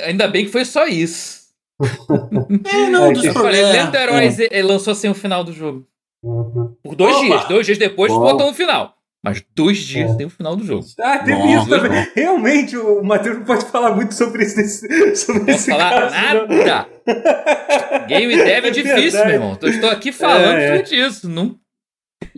Ainda 0.07 0.27
bem 0.29 0.47
que 0.47 0.53
foi 0.53 0.65
só 0.65 0.87
isso. 0.87 1.43
é, 1.81 2.89
não, 2.89 3.07
é, 3.11 3.13
dos 3.13 3.25
eu 3.25 3.35
falei, 3.35 3.63
Lendo 3.63 3.95
Heróis 3.95 4.39
é. 4.39 4.63
lançou 4.63 4.95
sem 4.95 5.11
o 5.11 5.15
final 5.15 5.45
do 5.45 5.53
jogo. 5.53 5.87
Uhum. 6.23 6.75
Por 6.83 6.95
dois 6.95 7.17
Opa. 7.17 7.25
dias. 7.27 7.49
Dois 7.49 7.67
dias 7.67 7.79
depois 7.79 8.11
botou 8.11 8.47
no 8.47 8.55
final. 8.55 8.97
Mas 9.25 9.41
dois 9.55 9.79
dias 9.79 10.11
é. 10.11 10.15
tem 10.17 10.27
o 10.27 10.31
final 10.31 10.57
do 10.57 10.65
jogo. 10.65 10.85
Ah, 11.01 11.19
teve 11.19 11.39
Nossa, 11.39 11.55
isso 11.55 11.69
também. 11.69 12.09
Realmente, 12.15 12.77
o 12.77 13.05
Matheus 13.05 13.39
não 13.39 13.45
pode 13.45 13.65
falar 13.67 13.95
muito 13.95 14.15
sobre 14.15 14.45
isso. 14.45 14.81
Sobre 15.15 15.41
não 15.41 15.47
posso 15.47 15.71
falar 15.71 15.91
caso, 15.91 16.15
nada. 16.15 16.47
Não. 16.49 18.07
Game 18.09 18.35
Dev 18.37 18.65
é, 18.65 18.69
é 18.69 18.71
difícil, 18.71 19.25
meu 19.25 19.35
irmão. 19.35 19.59
Eu 19.63 19.69
estou 19.69 19.91
aqui 19.91 20.11
falando 20.11 20.59
é, 20.59 20.79
é. 20.79 20.83
disso. 20.83 21.29
Não, 21.29 21.57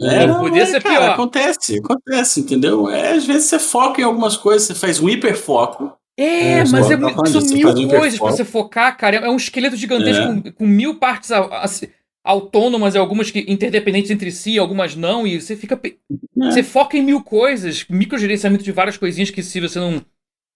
é, 0.00 0.26
não, 0.26 0.40
podia 0.40 0.62
é, 0.62 0.66
ser 0.66 0.82
cara, 0.82 0.96
pior. 0.96 1.10
Acontece, 1.12 1.78
acontece, 1.78 2.40
entendeu? 2.40 2.90
É, 2.90 3.12
às 3.12 3.24
vezes 3.24 3.44
você 3.44 3.58
foca 3.58 4.00
em 4.00 4.04
algumas 4.04 4.36
coisas, 4.36 4.66
você 4.66 4.74
faz 4.74 5.00
um 5.00 5.08
hiperfoco. 5.08 5.92
É, 6.18 6.58
é 6.58 6.64
mas 6.66 6.90
é, 6.90 6.98
são 6.98 7.42
mil 7.74 7.88
coisas 7.88 8.18
pra 8.18 8.30
você 8.30 8.44
focar, 8.44 8.96
cara. 8.96 9.16
É 9.16 9.28
um 9.28 9.36
esqueleto 9.36 9.76
gigantesco 9.76 10.22
é. 10.22 10.26
com, 10.26 10.52
com, 10.52 10.66
mil 10.66 10.98
partes 10.98 11.30
autônomas, 12.24 12.96
algumas 12.96 13.30
que 13.30 13.44
interdependentes 13.46 14.10
entre 14.10 14.32
si, 14.32 14.58
algumas 14.58 14.96
não, 14.96 15.26
e 15.26 15.40
você 15.40 15.54
fica. 15.54 15.78
É. 15.84 15.96
Você 16.50 16.62
foca 16.62 16.96
em 16.96 17.02
mil 17.02 17.22
coisas, 17.22 17.84
microgerenciamento 17.88 18.64
de 18.64 18.72
várias 18.72 18.96
coisinhas 18.96 19.30
que 19.30 19.42
se 19.42 19.60
você 19.60 19.78
não. 19.78 20.02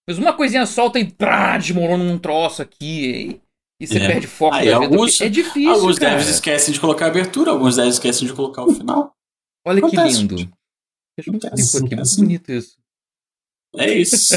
Mas 0.08 0.18
uma 0.18 0.32
coisinha 0.32 0.64
solta 0.64 0.98
e 0.98 1.12
pá, 1.12 1.58
desmorona 1.58 2.02
num 2.02 2.18
troço 2.18 2.62
aqui. 2.62 3.04
E, 3.04 3.40
e 3.80 3.86
você 3.86 3.98
é. 3.98 4.06
perde 4.06 4.26
foco. 4.26 4.56
Aí, 4.56 4.72
alguns, 4.72 5.20
é 5.20 5.28
difícil. 5.28 5.70
Alguns 5.70 5.98
cara. 5.98 6.16
devs 6.16 6.28
esquecem 6.28 6.72
de 6.72 6.80
colocar 6.80 7.04
a 7.04 7.08
abertura, 7.08 7.50
alguns 7.50 7.76
devs 7.76 7.94
esquecem 7.94 8.26
de 8.26 8.32
colocar 8.32 8.64
o 8.64 8.72
final. 8.72 9.12
Olha 9.66 9.78
Acontece. 9.78 10.26
que 10.26 10.34
lindo. 10.34 10.58
Eu 11.18 11.34
aqui, 11.52 11.96
muito 11.96 12.16
bonito 12.16 12.52
isso. 12.52 12.77
É 13.76 13.92
isso. 13.92 14.34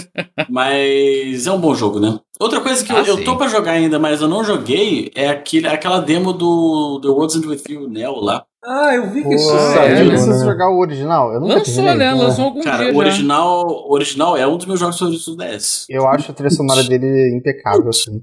mas 0.49 1.47
é 1.47 1.51
um 1.51 1.59
bom 1.59 1.73
jogo, 1.73 1.99
né? 1.99 2.19
Outra 2.39 2.59
coisa 2.59 2.84
que 2.84 2.91
ah, 2.91 2.99
eu, 2.99 3.19
eu, 3.19 3.23
tô 3.23 3.38
pra 3.38 3.47
jogar 3.47 3.73
ainda, 3.73 3.99
mas 3.99 4.21
eu 4.21 4.27
não 4.27 4.43
joguei, 4.43 5.11
é 5.15 5.29
aquele, 5.29 5.67
aquela 5.67 5.99
demo 5.99 6.34
do 6.34 6.99
The 7.01 7.07
World's 7.07 7.36
End 7.36 7.47
With 7.47 7.61
You 7.69 7.88
Neo 7.88 8.19
lá. 8.19 8.43
Ah, 8.63 8.93
eu 8.93 9.09
vi 9.09 9.23
que 9.23 9.34
isso 9.34 9.47
saiu. 9.47 9.95
É, 9.95 10.03
né? 10.03 10.45
jogar 10.45 10.69
o 10.69 10.79
original. 10.79 11.34
Eu 11.34 11.39
nunca 11.39 11.55
Lançou, 11.55 11.84
né? 11.84 11.95
né? 11.95 12.13
Lançou 12.13 12.45
algum 12.45 12.61
Cara, 12.61 12.86
dia 12.86 12.93
o 12.93 12.97
original, 12.97 13.67
o 13.67 13.93
original 13.93 14.38
é 14.38 14.45
um 14.45 14.55
dos 14.57 14.67
meus 14.67 14.79
jogos 14.79 14.99
favoritos 14.99 15.25
do 15.25 15.36
DS. 15.36 15.86
Eu 15.89 16.07
acho 16.07 16.32
a 16.32 16.34
trilha 16.34 16.51
sonora 16.51 16.84
dele 16.84 17.36
impecável, 17.36 17.89
assim. 17.89 18.21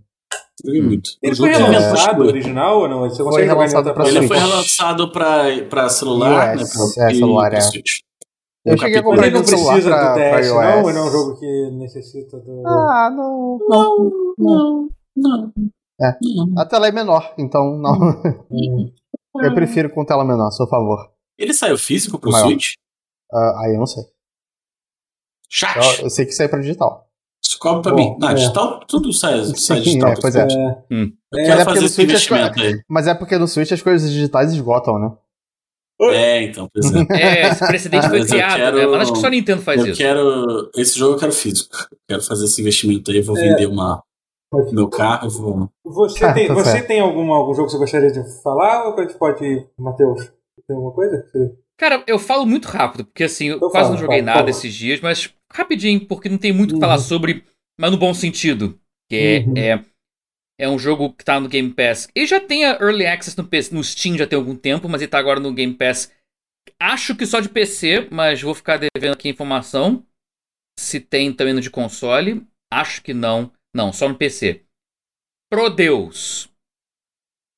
Joguei 0.64 0.82
muito. 0.82 1.10
Ele 1.22 1.36
foi 1.36 1.50
relançado 1.50 2.24
original 2.24 2.80
ou 2.80 2.88
não? 2.88 3.00
Você 3.08 3.22
foi 3.22 3.44
relançado 3.44 3.94
pra 3.94 4.08
Ele 4.08 4.26
foi 4.26 4.38
relançado 4.38 5.12
pra, 5.12 5.44
pra 5.68 5.88
celular, 5.88 6.56
né? 6.56 6.64
Pra, 6.64 7.06
é, 7.06 7.14
celular, 7.14 7.54
é. 7.54 7.60
Switch. 7.60 7.98
Eu 8.70 8.78
cheguei 8.78 8.98
a 8.98 9.02
comprar 9.02 9.26
ele 9.26 9.36
não 9.36 9.42
precisa 9.42 9.90
pra, 9.90 10.12
do 10.12 10.18
DS, 10.18 10.48
não? 10.48 10.82
Não 10.82 10.90
é 10.90 11.02
um 11.02 11.10
jogo 11.10 11.38
que 11.38 11.70
necessita 11.72 12.38
do. 12.38 12.66
Ah, 12.66 13.10
não. 13.10 13.58
Não, 13.68 14.10
não, 14.38 14.88
não. 15.16 15.52
É. 16.00 16.14
A 16.56 16.64
tela 16.64 16.86
é 16.86 16.92
menor, 16.92 17.34
então 17.38 17.76
não. 17.78 17.94
Hum. 18.50 18.92
eu 19.42 19.54
prefiro 19.54 19.90
com 19.90 20.04
tela 20.04 20.24
menor, 20.24 20.50
sou 20.52 20.66
a 20.66 20.68
favor. 20.68 21.10
Ele 21.36 21.52
saiu 21.52 21.76
físico 21.78 22.18
pro 22.18 22.30
Maior. 22.30 22.46
Switch? 22.46 22.74
Uh, 23.32 23.58
aí 23.62 23.74
eu 23.74 23.78
não 23.78 23.86
sei. 23.86 24.04
Chat! 25.48 25.76
Eu, 25.76 26.04
eu 26.04 26.10
sei 26.10 26.26
que 26.26 26.32
saiu 26.32 26.48
pra 26.48 26.60
digital. 26.60 27.08
Descobre 27.42 27.82
pra 27.82 27.92
Bom, 27.92 27.96
mim. 27.96 28.16
Não, 28.18 28.28
é. 28.30 28.34
digital, 28.34 28.80
tudo 28.86 29.12
sai, 29.12 29.44
sai 29.56 29.80
digital. 29.80 30.10
É, 30.10 30.14
pois 30.20 30.34
é. 30.34 30.46
Hum. 30.90 31.12
Eu 31.32 31.44
quero 31.44 31.60
é 31.60 31.64
fazer 31.64 31.84
esse 31.84 32.02
investimento 32.02 32.60
aí. 32.60 32.80
Mas 32.88 33.06
é 33.06 33.14
porque 33.14 33.38
no 33.38 33.46
Switch 33.46 33.72
as 33.72 33.82
coisas 33.82 34.10
digitais 34.10 34.52
esgotam, 34.52 34.98
né? 34.98 35.16
É, 36.00 36.42
então, 36.42 36.68
pois 36.72 36.94
é. 36.94 37.06
É, 37.10 37.48
esse 37.48 37.66
precedente 37.66 38.08
foi 38.08 38.24
criado, 38.24 38.56
quero, 38.56 38.76
né? 38.76 38.86
Mas 38.86 39.02
acho 39.02 39.12
que 39.14 39.18
só 39.18 39.26
a 39.26 39.30
Nintendo 39.30 39.62
faz 39.62 39.80
eu 39.80 39.88
isso. 39.88 39.98
Quero, 39.98 40.70
esse 40.76 40.98
jogo 40.98 41.14
eu 41.14 41.18
quero 41.18 41.32
físico. 41.32 41.76
Quero 42.08 42.22
fazer 42.22 42.44
esse 42.44 42.60
investimento 42.60 43.10
aí, 43.10 43.20
vou 43.20 43.36
é. 43.36 43.40
vender 43.40 43.66
uma, 43.66 44.02
meu 44.72 44.88
carro 44.88 45.28
vou... 45.28 45.70
Você, 45.84 46.24
ah, 46.24 46.32
tem, 46.32 46.48
tá 46.48 46.54
você 46.54 46.82
tem 46.82 47.00
algum, 47.00 47.32
algum 47.32 47.52
jogo 47.54 47.66
que 47.66 47.72
você 47.72 47.78
gostaria 47.78 48.10
de 48.10 48.42
falar 48.42 48.88
ou 48.88 48.98
a 48.98 49.02
gente 49.02 49.18
pode, 49.18 49.66
Matheus? 49.78 50.32
Tem 50.66 50.76
alguma 50.76 50.92
coisa? 50.92 51.24
Cara, 51.78 52.02
eu 52.06 52.18
falo 52.18 52.46
muito 52.46 52.66
rápido, 52.66 53.04
porque 53.04 53.24
assim, 53.24 53.46
eu, 53.46 53.58
eu 53.60 53.70
quase 53.70 53.88
falo, 53.88 53.90
não 53.90 53.98
joguei 53.98 54.22
falo, 54.22 54.36
nada 54.36 54.50
esses 54.50 54.74
dias, 54.74 55.00
mas 55.00 55.32
rapidinho, 55.52 56.06
porque 56.06 56.28
não 56.28 56.38
tem 56.38 56.52
muito 56.52 56.72
o 56.72 56.74
uhum. 56.74 56.80
que 56.80 56.84
falar 56.86 56.96
uhum. 56.96 57.04
sobre, 57.04 57.44
mas 57.78 57.90
no 57.90 57.96
bom 57.96 58.14
sentido. 58.14 58.78
Que 59.08 59.16
é, 59.16 59.38
uhum. 59.46 59.54
é 59.56 59.84
é 60.58 60.68
um 60.68 60.78
jogo 60.78 61.12
que 61.12 61.24
tá 61.24 61.38
no 61.38 61.48
Game 61.48 61.72
Pass. 61.72 62.08
Ele 62.14 62.26
já 62.26 62.40
tem 62.40 62.64
a 62.64 62.72
Early 62.72 63.06
Access 63.06 63.38
no, 63.38 63.46
PC, 63.46 63.74
no 63.74 63.84
Steam 63.84 64.18
já 64.18 64.26
tem 64.26 64.36
algum 64.36 64.56
tempo, 64.56 64.88
mas 64.88 65.00
ele 65.00 65.10
tá 65.10 65.18
agora 65.18 65.38
no 65.38 65.54
Game 65.54 65.74
Pass. 65.74 66.12
Acho 66.80 67.14
que 67.14 67.24
só 67.24 67.40
de 67.40 67.48
PC, 67.48 68.08
mas 68.10 68.42
vou 68.42 68.54
ficar 68.54 68.78
devendo 68.78 69.12
aqui 69.12 69.28
a 69.28 69.30
informação. 69.30 70.04
Se 70.78 71.00
tem 71.00 71.32
também 71.32 71.54
no 71.54 71.60
de 71.60 71.70
console. 71.70 72.44
Acho 72.72 73.02
que 73.02 73.14
não. 73.14 73.52
Não, 73.74 73.92
só 73.92 74.08
no 74.08 74.16
PC. 74.16 74.62
Prodeus. 75.50 76.50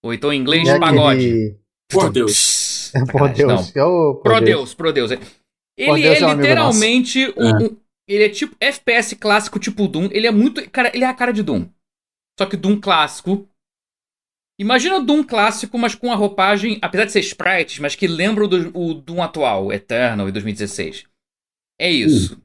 Ou 0.04 0.14
então 0.14 0.32
em 0.32 0.40
inglês, 0.40 0.68
é 0.68 0.78
pagode. 0.78 1.58
Por 1.90 2.12
Deus. 2.12 2.92
Por 3.10 3.32
Deus. 3.32 3.72
Não. 3.74 4.14
É 4.14 4.22
Prodeus, 4.22 4.72
Prodeus. 4.74 5.10
Ele 5.10 6.06
é, 6.06 6.22
é 6.22 6.34
literalmente 6.34 7.32
um, 7.36 7.64
um, 7.64 7.76
Ele 8.08 8.24
é 8.24 8.28
tipo 8.28 8.56
FPS 8.60 9.14
clássico 9.16 9.58
tipo 9.58 9.88
Doom. 9.88 10.08
Ele 10.12 10.26
é 10.26 10.30
muito. 10.30 10.68
Cara, 10.70 10.90
ele 10.94 11.04
é 11.04 11.08
a 11.08 11.14
cara 11.14 11.32
de 11.32 11.42
Doom. 11.42 11.66
Só 12.40 12.46
que 12.46 12.56
Doom 12.56 12.80
clássico. 12.80 13.46
Imagina 14.58 14.96
o 14.96 15.04
Doom 15.04 15.22
clássico, 15.22 15.76
mas 15.76 15.94
com 15.94 16.10
a 16.10 16.16
roupagem, 16.16 16.78
apesar 16.80 17.04
de 17.04 17.12
ser 17.12 17.20
sprites, 17.20 17.78
mas 17.80 17.94
que 17.94 18.06
lembra 18.06 18.44
o, 18.44 18.48
do, 18.48 18.78
o 18.78 18.94
Doom 18.94 19.22
atual, 19.22 19.70
Eternal 19.70 20.26
e 20.26 20.32
2016. 20.32 21.04
É 21.78 21.90
isso. 21.90 22.36
Hum. 22.36 22.40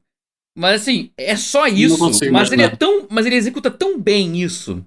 Mas 0.58 0.82
assim, 0.82 1.14
é 1.18 1.38
só 1.38 1.66
isso. 1.68 1.98
Mas 2.30 2.52
ele 2.52 2.64
é 2.64 2.76
tão. 2.76 3.08
Mas 3.10 3.26
ele 3.26 3.36
executa 3.36 3.72
tão 3.72 3.98
bem 3.98 4.42
isso. 4.42 4.86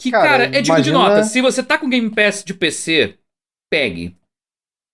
Que, 0.00 0.10
cara, 0.10 0.24
cara 0.26 0.44
é 0.44 0.62
digno 0.62 0.76
imagina... 0.76 0.82
de 0.82 0.92
nota. 0.92 1.22
Se 1.24 1.42
você 1.42 1.62
tá 1.62 1.76
com 1.76 1.90
Game 1.90 2.08
Pass 2.08 2.42
de 2.42 2.54
PC, 2.54 3.18
pegue. 3.70 4.16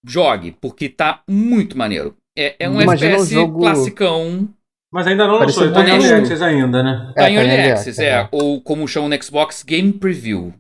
Jogue, 0.05 0.57
porque 0.61 0.89
tá 0.89 1.23
muito 1.29 1.79
maneiro. 1.79 2.17
É, 2.37 2.57
é 2.59 2.69
um 2.69 2.81
imagina 2.81 3.13
FPS 3.13 3.33
um 3.35 3.41
jogo... 3.41 3.59
classicão. 3.61 4.55
Mas 4.93 5.07
ainda 5.07 5.27
não 5.27 5.39
lançou, 5.39 5.73
tá 5.73 5.85
em 5.85 5.89
Early 5.89 6.13
Access 6.13 6.43
ainda, 6.43 6.83
né? 6.83 7.13
Tá 7.15 7.29
é, 7.29 7.31
em 7.31 7.37
Early 7.37 7.57
tá 7.57 7.73
Access, 7.75 8.03
é. 8.03 8.09
é. 8.09 8.29
Ou 8.33 8.61
como 8.61 8.89
chamam 8.89 9.09
no 9.09 9.23
Xbox, 9.23 9.63
Game 9.63 9.93
Preview. 9.93 10.53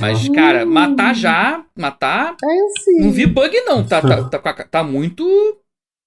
Mas, 0.00 0.28
cara, 0.30 0.64
matar 0.64 1.14
já, 1.14 1.64
matar. 1.76 2.36
É 2.42 2.80
sim. 2.80 3.00
Não 3.00 3.10
vi 3.10 3.26
bug, 3.26 3.54
não. 3.62 3.84
Tá, 3.84 4.00
tá, 4.00 4.38
tá, 4.38 4.64
tá, 4.64 4.82
muito. 4.82 5.24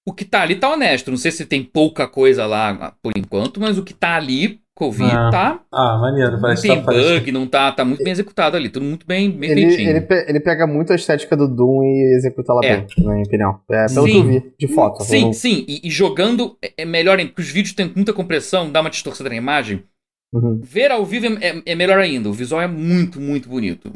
O 0.06 0.12
que 0.12 0.24
tá 0.24 0.42
ali 0.42 0.56
tá 0.56 0.70
honesto. 0.70 1.10
Não 1.10 1.18
sei 1.18 1.30
se 1.30 1.46
tem 1.46 1.62
pouca 1.62 2.08
coisa 2.08 2.44
lá 2.44 2.94
por 3.00 3.12
enquanto, 3.16 3.60
mas 3.60 3.78
o 3.78 3.84
que 3.84 3.94
tá 3.94 4.16
ali 4.16 4.60
Covid 4.74 5.10
ah. 5.12 5.30
tá. 5.30 5.60
Ah, 5.70 5.98
maneiro. 5.98 6.40
Parece 6.40 6.66
não 6.66 6.74
tem 6.74 6.84
tá, 6.84 6.92
bug, 6.92 7.04
parece... 7.04 7.32
não 7.32 7.46
tá, 7.46 7.72
tá 7.72 7.84
muito 7.84 8.02
bem 8.02 8.12
executado 8.12 8.56
ali, 8.56 8.70
tudo 8.70 8.86
muito 8.86 9.06
bem, 9.06 9.30
bem 9.30 9.50
ele, 9.50 9.66
feitinho. 9.66 9.90
Ele, 9.90 10.06
ele 10.28 10.40
pega 10.40 10.66
muito 10.66 10.92
a 10.92 10.96
estética 10.96 11.36
do 11.36 11.46
Doom 11.46 11.82
e 11.82 12.16
executa 12.16 12.52
ela 12.52 12.60
é. 12.64 12.76
bem, 12.76 12.86
na 12.98 13.12
minha 13.12 13.24
opinião. 13.24 13.60
É, 13.70 13.86
pelo 13.86 14.06
sim. 14.06 14.12
que 14.12 14.18
eu 14.18 14.24
vi 14.24 14.54
de 14.58 14.68
foto. 14.68 15.04
Sim, 15.04 15.32
sim. 15.32 15.64
E, 15.68 15.86
e, 15.86 15.90
jogando 15.90 16.56
é, 16.62 16.72
é 16.78 16.84
melhor, 16.84 17.18
porque 17.18 17.42
os 17.42 17.50
vídeos 17.50 17.74
têm 17.74 17.92
muita 17.94 18.12
compressão, 18.12 18.72
dá 18.72 18.80
uma 18.80 18.90
distorcida 18.90 19.28
na 19.28 19.36
imagem. 19.36 19.82
Uhum. 20.32 20.60
Ver 20.62 20.90
ao 20.90 21.04
vivo 21.04 21.26
é, 21.26 21.48
é, 21.48 21.62
é, 21.66 21.74
melhor 21.74 21.98
ainda. 21.98 22.30
O 22.30 22.32
visual 22.32 22.62
é 22.62 22.66
muito, 22.66 23.20
muito 23.20 23.50
bonito. 23.50 23.92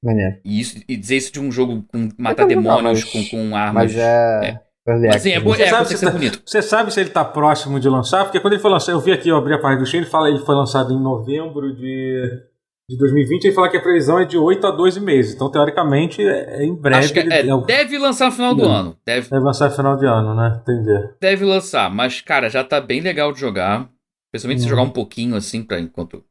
Maneiro. 0.00 0.36
E, 0.44 0.60
isso, 0.60 0.80
e 0.88 0.96
dizer 0.96 1.16
isso 1.16 1.32
de 1.32 1.40
um 1.40 1.50
jogo 1.50 1.84
com 1.88 2.08
matar 2.16 2.46
demônios 2.46 3.02
mas, 3.02 3.04
com, 3.04 3.24
com 3.24 3.56
armas. 3.56 3.92
Mas 3.92 3.96
é... 3.96 4.40
é. 4.44 4.69
Mas, 4.98 5.22
sim, 5.22 5.32
é, 5.32 5.40
bom, 5.40 5.54
você, 5.54 5.62
é, 5.62 5.68
sabe 5.68 5.88
se 5.88 6.04
tá, 6.04 6.10
bonito. 6.10 6.42
você 6.44 6.62
sabe 6.62 6.92
se 6.92 7.00
ele 7.00 7.10
tá 7.10 7.24
próximo 7.24 7.78
de 7.78 7.88
lançar? 7.88 8.24
Porque 8.24 8.40
quando 8.40 8.54
ele 8.54 8.62
foi 8.62 8.70
lançado, 8.70 8.94
eu 8.94 9.00
vi 9.00 9.12
aqui, 9.12 9.28
eu 9.28 9.36
abri 9.36 9.54
a 9.54 9.58
página 9.58 9.80
do 9.80 9.86
Steam, 9.86 10.02
ele 10.02 10.10
fala 10.10 10.28
ele 10.28 10.38
foi 10.38 10.54
lançado 10.54 10.92
em 10.92 11.00
novembro 11.00 11.74
de, 11.74 12.42
de 12.88 12.98
2020, 12.98 13.44
ele 13.44 13.54
fala 13.54 13.68
que 13.68 13.76
a 13.76 13.82
previsão 13.82 14.18
é 14.18 14.24
de 14.24 14.36
8 14.36 14.66
a 14.66 14.70
12 14.70 15.00
meses. 15.00 15.34
Então, 15.34 15.50
teoricamente, 15.50 16.22
é, 16.22 16.62
é 16.62 16.64
em 16.64 16.74
breve. 16.74 17.12
Que, 17.12 17.20
é, 17.20 17.42
deve 17.66 17.98
lançar 17.98 18.26
no 18.26 18.32
final 18.32 18.54
do 18.54 18.62
Não. 18.62 18.72
ano. 18.72 18.96
Deve, 19.04 19.28
deve 19.28 19.44
lançar 19.44 19.68
no 19.68 19.76
final 19.76 19.96
de 19.96 20.06
ano, 20.06 20.34
né? 20.34 20.60
Entendi. 20.62 21.08
Deve 21.20 21.44
lançar, 21.44 21.90
mas, 21.90 22.20
cara, 22.20 22.48
já 22.48 22.64
tá 22.64 22.80
bem 22.80 23.00
legal 23.00 23.32
de 23.32 23.40
jogar. 23.40 23.88
Principalmente 24.32 24.60
hum. 24.60 24.62
se 24.62 24.68
jogar 24.68 24.82
um 24.82 24.90
pouquinho 24.90 25.36
assim, 25.36 25.62
pra 25.62 25.80
enquanto. 25.80 26.24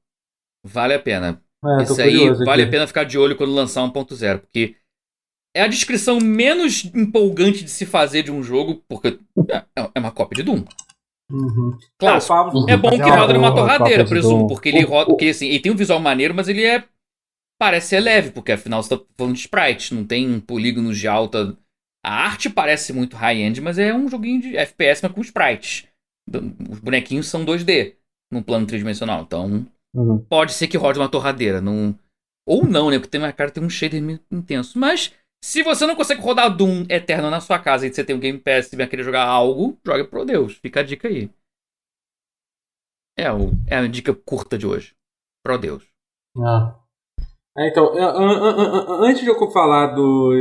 Vale 0.66 0.93
a 0.93 0.99
pena. 0.99 1.41
É, 1.64 1.84
Isso 1.84 2.01
aí 2.01 2.30
vale 2.45 2.64
a 2.64 2.70
pena 2.70 2.88
ficar 2.88 3.03
de 3.03 3.18
olho 3.18 3.36
quando 3.36 3.53
lançar 3.53 3.82
1.0, 3.82 4.39
porque 4.39 4.76
é 5.56 5.62
a 5.62 5.68
descrição 5.68 6.20
menos 6.20 6.86
empolgante 6.86 7.64
de 7.64 7.70
se 7.70 7.86
fazer 7.86 8.24
de 8.24 8.32
um 8.32 8.43
jogo, 8.43 8.84
porque 8.88 9.20
é, 9.50 9.64
é 9.95 10.00
uma 10.00 10.12
cópia 10.12 10.38
de 10.38 10.43
Doom. 10.43 10.64
Uhum. 11.32 11.78
Claro, 11.97 12.20
é, 12.68 12.74
é 12.74 12.78
bom 12.78 12.89
que 12.89 13.10
roda 13.10 13.34
numa 13.34 13.54
torradeira, 13.54 14.04
presumo, 14.04 14.47
porque 14.47 14.70
ele 14.70 14.84
roda, 14.84 15.08
porque 15.08 15.28
assim, 15.28 15.47
ele 15.47 15.60
tem 15.60 15.72
um 15.72 15.76
visual 15.76 16.00
maneiro, 16.00 16.34
mas 16.34 16.47
ele 16.47 16.66
é 16.66 16.84
parece 17.60 17.89
ser 17.89 18.00
leve, 18.00 18.32
porque 18.32 18.54
afinal 18.54 18.82
você 18.82 18.97
tá 18.97 19.04
falando 19.18 19.36
de 19.36 19.41
sprite, 19.41 19.93
não 19.93 20.06
tem 20.06 20.39
polígonos 20.39 20.97
de 20.97 21.08
alta. 21.08 21.56
A 22.04 22.24
arte 22.24 22.50
parece 22.50 22.93
muito 22.93 23.18
high-end, 23.18 23.60
mas 23.62 23.78
é 23.78 23.93
um 23.93 24.08
joguinho 24.08 24.41
de 24.41 24.58
FPS, 24.58 25.04
mas 25.04 25.12
com 25.12 25.22
sprites. 25.22 25.86
Os 26.70 26.80
bonequinhos 26.80 27.28
são 27.28 27.45
2D 27.45 27.95
num 28.32 28.41
plano 28.41 28.66
tridimensional, 28.66 29.24
então 29.24 29.68
uhum. 29.93 30.18
pode 30.20 30.54
ser 30.54 30.68
que 30.68 30.78
rode 30.78 31.00
uma 31.00 31.10
torradeira, 31.10 31.60
não 31.60 31.97
ou 32.47 32.66
não, 32.66 32.89
né? 32.89 32.97
Porque 32.97 33.12
tem 33.12 33.22
uma 33.22 33.34
cara 33.34 33.52
tem 33.52 33.64
um 33.64 33.70
shader 33.70 34.02
intenso, 34.32 34.80
mas 34.80 35.14
se 35.43 35.63
você 35.63 35.85
não 35.85 35.95
consegue 35.95 36.21
rodar 36.21 36.55
Doom 36.55 36.85
Eterno 36.89 37.29
na 37.29 37.39
sua 37.39 37.59
casa 37.59 37.87
e 37.87 37.93
você 37.93 38.03
tem 38.03 38.15
um 38.15 38.19
Game 38.19 38.39
Pass 38.39 38.71
e 38.71 38.75
vai 38.75 38.87
querer 38.87 39.03
jogar 39.03 39.25
algo, 39.25 39.77
joga 39.85 40.05
pro 40.05 40.25
Deus. 40.25 40.55
Fica 40.55 40.81
a 40.81 40.83
dica 40.83 41.07
aí. 41.07 41.29
É, 43.17 43.31
o, 43.31 43.51
é 43.67 43.77
a 43.77 43.87
dica 43.87 44.13
curta 44.13 44.57
de 44.57 44.67
hoje. 44.67 44.93
Pro 45.43 45.57
Deus. 45.57 45.83
Ah. 46.37 46.75
É, 47.57 47.67
então, 47.67 47.91
antes 49.03 49.21
de 49.21 49.27
eu 49.27 49.51
falar 49.51 49.87
do, 49.87 50.31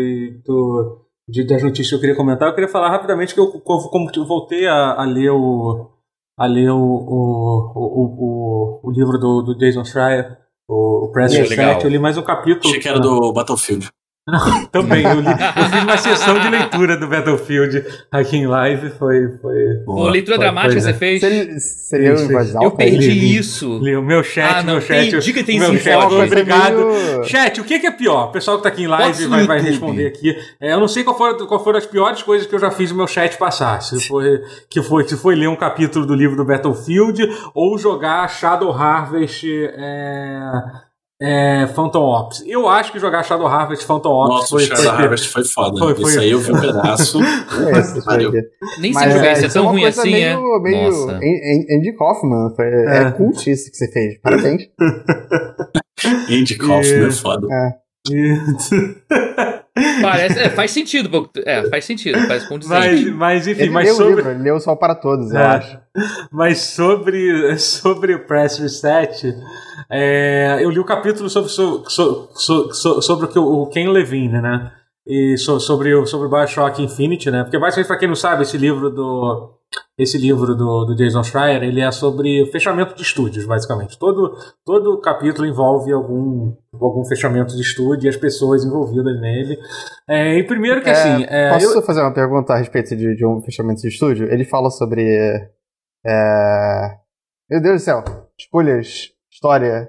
do, 0.45 1.05
de, 1.29 1.45
das 1.45 1.63
notícias 1.63 1.89
que 1.89 1.95
eu 1.97 2.01
queria 2.01 2.17
comentar, 2.17 2.49
eu 2.49 2.55
queria 2.55 2.71
falar 2.71 2.91
rapidamente 2.91 3.35
que 3.35 3.41
eu, 3.41 3.61
como 3.61 4.11
eu 4.15 4.27
voltei 4.27 4.67
a, 4.67 4.95
a 4.95 5.05
ler 5.05 5.31
o 5.31 5.91
a 6.37 6.47
ler 6.47 6.71
o, 6.71 6.79
o, 6.79 7.73
o, 7.75 8.81
o, 8.81 8.81
o 8.85 8.91
livro 8.93 9.19
do, 9.19 9.43
do 9.43 9.59
Jason 9.59 9.85
Schreier, 9.85 10.39
o, 10.69 11.07
o 11.07 11.11
Press 11.11 11.33
Reset, 11.35 11.83
eu 11.83 11.91
li 11.91 11.99
mais 11.99 12.17
um 12.17 12.23
capítulo. 12.23 12.69
Achei 12.69 12.81
que 12.81 12.89
era 12.89 13.01
do 13.01 13.33
Battlefield. 13.33 13.91
Também, 14.71 15.05
eu, 15.05 15.21
li, 15.21 15.27
eu 15.29 15.65
fiz 15.65 15.83
uma 15.83 15.97
sessão 15.97 16.39
de 16.39 16.49
leitura 16.49 16.97
do 16.97 17.07
Battlefield 17.07 17.85
aqui 18.11 18.37
em 18.37 18.47
live, 18.47 18.91
foi... 18.91 19.39
foi 19.41 19.55
Pô, 19.85 20.09
leitura 20.09 20.37
foi, 20.37 20.45
dramática 20.45 20.81
foi, 20.81 20.93
você 20.93 20.99
fez? 20.99 21.21
Você, 21.21 21.99
leu 21.99 22.15
em 22.15 22.29
voz 22.29 22.55
alta? 22.55 22.67
Eu 22.67 22.71
perdi 22.73 23.11
li, 23.11 23.37
isso. 23.37 23.79
Li, 23.79 23.97
o 23.97 24.03
meu 24.03 24.23
chat, 24.23 24.57
ah, 24.57 24.63
não, 24.63 24.75
meu 24.75 24.83
chat... 24.83 25.11
Tem, 25.11 25.21
diga 25.21 25.45
tem 25.45 25.59
meu 25.59 25.71
sim, 25.71 25.79
chat, 25.79 26.13
obrigado. 26.13 26.77
Meio... 26.77 27.25
Chat, 27.25 27.61
o 27.61 27.65
que 27.65 27.75
é 27.75 27.91
pior? 27.91 28.29
O 28.29 28.33
pessoal 28.33 28.59
que 28.59 28.65
tá 28.65 28.69
aqui 28.69 28.83
em 28.83 28.87
live 28.87 29.27
vai, 29.27 29.47
vai, 29.47 29.61
responder 29.61 30.07
aqui. 30.07 30.37
É, 30.61 30.73
eu 30.73 30.81
não 30.81 30.89
sei 30.89 31.05
qual 31.05 31.17
foram, 31.17 31.47
qual 31.47 31.63
foram 31.63 31.79
as 31.79 31.87
piores 31.87 32.23
coisas 32.23 32.47
que 32.47 32.55
eu 32.55 32.59
já 32.59 32.71
fiz 32.71 32.91
no 32.91 32.99
meu 32.99 33.07
chat 33.07 33.37
passar. 33.39 33.81
Se 33.81 34.07
foi, 34.07 34.43
que 34.69 34.83
foi, 34.83 35.09
se 35.09 35.17
foi 35.17 35.35
ler 35.35 35.49
um 35.49 35.57
capítulo 35.57 36.05
do 36.05 36.15
livro 36.15 36.37
do 36.37 36.45
Battlefield 36.45 37.27
ou 37.55 37.79
jogar 37.79 38.29
Shadow 38.29 38.73
Harvest... 38.73 39.47
É 39.47 40.88
é, 41.21 41.67
Phantom 41.75 42.05
Ops. 42.05 42.45
Eu 42.47 42.69
acho 42.69 42.93
que 42.93 42.99
jogar 42.99 43.25
Shadow 43.25 43.47
Harvest 43.47 43.85
Phantom 43.85 44.11
Ops 44.11 44.29
Nossa, 44.29 44.49
foi. 44.49 44.67
Shadow 44.67 44.85
foi, 44.85 44.93
Harvest 44.93 45.29
foi 45.29 45.45
foda. 45.45 45.79
Foi, 45.79 45.95
foi, 45.95 46.11
Isso 46.11 46.21
aí 46.21 46.31
eu 46.31 46.39
vi 46.39 46.53
um 46.53 46.61
pedaço. 46.61 47.19
é, 47.23 48.81
Nem 48.81 48.95
sei 48.95 49.11
jogar, 49.11 49.33
isso 49.33 49.47
é 49.47 49.49
tão 49.49 49.67
ruim 49.67 49.85
assim, 49.85 50.13
meio, 50.13 50.27
é? 50.27 50.61
Meio 50.61 50.91
Nossa. 50.91 51.17
Andy 51.17 51.93
Kaufman. 51.97 52.55
Foi, 52.55 52.67
é. 52.67 53.03
é 53.03 53.11
cult 53.11 53.51
isso 53.51 53.71
que 53.71 53.77
você 53.77 53.91
fez. 53.91 54.21
Parabéns. 54.21 54.69
Andy 56.31 56.57
Kaufman 56.57 57.09
é 57.09 57.11
foda. 57.11 57.49
É. 57.53 57.89
Parece, 60.03 60.39
é, 60.41 60.51
faz 60.51 60.71
sentido, 60.71 61.31
é, 61.45 61.69
faz 61.69 61.85
sentido, 61.85 62.19
faz 62.27 62.49
Mas, 62.67 63.05
mas 63.13 63.47
enfim, 63.47 63.63
ele 63.63 63.71
mas 63.71 63.87
leu 63.87 63.95
sobre... 63.95 64.13
o 64.13 64.17
livro, 64.17 64.31
ele 64.31 64.43
leu 64.43 64.61
só 64.61 64.75
para 64.75 64.95
todos, 64.95 65.33
é, 65.33 65.37
eu 65.37 65.47
acho. 65.47 65.79
Mas 66.33 66.59
sobre, 66.59 67.59
sobre 67.59 68.15
o 68.15 68.27
Press 68.27 68.59
Reset, 68.59 69.35
é, 69.91 70.59
eu 70.61 70.71
li 70.71 70.79
o 70.79 70.83
um 70.83 70.87
capítulo 70.87 71.29
sobre, 71.31 71.51
sobre, 71.51 71.89
sobre, 71.89 72.75
sobre 73.03 73.27
o, 73.27 73.29
que 73.29 73.39
o 73.39 73.67
Ken 73.67 73.89
Levine, 73.89 74.41
né? 74.41 74.73
E 75.07 75.37
sobre, 75.39 75.95
o, 75.95 76.05
sobre 76.05 76.29
Bioshock 76.29 76.83
Infinite, 76.83 77.31
né? 77.31 77.43
Porque 77.43 77.59
basicamente, 77.59 77.89
para 77.89 77.99
quem 77.99 78.09
não 78.09 78.15
sabe, 78.15 78.43
esse 78.43 78.59
livro 78.59 78.91
do 78.91 79.59
esse 79.99 80.17
livro 80.17 80.55
do, 80.55 80.85
do 80.85 80.95
Jason 80.95 81.23
Schreier, 81.23 81.63
ele 81.63 81.81
é 81.81 81.91
sobre 81.91 82.47
fechamento 82.53 82.95
de 82.95 83.03
estúdios, 83.03 83.45
basicamente. 83.45 83.99
Todo, 83.99 84.37
todo 84.65 85.01
capítulo 85.01 85.47
envolve 85.47 85.93
algum, 85.93 86.55
algum 86.73 87.05
fechamento 87.05 87.55
de 87.55 87.63
estúdio 87.63 88.07
e 88.07 88.09
as 88.09 88.17
pessoas 88.17 88.65
envolvidas 88.65 89.21
nele. 89.21 89.59
É, 90.09 90.39
e 90.39 90.45
primeiro 90.45 90.83
que, 90.83 90.89
é, 90.89 90.93
assim... 90.93 91.27
É, 91.29 91.51
posso 91.51 91.79
eu... 91.79 91.83
fazer 91.83 92.01
uma 92.01 92.15
pergunta 92.15 92.53
a 92.53 92.59
respeito 92.59 92.97
de, 92.97 93.17
de, 93.17 93.27
um 93.27 93.43
fechamento 93.43 93.83
de 93.83 93.89
estúdio? 93.89 94.33
Ele 94.33 94.45
fala 94.45 94.71
sobre... 94.71 95.03
É... 96.07 96.97
Meu 97.51 97.61
Deus 97.61 97.83
do 97.83 97.85
céu. 97.85 98.05
Spoilers. 98.39 99.18
História. 99.39 99.89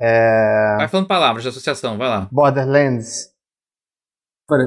É... 0.00 0.76
Vai 0.78 0.88
falando 0.88 1.06
palavras 1.06 1.42
de 1.42 1.50
associação, 1.50 1.98
vai 1.98 2.08
lá. 2.08 2.28
Borderlands. 2.32 3.28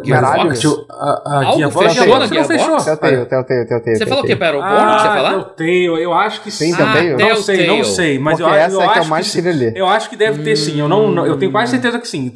Caralho. 0.07 0.53
A, 0.89 1.21
a 1.25 1.45
Algo 1.45 1.71
fechou 1.71 2.19
na 2.19 2.27
Gearbox? 2.27 2.47
Fechou. 2.47 2.77
Telltale, 2.77 3.25
Telltale, 3.25 3.65
Telltale. 3.67 3.97
Você 3.97 4.05
falou 4.05 4.23
o 4.23 4.27
que? 4.27 4.35
Battleborn? 4.35 4.71
Ah, 4.71 4.99
você 4.99 5.07
falar? 5.07 5.31
Telltale, 5.31 5.85
eu 5.85 6.13
acho 6.13 6.41
que 6.41 6.51
sim. 6.51 6.65
Tem 6.65 6.75
Telltale? 6.75 7.15
Não 7.17 7.35
sei, 7.35 7.67
não 7.67 7.83
sei. 7.83 8.19
Mas 8.19 8.37
Porque 8.37 8.53
eu, 8.53 8.55
essa 8.55 8.75
eu 8.75 8.81
é 8.81 8.85
acho 8.85 8.93
que 8.93 8.99
eu 8.99 9.05
mais 9.05 9.31
queria 9.31 9.51
ler. 9.51 9.75
Eu 9.75 9.87
acho 9.87 10.09
que 10.09 10.15
deve 10.15 10.43
ter 10.43 10.55
sim. 10.55 10.79
Eu, 10.79 10.87
não, 10.87 11.25
eu 11.25 11.37
tenho 11.37 11.51
quase 11.51 11.71
certeza 11.71 11.99
que 11.99 12.07
sim. 12.07 12.29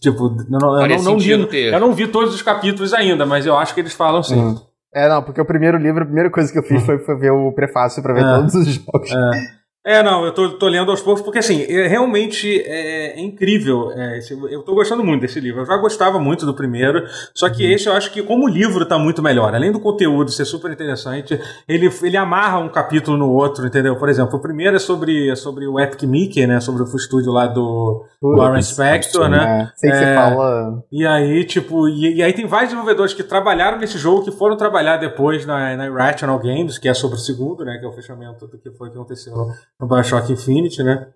Tipo, 0.00 0.26
eu 0.26 0.58
não, 0.60 0.80
eu 0.80 1.02
não, 1.02 1.18
vi, 1.18 1.30
eu 1.32 1.80
não 1.80 1.92
vi 1.92 2.06
todos 2.06 2.32
os 2.32 2.40
capítulos 2.40 2.94
ainda, 2.94 3.26
mas 3.26 3.44
eu 3.44 3.58
acho 3.58 3.74
que 3.74 3.80
eles 3.80 3.92
falam 3.92 4.22
sim. 4.22 4.38
Hum. 4.38 4.56
É, 4.94 5.08
não, 5.08 5.22
porque 5.22 5.40
o 5.40 5.44
primeiro 5.44 5.76
livro, 5.76 6.04
a 6.04 6.06
primeira 6.06 6.30
coisa 6.30 6.50
que 6.50 6.58
eu 6.58 6.62
fiz 6.62 6.80
hum. 6.80 6.86
foi, 6.86 6.98
foi 7.00 7.18
ver 7.18 7.32
o 7.32 7.52
prefácio 7.52 8.02
pra 8.02 8.14
ver 8.14 8.24
é. 8.24 8.36
todos 8.36 8.54
os 8.54 8.66
jogos. 8.66 9.10
É. 9.10 9.55
É, 9.86 10.02
não, 10.02 10.24
eu 10.24 10.32
tô, 10.32 10.50
tô 10.50 10.66
lendo 10.66 10.90
aos 10.90 11.00
poucos, 11.00 11.22
porque 11.22 11.38
assim, 11.38 11.62
é, 11.62 11.86
realmente 11.86 12.60
é, 12.62 13.16
é 13.16 13.20
incrível. 13.20 13.92
É, 13.92 14.18
esse, 14.18 14.32
eu 14.50 14.60
tô 14.64 14.74
gostando 14.74 15.04
muito 15.04 15.20
desse 15.20 15.38
livro. 15.38 15.60
Eu 15.60 15.66
já 15.66 15.76
gostava 15.76 16.18
muito 16.18 16.44
do 16.44 16.52
primeiro, 16.52 17.06
só 17.32 17.48
que 17.48 17.64
uhum. 17.64 17.70
esse 17.70 17.86
eu 17.86 17.92
acho 17.92 18.10
que, 18.10 18.20
como 18.20 18.46
o 18.46 18.48
livro 18.48 18.84
tá 18.84 18.98
muito 18.98 19.22
melhor, 19.22 19.54
além 19.54 19.70
do 19.70 19.78
conteúdo 19.78 20.32
ser 20.32 20.44
super 20.44 20.72
interessante, 20.72 21.40
ele, 21.68 21.88
ele 22.02 22.16
amarra 22.16 22.58
um 22.58 22.68
capítulo 22.68 23.16
no 23.16 23.30
outro, 23.30 23.64
entendeu? 23.64 23.94
Por 23.94 24.08
exemplo, 24.08 24.36
o 24.36 24.42
primeiro 24.42 24.74
é 24.74 24.80
sobre, 24.80 25.30
é 25.30 25.36
sobre 25.36 25.68
o 25.68 25.78
Epic 25.78 26.02
Mickey, 26.02 26.48
né? 26.48 26.58
Sobre 26.58 26.82
o 26.82 26.96
estúdio 26.96 27.30
lá 27.30 27.46
do 27.46 28.04
Putz, 28.20 28.38
Warren 28.38 28.62
Spector, 28.62 29.28
né? 29.28 29.70
É, 29.72 29.76
sei 29.76 29.90
que 29.92 29.98
você 29.98 30.14
fala. 30.16 30.84
E 30.90 31.06
aí, 31.06 31.44
tipo, 31.44 31.88
e, 31.88 32.16
e, 32.16 32.22
aí 32.24 32.32
tem 32.32 32.44
vários 32.48 32.70
desenvolvedores 32.70 33.14
que 33.14 33.22
trabalharam 33.22 33.78
nesse 33.78 33.98
jogo 33.98 34.24
que 34.24 34.32
foram 34.32 34.56
trabalhar 34.56 34.96
depois 34.96 35.46
na, 35.46 35.76
na 35.76 35.86
Irrational 35.86 36.40
Games, 36.40 36.76
que 36.76 36.88
é 36.88 36.94
sobre 36.94 37.16
o 37.16 37.20
segundo, 37.20 37.64
né? 37.64 37.78
Que 37.78 37.86
é 37.86 37.88
o 37.88 37.92
fechamento 37.92 38.48
do 38.48 38.58
que 38.58 38.68
foi 38.72 38.90
que 38.90 38.96
aconteceu 38.96 39.32
no 39.80 39.88
Bioshock 39.88 40.32
Infinite, 40.32 40.82
né? 40.82 41.08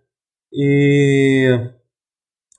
E. 0.52 1.70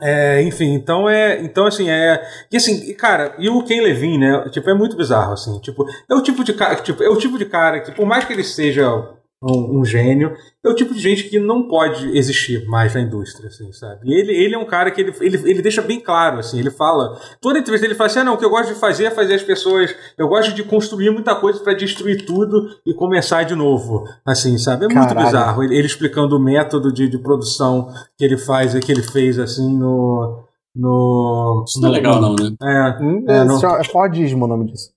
É, 0.02 0.41
enfim, 0.41 0.74
então 0.74 1.08
é. 1.10 1.41
Então, 1.41 1.66
assim, 1.68 1.89
é. 1.89 2.22
E 2.52 2.58
assim, 2.58 2.93
cara, 2.95 3.36
e 3.38 3.49
o 3.49 3.64
Ken 3.64 3.82
Levine, 3.82 4.18
né? 4.18 4.49
Tipo, 4.49 4.70
é 4.70 4.74
muito 4.74 4.97
bizarro, 4.97 5.34
assim. 5.34 5.60
Tipo, 5.60 5.86
é 6.10 6.16
o 6.16 6.24
tipo 6.24 6.43
de 6.43 6.54
cara. 6.54 6.76
Tipo, 6.78 7.04
é 7.04 7.10
o 7.10 7.18
tipo 7.18 7.38
de 7.38 7.45
cara 7.45 7.82
que, 7.82 7.91
por 7.91 8.06
mais 8.06 8.26
que 8.26 8.34
ele 8.34 8.43
seja 8.43 9.14
um, 9.42 9.80
um, 9.80 9.86
gênio. 9.86 10.36
É 10.64 10.70
o 10.70 10.76
tipo 10.76 10.94
de 10.94 11.00
gente 11.00 11.24
que 11.24 11.39
não 11.39 11.68
pode 11.68 12.16
existir 12.16 12.66
mais 12.68 12.94
na 12.94 13.02
indústria, 13.02 13.48
assim, 13.48 13.72
sabe? 13.74 14.02
E 14.04 14.14
ele, 14.14 14.32
ele 14.32 14.56
é 14.56 14.58
um 14.58 14.66
cara 14.66 14.92
que 14.92 15.02
ele, 15.02 15.14
ele, 15.20 15.50
ele 15.50 15.62
deixa 15.62 15.82
bem 15.82 16.00
claro, 16.00 16.39
assim, 16.39 16.60
ele 16.60 16.70
fala. 16.70 17.20
Toda 17.42 17.58
entrevista 17.58 17.88
ele 17.88 17.96
fala 17.96 18.10
assim: 18.10 18.20
ah, 18.20 18.24
não, 18.24 18.36
o 18.36 18.38
que 18.38 18.46
eu 18.46 18.50
gosto 18.50 18.74
de 18.74 18.80
fazer 18.80 19.06
é 19.06 19.12
fazer 19.12 19.34
as 19.34 19.44
pessoas. 19.44 19.96
Eu 20.18 20.28
gosto 20.28 20.54
de 20.54 20.64
construir 20.64 21.10
muita 21.10 21.34
coisa 21.34 21.60
para 21.60 21.74
destruir 21.74 22.26
tudo 22.26 22.70
e 22.86 22.94
começar 22.94 23.44
de 23.44 23.56
novo, 23.56 24.08
assim, 24.24 24.58
sabe? 24.58 24.86
É 24.86 24.88
muito 24.88 25.08
Caralho. 25.08 25.26
bizarro. 25.26 25.64
Ele, 25.64 25.76
ele, 25.76 25.88
explicando 25.88 26.38
o 26.38 26.39
método 26.39 26.94
de, 26.94 27.10
de 27.10 27.18
produção 27.18 27.92
que 28.18 28.24
ele 28.24 28.38
faz, 28.38 28.78
que 28.80 28.92
ele 28.92 29.04
fez, 29.04 29.39
assim, 29.39 29.76
no. 29.78 30.44
No, 30.74 31.66
Isso 31.68 31.82
não 31.82 31.89
é 31.89 31.92
legal, 31.92 32.22
não, 32.22 32.34
né? 32.34 32.56
É, 32.64 33.04
hum, 33.04 33.26
é, 33.28 33.44
no... 33.44 33.58
é 33.58 33.84
Fordismo 33.84 34.46
o 34.46 34.48
nome 34.48 34.72
disso. 34.72 34.89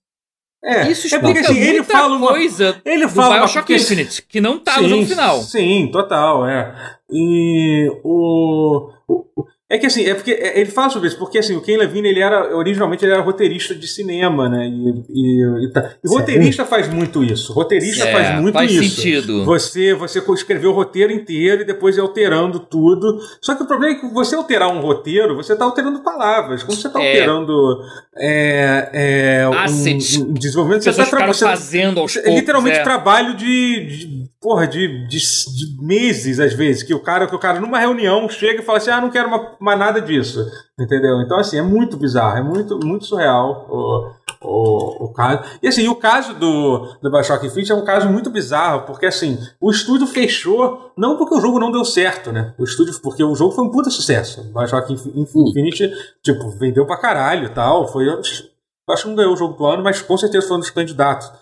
É, 0.65 0.91
Isso 0.91 1.07
explica 1.07 1.41
é 1.41 1.43
porque, 1.43 1.53
assim, 1.53 1.61
ele 1.61 1.83
fala 1.83 2.17
uma 2.17 2.27
coisa 2.29 2.81
ele 2.87 3.07
fala 3.07 3.35
do 3.35 3.41
Bioshock 3.41 3.71
uma, 3.71 3.79
Infinite, 3.79 4.23
que 4.23 4.41
não 4.41 4.59
tá 4.59 4.77
sim, 4.77 4.83
no 4.83 4.89
jogo 4.89 5.07
final. 5.07 5.43
Sim, 5.43 5.91
total, 5.93 6.47
é. 6.49 6.75
E 7.11 7.91
o, 8.03 8.91
o, 9.07 9.47
é 9.75 9.79
que 9.79 9.87
assim, 9.87 10.05
é 10.07 10.15
porque 10.15 10.31
é, 10.31 10.61
ele 10.61 10.71
fala 10.71 10.89
sobre 10.89 11.09
isso, 11.09 11.19
porque 11.19 11.37
assim, 11.37 11.57
o 11.57 11.61
Ken 11.61 11.77
Levine, 11.77 12.09
ele 12.09 12.21
era, 12.21 12.57
originalmente 12.57 13.05
ele 13.05 13.13
era 13.13 13.21
roteirista 13.23 13.75
de 13.75 13.89
cinema, 13.89 14.49
né? 14.49 14.69
E, 14.69 15.05
e, 15.11 15.67
e, 15.67 15.73
tá. 15.73 15.97
e 16.03 16.09
roteirista 16.09 16.65
faz 16.65 16.89
muito 16.89 17.25
isso. 17.25 17.53
Roteirista 17.53 18.05
é, 18.07 18.13
faz 18.13 18.41
muito 18.41 18.55
faz 18.55 18.71
isso. 18.71 18.95
sentido. 18.95 19.45
Você, 19.45 19.93
você 19.93 20.21
escreveu 20.33 20.71
o 20.71 20.75
roteiro 20.75 21.13
inteiro 21.13 21.63
e 21.63 21.65
depois 21.65 21.97
ir 21.97 22.01
alterando 22.01 22.61
tudo. 22.61 23.19
Só 23.41 23.57
que 23.57 23.65
o 23.65 23.67
problema 23.67 23.97
é 23.97 23.99
que 23.99 24.07
você 24.07 24.37
alterar 24.37 24.71
um 24.71 24.81
roteiro, 24.81 25.35
você 25.35 25.55
está 25.55 25.65
alterando 25.65 26.05
palavras. 26.05 26.63
Como 26.63 26.79
você 26.79 26.87
está 26.87 27.03
é. 27.03 27.11
alterando 27.11 27.81
é, 28.17 28.91
é. 28.93 29.49
Um, 29.49 30.31
um 30.31 30.35
desenvolvimento, 30.35 30.85
você 30.85 30.91
está 30.91 31.05
fazendo 31.35 31.99
aos 31.99 32.15
poucos, 32.15 32.33
literalmente 32.33 32.79
é. 32.79 32.83
trabalho 32.85 33.35
de, 33.35 33.87
de 33.87 34.24
porra, 34.45 34.67
de, 34.67 35.07
de, 35.07 35.19
de, 35.19 35.83
meses, 35.83 36.39
às 36.39 36.53
vezes, 36.53 36.83
que 36.83 36.93
o 36.93 37.01
cara, 37.01 37.27
que 37.27 37.35
o 37.35 37.39
cara 37.39 37.59
numa 37.59 37.79
reunião 37.79 38.29
chega 38.29 38.61
e 38.61 38.63
fala 38.63 38.77
assim, 38.77 38.91
ah, 38.91 39.01
não 39.01 39.09
quero 39.09 39.31
mais 39.59 39.79
nada 39.79 40.03
disso, 40.03 40.45
entendeu? 40.79 41.19
Então, 41.23 41.39
assim, 41.39 41.57
é 41.57 41.63
muito 41.63 41.97
bizarro, 41.97 42.37
é 42.37 42.43
muito, 42.43 42.79
muito 42.85 43.07
surreal 43.07 43.67
o, 43.71 44.11
o, 44.47 45.05
o 45.07 45.13
caso. 45.15 45.45
E 45.63 45.67
assim, 45.67 45.89
o 45.89 45.95
caso 45.95 46.35
do, 46.35 46.95
do 47.01 47.11
Bioshock 47.11 47.47
Infinite 47.47 47.73
é 47.73 47.75
um 47.75 47.87
caso 47.87 48.07
muito 48.11 48.29
bizarro, 48.29 48.83
porque 48.83 49.07
assim, 49.07 49.39
o 49.59 49.71
estúdio 49.71 50.07
fechou, 50.07 50.93
não 50.95 51.17
porque 51.17 51.35
o 51.35 51.41
jogo 51.41 51.59
não 51.59 51.73
deu 51.73 51.83
certo, 51.83 52.31
né? 52.31 52.53
O 52.59 52.65
estúdio, 52.65 53.01
porque 53.01 53.25
o 53.25 53.35
jogo 53.35 53.55
foi 53.55 53.65
um 53.65 53.71
puta 53.71 53.89
sucesso. 53.89 54.43
O 54.43 54.59
Bioshock 54.59 54.93
Infinite, 54.93 55.91
tipo, 56.23 56.51
vendeu 56.59 56.85
pra 56.85 56.99
caralho 56.99 57.47
e 57.47 57.49
tal. 57.49 57.89
Foi. 57.89 58.07
Acho 58.11 59.05
que 59.05 59.09
não 59.09 59.17
ganhou 59.17 59.33
o 59.33 59.37
jogo 59.39 59.57
do 59.57 59.65
ano, 59.65 59.83
mas 59.83 60.03
com 60.03 60.19
certeza 60.19 60.47
foi 60.47 60.59
um 60.59 60.61
dos 60.61 60.69
candidatos 60.69 61.33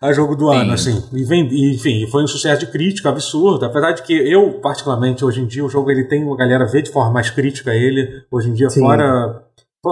a 0.00 0.12
jogo 0.12 0.36
do 0.36 0.50
Sim. 0.50 0.58
ano, 0.58 0.72
assim. 0.72 1.04
E, 1.12 1.24
vendi, 1.24 1.74
enfim, 1.74 2.06
foi 2.10 2.22
um 2.22 2.26
sucesso 2.26 2.60
de 2.60 2.66
crítica 2.66 3.08
absurdo. 3.08 3.64
Apesar 3.64 3.92
de 3.92 4.02
que 4.02 4.12
eu, 4.12 4.60
particularmente, 4.60 5.24
hoje 5.24 5.40
em 5.40 5.46
dia, 5.46 5.64
o 5.64 5.68
jogo 5.68 5.90
ele 5.90 6.04
tem 6.04 6.22
uma 6.22 6.36
galera 6.36 6.66
vê 6.66 6.82
de 6.82 6.90
forma 6.90 7.12
mais 7.12 7.30
crítica 7.30 7.72
ele. 7.72 8.22
Hoje 8.30 8.50
em 8.50 8.52
dia, 8.52 8.70
Sim. 8.70 8.80
fora 8.80 9.44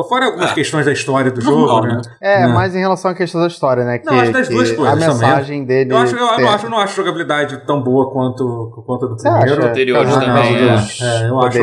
Fora 0.08 0.24
algumas 0.24 0.52
ah, 0.52 0.54
questões 0.54 0.86
da 0.86 0.92
história 0.92 1.30
do 1.30 1.42
jogo, 1.42 1.82
né? 1.82 2.00
É, 2.22 2.46
né? 2.46 2.48
mais 2.48 2.74
em 2.74 2.78
relação 2.78 3.10
à 3.10 3.14
questão 3.14 3.42
da 3.42 3.46
história, 3.46 3.84
né? 3.84 3.98
Que, 3.98 4.06
não, 4.06 4.18
acho 4.20 4.32
das 4.32 4.48
duas 4.48 4.72
coisas. 4.72 4.94
A 4.94 4.96
mensagem 4.96 5.66
também. 5.66 5.66
dele. 5.66 5.92
Eu, 5.92 5.98
acho, 5.98 6.16
eu, 6.16 6.26
eu, 6.26 6.40
não 6.40 6.48
acho, 6.48 6.68
não 6.70 6.78
acho 6.78 6.96
jogabilidade 6.96 7.58
tão 7.66 7.82
boa 7.82 8.10
quanto, 8.10 8.82
quanto 8.86 9.04
a 9.04 9.08
do 9.08 9.16
primeiro. 9.16 9.66
Anteriores 9.66 10.14
também. 10.14 10.56
É, 10.56 11.24
é, 11.24 11.28
eu 11.28 11.40
acho. 11.42 11.58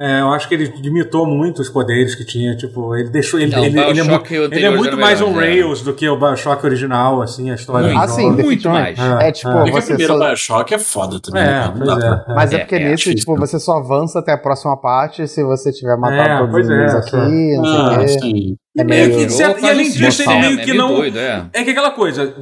É, 0.00 0.20
eu 0.20 0.28
acho 0.30 0.48
que 0.48 0.54
ele 0.54 0.72
limitou 0.80 1.26
muito 1.26 1.60
os 1.60 1.68
poderes 1.68 2.14
que 2.14 2.24
tinha, 2.24 2.56
tipo, 2.56 2.94
ele 2.94 3.08
deixou 3.08 3.40
ele, 3.40 3.50
não, 3.50 3.64
ele, 3.64 3.80
ele, 3.80 4.00
é, 4.00 4.04
muito, 4.04 4.34
ele 4.34 4.64
é 4.64 4.70
muito 4.70 4.96
mais 4.96 5.20
um 5.20 5.32
Rails 5.32 5.82
do 5.82 5.92
que 5.92 6.08
o 6.08 6.16
BioShock 6.16 6.64
original, 6.64 7.20
assim, 7.20 7.50
a 7.50 7.56
história. 7.56 7.88
Muito, 7.88 8.00
ah, 8.00 8.06
sim, 8.06 8.30
muito 8.30 8.68
mais. 8.68 8.96
É, 8.96 9.28
é 9.28 9.32
tipo, 9.32 9.48
é. 9.48 9.70
você 9.72 9.92
o 9.92 9.96
primeiro 9.96 10.12
só... 10.14 10.18
BioShock 10.20 10.74
é 10.74 10.78
foda 10.78 11.20
também. 11.20 11.42
É, 11.42 11.46
né? 11.46 11.74
pra... 11.76 12.24
é, 12.28 12.34
Mas 12.34 12.52
é, 12.52 12.58
porque 12.58 12.78
nesse, 12.78 13.12
tipo, 13.12 13.34
você 13.36 13.58
só 13.58 13.78
avança 13.78 14.20
até 14.20 14.32
a 14.32 14.38
próxima 14.38 14.76
parte 14.76 15.26
se 15.26 15.42
você 15.42 15.72
tiver 15.72 15.96
matado 15.96 16.46
todos 16.46 16.64
os 16.64 16.70
inimigos 16.70 16.94
aqui, 16.94 17.56
não 17.56 17.64
sei 17.64 17.74
o 17.74 17.86
ah, 17.86 17.98
quê. 18.20 18.56
É 18.78 18.84
meio... 18.84 19.28
e 19.28 19.68
além 19.68 19.90
disso, 19.90 20.22
ele 20.22 20.40
meio 20.40 20.58
que 20.58 20.74
não. 20.74 21.02
É 21.02 21.64
que 21.64 21.70
aquela 21.70 21.90
coisa. 21.90 22.32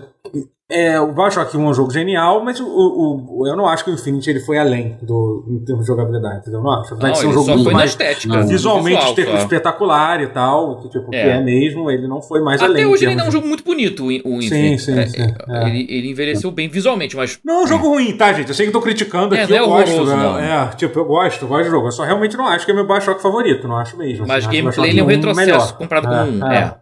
É, 0.69 0.99
o 0.99 1.13
Bioshock 1.13 1.57
1 1.57 1.65
é 1.65 1.69
um 1.69 1.73
jogo 1.73 1.93
genial, 1.93 2.45
mas 2.45 2.59
o, 2.59 2.67
o, 2.67 3.47
eu 3.47 3.55
não 3.55 3.69
acho 3.69 3.85
que 3.85 3.91
o 3.91 3.95
Infinity 3.95 4.31
ele 4.31 4.41
foi 4.41 4.59
além 4.59 4.99
do, 5.01 5.45
em 5.49 5.65
termos 5.65 5.85
de 5.85 5.87
jogabilidade, 5.87 6.39
entendeu? 6.41 6.61
Não 6.61 6.73
acho. 6.73 6.97
Não, 6.97 7.13
de 7.13 7.19
ser 7.19 7.27
um 7.29 7.33
jogo 7.33 7.51
muito 7.53 7.71
mais 7.71 7.91
estética, 7.91 8.43
visualmente 8.43 9.15
visual, 9.15 9.37
espetacular 9.37 10.21
e 10.23 10.27
tal, 10.27 10.81
que, 10.81 10.89
tipo, 10.89 11.15
é. 11.15 11.23
que 11.23 11.29
é 11.29 11.41
mesmo, 11.41 11.89
ele 11.89 12.09
não 12.09 12.21
foi 12.21 12.41
mais 12.41 12.61
Até 12.61 12.69
além. 12.69 12.83
Até 12.83 12.93
hoje 12.93 13.05
ele 13.05 13.13
ainda 13.13 13.23
é 13.23 13.29
um 13.29 13.31
jogo 13.31 13.47
muito 13.47 13.63
bonito, 13.63 14.07
o 14.07 14.11
Infinity. 14.11 14.49
Sim, 14.49 14.79
sim, 14.79 14.99
é, 14.99 15.07
sim. 15.07 15.35
É, 15.49 15.69
ele, 15.69 15.87
ele, 15.89 16.11
envelheceu 16.11 16.51
bem 16.51 16.69
visualmente, 16.69 17.15
mas. 17.15 17.39
Não 17.45 17.61
é 17.61 17.63
um 17.63 17.67
jogo 17.69 17.87
ruim, 17.87 18.17
tá, 18.17 18.33
gente? 18.33 18.49
Eu 18.49 18.55
sei 18.55 18.67
que 18.67 18.71
eu 18.71 18.73
tô 18.73 18.83
criticando 18.83 19.37
aqui, 19.37 19.55
é, 19.55 19.61
eu 19.61 19.69
gosto. 19.69 20.05
Né? 20.05 20.51
É, 20.51 20.75
tipo, 20.75 20.99
eu 20.99 21.05
gosto, 21.05 21.43
eu 21.43 21.49
gosto 21.49 21.65
do 21.67 21.71
jogo. 21.71 21.87
Eu 21.87 21.93
só 21.93 22.03
realmente 22.03 22.37
não 22.37 22.49
acho 22.49 22.67
que 22.67 22.73
é 22.73 22.75
meu 22.75 22.89
Bioshock 22.89 23.23
favorito, 23.23 23.69
não 23.69 23.77
acho 23.77 23.97
mesmo. 23.97 24.27
Mas 24.27 24.45
assim, 24.45 24.57
gameplay 24.57 24.91
ele 24.91 24.99
é 24.99 25.05
um 25.05 25.07
retrocesso 25.07 25.47
melhor. 25.47 25.79
comparado 25.79 26.09
com 26.09 26.45
um. 26.45 26.51
É, 26.51 26.75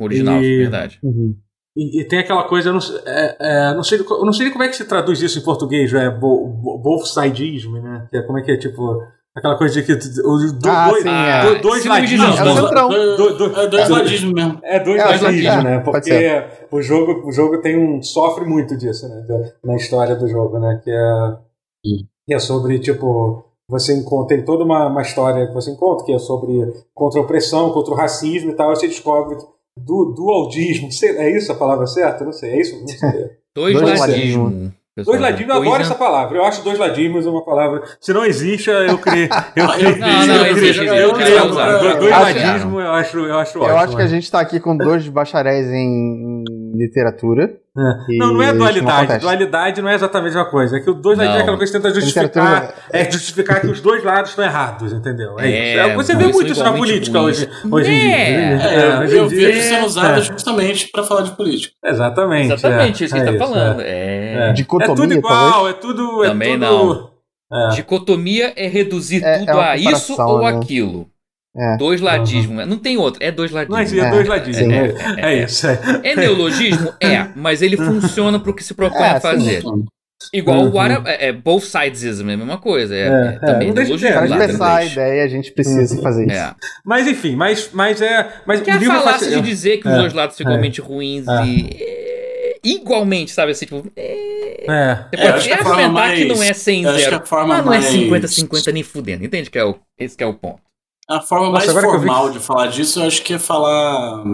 original, 0.00 0.40
verdade. 0.40 0.98
Uhum. 1.04 1.36
E, 1.76 2.00
e, 2.00 2.04
tem 2.04 2.20
aquela 2.20 2.44
coisa, 2.44 2.70
eu 2.70 2.72
não, 2.72 2.80
é, 3.04 3.36
é, 3.38 3.74
não, 3.74 3.82
sei, 3.82 4.00
eu 4.00 4.24
não 4.24 4.32
sei 4.32 4.50
como 4.50 4.64
é 4.64 4.68
que 4.68 4.76
se 4.76 4.86
traduz 4.86 5.20
isso 5.20 5.38
em 5.38 5.42
português, 5.42 5.92
é 5.92 6.08
bo, 6.08 6.46
bo, 6.46 6.78
both 6.78 7.04
sidism, 7.06 7.74
né? 7.74 8.06
Que 8.10 8.16
é, 8.16 8.22
como 8.22 8.38
é 8.38 8.42
que 8.42 8.50
é, 8.50 8.56
tipo, 8.56 9.02
aquela 9.36 9.58
coisa 9.58 9.74
de 9.74 9.86
que 9.86 9.94
do, 9.94 10.70
ah, 10.70 10.88
dois, 10.88 11.02
sim, 11.02 11.08
é. 11.10 11.44
do, 11.44 11.60
dois 11.60 11.84
ladismos. 11.84 12.40
É, 12.40 12.44
do, 13.16 13.36
do, 13.36 13.60
é 13.60 13.66
dois 13.66 13.88
ladismos 13.90 14.32
mesmo. 14.32 14.60
É 14.62 14.80
dois 14.80 15.02
é, 15.02 15.04
ladismos, 15.04 15.64
né? 15.64 15.78
Porque 15.80 16.44
o 16.72 16.80
jogo, 16.80 17.28
o 17.28 17.30
jogo 17.30 17.60
tem 17.60 17.78
um, 17.78 18.02
sofre 18.02 18.46
muito 18.46 18.74
disso, 18.74 19.06
né? 19.06 19.22
Na 19.62 19.76
história 19.76 20.16
do 20.16 20.26
jogo, 20.26 20.58
né? 20.58 20.80
Que 20.82 20.90
é, 20.90 21.36
que 22.26 22.34
é 22.34 22.38
sobre, 22.38 22.78
tipo, 22.78 23.44
você 23.68 23.92
encontra, 23.94 24.34
tem 24.34 24.46
toda 24.46 24.64
uma, 24.64 24.86
uma 24.86 25.02
história 25.02 25.46
que 25.46 25.52
você 25.52 25.72
encontra, 25.72 26.06
que 26.06 26.12
é 26.12 26.18
sobre 26.18 26.72
contra 26.94 27.20
a 27.20 27.22
opressão, 27.22 27.70
contra 27.72 27.92
o 27.92 27.96
racismo 27.96 28.50
e 28.50 28.54
tal, 28.54 28.72
e 28.72 28.76
você 28.76 28.86
descobre 28.86 29.36
que 29.36 29.44
du, 29.76 30.14
dualdismo. 30.14 30.88
É 31.02 31.36
isso 31.36 31.52
a 31.52 31.54
palavra 31.54 31.86
certa? 31.86 32.24
Não 32.24 32.32
sei. 32.32 32.50
É 32.50 32.60
isso? 32.60 32.80
Não 32.80 32.88
sei. 32.88 33.30
dois, 33.54 33.80
dois 33.80 34.00
ladismo. 34.00 34.72
Dois 35.04 35.20
ladismos, 35.20 35.54
eu 35.54 35.60
adoro 35.60 35.82
essa 35.82 35.94
palavra. 35.94 36.38
Eu 36.38 36.44
acho 36.44 36.64
dois 36.64 36.78
ladismos 36.78 37.26
uma 37.26 37.44
palavra. 37.44 37.82
Se 38.00 38.14
não 38.14 38.24
existe, 38.24 38.70
eu 38.70 38.96
criei. 38.96 39.28
Eu 39.54 39.68
criei. 39.74 39.96
não, 39.96 40.26
não, 40.26 40.46
eu 40.46 40.56
existe. 40.56 40.84
Eu 40.86 41.12
criei. 41.12 41.38
Dois 41.38 42.10
ladismos, 42.10 42.82
eu 42.82 42.90
acho, 42.92 43.18
eu 43.18 43.38
acho 43.38 43.58
ótimo. 43.58 43.72
Eu 43.72 43.78
acho 43.78 43.96
que 43.96 44.02
a 44.02 44.06
gente 44.06 44.22
está 44.22 44.40
aqui 44.40 44.58
com 44.58 44.74
dois 44.74 45.06
bacharéis 45.06 45.68
em 45.70 46.44
literatura. 46.76 47.56
É. 47.76 48.16
Não, 48.16 48.32
não 48.32 48.42
é 48.42 48.52
dualidade. 48.52 49.12
Não 49.12 49.18
dualidade 49.18 49.82
não 49.82 49.88
é 49.88 49.94
exatamente 49.94 50.32
a 50.32 50.38
mesma 50.38 50.50
coisa. 50.50 50.76
É 50.76 50.80
que 50.80 50.88
o 50.88 50.94
dois 50.94 51.18
lados 51.18 51.36
é 51.36 51.40
aquela 51.40 51.56
coisa 51.56 51.72
que 51.72 51.78
tenta 51.78 51.94
justificar. 51.94 52.74
É 52.90 53.10
justificar 53.10 53.60
que 53.60 53.66
os 53.66 53.80
dois 53.80 54.02
lados 54.02 54.30
estão 54.30 54.44
errados, 54.44 54.92
entendeu? 54.92 55.38
É, 55.38 55.50
é 55.50 55.72
isso. 55.72 55.80
É, 55.80 55.94
você 55.94 56.16
vê 56.16 56.26
muito 56.28 56.52
isso 56.52 56.62
na 56.62 56.72
política 56.72 57.20
hoje, 57.20 57.48
hoje 57.70 57.90
em 57.90 58.00
dia. 58.00 58.16
É, 58.16 59.00
hoje 59.00 59.16
eu 59.16 59.28
vejo 59.28 59.62
sendo 59.62 59.86
usado 59.86 60.22
justamente 60.22 60.88
para 60.90 61.02
falar 61.02 61.22
de 61.22 61.32
política. 61.32 61.74
Exatamente. 61.84 62.52
Exatamente, 62.52 63.04
isso 63.04 63.14
que 63.14 63.20
ele 63.20 63.30
está 63.30 63.46
falando. 63.46 63.80
É. 63.80 64.52
Dicotomia, 64.52 64.92
é 64.92 64.96
tudo 64.96 65.14
igual, 65.14 65.52
talvez. 65.52 65.76
é 65.76 65.78
tudo. 65.78 66.22
Também 66.22 66.56
não. 66.56 67.10
Dicotomia 67.74 68.52
é 68.56 68.66
reduzir 68.66 69.22
tudo 69.38 69.60
a 69.60 69.76
isso 69.76 70.20
ou 70.20 70.42
né? 70.42 70.48
aquilo. 70.48 71.08
É. 71.56 71.76
Dois 71.76 72.00
ladismo. 72.00 72.60
Uhum. 72.60 72.66
Não 72.66 72.78
tem 72.78 72.96
outro. 72.96 73.22
É 73.22 73.32
dois 73.32 73.50
ladismo. 73.50 73.76
Mas 73.76 73.92
é, 73.92 74.10
dois 74.10 74.28
ladismo. 74.28 74.72
É, 74.72 74.94
é, 75.16 75.32
é, 75.32 75.44
isso. 75.44 75.66
É. 75.66 76.14
neologismo? 76.14 76.92
É, 77.00 77.28
mas 77.34 77.62
ele 77.62 77.76
funciona 77.76 78.38
para 78.38 78.50
o 78.50 78.54
que 78.54 78.62
se 78.62 78.74
propõe 78.74 79.06
a 79.06 79.20
fazer. 79.20 79.62
Sim. 79.62 79.84
Igual 80.32 80.62
uhum. 80.62 80.68
o 80.68 80.74
what 80.74 81.02
é, 81.06 81.32
both 81.32 81.64
sidesism, 81.64 82.28
é 82.28 82.34
a 82.34 82.36
mesma 82.36 82.58
coisa. 82.58 82.94
É, 82.94 83.06
é, 83.06 83.38
também 83.38 83.72
Para 83.72 83.82
expressar 83.82 84.76
a 84.76 84.84
ideia, 84.84 85.24
a 85.24 85.28
gente 85.28 85.52
precisa 85.52 85.94
uhum. 85.94 86.02
fazer 86.02 86.26
isso. 86.26 86.56
Mas 86.84 87.06
enfim, 87.06 87.36
mas, 87.36 87.70
mas 87.72 88.00
é. 88.02 88.28
Mas 88.46 88.60
que 88.60 88.70
a 88.70 88.80
falácia 88.80 89.30
de 89.30 89.40
dizer 89.40 89.78
que 89.78 89.88
os 89.88 89.94
dois 89.94 90.12
lados 90.12 90.36
são 90.36 90.44
igualmente 90.44 90.80
ruins 90.80 91.26
e 91.44 92.06
igualmente, 92.64 93.30
sabe? 93.30 93.52
Assim, 93.52 93.66
tipo. 93.66 93.86
É. 93.96 95.04
Você 95.10 95.16
pode 95.16 95.50
é, 95.50 95.54
argumentar 95.54 95.88
mais, 95.90 96.18
que 96.18 96.24
não 96.24 96.42
é 96.42 96.52
100 96.52 96.84
0. 96.84 97.22
Mas 97.46 97.64
não 97.64 97.72
é 97.72 97.80
50-50 97.80 98.72
nem 98.72 98.82
fudendo. 98.82 99.24
Entende 99.24 99.50
que 99.50 99.58
é 99.58 99.64
o, 99.64 99.76
esse 99.98 100.16
que 100.16 100.24
é 100.24 100.26
o 100.26 100.34
ponto. 100.34 100.65
A 101.08 101.20
forma 101.20 101.50
Nossa, 101.50 101.72
mais 101.72 101.84
formal 101.84 102.30
de 102.30 102.40
falar 102.40 102.66
disso, 102.66 103.00
eu 103.00 103.06
acho 103.06 103.22
que 103.22 103.34
é 103.34 103.38
falar 103.38 104.24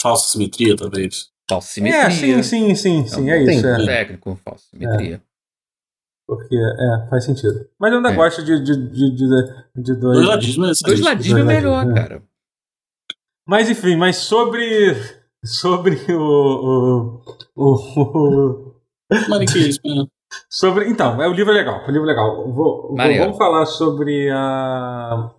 falsa 0.00 0.28
simetria, 0.28 0.76
talvez. 0.76 1.28
Falsa 1.48 1.68
simetria. 1.68 2.06
É, 2.06 2.10
sim, 2.10 2.42
sim, 2.42 2.74
sim, 2.74 3.06
sim, 3.06 3.30
é, 3.30 3.38
é 3.38 3.42
isso. 3.54 3.66
É. 3.66 3.86
Técnico, 3.86 4.38
falsa 4.44 4.64
simetria. 4.70 5.16
É. 5.16 5.20
Porque, 6.26 6.56
é, 6.56 7.08
faz 7.08 7.24
sentido. 7.24 7.68
Mas 7.78 7.92
eu 7.92 7.98
ainda 7.98 8.10
é. 8.10 8.14
gosto 8.14 8.42
de, 8.42 8.58
de, 8.62 8.76
de, 8.88 9.10
de, 9.10 9.36
de 9.76 9.94
dois. 9.94 10.16
Dois 10.18 10.28
ladismos 10.28 10.80
é, 10.82 10.86
dois 10.86 11.00
ladismos 11.00 11.40
é 11.40 11.44
melhor, 11.44 11.90
é. 11.90 11.94
cara. 11.94 12.22
Mas 13.46 13.68
enfim, 13.68 13.96
mas 13.96 14.16
sobre. 14.16 14.96
Sobre 15.44 16.00
o. 16.12 17.20
O. 17.54 17.64
o, 17.64 18.74
o 19.10 19.28
Maniqueísmo, 19.28 19.94
né? 19.94 20.04
Sobre, 20.50 20.88
então, 20.88 21.22
é 21.22 21.28
o 21.28 21.32
livro 21.32 21.52
é 21.52 21.56
legal. 21.56 21.84
O 21.86 21.90
livro 21.92 22.08
é 22.08 22.10
legal. 22.10 22.52
Vou, 22.52 22.88
vou, 22.88 22.96
vamos 22.96 23.38
falar 23.38 23.66
sobre 23.66 24.28
a. 24.32 25.30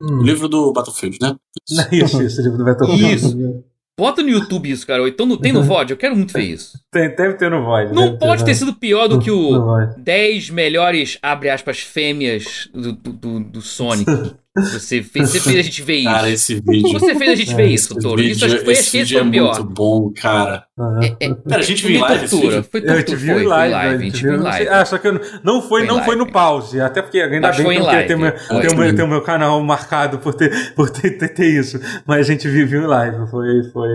Hum. 0.00 0.20
O 0.20 0.22
livro 0.22 0.48
do 0.48 0.72
Battlefield, 0.72 1.18
né? 1.20 1.36
Isso, 1.92 2.22
isso, 2.22 2.40
o 2.40 2.44
livro 2.44 2.58
do 2.58 2.64
Battlefield. 2.64 3.14
Isso. 3.14 3.64
Bota 3.98 4.22
no 4.22 4.28
YouTube 4.28 4.70
isso, 4.70 4.86
cara. 4.86 5.08
Então 5.08 5.36
tem 5.38 5.52
no 5.52 5.62
VOD, 5.64 5.92
eu 5.92 5.96
quero 5.96 6.14
muito 6.14 6.32
ver 6.32 6.42
isso. 6.42 6.78
Tem, 6.92 7.08
deve 7.16 7.34
ter 7.34 7.50
no 7.50 7.64
VOD. 7.64 7.94
Não 7.94 8.18
pode 8.18 8.44
ter, 8.44 8.50
ter 8.50 8.54
sido 8.54 8.74
pior 8.74 9.08
do 9.08 9.18
que 9.18 9.30
o 9.30 9.78
10 9.96 10.50
melhores, 10.50 11.18
abre 11.22 11.48
aspas, 11.48 11.80
fêmeas 11.80 12.68
do, 12.74 12.92
do, 12.92 13.40
do 13.40 13.62
Sonic. 13.62 14.10
Você 14.56 15.02
fez, 15.02 15.30
você 15.30 15.40
fez 15.40 15.58
a 15.58 15.62
gente 15.62 15.82
ver 15.82 15.96
isso. 15.96 16.10
Cara, 16.10 16.30
esse 16.30 16.54
vídeo. 16.54 16.92
Você 16.98 17.14
fez 17.14 17.30
a 17.30 17.34
gente 17.34 17.54
ver 17.54 17.66
isso, 17.66 17.94
Toro. 17.96 18.16
Vídeo, 18.16 18.32
isso 18.32 18.44
acho 18.46 18.58
que 18.58 18.64
foi 18.64 18.72
esse, 18.72 18.98
esse 18.98 19.12
foi 19.12 19.22
o 19.22 19.30
pior. 19.30 19.54
É 19.54 19.58
muito 19.58 19.64
bom, 19.64 20.10
cara. 20.10 20.64
É, 21.02 21.26
é, 21.26 21.34
cara, 21.34 21.60
a 21.60 21.62
gente 21.62 21.86
viu 21.86 21.96
em 21.96 22.00
live. 22.00 22.28
Tortura. 22.28 22.62
Foi 22.62 22.80
tortura. 22.80 23.00
Eu 23.00 23.04
te 23.04 23.16
vi 23.16 23.32
foi, 23.32 23.42
em 23.42 23.46
live. 23.46 23.74
live. 23.74 23.94
A 23.94 23.98
gente 23.98 24.22
viu 24.22 24.34
em 24.34 24.38
live. 24.38 24.68
Ah, 24.68 24.84
só 24.86 24.96
que 24.96 25.08
não 25.44 25.60
foi, 25.60 25.86
não 25.86 26.02
foi 26.02 26.16
no 26.16 26.30
pause. 26.30 26.80
Até 26.80 27.02
porque 27.02 27.20
ainda 27.20 27.50
bem 27.52 27.66
que 27.66 27.76
eu 27.76 27.84
queria 27.84 28.06
ter, 28.06 28.16
meu, 28.16 28.32
ter, 28.32 28.76
meu, 28.76 28.96
ter 28.96 29.02
o 29.02 29.08
meu 29.08 29.20
canal 29.20 29.62
marcado 29.62 30.18
por 30.18 30.32
ter, 30.32 30.50
por 30.74 30.88
ter, 30.88 31.18
ter, 31.18 31.28
ter 31.28 31.46
isso. 31.46 31.78
Mas 32.06 32.20
a 32.20 32.32
gente 32.32 32.48
viu, 32.48 32.66
viu 32.66 32.82
em 32.82 32.86
live. 32.86 33.30
Foi. 33.30 33.62
foi. 33.72 33.88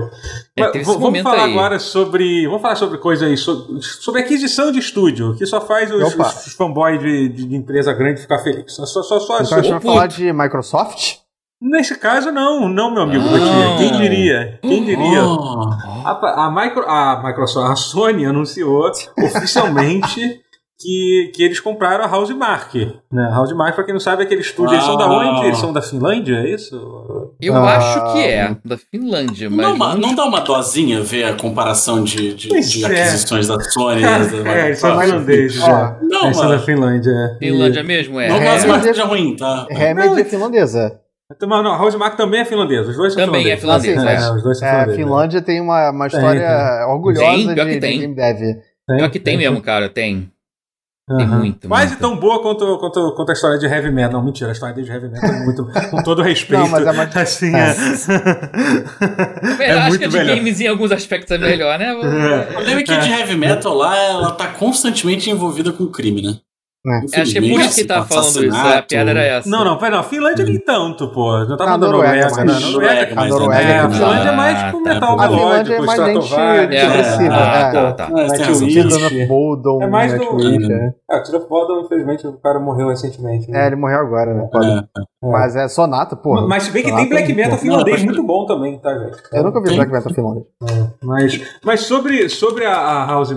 É, 0.57 0.72
Mas, 0.76 0.86
vamos 0.86 1.22
falar 1.22 1.45
aí. 1.45 1.51
agora 1.51 1.80
sobre. 1.80 2.45
Vamos 2.45 2.62
falar 2.62 2.76
sobre 2.76 2.99
coisa 2.99 3.26
aí. 3.26 3.36
Sobre, 3.36 3.82
sobre 3.82 4.22
aquisição 4.22 4.72
de 4.72 4.78
estúdio, 4.78 5.36
que 5.36 5.45
só 5.47 5.59
faz 5.62 5.91
os, 5.91 6.16
os, 6.16 6.47
os 6.47 6.53
fanboys 6.53 6.99
de, 6.99 7.30
de, 7.30 7.55
empresa 7.55 7.93
grande 7.93 8.22
ficar 8.22 8.39
felizes. 8.39 8.76
Só, 8.76 8.86
só, 8.86 9.01
só, 9.01 9.20
só, 9.20 9.41
então, 9.41 9.57
a 9.57 9.62
gente 9.62 9.72
vai 9.72 9.82
falar 9.82 10.07
de 10.07 10.32
Microsoft? 10.32 10.51
Nesse 11.62 11.95
caso, 11.99 12.32
não, 12.32 12.68
não, 12.68 12.91
meu 12.91 13.04
amigo. 13.04 13.24
Não. 13.24 13.78
Quem 13.78 13.91
diria? 13.91 14.60
Quem 14.64 14.84
diria? 14.84 15.24
Oh. 15.24 15.70
A, 16.04 16.45
a, 16.47 16.52
micro, 16.52 16.84
a 16.89 17.22
Microsoft, 17.24 17.72
a 17.72 17.76
Sony 17.76 18.26
anunciou 18.26 18.89
oficialmente 19.24 20.41
que, 20.82 21.32
que 21.36 21.43
eles 21.43 21.59
compraram 21.59 22.03
a 22.03 22.07
House 22.07 22.32
Mark. 22.32 22.73
Né? 23.11 23.23
A 23.23 23.36
House 23.36 23.53
Mark, 23.53 23.75
pra 23.75 23.84
quem 23.84 23.93
não 23.93 23.99
sabe, 23.99 24.23
é 24.23 24.25
aquele 24.25 24.41
estúdio. 24.41 24.71
Ah. 24.71 24.75
Eles 24.75 24.86
são 24.86 24.97
da 24.97 25.07
onde? 25.07 25.45
Eles 25.45 25.57
são 25.57 25.73
da 25.73 25.82
Finlândia, 25.82 26.36
é 26.38 26.49
isso? 26.49 27.32
Eu 27.39 27.55
ah. 27.55 27.77
acho 27.77 28.13
que 28.13 28.19
é, 28.19 28.55
da 28.65 28.77
Finlândia. 28.77 29.49
Mas 29.49 29.77
não, 29.77 29.97
não 29.97 30.15
dá 30.15 30.25
uma 30.25 30.41
dosinha 30.41 31.01
ver 31.01 31.25
a 31.25 31.34
comparação 31.36 32.03
de, 32.03 32.34
de, 32.34 32.49
de 32.49 32.86
é. 32.86 32.88
aquisições 32.88 33.47
da 33.47 33.59
Sony. 33.59 34.01
é, 34.45 34.65
eles 34.67 34.79
são 34.79 34.99
finlandeses 34.99 35.53
já. 35.53 35.97
Não, 36.01 36.23
eles 36.23 36.38
são 36.38 36.49
da 36.49 36.59
Finlândia. 36.59 37.38
Finlândia 37.39 37.84
mesmo, 37.84 38.19
é. 38.19 38.29
Não, 38.29 38.39
mas 38.39 38.65
é. 38.65 38.82
seja 38.82 39.05
ruim, 39.05 39.36
tá? 39.36 39.67
Remedy 39.69 40.21
é 40.21 40.25
finlandesa. 40.25 40.99
Mas 41.29 41.63
não, 41.63 41.71
a 41.71 41.77
Rosemark 41.77 42.17
também 42.17 42.41
é 42.41 42.45
finlandesa. 42.45 42.89
Os 42.89 42.97
dois 42.97 43.13
são 43.13 43.25
também 43.25 43.49
é 43.49 43.55
finlandês. 43.55 43.95
Também 43.95 44.13
é 44.13 44.17
finlandês. 44.17 44.29
É, 44.29 44.36
os 44.36 44.43
dois 44.43 44.59
são 44.59 44.67
é, 44.67 44.95
Finlândia 44.95 45.41
tem 45.41 45.61
uma, 45.61 45.91
uma 45.91 46.07
história 46.07 46.41
tem, 46.41 46.77
tem. 46.77 46.86
orgulhosa 46.88 47.55
tem, 47.55 47.65
de, 47.65 47.79
de 47.79 47.79
game 47.79 48.15
dev. 48.15 48.39
Pior 48.97 49.09
que 49.09 49.19
tem 49.19 49.38
mesmo, 49.38 49.61
cara. 49.61 49.88
Tem. 49.88 50.29
Tem 51.08 51.28
uhum. 51.28 51.38
muito. 51.39 51.68
Quase 51.68 51.88
muito. 51.88 51.99
tão 51.99 52.16
boa 52.16 52.41
quanto, 52.41 52.78
quanto, 52.78 53.16
quanto 53.16 53.30
a 53.30 53.34
história 53.34 53.58
de 53.58 53.66
Heavy 53.66 53.91
Metal. 53.91 54.14
Não, 54.14 54.24
mentira, 54.24 54.49
a 54.49 54.54
história 54.54 54.82
de 54.82 54.89
Heavy 54.89 55.10
Metal 55.10 55.30
é 55.30 55.43
muito. 55.43 55.68
com 55.89 56.04
todo 56.04 56.22
respeito. 56.22 56.62
Não, 56.62 56.70
mas 56.70 56.88
é 56.88 56.93
mais... 56.93 57.18
Assim, 57.18 57.54
é. 57.56 57.76
é, 59.60 59.68
é 59.68 59.72
acho 59.80 59.97
que 59.97 60.06
a 60.06 60.08
de 60.08 60.18
melhor. 60.18 60.36
games 60.36 60.62
em 60.62 60.68
alguns 60.68 60.91
aspectos 60.91 61.32
é 61.32 61.38
melhor, 61.38 61.78
né? 61.78 61.89
É. 61.89 61.93
O 61.93 62.54
problema 62.54 62.80
é 62.80 62.84
que 62.84 62.91
a 62.91 62.99
de 62.99 63.10
Heavy 63.10 63.36
Metal 63.36 63.74
lá, 63.74 63.97
ela 63.97 64.32
tá 64.32 64.47
constantemente 64.47 65.30
envolvida 65.30 65.72
com 65.74 65.88
crime, 65.88 66.22
né? 66.22 66.38
É. 66.84 67.21
Acho 67.21 67.32
que 67.32 67.38
é 67.38 67.41
por 67.41 67.61
isso 67.61 67.75
que 67.75 67.86
tá 67.86 68.03
falando 68.03 68.43
isso. 68.43 68.57
A 68.57 68.82
piada 68.82 69.11
era 69.11 69.21
essa. 69.21 69.47
Não, 69.47 69.63
não, 69.63 69.77
pera, 69.77 69.97
não. 69.97 70.03
Finlândia 70.03 70.43
nem 70.43 70.57
tanto, 70.59 71.09
pô. 71.09 71.38
Não 71.45 71.55
tá 71.55 71.65
falando 71.65 71.86
Noruega, 71.86 72.27
Noruega, 72.27 72.43
né? 72.43 72.59
Noruega, 72.59 73.21
a 73.21 73.25
Noruega. 73.27 73.61
É, 73.61 73.79
a 73.79 73.89
Finlândia 73.89 74.29
é 74.29 74.36
mais 74.36 74.71
com 74.71 74.79
metal 74.79 75.17
melódico, 75.17 75.36
A 75.36 75.59
Finlândia 75.59 75.73
é 75.75 75.82
mais 75.82 75.99
lente 75.99 76.69
depressiva. 76.69 77.36
Ah, 77.36 77.71
tá, 77.71 77.93
tá. 77.93 78.09
É 79.82 79.88
mais 79.88 80.13
do... 80.13 80.23
É, 80.23 81.17
o 81.17 81.23
Tiraf 81.23 81.45
infelizmente, 81.84 82.25
o 82.25 82.34
cara 82.39 82.59
morreu 82.59 82.88
recentemente. 82.88 83.53
É, 83.55 83.67
ele 83.67 83.75
morreu 83.75 83.99
agora, 83.99 84.34
né? 84.34 84.49
Mas 85.21 85.55
é 85.55 85.67
sonata, 85.67 86.15
pô. 86.15 86.47
Mas 86.47 86.63
se 86.63 86.71
bem 86.71 86.84
que 86.84 86.95
tem 86.95 87.07
black 87.07 87.32
metal 87.32 87.59
finlandês 87.59 88.03
muito 88.03 88.23
bom 88.23 88.47
também, 88.47 88.79
tá, 88.79 88.91
gente? 88.97 89.17
Eu 89.32 89.43
nunca 89.43 89.61
vi 89.61 89.75
black 89.75 89.91
metal 89.91 90.11
finlandês. 90.11 90.45
Mas, 91.03 91.41
mas 91.63 91.82
sobre, 91.82 92.27
sobre 92.27 92.65
a, 92.65 93.05
House... 93.05 93.32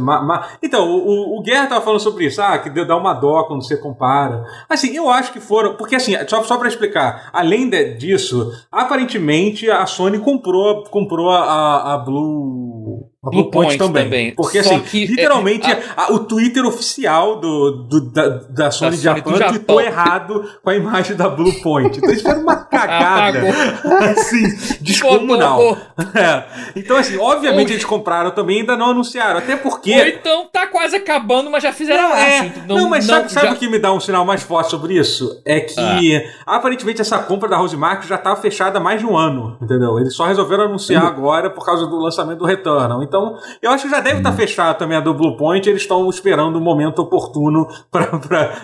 Então, 0.63 0.89
o, 0.89 1.39
o 1.39 1.43
Guerra 1.43 1.67
tava 1.67 1.83
falando 1.83 2.01
sobre 2.01 2.25
isso. 2.25 2.41
Ah, 2.41 2.59
que 2.59 2.71
dá 2.71 2.97
uma 2.97 3.13
dó 3.13 3.34
quando 3.43 3.67
você 3.67 3.77
compara. 3.77 4.45
Assim, 4.69 4.95
eu 4.95 5.11
acho 5.11 5.33
que 5.33 5.41
foram. 5.41 5.75
Porque, 5.75 5.97
assim, 5.97 6.13
só, 6.29 6.45
só 6.45 6.57
para 6.57 6.69
explicar, 6.69 7.31
além 7.33 7.69
de, 7.69 7.95
disso, 7.95 8.53
aparentemente 8.71 9.69
a 9.69 9.85
Sony 9.87 10.21
comprou, 10.21 10.85
comprou 10.85 11.31
a, 11.31 11.41
a. 11.41 11.95
A 11.95 11.99
Blue 11.99 13.09
Point, 13.51 13.79
também. 13.79 14.05
também. 14.05 14.35
Porque, 14.35 14.63
Só 14.63 14.75
assim, 14.75 14.81
que, 14.81 15.07
literalmente, 15.07 15.71
é, 15.71 15.83
a... 15.97 16.05
A, 16.05 16.13
o 16.13 16.21
Twitter 16.21 16.65
oficial 16.67 17.41
do, 17.41 17.71
do 17.89 18.01
da, 18.11 18.29
da 18.49 18.71
Sony, 18.71 18.97
da 18.97 19.03
Japan, 19.03 19.37
Japan 19.37 19.49
tweetou 19.51 19.81
errado 19.81 20.45
com 20.63 20.71
a 20.71 20.75
imagem 20.75 21.17
da 21.17 21.29
Blue 21.29 21.53
Point. 21.63 21.99
Então, 21.99 22.11
eles 22.11 22.23
fizeram 22.23 22.43
uma 22.43 22.57
cagada. 22.67 23.41
assim, 24.11 24.45
descomunal. 24.81 25.77
É. 26.15 26.45
Então, 26.77 26.97
assim, 26.97 27.17
obviamente 27.17 27.73
eles 27.73 27.85
compraram 27.85 28.31
também 28.31 28.61
ainda 28.61 28.77
não 28.77 28.91
anunciaram. 28.91 29.39
Até 29.39 29.57
porque. 29.57 29.95
Ou 29.95 30.07
então 30.07 30.49
tá 30.53 30.67
quase 30.67 30.97
acabando, 30.97 31.51
mas 31.51 31.63
já 31.63 31.73
fizeram 31.73 32.11
não, 32.11 32.17
é. 32.17 32.53
Não, 32.67 32.77
não, 32.77 32.91
mas 32.91 33.07
não, 33.07 33.17
sabe, 33.17 33.33
sabe 33.33 33.53
o 33.55 33.57
que 33.57 33.69
me 33.69 33.79
dá 33.79 33.93
um 33.93 34.01
sinal 34.01 34.25
mais 34.25 34.43
forte 34.43 34.71
sobre 34.71 34.99
isso? 34.99 35.41
É 35.45 35.61
que 35.61 36.17
ah. 36.17 36.57
aparentemente 36.57 37.01
essa 37.01 37.19
compra 37.19 37.49
da 37.49 37.57
Rosemark 37.57 38.07
já 38.07 38.17
estava 38.17 38.37
fechada 38.41 38.79
há 38.79 38.81
mais 38.83 39.01
de 39.01 39.07
um 39.07 39.17
ano. 39.17 39.57
Entendeu? 39.61 39.99
Eles 39.99 40.15
só 40.15 40.25
resolveram 40.25 40.65
anunciar 40.65 41.05
agora 41.05 41.51
por 41.51 41.65
causa 41.65 41.87
do 41.87 41.97
lançamento 41.97 42.39
do 42.39 42.45
Returnal. 42.45 43.03
Então, 43.03 43.14
então, 43.15 43.39
eu 43.63 43.71
acho 43.71 43.85
que 43.85 43.91
já 43.91 44.01
deve 44.01 44.19
estar 44.19 44.33
tá 44.33 44.37
fechado 44.37 44.77
também 44.77 44.97
a 44.99 45.01
do 45.01 45.15
Blue 45.15 45.37
Point. 45.37 45.69
Eles 45.69 45.83
estão 45.83 46.11
esperando 46.11 46.57
o 46.57 46.59
um 46.59 46.63
momento 46.63 46.99
oportuno 46.99 47.69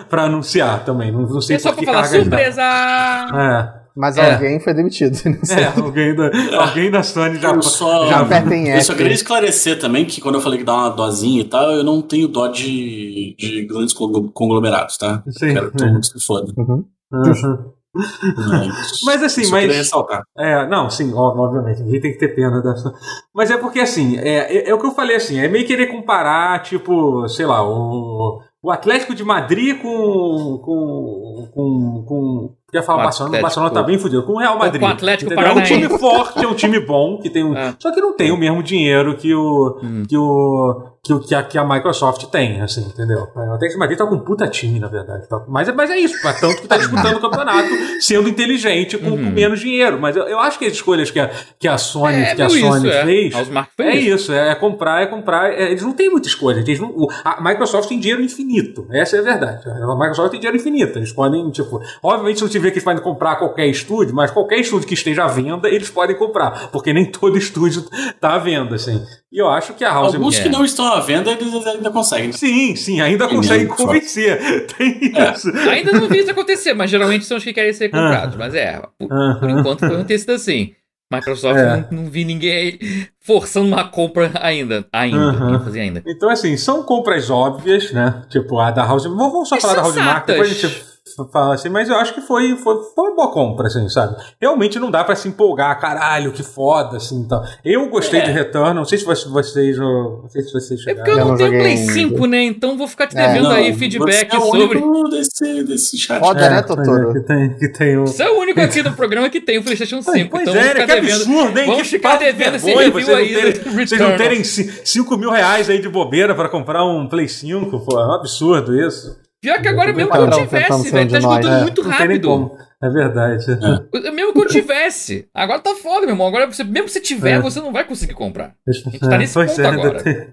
para 0.09 0.23
anunciar 0.23 0.83
também. 0.83 1.09
Não, 1.09 1.21
não 1.21 1.41
sei 1.41 1.55
é 1.55 1.59
só 1.59 1.71
por 1.71 1.85
falar 1.85 2.03
surpresa! 2.03 2.61
É. 2.61 3.81
Mas 3.95 4.17
é. 4.17 4.33
alguém 4.33 4.59
foi 4.59 4.73
demitido. 4.73 5.17
É, 5.51 5.79
alguém 5.79 6.15
da, 6.15 6.31
alguém 6.61 6.91
da 6.91 7.03
Sony 7.03 7.37
já, 7.37 7.53
eu 7.53 7.61
só, 7.61 8.07
já 8.07 8.21
apertem 8.21 8.69
Eu 8.69 8.81
só 8.81 8.93
queria 8.93 9.13
esclarecer 9.13 9.79
também 9.79 10.05
que 10.05 10.21
quando 10.21 10.35
eu 10.35 10.41
falei 10.41 10.59
que 10.59 10.65
dá 10.65 10.73
uma 10.73 10.89
dozinha 10.89 11.41
e 11.41 11.45
tal, 11.45 11.71
eu 11.71 11.83
não 11.83 12.01
tenho 12.01 12.27
dó 12.27 12.47
de, 12.47 13.35
de 13.37 13.65
grandes 13.65 13.93
conglomerados, 13.93 14.97
tá? 14.97 15.23
Sim. 15.29 15.53
Quero 15.53 15.71
que 15.71 15.77
todo 15.77 15.91
mundo 15.91 16.05
se 16.05 16.25
foda. 16.25 16.53
Uhum. 16.57 16.85
Uhum. 17.11 17.71
Mas, 17.93 19.21
assim, 19.21 19.49
mas. 19.51 19.91
É, 20.37 20.65
não, 20.67 20.89
sim, 20.89 21.11
obviamente, 21.13 21.81
ninguém 21.81 21.99
tem 21.99 22.13
que 22.13 22.19
ter 22.19 22.29
pena 22.29 22.61
dessa. 22.61 22.93
Mas 23.33 23.51
é 23.51 23.57
porque 23.57 23.79
assim, 23.79 24.17
é, 24.17 24.57
é, 24.57 24.69
é, 24.69 24.73
o 24.73 24.79
que 24.79 24.85
eu 24.85 24.95
falei 24.95 25.17
assim, 25.17 25.39
é 25.39 25.47
meio 25.47 25.67
querer 25.67 25.87
comparar, 25.87 26.61
tipo, 26.63 27.27
sei 27.27 27.45
lá, 27.45 27.61
o, 27.67 28.41
o 28.63 28.71
Atlético 28.71 29.13
de 29.13 29.23
Madrid 29.23 29.81
com. 29.81 30.61
com. 30.63 31.49
com. 31.53 32.05
com 32.07 32.55
Quer 32.71 32.83
falar 32.83 33.01
o 33.01 33.03
Barcelona, 33.03 33.37
o 33.37 33.41
Barcelona 33.41 33.73
tá 33.73 33.83
bem 33.83 33.99
fudido. 33.99 34.23
Com 34.23 34.33
o 34.33 34.39
Real 34.39 34.57
Madrid. 34.57 34.79
Com 34.79 34.87
o 34.87 34.91
Atlético 34.91 35.33
É 35.33 35.51
um 35.51 35.61
time 35.61 35.89
forte, 35.99 36.45
é 36.45 36.47
um 36.47 36.55
time 36.55 36.79
bom, 36.79 37.17
que 37.17 37.29
tem 37.29 37.43
um. 37.43 37.51
É. 37.57 37.75
Só 37.77 37.91
que 37.91 37.99
não 37.99 38.15
tem 38.15 38.31
o 38.31 38.37
mesmo 38.37 38.63
dinheiro 38.63 39.17
que 39.17 39.35
o. 39.35 39.79
Hum. 39.83 40.03
que 40.07 40.17
o 40.17 40.90
que, 41.03 41.19
que, 41.21 41.33
a, 41.33 41.41
que 41.41 41.57
a 41.57 41.65
Microsoft 41.65 42.25
tem, 42.25 42.61
assim, 42.61 42.81
entendeu? 42.81 43.27
É, 43.35 43.39
o 43.39 43.53
Atlético 43.53 43.73
de 43.73 43.77
Madrid 43.77 43.97
tá 43.97 44.05
com 44.05 44.15
um 44.15 44.19
puta 44.19 44.47
time, 44.47 44.79
na 44.79 44.87
verdade. 44.87 45.27
Tá? 45.27 45.43
Mas, 45.47 45.67
é, 45.67 45.71
mas 45.71 45.89
é 45.89 45.97
isso, 45.97 46.15
é 46.27 46.33
tanto 46.33 46.61
que 46.61 46.67
tá 46.67 46.77
disputando 46.77 47.15
o 47.15 47.19
campeonato, 47.19 47.69
sendo 47.99 48.29
inteligente, 48.29 48.99
com, 48.99 49.09
uhum. 49.09 49.17
com, 49.17 49.31
menos 49.31 49.59
dinheiro. 49.59 49.99
Mas 49.99 50.15
eu, 50.15 50.27
eu 50.27 50.39
acho 50.39 50.59
que 50.59 50.65
as 50.65 50.73
escolhas 50.73 51.09
que 51.09 51.19
a, 51.19 51.31
que 51.57 51.67
a 51.67 51.75
Sony, 51.79 52.21
é, 52.21 52.35
que 52.35 52.41
a 52.43 52.49
Sony 52.49 52.87
isso, 52.87 53.01
fez. 53.03 53.33
É, 53.33 53.83
é 53.83 53.95
isso, 53.95 54.31
é, 54.31 54.53
comprar, 54.53 55.01
é 55.01 55.07
comprar. 55.07 55.51
eles 55.59 55.81
não 55.81 55.93
têm 55.93 56.11
muita 56.11 56.27
escolha. 56.27 56.59
Eles 56.59 56.79
não, 56.79 57.07
a 57.25 57.41
Microsoft 57.41 57.89
tem 57.89 57.99
dinheiro 57.99 58.21
infinito. 58.21 58.85
Essa 58.91 59.17
é 59.17 59.19
a 59.21 59.23
verdade. 59.23 59.67
A 59.67 59.95
Microsoft 59.95 60.29
tem 60.29 60.39
dinheiro 60.39 60.57
infinito. 60.57 60.99
Eles 60.99 61.11
podem, 61.11 61.49
tipo, 61.49 61.81
obviamente, 62.03 62.37
se 62.37 62.45
eu 62.45 62.49
tiver 62.49 62.69
que 62.69 62.75
eles 62.75 62.83
podem 62.83 63.01
comprar 63.01 63.37
qualquer 63.37 63.65
estúdio, 63.65 64.13
mas 64.13 64.29
qualquer 64.29 64.59
estúdio 64.59 64.87
que 64.87 64.93
esteja 64.93 65.23
à 65.23 65.27
venda, 65.27 65.67
eles 65.67 65.89
podem 65.89 66.15
comprar. 66.15 66.69
Porque 66.71 66.93
nem 66.93 67.05
todo 67.05 67.39
estúdio 67.39 67.85
tá 68.19 68.35
à 68.35 68.37
venda, 68.37 68.75
assim. 68.75 69.03
E 69.31 69.37
eu 69.37 69.47
acho 69.47 69.73
que 69.73 69.83
a 69.85 69.93
House 69.93 70.13
Alguns 70.13 70.37
que 70.37 70.49
não 70.49 70.65
estão 70.65 70.85
à 70.85 70.99
venda, 70.99 71.31
eles 71.31 71.65
ainda 71.65 71.89
conseguem. 71.89 72.33
Sim, 72.33 72.75
sim, 72.75 72.99
ainda 72.99 73.29
conseguem 73.29 73.65
convencer. 73.65 74.67
Tem 74.77 75.13
é. 75.15 75.31
isso. 75.31 75.49
Ainda 75.69 75.93
não 75.93 76.09
vi 76.09 76.19
isso 76.19 76.31
acontecer, 76.31 76.73
mas 76.73 76.89
geralmente 76.89 77.23
são 77.23 77.37
os 77.37 77.43
que 77.43 77.53
querem 77.53 77.71
ser 77.71 77.87
comprados. 77.87 78.35
Ah. 78.35 78.37
Mas 78.37 78.53
é, 78.53 78.81
por, 78.99 79.07
ah. 79.09 79.37
por 79.39 79.49
enquanto 79.49 79.87
foi 79.87 80.03
ter 80.03 80.19
sido 80.19 80.33
assim. 80.33 80.73
Microsoft 81.11 81.59
é. 81.59 81.87
não, 81.91 82.03
não, 82.03 82.09
vi 82.09 82.25
ninguém 82.25 82.79
forçando 83.21 83.67
uma 83.67 83.85
compra 83.85 84.31
ainda. 84.35 84.85
Ainda, 84.91 85.17
uhum. 85.17 85.63
fazer 85.63 85.79
ainda. 85.81 86.03
Então, 86.05 86.29
assim, 86.29 86.55
são 86.57 86.83
compras 86.83 87.29
óbvias, 87.29 87.91
né? 87.91 88.23
Tipo, 88.29 88.59
a 88.59 88.71
da 88.71 88.85
House. 88.85 89.03
Vamos 89.05 89.47
só 89.47 89.59
falar 89.59 89.75
da 89.75 89.81
House 89.81 89.95
Mark, 89.95 90.27
depois 90.27 90.51
a 90.51 90.53
gente 90.53 90.90
fala 91.31 91.55
assim, 91.55 91.69
mas 91.69 91.89
eu 91.89 91.95
acho 91.95 92.13
que 92.13 92.21
foi, 92.21 92.55
foi, 92.57 92.75
foi 92.95 93.09
uma 93.09 93.15
boa 93.15 93.31
compra, 93.31 93.67
assim, 93.67 93.87
sabe? 93.89 94.15
Realmente 94.39 94.79
não 94.79 94.91
dá 94.91 95.03
para 95.03 95.15
se 95.15 95.27
empolgar, 95.27 95.79
caralho, 95.79 96.31
que 96.31 96.43
foda, 96.43 96.97
assim, 96.97 97.19
então. 97.19 97.43
Eu 97.63 97.89
gostei 97.89 98.19
é. 98.19 98.23
de 98.23 98.31
Return, 98.31 98.73
não 98.73 98.85
sei 98.85 98.97
se 98.97 99.05
vocês, 99.05 99.77
não 99.77 100.29
sei 100.29 100.43
se 100.43 100.51
vocês 100.51 100.79
chegaram. 100.81 101.01
É 101.01 101.05
porque 101.05 101.21
eu 101.21 101.25
não, 101.25 101.37
tenho 101.37 101.51
Play 101.51 101.77
5, 101.77 102.25
né? 102.25 102.43
Então 102.43 102.77
vou 102.77 102.87
ficar 102.87 103.07
te 103.07 103.17
é, 103.17 103.27
devendo 103.27 103.51
é, 103.51 103.55
aí 103.55 103.73
feedback 103.73 104.35
é 104.35 104.39
sobre. 104.39 104.81
Desse, 105.09 105.63
desse 105.63 105.97
chat. 105.97 106.19
Foda, 106.19 106.49
né, 106.49 106.61
Totoro? 106.61 107.11
É, 107.11 107.13
que 107.13 107.19
tem, 107.21 107.57
que 107.57 107.67
tem 107.69 107.97
o... 107.97 108.07
Você 108.07 108.23
é 108.23 108.29
o 108.29 108.39
único 108.39 108.59
aqui 108.59 108.81
do 108.81 108.93
programa 108.93 109.29
que 109.29 109.41
tem 109.41 109.57
o 109.57 109.63
PlayStation 109.63 110.01
5. 110.01 110.29
Pois 110.29 110.47
então 110.47 110.55
é, 110.55 110.69
ficar 110.69 110.87
que 110.87 111.01
devendo. 111.01 111.15
absurdo, 111.15 111.59
hein? 111.59 111.65
Vamos 111.65 111.81
que 111.83 111.89
ficar 111.89 112.17
devendo 112.17 112.55
esse 112.55 112.73
review 112.73 113.15
aí. 113.15 113.33
Terem, 113.33 113.53
vocês 113.87 114.01
não 114.01 114.17
terem 114.17 114.43
5 114.43 115.17
mil 115.17 115.31
reais 115.31 115.69
aí 115.69 115.81
de 115.81 115.89
bobeira 115.89 116.35
para 116.35 116.49
comprar 116.49 116.85
um 116.85 117.07
Play 117.07 117.27
5, 117.27 117.79
pô, 117.79 117.99
é 117.99 118.07
um 118.07 118.13
absurdo 118.13 118.79
isso. 118.79 119.17
Pior 119.41 119.59
que 119.59 119.67
agora, 119.67 119.91
mesmo 119.91 120.11
que 120.11 120.17
eu 120.17 120.29
tivesse, 120.29 120.91
velho, 120.91 121.11
tá 121.11 121.17
esgotando 121.17 121.55
é, 121.55 121.61
muito 121.61 121.81
rápido. 121.81 122.57
É 122.81 122.89
verdade. 122.89 123.45
É. 124.03 124.11
Mesmo 124.11 124.33
que 124.33 124.39
eu 124.39 124.47
tivesse. 124.47 125.27
Agora 125.33 125.59
tá 125.59 125.75
foda, 125.75 126.01
meu 126.01 126.11
irmão. 126.11 126.27
Agora, 126.27 126.47
mesmo 126.47 126.85
que 126.85 126.91
você 126.91 127.01
tiver, 127.01 127.33
é. 127.33 127.39
você 127.39 127.59
não 127.59 127.73
vai 127.73 127.83
conseguir 127.83 128.13
comprar. 128.13 128.55
A 128.67 128.71
gente 128.71 128.99
tá 128.99 129.17
nesse 129.17 129.33
ponto 129.33 129.61
é, 129.61 129.67
agora. 129.67 130.03
Tem... 130.03 130.27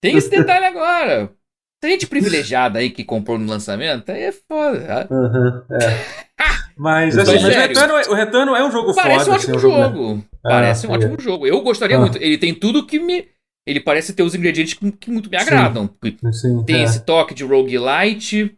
tem... 0.00 0.16
esse 0.16 0.30
detalhe 0.30 0.64
agora. 0.64 1.30
Tem 1.80 1.92
gente 1.92 2.06
privilegiada 2.06 2.78
aí 2.78 2.90
que 2.90 3.04
comprou 3.04 3.38
no 3.38 3.46
lançamento, 3.48 4.10
aí 4.10 4.22
é 4.22 4.32
foda. 4.32 5.06
Uhum, 5.10 5.62
é. 5.76 6.26
Mas, 6.76 7.16
assim, 7.16 7.32
mas 7.32 7.44
o, 8.08 8.14
Retorno, 8.14 8.54
é, 8.54 8.54
o 8.54 8.56
é 8.56 8.66
um 8.66 8.70
jogo 8.70 8.94
Parece 8.94 9.26
foda. 9.26 9.30
Um 9.30 9.34
ótimo 9.34 9.56
assim, 9.56 9.68
jogo. 9.68 9.82
jogo. 9.82 10.24
Parece 10.42 10.86
um 10.86 10.90
ótimo 10.90 11.20
jogo. 11.20 11.46
Eu 11.46 11.60
gostaria 11.62 11.96
ah. 11.96 12.00
muito. 12.00 12.18
Ele 12.18 12.38
tem 12.38 12.54
tudo 12.54 12.86
que 12.86 12.98
me 12.98 13.26
ele 13.66 13.80
parece 13.80 14.12
ter 14.14 14.22
os 14.22 14.34
ingredientes 14.34 14.74
que, 14.74 14.92
que 14.92 15.10
muito 15.10 15.28
me 15.28 15.36
agradam. 15.36 15.90
Sim, 16.02 16.32
sim, 16.32 16.64
tem 16.64 16.76
é. 16.76 16.82
esse 16.84 17.00
toque 17.00 17.34
de 17.34 17.44
roguelite, 17.44 18.56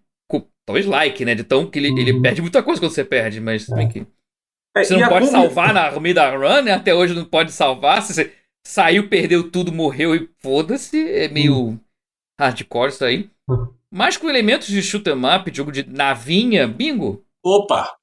talvez 0.68 0.84
like, 0.84 1.24
né? 1.24 1.34
De 1.34 1.42
tão 1.42 1.64
que 1.64 1.78
ele, 1.78 1.90
uhum. 1.90 1.98
ele 1.98 2.20
perde 2.20 2.42
muita 2.42 2.62
coisa 2.62 2.78
quando 2.78 2.92
você 2.92 3.02
perde, 3.02 3.40
mas 3.40 3.64
também 3.64 3.86
é. 3.86 3.90
que. 3.90 4.06
É, 4.76 4.84
você 4.84 4.96
não 4.96 5.08
pode 5.08 5.26
salvar 5.28 5.72
na 5.72 5.98
meio 5.98 6.14
da 6.14 6.30
run, 6.30 6.62
né? 6.62 6.72
Até 6.72 6.94
hoje 6.94 7.14
não 7.14 7.24
pode 7.24 7.50
salvar. 7.52 8.02
Se 8.02 8.12
você 8.12 8.32
saiu, 8.66 9.08
perdeu 9.08 9.50
tudo, 9.50 9.72
morreu 9.72 10.14
e 10.14 10.28
foda-se. 10.40 11.10
É 11.10 11.26
meio 11.28 11.56
uhum. 11.56 11.80
hardcore 12.38 12.90
isso 12.90 13.04
aí. 13.04 13.30
Uhum. 13.48 13.68
Mas 13.90 14.18
com 14.18 14.28
elementos 14.28 14.68
de 14.68 14.82
shoot 14.82 15.08
'em 15.08 15.34
up, 15.34 15.50
jogo 15.54 15.72
de 15.72 15.88
navinha, 15.88 16.68
bingo. 16.68 17.24
Opa! 17.42 17.96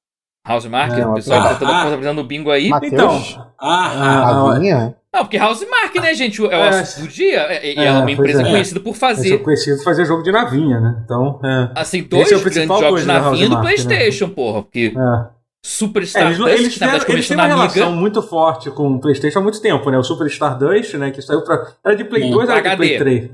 House 0.44 0.66
Market, 0.66 0.98
é, 0.98 1.06
o 1.06 1.14
pessoal 1.14 1.40
ah, 1.40 1.54
tá 1.54 1.82
apresentando 1.82 2.20
o 2.20 2.24
bingo 2.24 2.50
aí. 2.50 2.68
Mateus. 2.68 2.92
Então. 2.92 3.52
Ah, 3.58 4.28
ah, 4.28 4.34
navinha? 4.34 4.96
Não, 5.16 5.24
porque 5.24 5.38
House 5.38 5.66
Mark, 5.66 5.94
né, 5.94 6.12
gente? 6.14 6.44
É 6.44 6.44
o 6.44 6.50
é, 6.52 6.82
do 6.82 7.08
dia. 7.08 7.64
E 7.64 7.78
é, 7.78 7.86
é, 7.86 7.92
uma 7.92 8.10
empresa 8.10 8.42
é. 8.42 8.50
conhecida 8.50 8.80
por 8.80 8.94
fazer. 8.94 9.34
É 9.34 9.38
conhecido 9.38 9.78
por 9.78 9.84
fazer 9.84 10.04
jogo 10.04 10.22
de 10.22 10.30
navinha, 10.30 10.78
né? 10.78 11.00
Então. 11.02 11.40
É. 11.42 11.70
Assim, 11.74 12.02
dois 12.02 12.30
é 12.30 12.38
grandes 12.38 12.66
jogos 12.66 13.00
de 13.00 13.06
navinha 13.06 13.48
do 13.48 13.54
né? 13.54 13.60
PlayStation, 13.62 14.26
né? 14.26 14.32
porra. 14.34 14.62
Porque. 14.62 14.92
É. 14.94 15.36
Superstar 15.64 16.22
é, 16.22 16.26
eles, 16.26 16.38
Dust, 16.38 16.52
eles, 16.52 16.74
tiveram, 16.74 17.04
eles 17.08 17.26
têm 17.26 17.36
uma 17.36 17.46
relação 17.46 17.92
muito 17.92 18.22
forte 18.22 18.70
com 18.70 18.88
o 18.88 19.00
PlayStation 19.00 19.40
há 19.40 19.42
muito 19.42 19.60
tempo, 19.60 19.90
né? 19.90 19.98
O 19.98 20.02
Superstar 20.02 20.56
2, 20.56 20.94
né? 20.94 21.10
Que 21.10 21.20
saiu 21.22 21.42
pra. 21.42 21.72
Era 21.84 21.96
de 21.96 22.04
Play 22.04 22.30
2 22.30 22.34
ou 22.34 22.54
era 22.54 22.70
de 22.70 22.76
Play 22.76 22.98
3? 22.98 23.30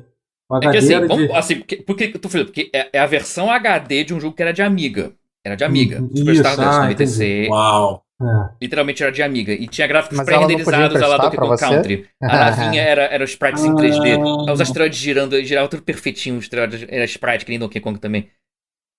O 0.48 0.54
HD 0.54 0.66
é 0.66 0.70
que 0.70 0.78
assim, 0.78 1.06
vamos, 1.06 1.16
de... 1.16 1.32
assim 1.32 1.56
porque, 1.56 1.76
porque 1.76 2.04
eu 2.14 2.18
tô 2.18 2.28
falando? 2.28 2.46
Porque 2.46 2.70
é, 2.72 2.88
é, 2.92 2.98
a 3.00 3.06
versão 3.06 3.50
HD 3.50 4.04
de 4.04 4.14
um 4.14 4.20
jogo 4.20 4.34
que 4.34 4.42
era 4.42 4.52
de 4.52 4.62
Amiga. 4.62 5.12
Era 5.44 5.56
de 5.56 5.64
Amiga. 5.64 6.00
Hum, 6.00 6.10
Superstar 6.14 6.56
2, 6.56 6.76
96. 6.78 7.48
Uau! 7.48 8.02
É. 8.22 8.54
Literalmente 8.62 9.02
era 9.02 9.10
de 9.10 9.22
Amiga. 9.22 9.52
E 9.52 9.66
tinha 9.66 9.86
gráficos 9.86 10.20
pré-renderizados 10.20 11.00
lá 11.00 11.16
do 11.16 11.30
Donkey 11.30 11.58
Country. 11.58 12.08
A 12.22 12.26
navinha 12.50 12.82
era, 12.82 13.02
era 13.04 13.24
sprites 13.24 13.64
em 13.64 13.74
3D. 13.74 14.18
Ah. 14.48 14.52
Os 14.52 14.60
asteroides 14.60 14.98
girando, 14.98 15.42
girava 15.44 15.68
tudo 15.68 15.82
perfeitinho. 15.82 16.36
Os 16.36 16.44
asteroides, 16.44 16.86
era 16.88 17.04
sprite, 17.04 17.44
que 17.44 17.50
nem 17.50 17.58
Donkey 17.58 17.80
Kong 17.80 17.98
também. 17.98 18.30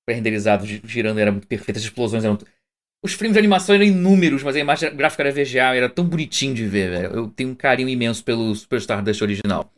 Pré-renderizado, 0.05 0.65
girando, 0.65 1.19
era 1.19 1.31
muito 1.31 1.47
perfeito. 1.47 1.77
As 1.77 1.83
explosões 1.83 2.23
eram. 2.23 2.37
Os 3.03 3.13
frames 3.13 3.33
de 3.33 3.39
animação 3.39 3.75
eram 3.75 3.85
inúmeros, 3.85 4.43
mas 4.43 4.55
a 4.55 4.59
imagem 4.59 4.95
gráfica 4.95 5.23
era 5.23 5.31
VGA, 5.31 5.75
era 5.75 5.89
tão 5.89 6.05
bonitinho 6.05 6.53
de 6.53 6.65
ver, 6.65 6.89
velho. 6.89 7.13
Eu 7.13 7.27
tenho 7.29 7.49
um 7.49 7.55
carinho 7.55 7.89
imenso 7.89 8.23
pelo 8.23 8.53
Super 8.55 8.77
Stardust 8.77 9.21
original. 9.21 9.71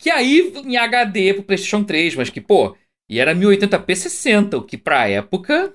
Que 0.00 0.10
aí 0.10 0.52
em 0.64 0.76
HD 0.76 1.34
pro 1.34 1.42
PlayStation 1.44 1.84
3, 1.84 2.16
mas 2.16 2.30
que, 2.30 2.40
pô, 2.40 2.76
e 3.08 3.18
era 3.18 3.34
1080p 3.34 3.94
60, 3.94 4.56
o 4.56 4.62
que 4.62 4.78
pra 4.78 5.08
época 5.08 5.74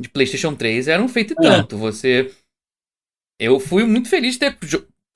de 0.00 0.08
PlayStation 0.08 0.54
3 0.54 0.88
era 0.88 1.02
um 1.02 1.08
feito 1.08 1.34
e 1.34 1.46
é. 1.46 1.50
tanto. 1.50 1.76
Você. 1.78 2.32
Eu 3.40 3.58
fui 3.58 3.84
muito 3.84 4.08
feliz 4.08 4.34
de 4.34 4.40
ter 4.40 4.58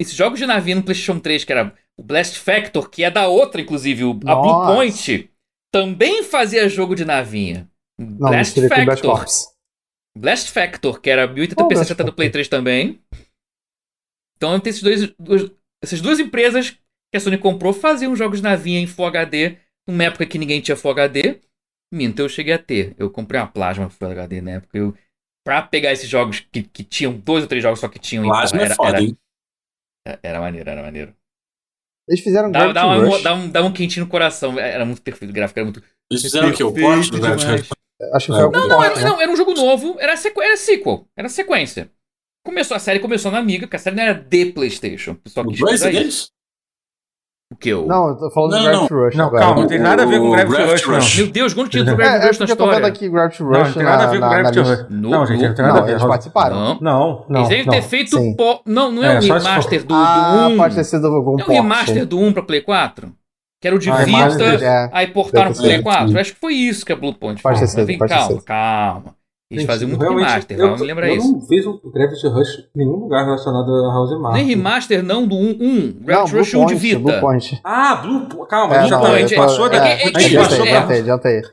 esses 0.01 0.15
jogos 0.15 0.39
de 0.39 0.47
navinha 0.47 0.77
no 0.77 0.82
PlayStation 0.82 1.19
3, 1.19 1.44
que 1.44 1.53
era 1.53 1.74
o 1.98 2.03
Blast 2.03 2.39
Factor, 2.39 2.90
que 2.90 3.05
é 3.05 3.11
da 3.11 3.28
outra, 3.28 3.61
inclusive, 3.61 4.05
o, 4.05 4.11
a 4.27 4.35
Blue 4.35 4.66
Point, 4.66 5.31
também 5.73 6.23
fazia 6.23 6.69
jogo 6.69 6.94
de 6.94 7.05
navinha. 7.05 7.69
Não, 7.98 8.31
Blast 8.31 8.69
Factor. 8.69 9.24
Blast 10.16 10.51
Factor, 10.51 11.01
que 11.01 11.11
era 11.11 11.28
1080p 11.28 11.77
60 11.77 12.05
do 12.05 12.12
Play 12.12 12.31
3 12.31 12.48
também. 12.48 13.01
Então 14.36 14.59
tenho 14.61 14.70
esses 14.70 14.82
dois, 14.82 15.15
dois, 15.19 15.51
essas 15.82 16.01
duas 16.01 16.19
empresas 16.19 16.70
que 16.70 17.16
a 17.16 17.20
Sony 17.20 17.39
comprou 17.39 17.73
faziam 17.73 18.16
jogos 18.16 18.39
de 18.39 18.44
navinha 18.44 18.81
em 18.81 18.86
Full 18.86 19.07
HD, 19.07 19.59
numa 19.86 20.05
época 20.05 20.27
que 20.27 20.39
ninguém 20.39 20.61
tinha 20.61 20.77
Full 20.77 20.90
HD. 20.90 21.40
Minto, 21.93 22.21
eu 22.21 22.29
cheguei 22.29 22.55
a 22.55 22.59
ter. 22.59 22.95
Eu 22.99 23.11
comprei 23.11 23.41
uma 23.41 23.47
Plasma 23.47 23.89
Full 23.89 24.11
HD 24.11 24.41
na 24.41 24.53
época. 24.53 24.77
Eu, 24.77 24.97
pra 25.45 25.63
pegar 25.63 25.93
esses 25.93 26.09
jogos 26.09 26.41
que, 26.41 26.63
que 26.63 26.83
tinham 26.83 27.13
dois 27.13 27.43
ou 27.43 27.49
três 27.49 27.63
jogos 27.63 27.81
só 27.81 27.89
que 27.89 27.99
tinham. 27.99 28.25
Plasma 28.25 28.63
era, 28.63 28.73
é 28.73 28.77
foda, 28.77 28.89
era, 28.89 29.03
hein? 29.03 29.19
Era, 30.07 30.21
era 30.23 30.41
maneiro, 30.41 30.71
era 30.71 30.83
maneiro. 30.83 31.17
Eles 32.09 32.23
fizeram 32.23 32.51
dá, 32.53 32.73
dá, 32.73 32.87
uma, 32.87 33.23
dá, 33.23 33.35
um, 33.35 33.49
dá 33.49 33.65
um 33.65 33.73
quentinho 33.73 34.07
no 34.07 34.11
coração. 34.11 34.59
Era 34.59 34.85
muito 34.85 35.03
perfeito, 35.03 35.31
o 35.31 35.35
gráfico 35.35 35.59
era 35.59 35.65
muito. 35.65 35.83
Eles 36.11 36.23
fizeram 36.23 36.51
o 36.51 36.55
que? 36.55 36.63
O 36.63 36.73
port 36.73 37.11
do? 37.11 37.27
Acho 38.13 38.27
que 38.27 38.33
foi 38.33 38.43
não, 38.43 38.51
não, 38.51 38.69
não, 38.69 38.85
era, 38.85 39.01
não, 39.01 39.21
era 39.21 39.31
um 39.31 39.37
jogo 39.37 39.55
novo, 39.55 39.97
era, 39.99 40.17
sequ... 40.17 40.43
era 40.43 40.57
sequel, 40.57 41.09
era 41.17 41.29
sequência. 41.29 41.91
Começou, 42.45 42.77
a 42.77 42.81
série 42.81 43.01
começou 43.01 43.33
na 43.33 43.39
Amiga, 43.39 43.67
porque 43.67 43.77
a 43.77 43.79
série 43.79 43.97
não 43.97 44.03
era 44.03 44.15
de 44.15 44.53
PlayStation. 44.53 45.13
O 45.13 45.17
pessoal 45.17 45.47
quis 45.49 45.81
deles? 45.81 46.31
O 47.52 47.56
que? 47.56 47.73
O... 47.73 47.86
Não, 47.86 48.09
eu 48.09 48.16
tô 48.16 48.31
falando 48.31 48.52
não, 48.52 48.59
do 48.59 48.64
Gravity 48.64 48.94
Rush. 48.94 49.14
Não, 49.14 49.27
agora. 49.27 49.43
calma, 49.43 49.60
não 49.60 49.68
tem 49.68 49.78
nada 49.78 50.02
a 50.02 50.06
ver 50.06 50.18
com 50.18 50.27
o 50.27 50.31
Gravity, 50.32 50.62
Rush, 50.62 50.85
Rush, 50.85 51.16
não. 51.16 51.24
Meu 51.24 51.32
Deus, 51.32 51.55
quando 51.55 51.68
tinha 51.68 51.82
o 51.82 51.97
Gravity 51.97 52.24
é, 52.24 52.27
Rush 52.27 52.36
é 52.36 52.39
na 52.40 52.44
história? 52.47 52.81
Eu 52.81 52.86
aqui 52.86 53.09
Gravity 53.09 53.43
Rush. 53.43 53.52
Não, 53.52 53.64
não 53.64 53.73
tem 53.73 53.82
nada 53.85 54.02
a 54.02 54.06
ver 54.06 54.20
com 54.20 54.27
o 54.27 54.31
Gravity 54.31 54.59
Rush. 54.59 54.86
Não, 54.90 55.27
gente, 55.27 55.47
não 55.47 55.55
tem 55.55 55.64
nada 55.64 55.78
a 55.78 55.82
ver. 55.82 55.90
Eles 55.93 56.05
participaram. 56.05 56.56
Não, 56.56 56.78
não. 56.81 57.27
não 57.28 57.40
eles 57.40 57.48
devem 57.48 57.66
ter 57.66 57.82
feito. 57.82 58.18
Po... 58.36 58.62
Não, 58.66 58.90
não 58.90 59.05
é, 59.05 59.14
é 59.14 59.18
o 59.18 59.23
remaster 59.23 59.82
do, 59.82 59.89
do 59.89 59.94
1. 59.94 59.97
Ah, 59.97 60.51
pode 60.56 60.74
ter 60.74 60.85
sido 60.85 61.06
algum 61.06 61.39
É 61.39 61.44
o 61.44 61.48
remaster 61.48 62.05
do 62.05 62.18
1 62.18 62.32
pra 62.32 62.43
Play 62.43 62.62
4? 62.62 63.12
Que 63.60 63.68
era 63.68 63.77
o 63.77 63.78
de 63.78 63.90
ah, 63.90 63.97
Vita, 63.97 64.44
é. 64.44 64.90
aí 64.93 65.06
portaram 65.06 65.52
pro 65.52 65.62
Play 65.62 65.81
4. 65.81 66.18
Acho 66.18 66.35
que 66.35 66.40
foi 66.40 66.55
isso 66.55 66.85
que 66.85 66.93
a 66.93 66.97
Blue 66.97 67.14
Point 67.14 67.40
fez. 67.40 67.74
Pode 67.74 67.97
calma, 67.97 68.43
calma. 68.43 69.15
Eles 69.48 69.62
Gente, 69.62 69.70
faziam 69.70 69.89
muito 69.89 70.02
remaster, 70.02 70.59
eu, 70.59 70.77
me 70.77 70.82
lembra 70.82 71.09
eu 71.09 71.18
isso. 71.18 71.28
Eu 71.28 71.32
não 71.35 71.40
fiz 71.47 71.64
o 71.64 71.81
Gravity 71.94 72.27
Rush 72.27 72.59
em 72.74 72.78
nenhum 72.78 72.97
lugar 72.97 73.24
relacionado 73.24 73.73
a 73.73 73.93
House 73.93 74.20
Mark. 74.20 74.35
Nem 74.35 74.44
remaster, 74.44 75.05
não, 75.05 75.24
do 75.24 75.36
1. 75.36 75.39
Um, 75.39 75.51
um. 75.60 75.97
Gravity 76.01 76.32
não, 76.32 76.40
Rush 76.40 76.55
1 76.55 76.66
de 76.66 76.74
Vita. 76.74 76.98
Blue 76.98 77.20
Point. 77.20 77.60
Ah, 77.62 77.94
Blue 77.94 78.27
Point. 78.27 78.51
Calma, 78.51 78.74
é, 78.74 78.89
Blue 78.89 78.98
Point. 78.98 79.14
A 79.14 79.18
gente 79.18 79.36
passou 79.36 79.68
da. 79.68 79.77
É, 79.77 80.02
a 80.02 80.18
gente 80.18 80.36
passou 80.36 80.66
pra. 80.66 80.85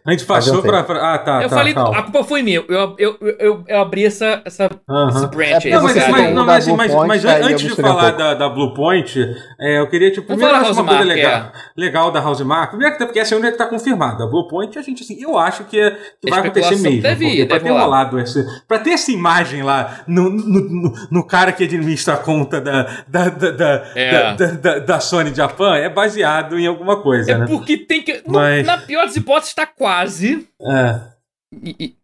A 0.07 0.11
gente 0.11 0.25
passou 0.25 0.61
pra. 0.63 0.79
Ah, 0.79 1.17
tá. 1.19 1.43
Eu 1.43 1.49
tá, 1.49 1.55
falei, 1.55 1.75
calma. 1.75 1.99
a 1.99 2.01
culpa 2.01 2.23
foi 2.23 2.41
minha. 2.41 2.65
Eu, 2.67 2.95
eu, 2.97 3.17
eu, 3.37 3.63
eu 3.67 3.79
abri 3.79 4.05
essa, 4.05 4.41
essa, 4.43 4.65
uh 4.65 4.69
-huh. 4.91 5.09
esse 5.09 5.27
branch 5.27 5.65
é, 5.65 5.67
aí. 5.67 5.71
Não, 5.73 5.83
mas, 5.83 5.95
mas, 5.95 6.33
não, 6.33 6.45
mas, 6.45 6.67
mas, 6.67 7.23
mas 7.23 7.25
antes 7.25 7.61
de 7.61 7.75
falar 7.79 8.09
da, 8.09 8.33
da 8.33 8.49
Blue 8.49 8.73
Point, 8.73 9.19
é, 9.61 9.79
eu 9.79 9.87
queria, 9.87 10.11
tipo, 10.11 10.25
primeiro 10.25 10.55
acho 10.55 10.73
uma 10.73 10.83
coisa 10.83 11.03
legal, 11.03 11.51
legal 11.77 12.11
da 12.11 12.19
House 12.21 12.41
Mark. 12.41 12.71
Primeiro, 12.71 12.97
porque 12.97 13.19
essa 13.19 13.35
é 13.35 13.37
onde 13.37 13.51
tá 13.51 13.67
confirmada. 13.67 14.23
A 14.23 14.27
Blue 14.27 14.47
Point, 14.47 14.79
a 14.79 14.81
gente, 14.81 15.03
assim, 15.03 15.21
eu 15.21 15.37
acho 15.37 15.65
que 15.65 15.79
vai 16.27 16.39
acontecer 16.39 16.77
mesmo. 16.77 17.03
Deve, 17.03 17.45
deve 17.45 17.59
ter 17.59 17.82
rolado 17.83 18.19
esse. 18.19 18.45
Pra 18.67 18.79
ter 18.79 18.91
essa 18.91 19.11
imagem 19.11 19.63
lá 19.63 20.03
no, 20.07 20.29
no, 20.29 20.69
no, 20.69 21.07
no 21.11 21.23
cara 21.25 21.51
que 21.51 21.63
administra 21.63 22.15
a 22.15 22.17
conta 22.17 22.59
da, 22.59 22.83
da, 23.07 23.29
da, 23.29 23.51
da, 23.51 23.91
é. 23.95 24.35
da, 24.35 24.51
da, 24.51 24.79
da, 24.79 24.99
Sony 24.99 25.33
Japan 25.33 25.75
é 25.75 25.89
baseado 25.89 26.57
em 26.57 26.67
alguma 26.67 27.01
coisa, 27.01 27.31
é 27.31 27.37
né? 27.37 27.45
porque 27.47 27.77
tem 27.77 28.01
que. 28.01 28.23
Mas... 28.27 28.65
Na 28.65 28.77
pior 28.77 29.05
das 29.05 29.15
hipóteses, 29.15 29.49
está 29.49 29.65
quase. 29.65 30.47
É. 30.61 30.99
E, 31.61 31.75
e, 31.79 31.95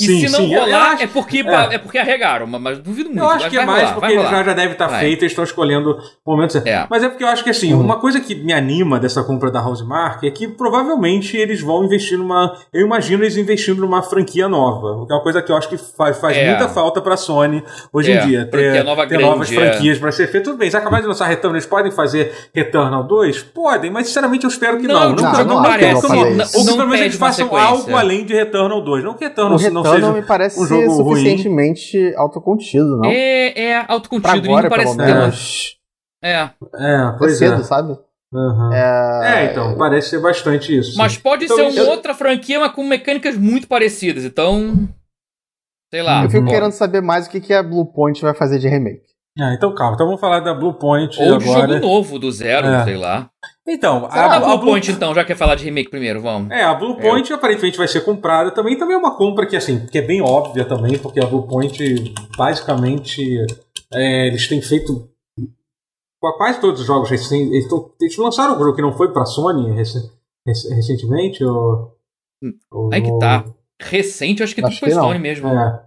e 0.00 0.06
sim, 0.06 0.26
se 0.26 0.32
não 0.32 0.40
sim, 0.40 0.56
rolar, 0.56 0.94
acho, 0.94 1.04
é, 1.04 1.06
porque, 1.06 1.38
é. 1.38 1.74
é 1.74 1.78
porque 1.78 1.98
arregaram, 1.98 2.48
mas 2.48 2.78
duvido 2.78 3.10
muito. 3.10 3.22
Eu 3.22 3.30
acho 3.30 3.48
que 3.48 3.56
é 3.56 3.64
mais 3.64 3.90
rolar, 3.90 4.00
porque 4.00 4.14
já, 4.14 4.42
já 4.42 4.52
deve 4.52 4.72
estar 4.72 4.88
tá 4.88 4.98
feito, 4.98 5.22
eles 5.22 5.30
estão 5.30 5.44
escolhendo 5.44 5.96
o 6.26 6.32
momento 6.32 6.52
certo. 6.52 6.66
É. 6.66 6.84
Mas 6.90 7.04
é 7.04 7.08
porque 7.08 7.22
eu 7.22 7.28
acho 7.28 7.44
que 7.44 7.50
assim, 7.50 7.72
uhum. 7.72 7.80
uma 7.80 8.00
coisa 8.00 8.20
que 8.20 8.34
me 8.34 8.52
anima 8.52 8.98
dessa 8.98 9.22
compra 9.22 9.52
da 9.52 9.64
Housemark 9.64 10.24
é 10.26 10.30
que 10.32 10.48
provavelmente 10.48 11.36
eles 11.36 11.60
vão 11.60 11.84
investir 11.84 12.18
numa. 12.18 12.56
Eu 12.72 12.84
imagino 12.84 13.22
eles 13.22 13.36
investindo 13.36 13.82
numa 13.82 14.02
franquia 14.02 14.48
nova. 14.48 15.02
O 15.02 15.06
que 15.06 15.12
é 15.12 15.16
uma 15.16 15.22
coisa 15.22 15.40
que 15.40 15.52
eu 15.52 15.56
acho 15.56 15.68
que 15.68 15.78
faz, 15.78 16.18
faz 16.18 16.36
é. 16.36 16.48
muita 16.48 16.68
falta 16.68 17.00
pra 17.00 17.16
Sony 17.16 17.62
hoje 17.92 18.10
em 18.10 18.16
é, 18.16 18.26
dia. 18.26 18.46
Ter, 18.46 18.82
nova 18.82 19.02
ter 19.02 19.10
grande, 19.10 19.30
novas 19.30 19.52
é. 19.52 19.54
franquias 19.54 19.98
pra 19.98 20.10
ser 20.10 20.26
feito. 20.26 20.46
Tudo 20.46 20.58
bem, 20.58 20.68
se 20.68 20.76
acabar 20.76 21.02
de 21.02 21.06
lançar 21.06 21.26
Returnal, 21.26 21.54
eles 21.54 21.66
podem 21.66 21.92
fazer 21.92 22.32
Returnal 22.52 23.04
2? 23.04 23.44
Podem, 23.44 23.92
mas 23.92 24.08
sinceramente 24.08 24.42
eu 24.42 24.50
espero 24.50 24.78
que 24.78 24.88
não. 24.88 25.10
Não, 25.10 25.14
não, 25.14 25.32
não, 25.32 25.44
não, 25.44 25.62
parece. 25.62 26.04
Ou 26.04 26.64
que 26.64 26.72
pelo 26.72 26.88
menos 26.88 27.00
eles 27.00 27.14
façam 27.14 27.54
algo 27.54 27.94
além 27.94 28.24
de 28.24 28.34
Returnal 28.34 28.82
2. 28.82 29.04
Não 29.04 29.14
que 29.14 29.22
Returnal 29.22 29.56
não 29.70 29.83
seja. 29.92 30.12
me 30.12 30.22
parece 30.22 30.60
um 30.60 30.66
jogo 30.66 30.90
suficientemente 30.90 32.00
ruim. 32.00 32.16
autocontido, 32.16 32.98
não? 32.98 33.10
É, 33.10 33.60
é 33.60 33.84
autocontido. 33.88 34.22
Pra 34.22 34.32
agora, 34.32 34.68
parece 34.68 34.96
pelo 34.96 35.08
menos. 35.08 35.76
É. 36.22 36.50
É, 36.74 37.14
pois 37.18 37.34
é. 37.34 37.48
cedo, 37.48 37.60
é. 37.60 37.64
sabe? 37.64 37.98
Uhum. 38.32 38.72
É... 38.72 39.46
é... 39.46 39.50
então, 39.52 39.76
parece 39.76 40.10
ser 40.10 40.20
bastante 40.20 40.76
isso. 40.76 40.98
Mas 40.98 41.16
pode 41.16 41.44
então, 41.44 41.56
ser 41.56 41.62
uma 41.62 41.80
eu... 41.80 41.90
outra 41.90 42.14
franquia, 42.14 42.58
mas 42.58 42.72
com 42.72 42.82
mecânicas 42.82 43.36
muito 43.36 43.68
parecidas. 43.68 44.24
Então. 44.24 44.88
Sei 45.92 46.02
lá. 46.02 46.24
Eu 46.24 46.30
fico 46.30 46.44
bom. 46.44 46.50
querendo 46.50 46.72
saber 46.72 47.00
mais 47.00 47.26
o 47.26 47.30
que, 47.30 47.40
que 47.40 47.54
a 47.54 47.62
Blue 47.62 47.86
Point 47.86 48.20
vai 48.20 48.34
fazer 48.34 48.58
de 48.58 48.68
remake. 48.68 49.13
Ah, 49.38 49.52
então 49.52 49.74
calma, 49.74 49.94
então 49.94 50.06
vamos 50.06 50.20
falar 50.20 50.38
da 50.40 50.54
Blue 50.54 50.74
Point 50.74 51.20
Ou 51.20 51.34
agora. 51.34 51.38
de 51.38 51.74
jogo 51.74 51.86
novo, 51.86 52.18
do 52.20 52.30
zero, 52.30 52.68
é. 52.68 52.84
sei 52.84 52.96
lá. 52.96 53.28
Então, 53.66 54.06
a, 54.10 54.36
a, 54.36 54.40
Blue, 54.40 54.58
Blue 54.58 54.66
Point, 54.66 54.92
então, 54.92 55.14
já 55.14 55.24
quer 55.24 55.36
falar 55.36 55.56
de 55.56 55.64
remake 55.64 55.90
primeiro, 55.90 56.20
vamos. 56.20 56.50
É, 56.50 56.62
a 56.62 56.74
Blue 56.74 56.96
Point 56.96 57.30
Eu... 57.30 57.36
aparentemente 57.36 57.78
vai 57.78 57.88
ser 57.88 58.02
comprada 58.02 58.50
também. 58.52 58.78
Também 58.78 58.94
é 58.94 58.98
uma 58.98 59.16
compra 59.16 59.46
que, 59.46 59.56
assim, 59.56 59.86
que 59.86 59.98
é 59.98 60.02
bem 60.02 60.22
óbvia 60.22 60.64
também, 60.64 60.98
porque 60.98 61.18
a 61.18 61.26
Blue 61.26 61.48
Point, 61.48 62.14
basicamente, 62.36 63.44
é, 63.92 64.28
eles 64.28 64.46
têm 64.46 64.62
feito 64.62 65.08
quase 66.20 66.60
todos 66.60 66.80
os 66.80 66.86
jogos 66.86 67.10
recentes. 67.10 67.52
Eles, 67.52 67.66
eles 68.00 68.16
lançaram 68.16 68.54
um 68.54 68.58
jogo 68.58 68.76
que 68.76 68.82
não 68.82 68.92
foi 68.92 69.12
pra 69.12 69.24
Sony 69.24 69.74
recentemente? 70.46 71.42
Ou, 71.42 71.96
ou, 72.70 72.90
Aí 72.92 73.02
que 73.02 73.18
tá. 73.18 73.44
Recente, 73.80 74.40
eu 74.40 74.44
acho 74.44 74.54
que 74.54 74.64
acho 74.64 74.78
tudo 74.78 74.90
foi 74.92 75.02
Sony 75.02 75.18
mesmo. 75.18 75.48
É. 75.48 75.84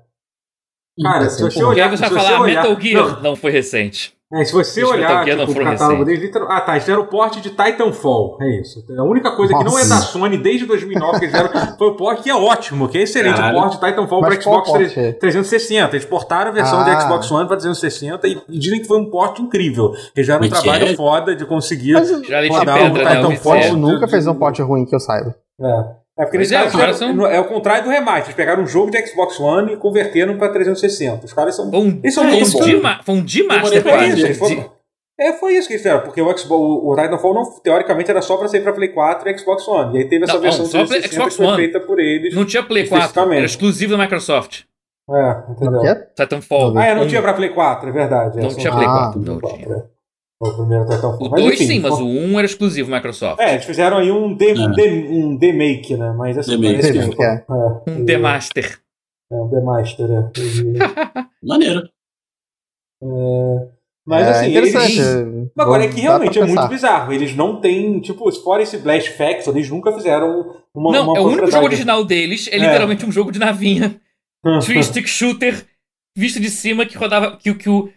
Cara, 1.01 1.29
se 1.29 1.41
você 1.41 1.63
olhar. 1.63 1.89
Porque 1.89 1.97
você 1.97 2.09
vai 2.09 2.23
falar, 2.23 2.41
olhar, 2.41 2.63
Metal 2.63 2.81
Gear 2.81 3.07
não. 3.15 3.21
não 3.21 3.35
foi 3.35 3.51
recente. 3.51 4.17
É, 4.33 4.43
se 4.43 4.51
você 4.51 4.83
Os 4.83 4.91
olhar 4.91 5.23
tipo, 5.23 5.51
o 5.51 5.63
catálogo 5.63 6.03
deles, 6.03 6.29
ah 6.49 6.59
tá, 6.59 6.73
eles 6.73 6.83
fizeram 6.83 7.03
o 7.03 7.07
porte 7.07 7.39
de 7.39 7.49
Titanfall, 7.49 8.37
é 8.41 8.59
isso. 8.59 8.83
A 8.97 9.03
única 9.03 9.33
coisa 9.37 9.53
Nossa. 9.53 9.63
que 9.63 9.71
não 9.71 9.79
é 9.79 9.87
da 9.87 10.01
Sony 10.01 10.37
desde 10.37 10.65
2009 10.65 11.19
que 11.19 11.25
eles 11.25 11.35
fizeram 11.37 11.49
foi 11.79 11.87
o 11.87 11.95
porte 11.95 12.23
que 12.23 12.29
é 12.29 12.35
ótimo, 12.35 12.89
que 12.89 12.97
é 12.97 13.03
excelente, 13.03 13.37
Caralho. 13.37 13.57
o 13.57 13.61
porte 13.61 13.79
de 13.79 13.85
Titanfall 13.85 14.19
para 14.19 14.41
Xbox 14.41 14.69
360. 14.93 15.95
Eles 15.95 16.05
portaram 16.05 16.51
a 16.51 16.53
versão 16.53 16.81
ah. 16.81 16.83
de 16.83 17.01
Xbox 17.01 17.31
One 17.31 17.47
para 17.47 17.55
360 17.55 18.27
e, 18.27 18.41
e, 18.49 18.59
dizem 18.59 18.81
que 18.81 18.87
foi 18.87 18.99
um 18.99 19.09
porte 19.09 19.41
incrível. 19.41 19.93
Eles 19.93 20.11
fizeram 20.13 20.45
um 20.45 20.49
trabalho 20.49 20.97
foda 20.97 21.33
de 21.33 21.45
conseguir 21.45 21.93
Mas, 21.93 22.11
rodar 22.11 22.91
o 22.91 22.93
né, 22.93 23.15
Titanfall. 23.15 23.55
Né, 23.55 23.71
nunca 23.71 24.09
fez 24.09 24.27
um 24.27 24.35
porte 24.35 24.61
ruim 24.61 24.85
que 24.85 24.93
eu 24.93 24.99
saiba. 24.99 25.33
É. 25.61 26.06
É 26.17 26.23
porque 26.23 26.37
eles 26.37 26.51
é, 26.51 26.67
caras 26.69 26.97
são... 26.97 27.27
é 27.27 27.39
o 27.39 27.45
contrário 27.45 27.83
do 27.83 27.89
remaster. 27.91 28.25
Eles 28.25 28.35
pegaram 28.35 28.63
um 28.63 28.67
jogo 28.67 28.89
de 28.89 29.05
Xbox 29.05 29.39
One 29.39 29.73
e 29.73 29.77
converteram 29.77 30.37
para 30.37 30.51
360. 30.51 31.25
Os 31.25 31.33
caras 31.33 31.55
são. 31.55 31.69
Um, 31.69 31.99
eles 32.03 32.13
são 32.13 32.23
é, 32.23 32.31
muito 32.31 32.51
bons. 32.51 33.05
Foi 33.05 33.15
um 33.15 33.23
D-Master, 33.23 33.83
quase. 33.83 34.67
É, 35.19 35.33
foi 35.33 35.55
isso 35.55 35.67
que 35.67 35.73
eles 35.73 35.81
fizeram, 35.81 36.01
porque 36.01 36.21
o, 36.21 36.25
Xbox, 36.25 36.45
o, 36.51 36.91
o 36.91 36.95
Titanfall 36.95 37.33
não, 37.33 37.59
teoricamente 37.61 38.11
era 38.11 38.21
só 38.21 38.37
pra 38.37 38.47
sair 38.47 38.61
pra 38.61 38.71
Play 38.71 38.89
4 38.89 39.27
e 39.27 39.37
Xbox 39.37 39.67
One. 39.67 39.95
E 39.95 40.03
aí 40.03 40.09
teve 40.09 40.25
essa 40.25 40.33
não, 40.33 40.41
versão 40.41 40.65
não, 40.65 40.87
Play, 40.87 41.01
Xbox 41.01 41.29
que 41.29 41.37
foi 41.37 41.45
One. 41.47 41.57
feita 41.57 41.79
por 41.79 41.99
eles. 41.99 42.35
Não 42.35 42.45
tinha 42.45 42.61
Play 42.61 42.87
4, 42.87 43.33
era 43.33 43.45
exclusivo 43.45 43.97
da 43.97 44.03
Microsoft. 44.03 44.61
É, 45.09 45.51
entendeu? 45.51 45.81
Titanfall. 46.15 46.77
Ah, 46.77 46.85
é, 46.85 46.93
não 46.93 47.07
tinha 47.07 47.21
pra 47.21 47.33
Play 47.33 47.49
4, 47.49 47.89
é 47.89 47.91
verdade. 47.91 48.39
Não 48.39 48.49
é, 48.49 48.53
tinha 48.53 48.71
Play 48.71 48.85
4, 48.85 49.19
não, 49.19 49.39
não 49.39 49.41
tinha. 49.41 49.96
É. 50.43 50.47
O 50.47 50.55
primeiro 50.55 50.85
Titanfall. 50.85 51.27
O 51.27 51.29
2 51.29 51.57
sim, 51.57 51.79
mas 51.79 51.99
o 51.99 52.05
1 52.05 52.31
um 52.31 52.37
era 52.37 52.45
exclusivo 52.45 52.91
Microsoft. 52.91 53.39
É, 53.39 53.53
eles 53.53 53.65
fizeram 53.65 53.97
aí 53.97 54.11
um 54.11 54.35
D, 54.35 54.51
é. 54.51 54.53
D, 54.69 55.07
um 55.09 55.35
D-Make, 55.35 55.97
né? 55.97 56.13
Mas 56.15 56.37
assim, 56.37 56.59
D-Make, 56.59 57.15
que, 57.15 57.23
é. 57.23 57.45
é. 57.49 57.91
Um 57.91 58.05
D-Master. 58.05 58.79
É, 59.31 59.35
um 59.35 59.49
D-Master, 59.49 60.07
é. 60.11 61.27
Maneiro. 61.43 61.89
É... 63.01 63.77
Mas 64.07 64.25
é, 64.25 64.29
assim, 64.29 64.55
eles. 64.55 64.73
Agora 65.57 65.83
é 65.83 65.89
que 65.89 65.99
realmente 65.99 66.39
é 66.39 66.45
muito 66.45 66.67
bizarro. 66.69 67.11
Eles 67.11 67.35
não 67.35 67.59
têm, 67.59 67.99
tipo, 67.99 68.31
fora 68.41 68.63
esse 68.63 68.77
Blast 68.77 69.11
Factor, 69.11 69.53
eles 69.53 69.69
nunca 69.69 69.91
fizeram 69.91 70.55
uma. 70.73 70.93
Não, 70.93 71.09
uma 71.09 71.17
é 71.17 71.21
o 71.21 71.25
único 71.25 71.51
jogo 71.51 71.65
original 71.65 72.05
deles, 72.05 72.47
é, 72.47 72.55
é. 72.55 72.59
literalmente 72.59 73.05
um 73.05 73.11
jogo 73.11 73.33
de 73.33 73.39
navinha. 73.39 73.99
Three 74.63 74.81
stick 74.81 75.07
shooter 75.07 75.65
visto 76.15 76.39
de 76.39 76.49
cima 76.49 76.85
que 76.85 76.97
rodava. 76.97 77.35
Que, 77.35 77.53
que 77.53 77.69
o. 77.69 77.91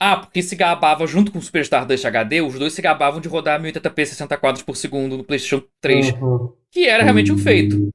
Ah, 0.00 0.16
porque 0.16 0.42
se 0.42 0.56
gabava 0.56 1.06
junto 1.06 1.30
com 1.30 1.38
o 1.38 1.42
Superstar 1.42 1.86
Dust 1.86 2.04
HD, 2.04 2.42
os 2.42 2.58
dois 2.58 2.72
se 2.72 2.82
gabavam 2.82 3.20
de 3.20 3.28
rodar 3.28 3.60
1080p 3.60 4.04
60 4.04 4.36
quadros 4.36 4.62
por 4.62 4.76
segundo 4.76 5.16
no 5.16 5.24
PlayStation 5.24 5.64
3. 5.80 6.12
Uhum. 6.20 6.52
Que 6.70 6.86
era 6.86 7.02
realmente 7.02 7.32
um 7.32 7.38
feito. 7.38 7.88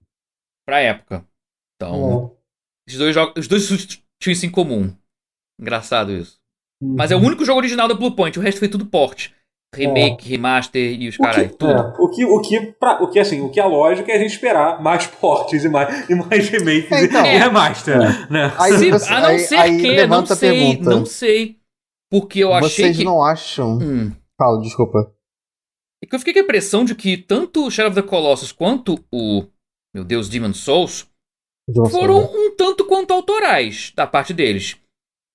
Pra 0.66 0.80
época. 0.80 1.26
Então. 1.76 2.02
Uhum. 2.02 2.32
Os 2.88 2.98
dois 2.98 3.14
jogos. 3.14 3.34
Os 3.38 3.48
dois 3.48 4.02
tinham 4.22 4.34
isso 4.34 4.46
em 4.46 4.50
comum. 4.50 4.94
Engraçado 5.60 6.12
isso. 6.12 6.38
Uhum. 6.82 6.96
Mas 6.98 7.12
é 7.12 7.16
o 7.16 7.20
único 7.20 7.44
jogo 7.46 7.60
original 7.60 7.88
da 7.88 7.94
Bluepoint, 7.94 8.40
o 8.40 8.42
resto 8.42 8.60
foi 8.60 8.70
tudo 8.70 8.86
porte. 8.86 9.36
Remake, 9.76 10.26
é. 10.26 10.30
remaster 10.32 11.00
e 11.00 11.08
os 11.08 11.18
caras. 11.18 11.52
Tudo. 11.56 11.72
É. 11.72 11.94
O 12.00 12.10
que, 12.10 12.26
o 12.26 12.42
que, 12.42 12.60
pra, 12.80 13.04
o 13.04 13.08
que 13.08 13.20
assim, 13.20 13.42
o 13.42 13.50
que 13.50 13.60
é 13.60 13.66
lógico 13.66 14.10
é 14.10 14.16
a 14.16 14.18
gente 14.18 14.32
esperar 14.32 14.82
mais 14.82 15.06
portes 15.22 15.64
e 15.64 15.70
mais, 15.70 16.10
e 16.10 16.16
mais 16.16 16.50
remakes 16.50 17.04
então, 17.04 17.24
e 17.24 17.38
remaster. 17.38 17.96
É. 17.96 18.32
Né? 18.32 18.54
Aí, 18.58 18.90
você, 18.90 19.14
a 19.14 19.22
não 19.22 19.38
ser 19.38 19.56
aí, 19.56 19.80
que, 19.80 20.08
não 20.08 20.26
sei, 20.26 20.78
não 20.82 21.06
sei. 21.06 21.59
Porque 22.12 22.40
eu 22.40 22.54
achei 22.54 22.86
Vocês 22.86 22.98
que... 22.98 23.04
não 23.04 23.24
acham... 23.24 23.78
Hum. 23.78 24.12
Fala, 24.38 24.62
desculpa. 24.62 25.14
É 26.02 26.08
que 26.08 26.16
eu 26.16 26.20
fiquei 26.20 26.34
com 26.34 26.40
a 26.40 26.44
impressão 26.44 26.86
de 26.86 26.96
que 26.96 27.18
tanto 27.18 27.66
o 27.66 27.72
Shadow 27.72 27.92
of 27.92 28.02
the 28.02 28.08
Colossus 28.08 28.52
quanto 28.52 29.04
o, 29.12 29.46
meu 29.94 30.04
Deus, 30.04 30.30
Demon 30.30 30.54
Souls 30.54 31.08
foram 31.92 32.20
um 32.34 32.56
tanto 32.56 32.86
quanto 32.86 33.12
autorais 33.12 33.92
da 33.96 34.08
parte 34.08 34.34
deles. 34.34 34.78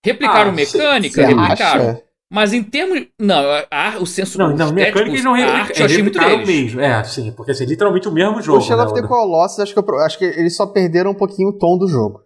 Replicaram 0.04 0.50
ah, 0.50 0.54
mecânica, 0.54 1.26
replicaram. 1.26 1.90
Acha? 1.90 2.04
Mas 2.30 2.52
em 2.52 2.62
termos. 2.62 3.06
Não, 3.20 3.42
a, 3.70 3.98
o 4.00 4.06
senso. 4.06 4.36
Não, 4.38 4.54
não, 4.54 4.72
mecânica 4.72 5.10
eles 5.10 5.24
não 5.24 5.34
replicaram. 5.34 5.74
Eu 5.76 5.86
achei 5.86 6.02
muito 6.02 6.18
deles. 6.18 6.46
mesmo. 6.46 6.80
É, 6.80 7.04
sim, 7.04 7.32
porque 7.32 7.52
assim, 7.52 7.64
literalmente 7.64 8.08
o 8.08 8.12
mesmo 8.12 8.42
jogo. 8.42 8.58
O 8.58 8.60
Shadow 8.60 8.86
of 8.86 8.94
the 8.94 9.06
Colossus, 9.06 9.60
acho 9.60 9.72
que, 9.72 9.78
eu, 9.78 9.98
acho 10.00 10.18
que 10.18 10.24
eles 10.24 10.56
só 10.56 10.66
perderam 10.66 11.12
um 11.12 11.14
pouquinho 11.14 11.50
o 11.50 11.58
tom 11.58 11.78
do 11.78 11.86
jogo. 11.86 12.22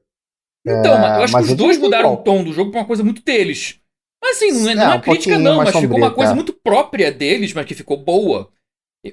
Então, 0.66 0.94
é, 0.94 1.18
eu 1.18 1.24
acho 1.24 1.36
que 1.36 1.42
os 1.42 1.54
dois 1.54 1.78
mudaram 1.78 2.14
o 2.14 2.16
tom 2.16 2.42
do 2.42 2.52
jogo 2.52 2.70
pra 2.70 2.80
uma 2.80 2.86
coisa 2.86 3.04
muito 3.04 3.22
deles. 3.22 3.80
Mas 4.22 4.36
assim, 4.36 4.52
não 4.52 4.70
é, 4.70 4.74
não 4.74 4.92
é, 4.92 4.96
é 4.96 5.00
crítica, 5.00 5.38
não, 5.38 5.56
mas 5.58 5.76
ficou 5.76 5.96
uma 5.96 6.10
coisa 6.10 6.32
é. 6.32 6.34
muito 6.34 6.52
própria 6.52 7.10
deles, 7.12 7.52
mas 7.52 7.66
que 7.66 7.74
ficou 7.74 7.96
boa. 7.96 8.50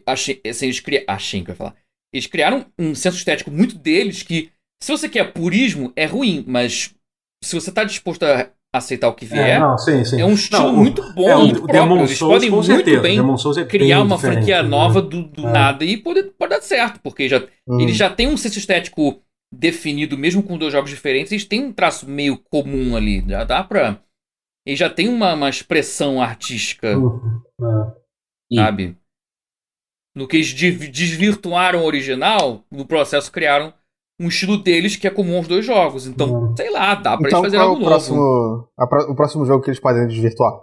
Achei, 0.06 0.41
assim, 0.48 0.65
eles 0.65 0.80
criaram. 0.80 1.06
Achei 1.07 1.44
que 1.44 1.49
eu 1.49 1.53
ia 1.53 1.57
falar. 1.57 1.76
Eles 2.14 2.27
criaram 2.27 2.65
um 2.77 2.95
senso 2.95 3.18
estético 3.18 3.52
muito 3.52 3.77
deles 3.77 4.23
que, 4.23 4.52
se 4.82 4.91
você 4.91 5.07
quer 5.07 5.34
purismo, 5.34 5.91
é 5.95 6.06
ruim, 6.06 6.44
mas 6.48 6.95
se 7.44 7.53
você 7.53 7.72
tá 7.72 7.84
disposto 7.84 8.23
a 8.23 8.49
aceitar 8.77 9.07
o 9.07 9.14
que 9.14 9.26
vier. 9.26 9.57
É, 9.57 9.60
não, 9.60 9.77
sim, 9.77 10.03
sim. 10.03 10.22
é 10.22 10.26
um 10.26 10.34
estilo 10.34 10.64
não, 10.64 10.76
muito 10.76 11.02
bom, 11.14 11.30
é, 11.30 11.36
muito 11.36 11.65
próprio. 11.65 11.98
Eles 11.99 12.18
Souls, 12.18 12.34
podem 12.34 12.49
muito 12.49 12.65
certeza. 12.65 13.02
bem 13.02 13.19
é 13.19 13.65
criar 13.65 14.02
uma 14.02 14.18
franquia 14.18 14.61
né? 14.61 14.69
nova 14.69 15.02
do, 15.02 15.23
do 15.23 15.48
é. 15.48 15.52
nada 15.52 15.86
e 15.86 15.98
pode, 15.98 16.23
pode 16.23 16.49
dar 16.49 16.61
certo, 16.61 16.99
porque 17.02 17.27
já, 17.30 17.44
hum. 17.68 17.80
eles 17.80 17.95
já 17.95 18.10
têm 18.10 18.27
um 18.27 18.38
senso 18.38 18.60
estético 18.60 19.22
definido, 19.53 20.18
mesmo 20.18 20.44
com 20.44 20.57
dois 20.57 20.73
jogos 20.73 20.90
diferentes, 20.90 21.32
eles 21.32 21.45
têm 21.45 21.64
um 21.64 21.72
traço 21.72 22.07
meio 22.07 22.38
comum 22.49 22.95
ali. 22.95 23.23
Já 23.27 23.44
dá 23.44 23.64
pra. 23.64 23.99
Eles 24.66 24.80
já 24.80 24.90
tem 24.90 25.08
uma, 25.08 25.34
uma 25.34 25.50
expressão 25.50 26.22
artística. 26.22 26.98
Uhum. 26.98 27.42
É. 28.52 28.56
Sabe? 28.56 28.98
No 30.16 30.28
que 30.28 30.38
eles 30.38 30.54
desvirtuaram 30.54 31.82
o 31.82 31.86
original, 31.86 32.64
no 32.72 32.86
processo 32.86 33.32
criaram 33.32 33.74
um 34.20 34.28
estilo 34.28 34.58
deles 34.58 34.96
que 34.96 35.08
é 35.08 35.12
comum 35.12 35.38
aos 35.38 35.48
dois 35.48 35.66
jogos. 35.66 36.08
Então, 36.08 36.56
sei 36.56 36.72
lá, 36.72 36.96
dá 36.96 37.18
pra 37.18 37.28
então, 37.28 37.42
eles 37.42 37.52
fazerem 37.52 37.68
algo 37.68 37.82
o 37.82 37.86
próximo, 37.86 38.18
novo. 38.18 38.70
A, 38.78 39.12
o 39.12 39.16
próximo 39.16 39.46
jogo 39.46 39.64
que 39.64 39.70
eles 39.70 39.80
podem 39.80 40.08
desvirtuar? 40.08 40.54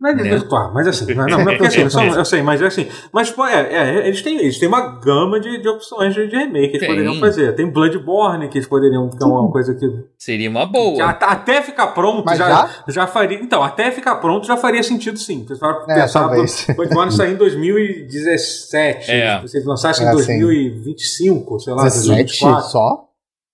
Não 0.00 0.08
é 0.08 0.14
né? 0.14 0.40
mas 0.72 0.88
assim, 0.88 1.12
não, 1.12 1.26
não, 1.26 1.50
é 1.50 1.56
assim, 1.66 1.90
só, 1.90 2.02
eu 2.02 2.24
sei, 2.24 2.40
mas 2.40 2.62
é 2.62 2.66
assim, 2.66 2.88
mas 3.12 3.30
pô, 3.30 3.44
é, 3.46 3.60
é, 3.70 4.08
eles, 4.08 4.22
têm, 4.22 4.38
eles 4.38 4.58
têm 4.58 4.66
uma 4.66 4.98
gama 4.98 5.38
de, 5.38 5.60
de 5.60 5.68
opções 5.68 6.14
de, 6.14 6.26
de 6.26 6.36
remake 6.36 6.68
que 6.68 6.76
eles 6.76 6.80
tem. 6.80 6.88
poderiam 6.88 7.14
fazer. 7.16 7.54
Tem 7.54 7.70
Bloodborne 7.70 8.48
que 8.48 8.56
eles 8.56 8.66
poderiam, 8.66 9.10
que 9.10 9.22
é 9.22 9.26
uma 9.26 9.50
coisa 9.50 9.74
que. 9.74 9.86
Seria 10.16 10.48
uma 10.48 10.64
boa. 10.64 11.04
até 11.04 11.60
ficar 11.60 11.88
pronto 11.88 12.26
já, 12.34 12.48
já, 12.48 12.70
já? 12.88 13.06
faria. 13.06 13.38
Então, 13.42 13.62
até 13.62 13.90
ficar 13.90 14.16
pronto 14.16 14.46
já 14.46 14.56
faria 14.56 14.82
sentido 14.82 15.18
sim. 15.18 15.44
Vocês 15.46 15.60
é, 15.62 15.94
pensar, 15.94 16.28
Bloodborne 16.74 17.12
sair 17.12 17.34
em 17.34 17.36
2017. 17.36 19.10
É. 19.10 19.46
Se 19.46 19.58
eles 19.58 19.66
lançassem 19.66 20.06
é, 20.06 20.08
em 20.08 20.12
2025, 20.14 21.58
sim. 21.58 21.64
sei 21.66 21.74
lá, 21.74 21.82
2024. 21.82 22.68
só? 22.70 23.04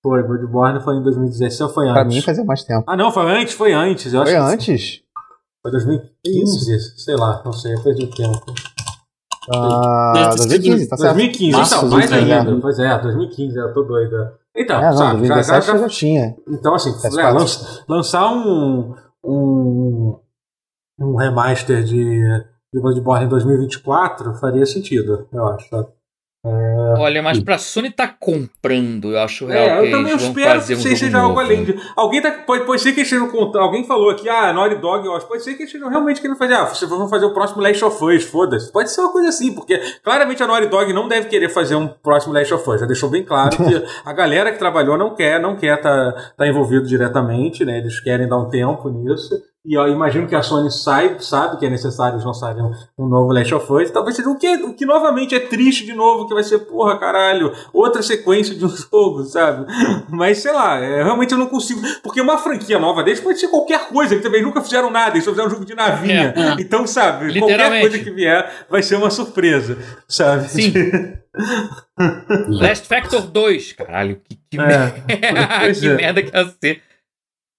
Foi, 0.01 0.23
Bloodborne 0.23 0.81
foi 0.81 0.95
em 0.95 1.03
2016 1.03 1.61
ou 1.63 1.69
foi 1.71 1.87
antes? 1.87 1.95
Pra 1.95 2.05
mim 2.05 2.23
fazia 2.23 2.45
mais 2.45 2.63
tempo. 2.63 2.85
Ah, 2.87 2.97
não, 2.97 3.11
foi 3.11 3.25
antes, 3.33 3.55
foi 3.55 3.73
antes. 3.73 4.15
Eu 4.15 4.23
foi 4.23 4.37
antes? 4.37 5.05
Foi 5.67 5.73
2015, 5.73 6.95
sei 6.97 7.17
lá, 7.17 7.43
não 7.45 7.53
sei, 7.53 7.75
eu 7.75 7.83
perdi 7.83 8.05
o 8.05 8.11
tempo. 8.11 8.55
Ah, 9.53 10.31
2015, 10.37 10.89
tá 10.89 10.97
certo. 10.97 11.15
2015, 11.15 11.57
Março, 11.57 11.75
então, 11.75 11.89
mais 11.89 12.13
ainda. 12.13 12.61
Pois 12.61 12.79
é, 12.79 12.99
2015, 12.99 13.57
eu 13.57 13.73
tô 13.73 13.83
doida. 13.83 14.39
Então, 14.57 14.79
é, 14.79 14.91
não, 14.91 14.97
sabe, 14.97 15.19
2017 15.19 15.67
já, 15.67 15.73
já, 15.73 15.79
já 15.79 15.89
tinha. 15.89 16.37
Então, 16.49 16.73
assim, 16.73 16.95
é, 17.05 17.31
lança, 17.33 17.85
lançar 17.89 18.33
um, 18.33 18.95
um, 19.25 20.21
um 21.01 21.17
remaster 21.17 21.83
de, 21.83 22.23
de 22.73 22.81
Bloodborne 22.81 23.27
em 23.27 23.29
2024 23.29 24.37
faria 24.37 24.65
sentido, 24.67 25.27
eu 25.33 25.49
acho. 25.49 25.69
Sabe? 25.69 25.89
É... 26.47 27.01
Olha, 27.01 27.23
mas 27.23 27.41
pra 27.41 27.59
Sony 27.59 27.91
tá 27.91 28.07
comprando, 28.07 29.13
eu 29.13 29.19
acho 29.19 29.47
real 29.47 29.65
é, 29.65 29.81
que 29.81 29.87
eu 29.87 29.91
também 29.91 30.13
eles 30.13 30.23
espero 30.23 30.61
fazer 30.61 30.75
um 30.75 30.83
que 30.83 30.97
seja 30.97 31.19
algo 31.19 31.41
além 31.41 31.65
de. 31.65 31.79
Alguém 31.97 32.23
tá, 32.23 32.31
pode, 32.31 32.65
pode 32.65 32.81
ser 32.81 32.93
que 32.93 33.01
eles 33.01 33.11
estejam 33.11 33.29
contando. 33.29 33.63
Alguém 33.63 33.85
falou 33.85 34.11
aqui, 34.11 34.29
ah, 34.29 34.53
Naughty 34.53 34.77
Dog, 34.77 35.05
eu 35.05 35.15
acho. 35.17 35.27
Pode 35.27 35.43
ser 35.43 35.55
que 35.55 35.63
eles 35.63 35.69
estejam 35.69 35.89
realmente 35.89 36.21
querendo 36.21 36.37
fazer. 36.37 36.55
Ah, 36.55 36.67
vocês 36.67 36.89
vão 36.89 37.09
fazer 37.09 37.27
o 37.27 37.35
próximo 37.35 37.61
Last 37.61 37.85
of 37.85 38.05
Us, 38.05 38.25
foda-se. 38.25 38.73
Pode 38.73 38.91
ser 38.91 39.01
uma 39.01 39.13
coisa 39.13 39.29
assim, 39.29 39.53
porque 39.53 39.79
claramente 40.03 40.43
a 40.43 40.47
Naughty 40.47 40.69
Dog 40.69 40.93
não 40.93 41.09
deve 41.09 41.29
querer 41.29 41.49
fazer 41.49 41.75
um 41.75 41.89
próximo 41.89 42.33
Last 42.33 42.55
of 42.55 42.71
Us. 42.71 42.81
Já 42.81 42.87
deixou 42.87 43.11
bem 43.11 43.25
claro 43.25 43.57
que 43.57 43.85
a 44.05 44.13
galera 44.13 44.53
que 44.53 44.59
trabalhou 44.59 44.97
não 44.97 45.15
quer, 45.15 45.41
não 45.41 45.57
quer 45.57 45.77
estar 45.77 46.13
tá, 46.13 46.33
tá 46.37 46.47
envolvido 46.47 46.87
diretamente, 46.87 47.65
né? 47.65 47.79
Eles 47.79 47.99
querem 48.01 48.29
dar 48.29 48.39
um 48.39 48.49
tempo 48.49 48.89
nisso. 48.89 49.35
E 49.67 49.75
eu 49.75 49.89
imagino 49.89 50.29
que 50.29 50.35
a 50.37 50.43
Sony 50.43 50.71
sabe, 50.71 51.25
sabe 51.25 51.59
que 51.59 51.67
é 51.67 51.71
necessário 51.71 52.15
eles 52.15 52.25
lançarem 52.25 52.63
um, 52.97 53.09
novo 53.09 53.33
Last 53.33 53.53
of 53.53 53.73
Us. 53.73 53.91
Talvez 53.91 54.15
seja 54.15 54.31
o 54.31 54.39
que, 54.39 54.49
o 54.63 54.75
que 54.75 54.87
novamente 54.87 55.35
é 55.35 55.41
triste 55.41 55.85
de 55.85 55.93
novo, 55.93 56.29
que 56.29 56.35
vai 56.35 56.45
ser, 56.45 56.61
porra, 56.61 56.97
caralho, 57.01 57.53
outra 57.73 58.01
sequência 58.01 58.55
de 58.55 58.65
um 58.65 58.69
jogo, 58.71 59.25
sabe? 59.25 59.67
Mas 60.09 60.39
sei 60.39 60.53
lá, 60.53 60.79
é, 60.79 61.03
realmente 61.03 61.33
eu 61.33 61.39
não 61.39 61.49
consigo. 61.49 61.81
Porque 62.01 62.21
uma 62.21 62.39
franquia 62.39 62.79
nova 62.79 63.03
deles 63.03 63.19
pode 63.19 63.41
ser 63.41 63.49
qualquer 63.49 63.89
coisa, 63.89 64.15
eles 64.15 64.25
também 64.25 64.41
nunca 64.41 64.63
fizeram 64.63 64.89
nada, 64.89 65.17
eles 65.17 65.25
só 65.25 65.31
fizeram 65.31 65.49
um 65.49 65.53
jogo 65.53 65.65
de 65.65 65.75
navinha. 65.75 66.33
É, 66.37 66.41
é. 66.41 66.57
Então, 66.61 66.87
sabe, 66.87 67.37
qualquer 67.37 67.81
coisa 67.81 67.99
que 67.99 68.11
vier 68.13 68.49
vai 68.71 68.85
ser 68.85 68.95
uma 68.95 69.11
surpresa, 69.11 69.77
sabe? 70.07 70.49
Sim. 70.49 70.73
Last 72.49 72.87
Factor 72.87 73.23
2, 73.23 73.73
caralho, 73.73 74.21
que, 74.25 74.39
que, 74.51 74.61
é, 74.61 74.67
merda, 74.67 75.03
que 75.75 75.87
é. 75.89 75.95
merda 75.95 76.23
que 76.23 76.37
ia 76.37 76.55
ser. 76.61 76.83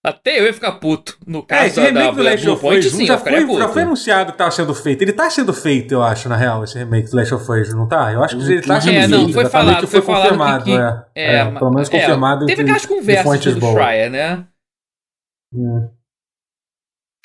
Até 0.06 0.40
eu 0.40 0.46
ia 0.46 0.54
ficar 0.54 0.74
puto. 0.74 1.18
No 1.26 1.44
caso 1.44 1.82
é, 1.82 1.92
da, 1.92 2.12
da 2.12 2.38
Blue 2.38 2.58
Point, 2.58 2.90
sim, 2.90 3.06
já 3.06 3.18
foi, 3.18 3.58
já 3.58 3.68
foi 3.68 3.82
anunciado 3.82 4.32
que 4.32 4.38
tava 4.38 4.52
sendo 4.52 4.74
feito. 4.74 5.02
Ele 5.02 5.12
tá 5.12 5.30
sendo 5.30 5.54
feito, 5.54 5.94
eu 5.94 6.04
acho, 6.04 6.30
na 6.30 6.38
real, 6.38 6.64
esse 6.64 6.78
remake 6.78 7.10
do 7.10 7.18
Last 7.18 7.34
of 7.34 7.52
Us, 7.52 7.74
não 7.74 7.88
tá? 7.88 8.14
Eu 8.14 8.24
acho 8.24 8.38
que 8.38 8.44
ele 8.44 8.62
tá 8.62 8.80
sendo 8.80 8.96
é, 8.96 9.08
feito. 9.08 9.28
Não, 9.28 9.34
foi 9.34 9.46
falado, 9.46 9.88
foi, 9.88 10.02
foi 10.02 10.16
confirmado. 10.16 10.64
Que, 10.64 10.72
que, 10.72 10.78
é, 11.16 11.36
é, 11.40 11.52
pelo 11.52 11.72
menos 11.72 11.90
é, 11.90 12.00
confirmado. 12.00 12.46
teve 12.46 12.62
aquelas 12.62 12.86
conversas 12.86 13.56
do 13.56 13.72
Schreier, 13.72 14.10
né? 14.10 14.48
Hum. 15.54 15.90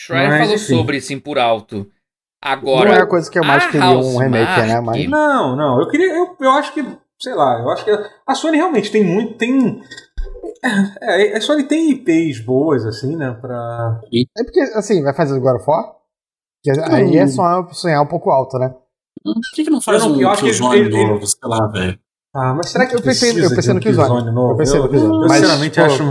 Schreier 0.00 0.28
Mas, 0.30 0.40
falou 0.40 0.54
enfim. 0.54 0.76
sobre, 0.76 0.96
assim, 0.96 1.18
por 1.20 1.38
alto. 1.38 1.88
Agora. 2.42 2.90
Não 2.90 2.96
é 2.96 3.02
a 3.02 3.06
coisa 3.06 3.30
que 3.30 3.38
eu 3.38 3.44
mais 3.44 3.64
queria 3.66 3.90
um 3.90 4.18
remake, 4.18 4.60
né? 4.62 4.80
Mas... 4.80 5.08
Não, 5.08 5.54
não. 5.54 5.80
Eu 5.80 5.88
queria. 5.88 6.12
Eu, 6.12 6.36
eu 6.40 6.50
acho 6.50 6.74
que. 6.74 6.84
Sei 7.20 7.34
lá, 7.34 7.60
eu 7.60 7.70
acho 7.70 7.84
que 7.84 7.90
a 8.26 8.34
Sony 8.34 8.56
realmente 8.56 8.90
tem 8.90 9.04
muito. 9.04 9.34
Tem 9.34 9.80
é, 10.64 11.36
a 11.36 11.40
Sony 11.40 11.64
tem 11.64 11.90
IPs 11.90 12.40
boas, 12.40 12.84
assim, 12.84 13.16
né? 13.16 13.36
Pra... 13.40 14.00
É 14.12 14.44
porque, 14.44 14.60
assim, 14.74 15.02
vai 15.02 15.14
fazer 15.14 15.36
o 15.36 15.40
God 15.40 15.56
of 15.56 15.64
War? 15.68 15.96
Aí 16.90 17.16
é 17.16 17.26
só 17.26 17.66
sonhar 17.72 18.02
um 18.02 18.06
pouco 18.06 18.30
alto, 18.30 18.58
né? 18.58 18.74
Por 19.24 19.34
que, 19.54 19.64
que 19.64 19.70
não 19.70 19.80
faz 19.80 20.02
não, 20.02 20.12
um 20.12 20.36
Killzone 20.36 20.80
ele, 20.80 21.06
novo, 21.06 21.26
sei 21.26 21.38
lá, 21.42 21.66
velho? 21.68 21.98
Ah, 22.34 22.54
mas 22.54 22.70
será 22.70 22.86
que 22.86 22.96
eu 22.96 23.02
pensei, 23.02 23.30
eu 23.44 23.54
pensei 23.54 23.74
no 23.74 23.80
Killzone? 23.80 24.30
Novo? 24.32 24.52
Eu 24.52 24.56
pensei 24.56 24.80
no 24.80 24.88
Killzone. 24.88 25.12
Eu, 25.12 25.28
mas, 25.28 25.40
sinceramente, 25.40 25.80
pô, 25.80 25.84
acho, 25.84 26.02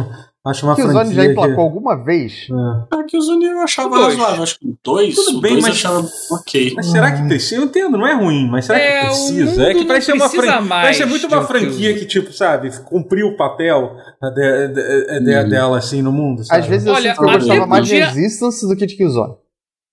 acho 0.46 0.66
uma 0.66 0.76
Killzone 0.76 0.94
franquia... 0.94 1.16
já 1.16 1.26
emplacou 1.26 1.56
que... 1.56 1.62
alguma 1.62 2.04
vez? 2.04 2.48
É. 2.50 2.96
Ah, 2.96 3.04
Killzone 3.04 3.46
eu 3.46 3.60
achava 3.62 4.00
razoável. 4.00 4.44
Acho 4.44 4.60
que 4.60 4.76
dois, 4.84 5.16
Tudo 5.16 5.42
bem, 5.42 5.54
dois 5.54 5.64
mas... 5.64 5.76
achava 5.76 6.08
ok. 6.32 6.74
Mas 6.76 6.88
será 6.88 7.12
que 7.12 7.28
precisa? 7.28 7.56
Eu 7.56 7.64
entendo, 7.64 7.98
não 7.98 8.08
é 8.08 8.14
ruim, 8.14 8.50
mas 8.50 8.66
será 8.66 8.80
é, 8.80 9.02
que 9.02 9.06
precisa? 9.08 9.64
É 9.64 9.74
que 9.74 9.86
parece 9.86 10.06
ser 10.08 10.14
uma 10.14 10.30
franquia... 10.30 10.68
Parece 10.68 10.98
ser 11.00 11.06
muito 11.06 11.28
uma 11.28 11.48
franquia 11.48 12.00
que, 12.00 12.06
tipo, 12.06 12.34
sabe, 12.34 12.72
cumpriu 12.84 13.28
o 13.28 13.38
papel 13.38 13.96
de, 14.22 14.68
de, 14.68 15.20
de, 15.20 15.38
hum. 15.38 15.50
dela, 15.50 15.78
assim, 15.78 16.02
no 16.02 16.12
mundo, 16.12 16.44
sabe? 16.44 16.62
Às 16.62 16.68
vezes 16.68 16.88
eu, 16.88 16.94
Olha, 16.94 17.16
eu 17.18 17.24
gostava 17.24 17.68
mais 17.68 17.88
de 17.88 18.00
Resistance 18.00 18.68
do 18.68 18.76
que 18.76 18.86
de 18.86 18.96
Killzone. 18.96 19.36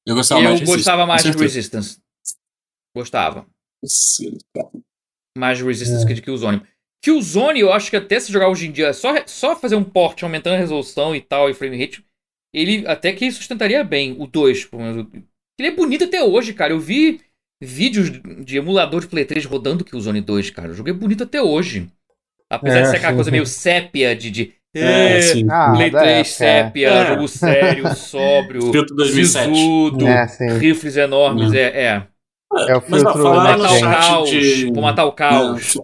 Eu 0.07 0.15
gostava 0.15 0.41
eu 0.41 0.45
mais 0.45 0.61
de 0.61 0.67
gostava 0.67 1.07
mais 1.07 1.23
de 1.23 1.33
Resistance. 1.33 1.99
Gostava. 2.97 3.47
Mais 5.37 5.59
de 5.59 5.65
Resistance 5.65 6.05
é. 6.05 6.07
que 6.07 6.15
de 6.15 6.23
Killzone. 6.23 6.63
Killzone, 7.03 7.61
eu 7.61 7.73
acho 7.73 7.91
que 7.91 7.97
até 7.97 8.19
se 8.19 8.33
jogar 8.33 8.49
hoje 8.49 8.67
em 8.67 8.73
dia, 8.73 8.93
só, 8.93 9.15
só 9.27 9.55
fazer 9.55 9.77
um 9.77 9.85
port 9.85 10.23
aumentando 10.23 10.55
a 10.55 10.59
resolução 10.59 11.15
e 11.15 11.21
tal, 11.21 11.49
e 11.49 11.55
frame 11.55 11.79
rate, 11.79 12.05
ele 12.53 12.87
até 12.87 13.13
que 13.13 13.31
sustentaria 13.31 13.85
bem 13.85 14.17
o 14.19 14.27
2. 14.27 14.69
Ele 15.59 15.69
é 15.69 15.71
bonito 15.71 16.05
até 16.05 16.23
hoje, 16.23 16.53
cara. 16.53 16.73
Eu 16.73 16.81
vi 16.81 17.21
vídeos 17.63 18.11
de 18.45 18.57
emulador 18.57 19.01
de 19.01 19.09
Play 19.09 19.25
3 19.25 19.45
rodando 19.45 19.85
Killzone 19.85 20.21
2, 20.21 20.51
cara. 20.51 20.71
O 20.71 20.75
jogo 20.75 20.89
é 20.89 20.93
bonito 20.93 21.25
até 21.25 21.43
hoje. 21.43 21.89
Apesar 22.51 22.79
é, 22.79 22.83
de 22.83 22.89
ser 22.89 22.97
aquela 22.97 23.13
sim, 23.13 23.17
coisa 23.17 23.31
meio 23.31 23.47
sépia 23.47 24.17
de, 24.17 24.31
de 24.31 24.55
É, 24.75 25.21
sim. 25.21 25.47
Ah, 25.51 25.73
Play 25.75 25.91
3, 25.91 26.05
é, 26.07 26.25
sépia, 26.25 26.89
é. 26.89 27.07
jogo 27.09 27.29
sério, 27.29 27.93
sóbrio, 27.95 28.73
sisudo, 29.05 30.07
é, 30.07 30.27
rifles 30.59 30.97
enormes, 30.97 31.53
é. 31.53 31.85
é. 31.85 32.07
É 32.67 32.75
o 32.75 32.81
filtro 32.81 33.25
Mas, 33.35 33.61
matar 33.61 33.73
o 33.73 33.81
caos. 33.81 34.31
De... 34.31 34.73
Vou 34.73 34.83
matar 34.83 35.05
o 35.05 35.13
caos. 35.13 35.79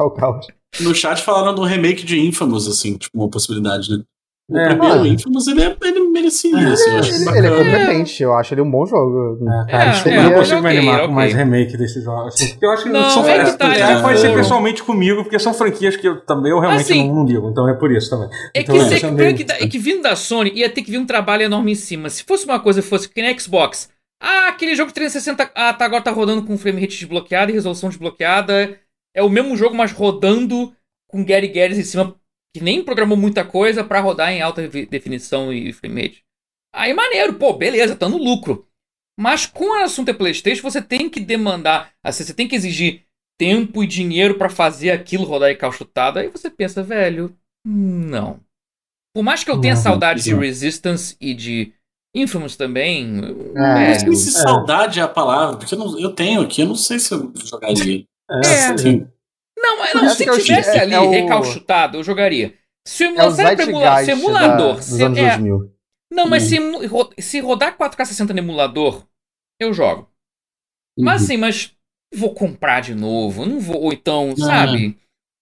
O 0.00 0.10
caos. 0.10 0.46
No 0.80 0.94
chat 0.94 1.22
falaram 1.22 1.54
do 1.54 1.64
remake 1.64 2.04
de 2.04 2.20
Infamous, 2.20 2.66
assim, 2.68 2.96
tipo, 2.96 3.16
uma 3.16 3.28
possibilidade, 3.28 3.90
né? 3.90 4.02
O 4.50 4.56
é, 4.56 4.68
primeiro 4.68 5.06
Infamous, 5.06 5.46
ele, 5.46 5.62
é, 5.62 5.76
ele 5.82 6.08
merecia 6.08 6.58
é, 6.58 6.72
assim, 6.72 6.90
ele, 6.90 7.38
ele, 7.38 7.46
é 7.46 7.50
competente, 7.50 8.22
eu 8.22 8.32
acho 8.34 8.54
ele 8.54 8.62
um 8.62 8.70
bom 8.70 8.86
jogo. 8.86 9.38
É, 9.46 9.70
cara, 9.70 9.90
é, 9.90 10.08
é, 10.08 10.18
eu 10.18 10.22
não 10.22 10.32
consigo 10.32 10.62
me 10.62 10.68
animar 10.70 10.94
okay. 10.94 11.06
com 11.06 11.12
mais 11.12 11.34
remake 11.34 11.76
desses 11.76 12.02
jogos. 12.02 12.34
Assim, 12.34 12.56
eu 12.60 12.70
acho 12.70 12.84
que 12.84 12.88
não, 12.88 13.10
são 13.10 13.28
é 13.28 13.44
que 13.44 13.58
tá, 13.58 14.00
pode 14.00 14.18
ser 14.18 14.34
pessoalmente 14.34 14.82
comigo, 14.82 15.22
porque 15.22 15.38
são 15.38 15.52
franquias 15.52 15.96
que 15.96 16.08
eu 16.08 16.20
também 16.22 16.50
eu 16.50 16.60
realmente 16.60 16.80
assim, 16.80 17.08
não, 17.08 17.16
não, 17.16 17.26
ligo, 17.26 17.50
então 17.50 17.68
é 17.68 17.74
por 17.74 17.92
isso 17.92 18.08
também. 18.08 18.30
É 18.54 18.60
então, 18.62 18.74
que, 18.74 18.94
é, 18.94 19.32
que, 19.34 19.44
que, 19.44 19.52
é 19.52 19.68
que 19.68 19.78
vindo 19.78 20.02
da 20.02 20.16
Sony 20.16 20.50
ia 20.54 20.70
ter 20.70 20.80
que 20.80 20.90
vir 20.90 20.98
um 20.98 21.06
trabalho 21.06 21.42
enorme 21.42 21.72
em 21.72 21.74
cima. 21.76 22.08
Se 22.08 22.24
fosse 22.24 22.46
uma 22.46 22.58
coisa, 22.58 22.82
fosse 22.82 23.06
que 23.06 23.20
nem 23.20 23.38
Xbox. 23.38 23.90
Ah, 24.20 24.48
aquele 24.48 24.74
jogo 24.74 24.92
360 24.92 25.50
ah, 25.54 25.72
tá, 25.74 25.84
agora 25.84 26.02
tá 26.02 26.10
rodando 26.10 26.42
com 26.42 26.56
frame 26.56 26.80
rate 26.80 26.98
desbloqueada 26.98 27.50
e 27.50 27.54
resolução 27.54 27.90
desbloqueada. 27.90 28.78
É 29.18 29.22
o 29.22 29.28
mesmo 29.28 29.56
jogo, 29.56 29.74
mas 29.74 29.90
rodando 29.90 30.72
com 31.08 31.24
Gary 31.24 31.48
Garys 31.48 31.76
em 31.76 31.82
cima 31.82 32.14
que 32.54 32.62
nem 32.62 32.84
programou 32.84 33.18
muita 33.18 33.44
coisa 33.44 33.82
para 33.82 34.00
rodar 34.00 34.30
em 34.30 34.40
alta 34.40 34.68
definição 34.68 35.52
e 35.52 35.72
frame 35.72 36.02
rate. 36.02 36.24
Aí 36.72 36.94
maneiro, 36.94 37.34
pô, 37.34 37.52
beleza, 37.52 37.96
tá 37.96 38.08
no 38.08 38.16
lucro. 38.16 38.64
Mas 39.18 39.44
com 39.44 39.70
o 39.70 39.82
assunto 39.82 40.10
é 40.10 40.14
PlayStation, 40.14 40.62
você 40.62 40.80
tem 40.80 41.10
que 41.10 41.18
demandar, 41.18 41.92
assim, 42.00 42.22
você 42.22 42.32
tem 42.32 42.46
que 42.46 42.54
exigir 42.54 43.02
tempo 43.36 43.82
e 43.82 43.88
dinheiro 43.88 44.38
para 44.38 44.48
fazer 44.48 44.92
aquilo 44.92 45.24
rodar 45.24 45.56
calchutado. 45.58 46.20
Aí 46.20 46.28
você 46.28 46.48
pensa, 46.48 46.80
velho, 46.80 47.36
não. 47.66 48.38
Por 49.12 49.24
mais 49.24 49.42
que 49.42 49.50
eu 49.50 49.60
tenha 49.60 49.74
não, 49.74 49.82
saudade 49.82 50.30
não. 50.30 50.38
de 50.38 50.46
Resistance 50.46 51.16
e 51.20 51.34
de 51.34 51.72
Infamous 52.14 52.54
também. 52.54 53.18
É, 53.56 53.94
velho, 53.94 54.14
se 54.14 54.28
é. 54.28 54.42
saudade 54.42 55.00
é 55.00 55.02
a 55.02 55.08
palavra, 55.08 55.56
porque 55.56 55.74
eu, 55.74 55.78
não, 55.80 55.98
eu 55.98 56.14
tenho 56.14 56.40
aqui, 56.40 56.62
eu 56.62 56.68
não 56.68 56.76
sei 56.76 57.00
se 57.00 57.12
eu 57.12 57.32
jogaria. 57.34 58.06
É, 58.30 58.46
é. 58.46 58.66
Assim, 58.68 59.06
não, 59.56 59.78
mas 59.78 59.94
não, 59.94 60.08
se 60.10 60.42
tivesse 60.42 60.76
é, 60.76 60.80
ali 60.80 60.94
é 60.94 61.00
o... 61.00 61.10
recalchutado, 61.10 61.98
eu 61.98 62.04
jogaria. 62.04 62.54
Se 62.86 63.04
é 63.04 63.06
emula 63.08 64.02
emulador. 64.08 64.76
Da, 64.76 64.82
se, 64.82 65.02
é, 65.02 65.38
não, 66.10 66.26
mas 66.26 66.50
hum. 66.52 66.80
se, 67.16 67.22
se 67.22 67.40
rodar 67.40 67.76
4K60 67.76 68.30
no 68.30 68.38
emulador, 68.38 69.04
eu 69.60 69.72
jogo. 69.72 70.08
Uhum. 70.96 71.04
Mas 71.04 71.24
assim, 71.24 71.36
mas 71.36 71.74
vou 72.14 72.32
comprar 72.32 72.80
de 72.80 72.94
novo, 72.94 73.44
não 73.44 73.60
vou, 73.60 73.82
ou 73.82 73.92
então, 73.92 74.34
sabe? 74.36 74.98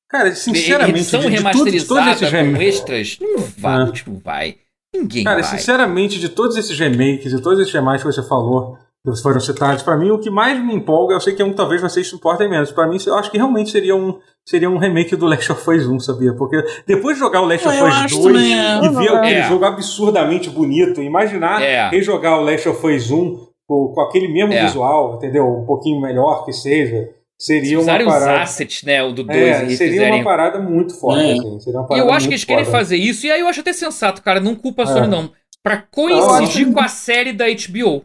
Cara, 0.08 0.34
sinceramente, 0.34 0.98
edição 0.98 1.20
de, 1.20 1.28
de 1.28 1.36
remasterizada 1.36 2.14
de 2.14 2.30
com 2.30 2.62
extras, 2.62 3.18
não 3.20 3.38
vai, 3.38 3.82
ah. 3.82 3.92
não 4.06 4.18
vai. 4.18 4.58
Ninguém 4.94 5.24
Cara, 5.24 5.42
vai. 5.42 5.50
sinceramente, 5.50 6.18
de 6.18 6.28
todos 6.28 6.56
esses 6.56 6.78
remakes 6.78 7.32
e 7.32 7.42
todos 7.42 7.60
esses 7.60 7.72
remakes 7.72 8.02
que 8.02 8.12
você 8.12 8.26
falou, 8.26 8.78
que 9.14 9.22
foram 9.22 9.40
citados, 9.40 9.82
para 9.82 9.96
mim 9.96 10.10
o 10.10 10.18
que 10.18 10.30
mais 10.30 10.62
me 10.64 10.74
empolga, 10.74 11.14
eu 11.14 11.20
sei 11.20 11.34
que 11.34 11.42
é 11.42 11.44
um 11.44 11.52
talvez 11.52 11.80
vocês 11.80 12.06
suportem 12.08 12.48
menos, 12.48 12.72
para 12.72 12.86
mim 12.86 12.98
eu 13.06 13.14
acho 13.14 13.30
que 13.30 13.36
realmente 13.36 13.70
seria 13.70 13.94
um 13.94 14.18
seria 14.44 14.70
um 14.70 14.78
remake 14.78 15.16
do 15.16 15.26
Last 15.26 15.50
of 15.50 15.70
Us 15.70 15.86
1, 15.86 16.00
sabia? 16.00 16.32
Porque 16.32 16.62
depois 16.86 17.16
de 17.16 17.20
jogar 17.20 17.40
o 17.40 17.46
Last 17.46 17.66
of 17.66 17.76
Us 17.76 18.12
2 18.12 18.36
e 18.36 18.88
ver 18.88 19.06
é. 19.06 19.16
aquele 19.16 19.42
jogo 19.42 19.64
absurdamente 19.64 20.50
bonito, 20.50 21.02
imaginar 21.02 21.60
é. 21.60 21.88
rejogar 21.90 22.38
o 22.38 22.44
Last 22.44 22.68
of 22.68 22.86
Us 22.86 23.10
1 23.10 23.46
com, 23.66 23.92
com 23.92 24.00
aquele 24.00 24.28
mesmo 24.28 24.52
é. 24.52 24.64
visual, 24.64 25.16
entendeu? 25.16 25.46
Um 25.46 25.66
pouquinho 25.66 26.00
melhor 26.00 26.44
que 26.44 26.52
seja. 26.52 27.10
Seria 27.38 27.78
uma 27.78 27.86
parada. 27.86 28.14
os 28.16 28.40
assets, 28.42 28.82
né? 28.82 29.02
O 29.02 29.12
do 29.12 29.22
2 29.22 29.36
é, 29.36 29.54
Seria 29.54 29.76
fizerem... 29.76 30.14
uma 30.14 30.24
parada 30.24 30.58
muito 30.58 30.98
forte, 30.98 31.22
é. 31.22 31.32
assim. 31.32 31.60
Seria 31.60 31.80
uma 31.80 31.86
parada 31.86 32.06
eu 32.06 32.12
acho 32.12 32.28
que 32.28 32.34
eles 32.34 32.44
foda. 32.44 32.56
querem 32.56 32.70
fazer 32.70 32.96
isso, 32.96 33.26
e 33.26 33.30
aí 33.30 33.40
eu 33.40 33.48
acho 33.48 33.60
até 33.60 33.74
sensato, 33.74 34.22
cara. 34.22 34.40
Não 34.40 34.54
culpa 34.54 34.84
a 34.84 34.86
Sony, 34.86 35.06
é. 35.06 35.08
não. 35.08 35.30
Pra 35.62 35.76
coincidir 35.76 36.72
com 36.72 36.80
a 36.80 36.88
série 36.88 37.32
da 37.32 37.44
HBO. 37.46 38.04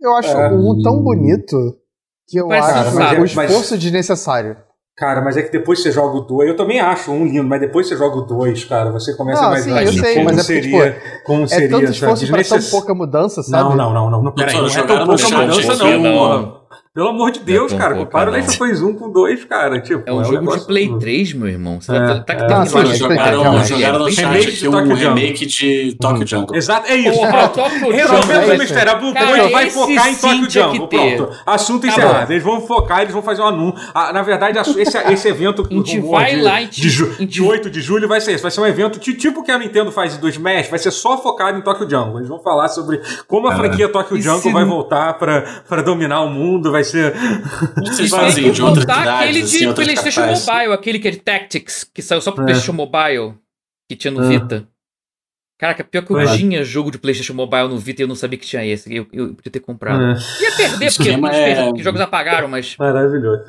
Eu 0.00 0.14
acho 0.16 0.30
é. 0.30 0.48
um 0.48 0.82
tão 0.82 1.02
bonito 1.02 1.56
que 2.28 2.38
eu 2.38 2.48
Parece 2.48 2.70
acho 2.70 2.96
cara, 2.96 3.20
o 3.20 3.24
esforço 3.24 3.72
mas... 3.72 3.80
desnecessário. 3.80 4.56
Cara, 4.96 5.20
mas 5.20 5.36
é 5.36 5.42
que 5.42 5.50
depois 5.50 5.82
você 5.82 5.90
joga 5.90 6.16
o 6.18 6.20
2, 6.20 6.50
eu 6.50 6.56
também 6.56 6.78
acho 6.78 7.10
um 7.10 7.26
lindo, 7.26 7.48
mas 7.48 7.60
depois 7.60 7.88
você 7.88 7.96
joga 7.96 8.16
o 8.16 8.22
2, 8.22 8.64
cara, 8.64 8.92
você 8.92 9.16
começa 9.16 9.42
não, 9.42 9.50
mais 9.50 9.64
sim, 9.64 9.76
eu 9.76 9.92
sei, 9.92 10.14
como 10.14 10.24
mas 10.26 10.38
é 10.38 10.42
seria, 10.44 10.76
é 10.76 10.90
porque, 10.92 11.00
tipo, 11.00 11.24
como 11.24 11.48
seria, 11.48 11.66
é 11.66 11.68
tanto 11.68 11.90
esforço 11.90 12.26
pra 12.28 12.44
tão 12.44 12.62
pouca 12.70 12.94
mudança, 12.94 13.42
sabe? 13.42 13.70
Não, 13.70 13.76
não, 13.76 13.92
não, 13.92 14.10
não, 14.10 14.22
não, 14.22 14.32
peraí, 14.32 14.54
não, 14.54 14.62
não 14.62 14.68
é 14.68 14.82
tão 14.82 15.04
pouca 15.04 15.28
mudança 15.36 15.74
não, 15.74 15.98
não. 15.98 16.60
Pelo 16.94 17.08
amor 17.08 17.32
de 17.32 17.40
Deus, 17.40 17.72
é 17.72 17.76
cara, 17.76 17.96
compara 17.96 18.30
o 18.30 18.32
Last 18.32 18.62
of 18.62 18.72
Us 18.72 18.80
1 18.80 18.94
com 18.94 19.10
2, 19.10 19.46
cara. 19.46 19.80
Tipo, 19.80 20.04
é 20.06 20.12
um 20.12 20.20
é 20.20 20.24
jogo 20.26 20.54
um 20.54 20.56
de 20.56 20.64
Play 20.64 20.96
3, 20.96 21.32
meu 21.32 21.48
irmão. 21.48 21.80
Você 21.80 21.90
é, 21.90 21.98
tá, 21.98 22.20
tá, 22.20 22.32
é, 22.32 22.36
tá, 22.36 22.46
tá, 22.46 22.84
jogaram, 22.94 23.64
jogaram 23.64 23.98
no 23.98 24.12
chat 24.12 24.48
aqui 24.48 24.68
um 24.68 24.94
remake 24.94 25.44
de 25.44 25.96
Tokyo 26.00 26.20
uhum. 26.20 26.26
Jungle. 26.28 26.56
Exato, 26.56 26.88
é 26.88 26.94
isso. 26.94 27.18
Porra, 27.18 27.50
Resolvemos 27.90 28.48
o 28.48 28.58
mistério. 28.58 28.92
A 28.92 28.94
Blue 28.94 29.12
vai 29.50 29.70
focar 29.70 30.08
em 30.08 30.14
Tokyo 30.14 30.48
Jungle. 30.48 30.86
Pronto. 30.86 31.30
Assunto 31.44 31.84
encerrado. 31.84 32.30
Eles 32.30 32.44
vão 32.44 32.60
focar, 32.60 33.00
eles 33.00 33.12
vão 33.12 33.22
fazer 33.22 33.42
um 33.42 33.46
anúncio. 33.48 33.90
Ah, 33.92 34.12
na 34.12 34.22
verdade, 34.22 34.60
esse, 34.78 35.26
evento 35.28 35.64
de 37.26 37.42
8 37.42 37.70
de 37.70 37.80
julho 37.80 38.06
vai 38.06 38.20
ser 38.20 38.34
isso. 38.34 38.42
Vai 38.42 38.52
ser 38.52 38.60
um 38.60 38.66
evento 38.66 39.00
tipo 39.00 39.42
que 39.42 39.50
a 39.50 39.58
Nintendo 39.58 39.90
faz 39.90 40.16
do 40.16 40.28
Smash, 40.28 40.68
vai 40.68 40.78
ser 40.78 40.92
só 40.92 41.20
focado 41.20 41.58
em 41.58 41.60
Tokyo 41.60 41.90
Jungle. 41.90 42.18
Eles 42.18 42.28
vão 42.28 42.38
falar 42.38 42.68
sobre 42.68 43.00
como 43.26 43.48
a 43.48 43.56
franquia 43.56 43.88
Tokyo 43.88 44.16
Jungle 44.22 44.52
vai 44.52 44.64
voltar 44.64 45.14
pra 45.14 45.82
dominar 45.82 46.20
o 46.20 46.30
mundo, 46.30 46.70
vai 46.70 46.83
ser 46.84 47.14
vocês 47.76 48.10
fazem 48.10 48.52
de 48.52 48.62
outras 48.62 48.86
aquele 48.88 49.42
de 49.42 49.56
assim, 49.56 49.72
PlayStation 49.72 50.26
Mobile, 50.26 50.72
aquele 50.72 50.98
que 50.98 51.08
é 51.08 51.10
de 51.10 51.18
Tactics, 51.18 51.84
que 51.84 52.02
saiu 52.02 52.20
só 52.20 52.30
pro 52.30 52.42
é. 52.42 52.46
PlayStation 52.46 52.72
Mobile, 52.72 53.34
que 53.88 53.96
tinha 53.96 54.10
no 54.10 54.24
é. 54.24 54.28
Vita. 54.28 54.68
Caraca, 55.58 55.84
pior 55.84 56.04
que 56.04 56.12
eu 56.12 56.20
é. 56.20 56.36
tinha 56.36 56.64
jogo 56.64 56.90
de 56.90 56.98
PlayStation 56.98 57.34
Mobile 57.34 57.68
no 57.68 57.78
Vita 57.78 58.02
e 58.02 58.04
eu 58.04 58.08
não 58.08 58.16
sabia 58.16 58.38
que 58.38 58.46
tinha 58.46 58.64
esse. 58.66 58.92
Eu, 58.94 59.06
eu 59.12 59.34
podia 59.34 59.52
ter 59.52 59.60
comprado. 59.60 60.02
É. 60.02 60.42
Ia 60.42 60.56
perder, 60.56 60.92
porque 60.94 61.10
é... 61.10 61.72
os 61.72 61.82
jogos 61.82 62.00
apagaram, 62.00 62.48
mas. 62.48 62.76
Maravilhoso. 62.76 63.44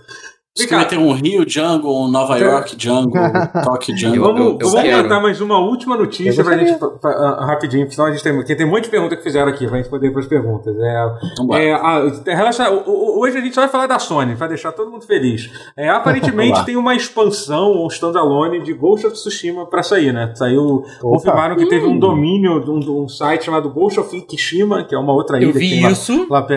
Você 0.57 0.67
vai 0.73 0.87
ter 0.87 0.97
um 0.97 1.11
Rio 1.11 1.43
Jungle, 1.45 2.05
um 2.05 2.07
Nova 2.07 2.37
York 2.37 2.77
Jungle, 2.79 3.21
Tokyo 3.61 3.97
Jungle. 3.97 4.21
Vamos, 4.21 4.61
eu, 4.61 4.69
vamos 4.69 5.01
botar 5.03 5.19
mais 5.19 5.41
uma 5.41 5.59
última 5.59 5.97
notícia 5.97 6.41
pra 6.45 6.57
gente, 6.57 6.79
pra, 6.79 6.91
pra, 6.91 7.45
rapidinho, 7.45 7.91
senão 7.91 8.07
a 8.07 8.11
gente 8.11 8.23
tem, 8.23 8.33
porque 8.33 8.55
tem 8.55 8.65
um 8.65 8.69
monte 8.69 8.85
de 8.85 8.89
perguntas 8.89 9.17
que 9.17 9.23
fizeram 9.25 9.49
aqui, 9.49 9.67
pra 9.67 9.75
gente 9.75 9.89
poder 9.89 10.07
ir 10.07 10.13
pras 10.13 10.25
perguntas. 10.27 10.73
É, 10.79 11.05
então, 11.33 11.53
é, 11.53 11.73
a, 11.73 11.99
hoje 11.99 13.37
a 13.37 13.41
gente 13.41 13.53
só 13.53 13.61
vai 13.61 13.69
falar 13.69 13.85
da 13.85 13.99
Sony, 13.99 14.37
pra 14.37 14.47
deixar 14.47 14.71
todo 14.71 14.89
mundo 14.89 15.05
feliz. 15.05 15.51
É, 15.75 15.89
aparentemente 15.89 16.63
tem 16.65 16.77
uma 16.77 16.95
expansão, 16.95 17.83
um 17.83 17.87
standalone 17.87 18.63
de 18.63 18.71
Ghost 18.73 19.07
of 19.07 19.13
Tsushima 19.13 19.65
pra 19.65 19.83
sair, 19.83 20.13
né? 20.13 20.31
Saiu, 20.35 20.85
Opa. 21.01 21.01
confirmaram 21.01 21.57
que 21.57 21.67
teve 21.67 21.85
um 21.85 21.99
domínio, 21.99 22.63
um, 22.71 23.03
um 23.03 23.09
site 23.09 23.43
chamado 23.43 23.69
Ghost 23.69 23.99
of 23.99 24.21
Kishima, 24.21 24.85
que 24.85 24.95
é 24.95 24.97
uma 24.97 25.11
outra 25.11 25.37
ilha. 25.37 25.47
Eu 25.47 25.53
vi 25.53 25.85
isso. 25.85 26.25
Lá, 26.29 26.39
lá, 26.39 26.47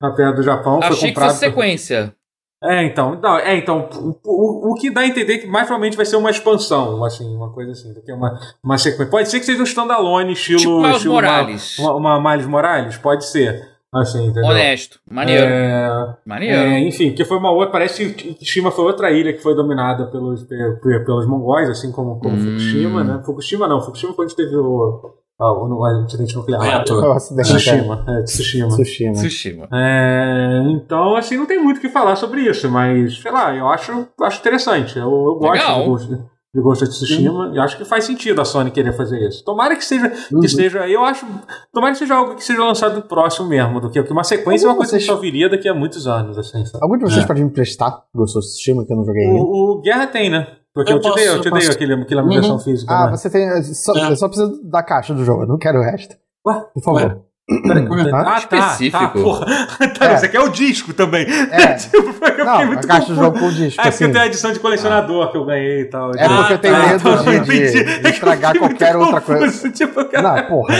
lá 0.00 0.10
perto 0.12 0.36
do 0.36 0.42
Japão. 0.44 0.78
Achei 0.78 0.96
foi 0.96 1.08
comprado 1.08 1.26
que 1.26 1.34
fosse 1.34 1.44
sequência. 1.44 2.14
É, 2.62 2.84
então, 2.84 3.14
não, 3.20 3.38
é, 3.38 3.56
então 3.56 3.88
o, 3.94 4.18
o, 4.24 4.72
o, 4.72 4.74
que 4.74 4.90
dá 4.90 5.02
a 5.02 5.06
entender 5.06 5.38
que 5.38 5.46
mais 5.46 5.66
provavelmente 5.66 5.96
vai 5.96 6.04
ser 6.04 6.16
uma 6.16 6.30
expansão, 6.30 7.04
assim, 7.04 7.24
uma 7.36 7.52
coisa 7.52 7.70
assim, 7.70 7.94
do 7.94 8.02
que 8.02 8.12
uma, 8.12 8.36
uma 8.62 8.76
sequência. 8.76 9.06
Pode 9.06 9.28
ser 9.28 9.38
que 9.38 9.46
seja 9.46 9.60
um 9.60 9.64
standalone, 9.64 10.32
estilo. 10.32 10.58
Tipo 10.58 10.80
Miles 10.80 10.96
estilo 10.96 11.14
Morales. 11.14 11.78
Uma, 11.78 11.94
uma, 11.94 12.16
uma 12.16 12.30
Miles 12.32 12.46
Morales, 12.48 12.96
pode 12.98 13.24
ser. 13.26 13.78
Assim, 13.94 14.26
entendeu? 14.26 14.50
Honesto, 14.50 15.00
maneiro. 15.10 15.46
É, 15.46 16.16
maneiro. 16.26 16.54
É, 16.54 16.80
enfim, 16.80 17.14
que 17.14 17.24
foi 17.24 17.38
uma 17.38 17.50
outra. 17.50 17.72
Parece 17.72 18.12
que 18.12 18.34
Fukushima 18.34 18.70
foi 18.70 18.84
outra 18.84 19.10
ilha 19.10 19.32
que 19.32 19.42
foi 19.42 19.54
dominada 19.54 20.06
pelos, 20.06 20.44
pelos 20.44 21.26
mongóis, 21.26 21.70
assim 21.70 21.90
como, 21.90 22.18
como 22.20 22.34
hum. 22.34 22.38
Fukushima, 22.38 23.02
né? 23.02 23.22
Fukushima 23.24 23.66
não, 23.66 23.80
Fukushima 23.80 24.12
foi 24.12 24.26
onde 24.26 24.36
teve 24.36 24.54
o, 24.54 25.14
ah, 25.40 25.52
o 25.52 25.84
acidente 25.84 26.34
nuclear. 26.34 26.60
Reator. 26.60 27.04
O 27.04 27.12
acidente 27.12 27.48
Tsushima. 27.48 28.04
É, 28.08 28.22
Tsushima. 28.22 28.68
Tsushima. 28.68 29.12
Tsushima. 29.12 29.68
É, 29.72 30.62
então, 30.70 31.14
assim, 31.16 31.36
não 31.36 31.46
tem 31.46 31.62
muito 31.62 31.78
o 31.78 31.80
que 31.80 31.88
falar 31.88 32.16
sobre 32.16 32.42
isso, 32.42 32.68
mas, 32.68 33.20
sei 33.20 33.30
lá, 33.30 33.54
eu 33.54 33.68
acho, 33.68 34.08
acho 34.20 34.40
interessante. 34.40 34.98
Eu, 34.98 35.08
eu 35.08 35.34
gosto 35.36 35.84
gosto 35.84 36.38
de 36.54 36.62
Ghost 36.62 36.84
of 36.84 36.92
Tsushima 36.92 37.52
e 37.54 37.58
acho 37.58 37.76
que 37.76 37.84
faz 37.84 38.04
sentido 38.04 38.40
a 38.40 38.44
Sony 38.44 38.70
querer 38.70 38.92
fazer 38.92 39.20
isso. 39.28 39.44
Tomara 39.44 39.76
que 39.76 39.84
seja, 39.84 40.10
uhum. 40.32 40.40
que 40.40 40.48
seja, 40.48 40.88
eu 40.88 41.04
acho, 41.04 41.26
tomara 41.72 41.92
que 41.92 41.98
seja 41.98 42.14
algo 42.14 42.34
que 42.34 42.42
seja 42.42 42.64
lançado 42.64 43.02
próximo 43.02 43.48
mesmo, 43.48 43.80
do 43.80 43.90
que 43.90 44.00
uma 44.10 44.24
sequência 44.24 44.66
é 44.66 44.68
uma 44.70 44.76
coisa 44.76 44.92
vocês... 44.92 45.04
que 45.04 45.12
só 45.12 45.16
viria 45.16 45.48
daqui 45.48 45.68
a 45.68 45.74
muitos 45.74 46.06
anos, 46.06 46.38
assim. 46.38 46.64
Sabe? 46.64 46.82
Algum 46.82 46.96
de 46.96 47.04
vocês 47.04 47.24
é. 47.24 47.26
pode 47.26 47.40
me 47.40 47.48
emprestar 47.48 48.02
Ghost 48.14 48.38
of 48.38 48.46
Tsushima 48.46 48.84
que 48.84 48.92
eu 48.92 48.96
não 48.96 49.04
joguei 49.04 49.24
ainda? 49.24 49.42
O, 49.42 49.72
o 49.72 49.80
Guerra 49.82 50.06
tem, 50.06 50.30
né? 50.30 50.57
Porque 50.78 50.92
eu, 50.92 50.96
eu 50.96 51.02
te 51.02 51.14
dei, 51.16 51.28
eu 51.28 51.40
te 51.40 51.50
dei 51.50 51.68
aquele, 51.68 51.94
aquela 51.94 52.22
uhum. 52.22 52.28
versão 52.28 52.58
física. 52.60 52.94
Ah, 52.94 53.06
né? 53.06 53.16
você 53.16 53.28
tem. 53.28 53.62
Só, 53.64 53.96
é. 53.96 54.12
Eu 54.12 54.16
só 54.16 54.28
preciso 54.28 54.62
da 54.62 54.80
caixa 54.80 55.12
do 55.12 55.24
jogo, 55.24 55.42
eu 55.42 55.48
não 55.48 55.58
quero 55.58 55.80
o 55.80 55.82
resto. 55.82 56.14
Ué? 56.46 56.64
Por 56.72 56.82
favor. 56.84 57.02
Ué. 57.02 57.18
Peraí, 57.66 57.88
ah, 58.12 58.24
tá, 58.24 58.38
específico. 58.38 58.98
Tá, 58.98 59.08
porra. 59.08 59.46
Tá, 59.98 60.04
é. 60.04 60.16
Você 60.18 60.28
quer 60.28 60.40
o 60.40 60.50
disco 60.50 60.92
também. 60.92 61.26
É. 61.50 61.74
tipo, 61.74 61.96
não, 62.44 62.72
a 62.72 62.76
caixa 62.76 63.06
confuso. 63.06 63.14
do 63.14 63.14
jogo 63.14 63.38
com 63.40 63.50
disco. 63.50 63.80
É 63.80 63.88
assim. 63.88 63.90
porque 63.90 64.04
eu 64.04 64.12
tenho 64.12 64.22
a 64.22 64.26
edição 64.26 64.52
de 64.52 64.60
colecionador 64.60 65.26
ah. 65.26 65.32
que 65.32 65.36
eu 65.36 65.44
ganhei 65.44 65.80
e 65.80 65.84
tal. 65.86 66.12
É 66.14 66.28
porque 66.28 66.52
eu 66.52 66.58
tenho 66.58 66.76
ah, 66.76 66.86
medo 66.86 67.02
tá, 67.02 67.22
de, 67.22 67.40
de, 67.40 68.00
de, 68.02 68.08
estragar 68.08 68.56
qualquer 68.56 68.96
outra 68.96 69.20
coisa. 69.20 69.70
Tipo, 69.70 70.04
cara... 70.04 70.42
Não, 70.42 70.46
porra. 70.46 70.74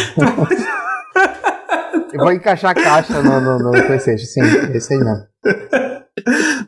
eu 2.13 2.21
vou 2.21 2.33
encaixar 2.33 2.71
a 2.71 2.75
caixa 2.75 3.21
no, 3.21 3.41
no, 3.41 3.59
no 3.59 3.71
PlayStation, 3.73 4.27
sim, 4.27 4.43
esse 4.75 4.95
aí 4.95 5.01
mesmo. 5.01 5.27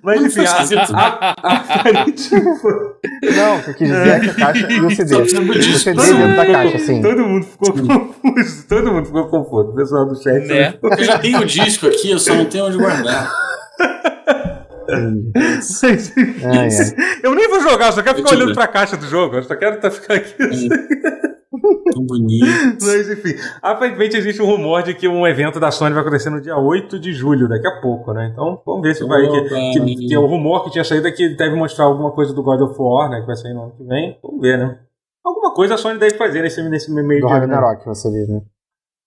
Mas 0.03 0.23
enfim, 0.23 0.45
a, 0.45 0.53
a, 0.97 1.35
a, 1.43 2.05
Não, 3.37 3.57
o 3.59 3.63
que 3.63 3.71
eu 3.71 3.75
quis 3.75 3.89
dizer 3.89 4.09
é 4.09 4.21
que 4.21 4.31
a 4.31 4.35
caixa 4.35 4.73
e 4.73 4.81
o 4.81 4.91
CD. 4.91 5.15
O 5.17 5.29
CD 5.29 5.95
dentro 5.95 6.37
da 6.37 6.47
caixa, 6.47 6.77
assim. 6.77 7.03
Todo 7.03 7.27
mundo 7.27 7.47
ficou 7.47 7.73
confuso. 7.73 8.67
Todo 8.69 8.93
mundo 8.93 9.07
ficou 9.07 9.29
confuso. 9.29 9.71
O 9.71 9.75
pessoal 9.75 10.07
do 10.07 10.23
chat. 10.23 10.47
Né? 10.47 10.75
Eu 10.83 11.05
já 11.05 11.19
tenho 11.19 11.41
o 11.41 11.45
disco 11.47 11.87
aqui, 11.87 12.11
eu 12.11 12.19
só 12.19 12.35
não 12.35 12.47
tenho 12.47 12.67
onde 12.67 12.79
guardar. 12.79 13.31
é, 14.91 16.67
é. 16.67 16.95
Eu 17.23 17.35
nem 17.35 17.49
vou 17.49 17.61
jogar, 17.61 17.93
só 17.93 18.03
quero 18.03 18.19
ficar 18.19 18.35
olhando 18.35 18.55
pra 18.55 18.67
caixa 18.67 18.97
do 18.97 19.07
jogo. 19.07 19.37
Eu 19.37 19.43
só 19.43 19.55
quero 19.55 19.81
tá, 19.81 19.91
ficar 19.91 20.15
aqui. 20.15 20.43
Assim. 20.43 20.69
Tão 21.93 22.05
bonito. 22.05 22.47
Mas 22.81 23.11
enfim, 23.11 23.35
aparentemente 23.61 24.17
existe 24.17 24.41
um 24.41 24.47
rumor 24.47 24.83
de 24.83 24.95
que 24.95 25.09
um 25.09 25.27
evento 25.27 25.59
da 25.59 25.71
Sony 25.71 25.93
vai 25.93 26.03
acontecer 26.03 26.31
no 26.31 26.41
dia 26.41 26.57
8 26.57 26.99
de 26.99 27.13
julho, 27.13 27.49
daqui 27.49 27.67
a 27.67 27.81
pouco, 27.81 28.13
né? 28.13 28.31
Então 28.33 28.63
vamos 28.65 28.83
ver 28.83 28.95
se 28.95 29.05
vai. 29.05 29.23
Que, 29.23 29.73
que, 29.73 30.09
que, 30.09 30.17
o 30.17 30.27
rumor 30.27 30.65
que 30.65 30.71
tinha 30.71 30.85
saído 30.85 31.09
é 31.09 31.13
que 31.13 31.31
deve 31.31 31.57
mostrar 31.57 31.87
alguma 31.87 32.13
coisa 32.13 32.33
do 32.33 32.43
God 32.43 32.61
of 32.61 32.75
War, 32.79 33.11
né? 33.11 33.21
Que 33.21 33.27
vai 33.27 33.37
sair 33.37 33.53
no 33.53 33.65
ano 33.65 33.73
que 33.77 33.83
vem. 33.83 34.17
Vamos 34.23 34.41
ver, 34.41 34.59
né? 34.59 34.79
Alguma 35.25 35.53
coisa 35.53 35.75
a 35.75 35.77
Sony 35.77 35.99
deve 35.99 36.17
fazer 36.17 36.43
nesse, 36.43 36.63
nesse 36.69 36.91
meio 36.91 37.21
do 37.21 37.27
Ragnarok, 37.27 37.87
né? 37.87 37.95
você 37.95 38.11
diz, 38.11 38.29
né? 38.29 38.41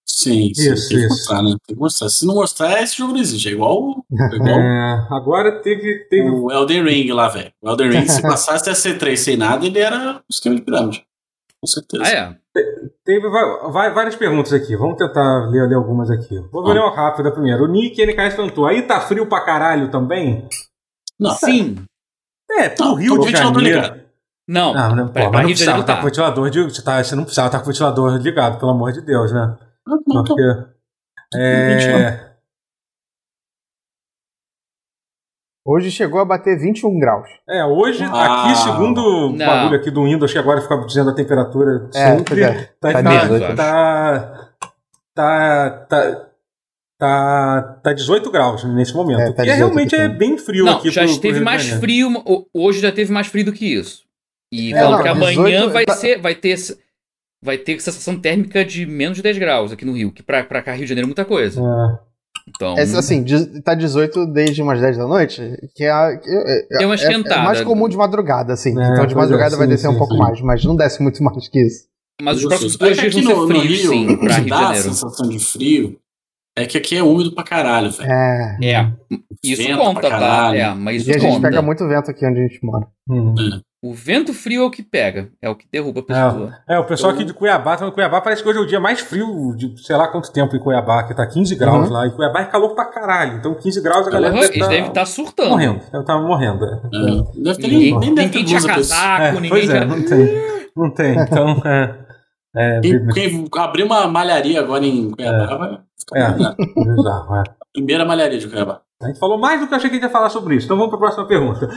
Sim, 0.06 0.54
sim 0.54 0.74
isso, 0.74 0.90
tem 0.90 1.00
que 1.00 1.08
mostrar, 1.08 1.42
né? 1.42 1.50
Tem 1.66 1.76
que 1.76 1.82
mostrar. 1.82 2.10
Se 2.10 2.26
não 2.26 2.36
mostrar, 2.36 2.84
esse 2.84 2.98
jogo 2.98 3.14
não 3.14 3.20
existe. 3.20 3.48
É 3.48 3.52
igual. 3.54 4.06
É 4.12 4.36
igual 4.36 4.50
é, 4.60 5.08
agora 5.10 5.62
teve, 5.62 6.08
teve. 6.10 6.30
O 6.30 6.52
Elden 6.52 6.84
Ring 6.84 7.12
lá, 7.12 7.30
velho. 7.30 7.52
O 7.62 7.70
Elden 7.70 7.90
Ring, 7.90 8.08
se 8.08 8.22
passasse 8.24 8.70
a 8.70 8.74
C3 8.74 9.16
sem 9.16 9.38
nada, 9.38 9.66
ele 9.66 9.80
era 9.80 10.18
um 10.18 10.22
esquema 10.30 10.56
de 10.56 10.62
pirâmide. 10.62 11.06
Com 11.64 11.68
certeza. 11.68 12.04
Ah, 12.04 12.12
é? 12.12 12.36
Teve 13.06 13.30
vai, 13.30 13.94
várias 13.94 14.18
perguntas 14.18 14.52
aqui. 14.52 14.76
Vamos 14.76 14.98
tentar 14.98 15.50
ler, 15.50 15.66
ler 15.66 15.76
algumas 15.76 16.12
aqui. 16.12 16.38
Vou 16.52 16.70
ah. 16.70 16.74
ler 16.74 16.82
uma 16.82 16.94
rápida 16.94 17.32
primeiro. 17.32 17.64
O 17.64 17.68
Nick 17.68 18.06
NKS 18.06 18.36
perguntou: 18.36 18.66
aí 18.66 18.82
tá 18.82 19.00
frio 19.00 19.26
pra 19.28 19.46
caralho 19.46 19.90
também? 19.90 20.46
Não. 21.18 21.32
Sim. 21.32 21.78
É, 22.52 22.68
pro 22.68 22.86
não, 22.86 22.96
Rio 22.96 23.18
de 23.18 23.32
Janeiro. 23.32 24.04
Não, 24.46 24.74
não, 24.74 24.94
não, 24.94 25.08
pô, 25.08 25.32
mas 25.32 25.32
não 25.32 25.44
precisava 25.44 25.80
estar 25.80 25.94
tá. 25.94 26.02
com 26.02 26.06
o 26.06 26.10
ventilador 26.10 26.50
de, 26.50 26.84
tá, 26.84 27.02
você 27.02 27.16
não 27.16 27.24
precisava 27.24 27.48
estar 27.48 27.60
com 27.60 27.64
o 27.64 27.68
ventilador 27.72 28.18
ligado, 28.18 28.60
pelo 28.60 28.72
amor 28.72 28.92
de 28.92 29.00
Deus, 29.00 29.32
né? 29.32 29.58
Não, 29.88 30.22
Porque, 30.26 30.42
é... 31.34 32.33
Hoje 35.66 35.90
chegou 35.90 36.20
a 36.20 36.26
bater 36.26 36.60
21 36.60 37.00
graus. 37.00 37.30
É, 37.48 37.64
hoje, 37.64 38.04
ah, 38.04 38.44
aqui, 38.44 38.58
segundo 38.58 39.00
o 39.00 39.38
bagulho 39.38 39.80
aqui 39.80 39.90
do 39.90 40.04
Windows, 40.04 40.32
que 40.32 40.38
agora 40.38 40.62
fica 40.62 40.78
dizendo 40.86 41.12
a 41.12 41.16
temperatura 41.16 41.90
é, 41.94 42.18
sempre, 42.18 42.44
é, 42.44 42.70
tá, 42.82 42.92
tá, 42.92 43.02
tá, 43.56 44.56
tá, 45.16 45.70
tá, 45.88 46.30
tá, 47.00 47.80
tá 47.82 47.94
18 47.94 48.30
graus 48.30 48.66
nesse 48.66 48.94
momento. 48.94 49.22
É, 49.22 49.32
tá 49.32 49.46
e 49.46 49.52
realmente 49.52 49.96
é 49.96 50.10
bem 50.10 50.38
frio 50.38 50.66
não, 50.66 50.78
aqui. 50.78 50.92
Já 50.92 51.06
pro, 51.06 51.18
teve 51.20 51.36
pro 51.36 51.46
mais 51.46 51.70
frio, 51.70 52.10
hoje 52.54 52.82
já 52.82 52.92
teve 52.92 53.14
mais 53.14 53.28
frio 53.28 53.46
do 53.46 53.54
que 53.54 53.74
isso. 53.74 54.04
E 54.52 54.74
é, 54.74 54.80
falam 54.80 55.02
que 55.02 55.08
amanhã 55.08 55.62
18, 55.62 55.72
vai, 55.72 55.86
tá... 55.86 55.94
ser, 55.94 56.20
vai 56.20 56.36
ter 56.36 56.58
vai 57.42 57.58
ter 57.58 57.80
sensação 57.80 58.20
térmica 58.20 58.66
de 58.66 58.86
menos 58.86 59.18
de 59.18 59.24
10 59.24 59.38
graus 59.38 59.72
aqui 59.72 59.86
no 59.86 59.94
Rio, 59.94 60.12
que 60.12 60.24
pra, 60.24 60.44
pra 60.44 60.62
cá 60.62 60.74
Rio 60.74 60.84
de 60.84 60.90
Janeiro 60.90 61.06
é 61.06 61.08
muita 61.08 61.26
coisa. 61.26 61.62
É. 61.62 62.13
Então... 62.48 62.78
É, 62.78 62.82
assim, 62.82 63.24
tá 63.64 63.74
18 63.74 64.28
desde 64.28 64.62
umas 64.62 64.80
10 64.80 64.98
da 64.98 65.08
noite, 65.08 65.42
que 65.76 65.84
é, 65.84 65.90
é, 65.90 66.84
é 66.84 66.86
uma 66.86 66.96
esquentada. 66.96 67.42
É, 67.42 67.44
mais 67.44 67.62
comum 67.62 67.88
de 67.88 67.98
madrugada, 67.98 68.54
assim. 68.54 68.78
É, 68.80 68.94
então 68.94 69.06
de 69.06 69.16
madrugada 69.16 69.56
é, 69.56 69.58
vai 69.58 69.68
descer 69.68 69.90
sim, 69.90 69.96
um 69.96 69.98
pouco 69.98 70.14
sim. 70.14 70.20
mais, 70.20 70.42
mas 70.42 70.64
não 70.66 70.76
desce 70.76 71.02
muito 71.02 71.22
mais 71.24 71.48
que 71.48 71.60
isso. 71.60 71.86
Mas 72.22 72.38
os 72.38 72.46
próximos 72.46 72.78
dois 72.78 72.98
dias 72.98 73.14
vão 73.14 73.24
ser 73.24 73.48
frios, 73.48 73.82
sim, 73.82 74.18
pra 74.18 74.36
Rio 74.36 74.44
de 74.44 74.50
Janeiro. 74.50 74.72
a 74.72 74.76
sensação 74.76 75.30
de 75.30 75.40
frio 75.40 75.98
é 76.56 76.66
que 76.66 76.78
aqui 76.78 76.96
é 76.96 77.04
úmido 77.04 77.34
pra 77.34 77.44
caralho, 77.44 77.92
velho. 77.92 78.12
É. 78.12 78.58
É. 78.62 78.92
Isso 79.44 79.64
vento 79.64 79.80
conta, 79.80 80.10
tá? 80.10 80.56
É, 80.56 80.74
mas 80.74 81.02
isso 81.02 81.12
e 81.12 81.16
a 81.16 81.20
gente 81.20 81.42
pega 81.42 81.62
muito 81.62 81.88
vento 81.88 82.12
aqui 82.12 82.26
onde 82.26 82.40
a 82.40 82.44
gente 82.48 82.60
mora. 82.64 82.88
Hum. 83.10 83.34
O 83.84 83.94
vento 83.94 84.34
frio 84.34 84.64
é 84.64 84.66
o 84.66 84.72
que 84.72 84.82
pega, 84.82 85.30
é 85.42 85.50
o 85.50 85.56
que 85.56 85.66
derruba 85.70 86.00
a 86.00 86.04
pessoa. 86.04 86.54
É, 86.70 86.76
é 86.76 86.80
o 86.80 86.86
pessoal 86.86 87.12
aqui 87.12 87.26
de 87.26 87.34
Cuiabá, 87.34 87.76
tá 87.76 87.92
Cuiabá 87.92 88.22
parece 88.22 88.42
que 88.42 88.48
hoje 88.48 88.60
é 88.60 88.62
o 88.62 88.66
dia 88.66 88.80
mais 88.80 89.02
frio 89.02 89.54
de 89.58 89.76
sei 89.84 89.98
lá 89.98 90.08
quanto 90.08 90.32
tempo 90.32 90.56
em 90.56 90.60
Cuiabá, 90.60 91.04
que 91.04 91.14
tá 91.14 91.28
15 91.28 91.54
graus 91.56 91.88
uhum. 91.88 91.94
lá. 91.94 92.08
E 92.08 92.12
Cuiabá 92.12 92.42
é 92.44 92.46
calor 92.46 92.74
pra 92.76 92.86
caralho. 92.86 93.40
Então 93.40 93.54
15 93.54 93.82
graus 93.82 94.08
a 94.08 94.10
galera. 94.10 94.34
Uhum, 94.34 94.40
deve 94.40 94.60
estar 94.60 94.84
tá, 94.84 94.92
tá 94.92 95.06
surtando. 95.06 95.50
Morrendo. 95.50 95.80
Deve 95.80 96.00
estar 96.00 96.14
tá 96.14 96.22
morrendo. 96.22 96.64
É. 96.64 96.70
É. 96.70 97.44
Deve 97.44 97.62
ter 97.62 97.68
ninguém, 97.68 98.00
nem 98.00 98.12
ninguém 98.12 98.46
tinha 98.46 98.62
casaco, 98.62 99.22
é, 99.22 99.32
ninguém 99.34 99.50
pois 99.50 99.70
é, 99.70 99.86
não 99.86 100.02
tem. 100.02 100.54
Não 100.76 100.90
tem. 100.90 101.20
Então, 101.20 101.62
é. 101.66 101.96
é 102.56 102.80
quem, 102.82 103.08
quem 103.08 103.50
abrir 103.58 103.84
uma 103.84 104.08
malharia 104.08 104.60
agora 104.60 104.86
em 104.86 105.12
Cuiabá 105.12 105.58
vai 105.58 105.80
ficar. 106.00 106.16
É, 106.16 106.96
bizarro, 106.96 107.36
é. 107.36 107.44
Primeira 107.74 108.06
malharia 108.06 108.38
de 108.38 108.48
Cuiabá. 108.48 108.82
A 109.02 109.08
gente 109.08 109.20
falou 109.20 109.38
mais 109.38 109.60
do 109.60 109.68
que 109.68 109.74
eu 109.74 109.78
achei 109.78 109.90
que 109.90 109.98
a 109.98 110.00
gente 110.00 110.08
ia 110.08 110.12
falar 110.12 110.30
sobre 110.30 110.56
isso. 110.56 110.66
Então 110.66 110.78
vamos 110.78 110.90
para 110.90 110.98
a 110.98 111.02
próxima 111.02 111.28
pergunta. 111.28 111.68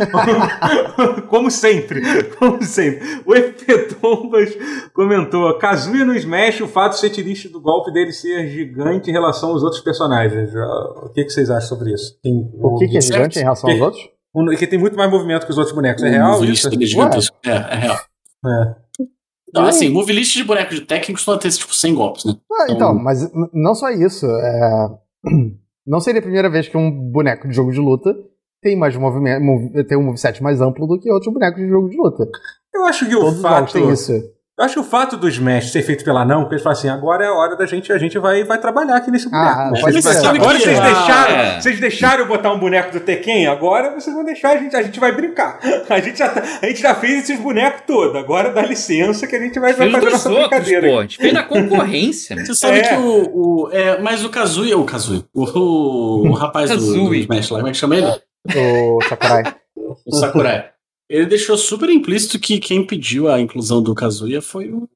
como 1.28 1.51
sempre, 1.51 2.01
como 2.39 2.62
sempre. 2.62 3.23
O 3.27 3.35
FP 3.35 3.94
Tombas 4.01 4.57
comentou: 4.94 5.53
Kazuya 5.59 6.05
no 6.05 6.15
Smash, 6.15 6.61
o 6.61 6.69
fato 6.69 6.93
de 6.93 7.01
ser 7.01 7.11
triste 7.11 7.48
do 7.48 7.61
golpe 7.61 7.93
dele 7.93 8.12
ser 8.12 8.47
gigante 8.48 9.11
em 9.11 9.12
relação 9.12 9.51
aos 9.51 9.62
outros 9.65 9.82
personagens. 9.82 10.55
O 10.55 11.11
que, 11.12 11.24
que 11.24 11.31
vocês 11.31 11.51
acham 11.51 11.69
sobre 11.69 11.93
isso? 11.93 12.16
Tem, 12.23 12.48
o 12.61 12.77
que, 12.77 12.86
que 12.86 12.98
é 12.98 13.01
gigante 13.01 13.39
em 13.39 13.43
relação 13.43 13.70
aos 13.70 13.81
outros? 13.81 14.03
Que 14.59 14.66
tem 14.66 14.78
muito 14.78 14.97
mais 14.97 15.11
movimento 15.11 15.47
que 15.47 15.51
os 15.51 15.59
outros 15.59 15.74
bonecos. 15.74 16.03
É 16.05 16.11
real? 16.11 16.44
Isso? 16.44 17.32
É, 17.44 17.51
é 17.51 17.74
real. 17.77 17.97
É. 18.47 18.86
Então, 19.61 19.69
assim, 19.69 19.89
move 19.89 20.12
list 20.12 20.37
de 20.37 20.45
boneco 20.45 20.74
de 20.74 20.83
técnico 20.83 21.15
costuma 21.15 21.39
ter 21.39 21.51
tipo 21.51 21.74
100 21.74 21.95
golpes, 21.95 22.24
né? 22.24 22.35
Ah, 22.53 22.65
então, 22.65 22.74
então, 22.74 22.95
mas 22.95 23.31
não 23.53 23.74
só 23.74 23.91
isso. 23.91 24.27
É 24.27 24.89
não 25.87 26.01
seria 26.01 26.19
a 26.19 26.23
primeira 26.23 26.51
vez 26.51 26.69
que 26.69 26.77
um 26.77 26.91
boneco 26.91 27.49
de 27.49 27.55
jogo 27.55 27.70
de 27.70 27.78
luta 27.78 28.15
tem 28.62 28.77
mais 28.77 28.97
movimento, 28.97 29.43
tem 29.85 29.97
um 29.97 30.03
moveset 30.03 30.43
mais 30.43 30.61
amplo 30.61 30.87
do 30.87 30.99
que 30.99 31.11
outros 31.11 31.33
bonecos 31.33 31.62
de 31.62 31.69
jogo 31.69 31.89
de 31.89 31.97
luta. 31.97 32.28
Eu 32.74 32.85
acho 32.85 33.07
que 33.07 33.12
Todos 33.12 33.39
o 33.39 33.43
fato 33.43 33.73
tem 33.73 33.91
isso. 33.91 34.12
Eu 34.59 34.65
acho 34.65 34.73
que 34.73 34.81
o 34.81 34.85
fato 34.85 35.19
do 35.19 35.28
Smash 35.28 35.70
ser 35.70 35.83
feito 35.83 36.03
pela 36.03 36.24
não, 36.24 36.41
porque 36.41 36.55
eles 36.55 36.62
falam 36.62 36.78
assim, 36.78 36.89
agora 36.89 37.23
é 37.23 37.28
a 37.28 37.35
hora 37.35 37.57
da 37.57 37.66
gente, 37.66 37.93
a 37.93 37.99
gente 37.99 38.19
vai, 38.19 38.43
vai 38.43 38.59
trabalhar 38.59 38.97
aqui 38.97 39.11
nesse 39.11 39.28
boneco. 39.28 39.47
Ah, 39.47 39.70
ser. 40.01 40.27
Agora 40.28 40.59
vocês 40.59 40.81
deixaram, 40.81 41.35
ah, 41.35 41.39
é. 41.39 41.61
vocês 41.61 41.78
deixaram 41.78 42.19
eu 42.20 42.27
botar 42.27 42.53
um 42.55 42.59
boneco 42.59 42.91
do 42.91 43.01
Tekken, 43.01 43.49
agora 43.49 43.91
vocês 43.95 44.16
vão 44.16 44.24
deixar 44.24 44.53
a 44.53 44.57
gente, 44.57 44.74
a 44.74 44.83
gente 44.83 44.99
vai 44.99 45.12
brincar. 45.12 45.61
A 45.91 46.01
gente 46.01 46.19
já, 46.19 46.28
tá, 46.28 46.43
a 46.62 46.66
gente 46.66 46.81
já 46.81 46.95
fez 46.95 47.24
esses 47.24 47.39
bonecos 47.39 47.83
todos, 47.87 48.16
agora 48.16 48.53
dá 48.53 48.62
licença 48.62 49.27
que 49.27 49.37
a 49.37 49.41
gente 49.41 49.59
vai, 49.59 49.73
vai 49.73 49.91
fazer 49.91 50.11
nossa 50.11 50.28
outros, 50.31 50.49
brincadeira. 50.49 50.89
Pô, 50.89 50.99
a 50.99 51.03
gente 51.03 51.16
fez 51.16 51.33
na 51.33 51.43
concorrência. 51.45 52.37
Você 52.45 52.55
sabe 52.55 52.78
é. 52.78 52.83
que 52.83 52.95
o, 52.95 53.31
o, 53.35 53.70
é, 53.73 54.01
mas 54.01 54.24
o 54.24 54.31
Kazuya, 54.31 54.77
o 54.77 54.85
Kazuya, 54.85 55.23
o, 55.35 55.45
o, 55.45 56.28
o 56.28 56.33
rapaz 56.33 56.70
do, 56.70 56.77
do 56.77 57.15
Smash 57.15 57.51
lá, 57.51 57.59
como 57.59 57.69
é 57.69 57.73
que 57.73 57.77
chama 57.77 57.97
ele? 57.97 58.07
O 58.57 59.01
Sakurai. 59.09 59.55
o 60.07 60.16
Sakurai. 60.16 60.76
Ele 61.09 61.27
deixou 61.27 61.57
super 61.57 61.89
implícito 61.89 62.39
que 62.39 62.59
quem 62.59 62.85
pediu 62.85 63.28
a 63.28 63.41
inclusão 63.41 63.83
do 63.83 63.95
Kazuya 63.95 64.43
foi 64.43 64.73
o 64.73 64.89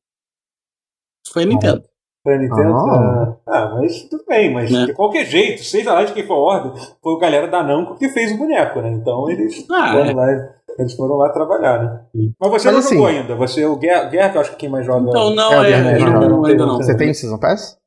foi 1.32 1.44
a 1.44 1.46
Nintendo. 1.46 1.84
Foi 2.22 2.34
a 2.34 2.38
Nintendo? 2.38 2.74
Ah. 2.74 3.36
ah, 3.46 3.74
mas 3.76 4.02
tudo 4.08 4.24
bem, 4.28 4.52
mas 4.52 4.70
né? 4.70 4.86
de 4.86 4.94
qualquer 4.94 5.24
jeito, 5.24 5.62
seja 5.62 5.92
lá 5.92 6.04
de 6.04 6.12
quem 6.12 6.26
for 6.26 6.34
a 6.34 6.56
ordem, 6.56 6.82
foi 7.02 7.12
o 7.12 7.18
galera 7.18 7.46
da 7.46 7.62
Namco 7.62 7.96
que 7.96 8.08
fez 8.08 8.32
o 8.32 8.36
boneco, 8.36 8.80
né? 8.80 8.90
Então 8.90 9.30
eles 9.30 9.64
ah, 9.70 9.92
foram 9.92 10.10
é. 10.10 10.14
lá. 10.14 10.60
Eles 10.78 10.94
foram 10.94 11.16
lá 11.16 11.28
trabalhar, 11.30 11.82
né? 11.82 12.00
Mas 12.40 12.50
você 12.50 12.68
mas, 12.68 12.74
não 12.74 12.78
assim, 12.78 12.94
jogou 12.94 13.06
ainda. 13.08 13.36
Você, 13.36 13.66
o 13.66 13.76
Guerra, 13.76 14.04
Guerra, 14.04 14.30
que 14.30 14.36
eu 14.36 14.40
acho 14.40 14.50
que 14.52 14.56
quem 14.56 14.68
mais 14.68 14.86
joga. 14.86 15.08
Então, 15.08 15.34
não, 15.34 15.64
é, 15.64 15.72
é, 15.72 15.98
não, 15.98 16.10
não, 16.12 16.28
não, 16.28 16.44
ainda 16.44 16.66
não. 16.66 16.76
Você 16.76 16.96
tem 16.96 17.10
o 17.10 17.14
Season 17.14 17.38
Pass? 17.38 17.79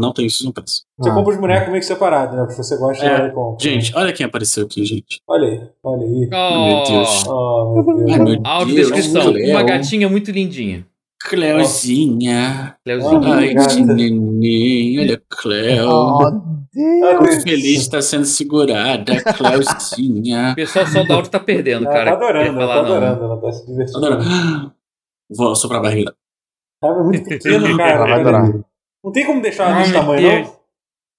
Não 0.00 0.14
tem 0.14 0.28
Season 0.28 0.50
Pass. 0.50 0.86
Você 0.98 1.10
ah. 1.10 1.14
compra 1.14 1.34
os 1.34 1.40
bonecos 1.40 1.68
meio 1.68 1.80
que 1.80 1.86
separado, 1.86 2.34
né? 2.34 2.44
Porque 2.44 2.62
você 2.62 2.76
gosta 2.78 3.04
é. 3.04 3.28
de 3.28 3.34
compra. 3.34 3.62
Gente, 3.62 3.94
olha 3.94 4.12
quem 4.12 4.24
apareceu 4.24 4.64
aqui, 4.64 4.84
gente. 4.84 5.20
Olha 5.28 5.46
aí, 5.46 5.68
olha 5.84 6.06
aí. 6.06 6.30
Oh, 6.32 6.66
meu 6.66 6.84
Deus. 6.84 7.24
Oh, 7.26 7.74
meu 7.74 8.24
Deus. 8.24 8.38
Ai, 8.44 8.64
meu 8.64 8.90
Deus. 8.90 9.50
Uma 9.50 9.62
gatinha 9.62 10.08
muito 10.08 10.30
lindinha. 10.30 10.86
Cleuzinha. 11.22 12.76
Cleuzinha. 12.82 13.34
Ai, 13.34 13.54
que 13.54 13.84
neném. 13.84 15.00
Olha, 15.00 15.22
Cleo. 15.28 15.90
Oh, 15.90 16.30
Deus. 16.72 17.42
Feliz 17.42 17.80
está 17.80 18.00
sendo 18.00 18.24
segurada, 18.24 19.22
Cleuzinha. 19.34 20.52
O 20.52 20.54
pessoal 20.54 20.86
só 20.86 21.04
da 21.04 21.14
áudio 21.16 21.30
tá 21.30 21.38
perdendo, 21.38 21.84
ela 21.84 21.92
cara. 21.92 22.10
Tá 22.12 22.16
adorando, 22.16 22.60
ela 22.60 22.74
tá 22.74 22.80
adorando, 22.80 23.24
ela 23.24 23.36
tá 23.40 23.52
se 23.52 23.66
divertindo. 23.66 23.98
Adorando. 23.98 24.72
Vou 25.36 25.54
soprar 25.54 25.80
a 25.80 25.82
barriga. 25.82 26.14
Ela 26.82 27.00
é 27.00 27.02
muito 27.02 27.24
pequeno, 27.24 27.66
cara. 27.76 27.90
Ela 27.90 28.06
vai 28.06 28.20
adorar. 28.20 28.69
Não 29.02 29.12
tem 29.12 29.24
como 29.26 29.40
deixar 29.40 29.76
desse 29.76 29.92
tamanho, 29.92 30.44
não? 30.44 30.60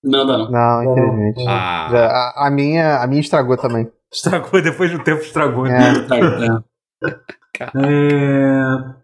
Não, 0.03 0.25
não, 0.25 0.37
não. 0.37 0.51
Não, 0.51 0.91
infelizmente. 0.91 1.45
Ah. 1.47 1.87
A, 1.87 2.47
a, 2.47 2.51
minha, 2.51 2.97
a 2.97 3.07
minha 3.07 3.21
estragou 3.21 3.57
também. 3.57 3.91
Estragou, 4.11 4.61
depois 4.61 4.89
de 4.89 4.97
um 4.97 5.03
tempo 5.03 5.21
estragou. 5.21 5.65
Né? 5.65 5.79
É. 7.59 7.63
é... 7.63 9.01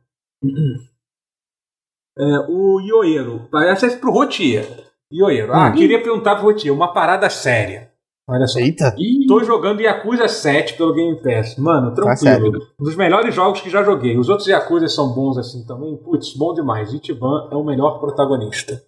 É, 2.19 2.39
o 2.49 2.81
Ioeiro. 2.81 3.47
Essa 3.69 3.85
é 3.85 3.95
pro 3.95 4.11
Rotier. 4.11 4.65
Ioeiro. 5.11 5.53
Ah, 5.53 5.67
hum. 5.67 5.73
queria 5.73 6.01
perguntar 6.01 6.35
pro 6.35 6.45
Rotier, 6.45 6.73
uma 6.73 6.91
parada 6.91 7.29
séria. 7.29 7.86
Olha 8.29 8.45
só. 8.45 8.59
Eita. 8.59 8.93
Tô 9.27 9.43
jogando 9.43 9.81
Yakuza 9.81 10.27
7 10.27 10.75
pelo 10.75 10.93
Game 10.93 11.15
Pass. 11.21 11.55
Mano, 11.57 11.93
tá 11.93 12.13
tranquilo. 12.15 12.59
um 12.79 12.83
dos 12.83 12.95
melhores 12.95 13.33
jogos 13.33 13.61
que 13.61 13.69
já 13.69 13.83
joguei. 13.83 14.17
Os 14.17 14.27
outros 14.27 14.47
Yakuza 14.47 14.87
são 14.89 15.13
bons 15.13 15.37
assim 15.37 15.65
também. 15.65 15.95
Putz, 15.95 16.35
bom 16.35 16.53
demais. 16.53 16.93
Ichiban 16.93 17.49
é 17.51 17.55
o 17.55 17.63
melhor 17.63 17.99
protagonista. 17.99 18.81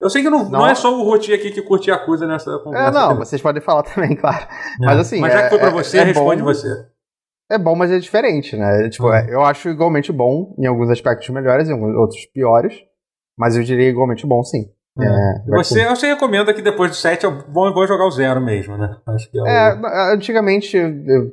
Eu 0.00 0.10
sei 0.10 0.22
que 0.22 0.30
não, 0.30 0.44
não, 0.44 0.50
não 0.50 0.66
é 0.66 0.74
só 0.74 0.94
o 0.94 1.02
Roti 1.02 1.32
aqui 1.32 1.50
que 1.50 1.62
curte 1.62 1.90
a 1.90 1.98
coisa 1.98 2.26
nessa 2.26 2.58
conversa. 2.58 2.88
É, 2.88 2.92
não, 2.92 3.16
vocês 3.16 3.40
podem 3.40 3.62
falar 3.62 3.82
também, 3.88 4.14
claro. 4.14 4.44
É. 4.82 4.84
Mas 4.86 4.98
assim. 4.98 5.18
Mas 5.18 5.32
já 5.32 5.44
que 5.44 5.48
foi 5.50 5.58
pra 5.58 5.68
é, 5.68 5.72
você, 5.72 5.98
é 5.98 6.04
responde 6.04 6.42
bom, 6.42 6.48
você. 6.48 6.86
É 7.50 7.58
bom, 7.58 7.74
mas 7.74 7.90
é 7.90 7.98
diferente, 7.98 8.56
né? 8.56 8.88
Tipo, 8.90 9.08
uhum. 9.08 9.28
eu 9.28 9.42
acho 9.42 9.68
igualmente 9.68 10.12
bom, 10.12 10.54
em 10.58 10.66
alguns 10.66 10.90
aspectos 10.90 11.28
melhores, 11.30 11.68
em 11.68 11.74
outros 11.96 12.24
piores. 12.26 12.74
Mas 13.36 13.56
eu 13.56 13.62
diria 13.64 13.88
igualmente 13.88 14.26
bom, 14.26 14.42
sim. 14.42 14.70
É. 14.98 15.04
É, 15.04 15.56
você, 15.56 15.86
você 15.86 16.06
recomenda 16.06 16.54
que 16.54 16.62
depois 16.62 16.90
do 16.90 16.96
7 16.96 17.26
é 17.26 17.30
bom, 17.30 17.72
bom 17.72 17.86
jogar 17.86 18.06
o 18.06 18.10
zero 18.10 18.40
mesmo, 18.40 18.76
né? 18.76 18.96
Acho 19.06 19.30
que 19.30 19.38
é, 19.38 19.42
o... 19.42 19.46
é 19.46 20.14
antigamente 20.14 20.76
eu 20.76 21.32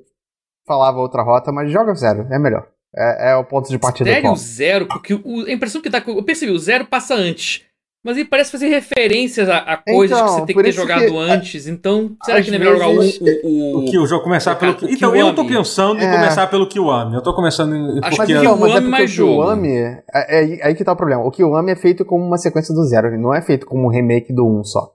falava 0.66 0.98
outra 0.98 1.22
rota, 1.22 1.52
mas 1.52 1.72
joga 1.72 1.92
o 1.92 1.96
zero, 1.96 2.28
é 2.32 2.40
melhor. 2.40 2.68
É, 2.96 3.32
é 3.32 3.36
o 3.36 3.46
ponto 3.46 3.70
de 3.70 3.80
partida. 3.80 4.12
Sério, 4.12 4.32
o 4.32 4.36
zero? 4.36 4.88
Porque 4.88 5.14
o, 5.14 5.46
a 5.46 5.52
impressão 5.52 5.82
que 5.82 5.90
dá. 5.90 6.04
Eu 6.06 6.24
percebi, 6.24 6.52
o 6.52 6.60
zero 6.60 6.86
passa 6.86 7.14
antes. 7.16 7.64
Mas 8.04 8.18
ele 8.18 8.28
parece 8.28 8.52
fazer 8.52 8.68
referências 8.68 9.48
a, 9.48 9.58
a 9.58 9.78
coisas 9.78 10.18
então, 10.18 10.28
que 10.28 10.34
você 10.34 10.46
tem 10.48 10.56
que 10.56 10.64
ter 10.64 10.72
jogado 10.72 11.06
que, 11.06 11.18
antes. 11.18 11.68
Então, 11.68 12.16
será 12.24 12.42
que 12.42 12.50
não 12.50 12.56
é 12.56 12.60
melhor 12.60 12.74
jogar 12.74 12.90
o, 12.90 13.00
o, 13.00 13.78
o, 13.78 13.78
o 13.78 13.92
que 13.92 13.98
o 14.00 14.08
jogo 14.08 14.24
começar 14.24 14.56
pelo 14.56 14.74
que. 14.74 14.92
Então, 14.92 15.16
eu 15.16 15.36
tô 15.36 15.46
pensando 15.46 16.02
em 16.02 16.06
é. 16.06 16.12
começar 16.12 16.48
pelo 16.48 16.68
Kiwami. 16.68 17.14
Eu 17.14 17.22
tô 17.22 17.36
começando 17.36 17.76
em. 17.76 18.00
Acho 18.04 18.18
porque... 18.18 18.34
que 18.34 18.40
o 18.40 18.42
Kiwami 18.42 18.72
é 18.72 18.80
mais 18.80 19.12
jogo. 19.12 19.34
O 19.34 19.36
Kiwami, 19.44 19.76
é, 19.78 20.04
é, 20.16 20.66
aí 20.66 20.74
que 20.74 20.84
tá 20.84 20.94
o 20.94 20.96
problema. 20.96 21.24
O 21.24 21.30
Kiwami 21.30 21.72
é 21.72 21.76
feito 21.76 22.04
como 22.04 22.26
uma 22.26 22.38
sequência 22.40 22.74
do 22.74 22.84
zero. 22.86 23.08
Ele 23.08 23.18
não 23.18 23.36
é 23.36 23.42
feito 23.42 23.68
como 23.68 23.86
um 23.86 23.92
remake 23.92 24.34
do 24.34 24.48
1 24.48 24.64
só. 24.64 24.94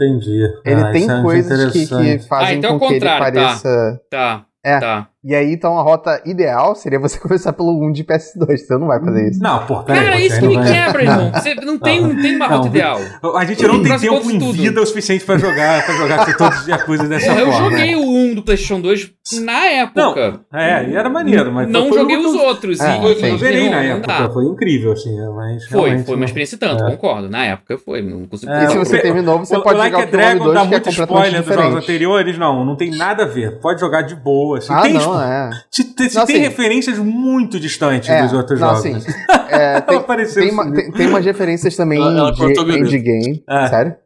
Entendi. 0.00 0.42
Ele 0.64 0.80
ah, 0.80 0.92
tem 0.92 1.10
é 1.10 1.22
coisas 1.22 1.72
que, 1.72 1.86
que 1.86 2.18
fazem 2.20 2.48
ah, 2.48 2.54
então 2.54 2.78
com 2.78 2.88
que 2.88 2.94
ele 2.94 3.04
tá. 3.04 3.18
pareça. 3.18 4.00
Tá. 4.10 4.38
tá. 4.38 4.46
É. 4.64 4.80
Tá. 4.80 5.08
E 5.26 5.34
aí, 5.34 5.52
então, 5.52 5.76
a 5.76 5.82
rota 5.82 6.22
ideal 6.24 6.76
seria 6.76 7.00
você 7.00 7.18
começar 7.20 7.52
pelo 7.52 7.72
1 7.88 7.90
de 7.90 8.04
PS2. 8.04 8.58
Você 8.58 8.78
não 8.78 8.86
vai 8.86 9.00
fazer 9.00 9.28
isso. 9.28 9.42
Não, 9.42 9.66
pô, 9.66 9.82
peraí. 9.82 10.04
Cara, 10.04 10.20
isso 10.20 10.38
que 10.38 10.46
me 10.46 10.54
quebra, 10.54 11.02
irmão. 11.02 11.32
Você 11.32 11.54
não 11.56 11.78
tem, 11.80 12.00
não 12.00 12.22
tem 12.22 12.36
uma 12.36 12.46
rota 12.46 12.60
não, 12.60 12.66
ideal. 12.68 13.00
A 13.34 13.44
gente 13.44 13.66
não 13.66 13.82
tem 13.82 13.98
tempo 13.98 14.30
em 14.30 14.52
vida 14.52 14.80
o 14.80 14.86
suficiente 14.86 15.24
pra 15.24 15.36
jogar, 15.36 15.84
pra 15.84 15.94
jogar 15.96 16.36
todos 16.36 16.60
os 16.60 16.68
Yakuza 16.68 17.08
dessa 17.08 17.26
Porra, 17.26 17.40
forma. 17.40 17.56
Eu 17.56 17.70
joguei 17.70 17.96
o 17.96 18.30
1 18.30 18.34
do 18.36 18.42
PlayStation 18.44 18.80
2 18.80 19.10
na 19.42 19.64
época. 19.66 20.40
Não, 20.52 20.60
é, 20.60 20.88
e 20.88 20.94
era 20.94 21.10
maneiro, 21.10 21.52
mas. 21.52 21.68
Não 21.68 21.92
joguei 21.92 22.16
os 22.16 22.32
outros. 22.34 22.78
É, 22.78 22.96
e, 22.96 23.30
eu 23.30 23.38
zerei 23.38 23.68
na 23.68 23.82
época. 23.82 24.30
Foi 24.30 24.44
incrível, 24.44 24.92
assim. 24.92 25.16
Mas 25.34 25.66
foi, 25.66 25.98
foi 26.04 26.14
uma 26.14 26.24
experiência 26.24 26.56
tanto, 26.56 26.84
é. 26.84 26.90
concordo. 26.92 27.28
Na 27.28 27.44
época 27.44 27.76
foi. 27.78 28.00
Não 28.00 28.26
consegui. 28.26 28.52
É, 28.52 28.64
e 28.64 28.68
se 28.68 28.78
você 28.78 28.98
terminou, 29.00 29.40
você 29.40 29.56
o, 29.56 29.62
pode 29.62 29.80
o 29.80 29.82
jogar 29.82 29.98
like 29.98 30.08
o 30.08 30.12
Dragon 30.12 30.44
2, 30.44 30.54
dá 30.54 30.62
é 30.62 30.66
muito 30.66 30.88
spoiler 30.88 31.42
dos 31.42 31.54
jogos 31.54 31.82
anteriores. 31.82 32.38
Não, 32.38 32.64
não 32.64 32.76
tem 32.76 32.90
nada 32.92 33.24
a 33.24 33.26
ver. 33.26 33.58
Pode 33.58 33.80
jogar 33.80 34.02
de 34.02 34.14
boa. 34.14 34.58
Assim. 34.58 34.72
Ah, 34.72 34.82
tem, 34.82 34.94
não, 35.16 35.24
é. 35.24 35.50
Se, 35.70 35.82
se 35.82 36.16
não, 36.16 36.26
tem 36.26 36.36
assim, 36.36 36.38
referências 36.38 36.98
muito 36.98 37.58
distantes 37.58 38.08
é, 38.08 38.22
dos 38.22 38.32
outros 38.32 38.60
não, 38.60 38.76
jogos. 38.76 38.86
Assim, 38.86 39.12
é, 39.50 39.80
tem, 39.82 40.04
tem, 40.34 40.50
uma, 40.50 40.72
tem, 40.72 40.92
tem, 40.92 41.06
umas 41.06 41.24
referências 41.24 41.76
também 41.76 42.00
ela, 42.00 42.12
ela 42.12 42.32
de 42.32 42.42
endgame. 42.42 43.44
É. 43.48 43.66
Sério? 43.68 43.96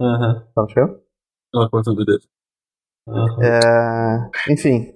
Aham. 0.00 0.44
Uhum. 0.56 0.66
Tá 0.66 1.00
Ela 1.54 1.70
cortou 1.70 1.94
o 1.94 2.04
dedo. 2.04 2.22
Uhum. 3.08 3.42
É, 3.42 4.30
enfim. 4.50 4.94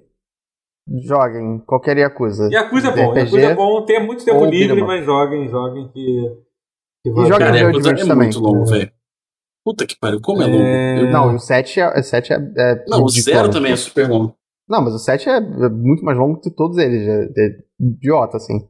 Joguem 1.03 1.59
qualquer 1.59 1.97
Yakuza. 1.97 2.47
Yakuza 2.49 2.87
é 2.89 2.95
bom. 2.95 3.11
RPG, 3.11 3.19
Yakuza 3.19 3.41
é 3.41 3.55
bom. 3.55 3.85
Tem 3.85 4.05
muito 4.05 4.23
tempo 4.23 4.45
livre, 4.45 4.81
mas 4.83 5.05
joguem, 5.05 5.49
joguem 5.49 5.89
que. 5.89 6.37
que 7.03 7.09
e 7.09 7.13
joguem 7.13 7.39
Cara, 7.39 7.57
Yakuza 7.57 7.91
é 7.91 7.95
também. 7.95 8.15
muito 8.15 8.39
longo, 8.39 8.65
velho. 8.65 8.91
Puta 9.65 9.85
que 9.85 9.97
pariu, 9.99 10.21
como 10.21 10.41
é, 10.41 10.45
é... 10.45 10.49
longo? 10.49 11.07
Eu... 11.07 11.11
Não, 11.11 11.35
o 11.35 11.39
7 11.39 11.81
é. 11.81 12.01
7 12.01 12.31
é, 12.31 12.35
é 12.35 12.85
não, 12.87 13.03
o 13.03 13.09
0 13.09 13.49
também 13.49 13.73
é 13.73 13.75
super 13.75 14.09
longo. 14.09 14.33
Não, 14.67 14.81
mas 14.81 14.93
o 14.93 14.99
7 14.99 15.29
é 15.29 15.39
muito 15.69 16.03
mais 16.03 16.17
longo 16.17 16.39
que 16.39 16.49
todos 16.49 16.77
eles. 16.77 17.07
É, 17.07 17.23
é 17.37 17.49
idiota, 17.79 18.37
assim. 18.37 18.67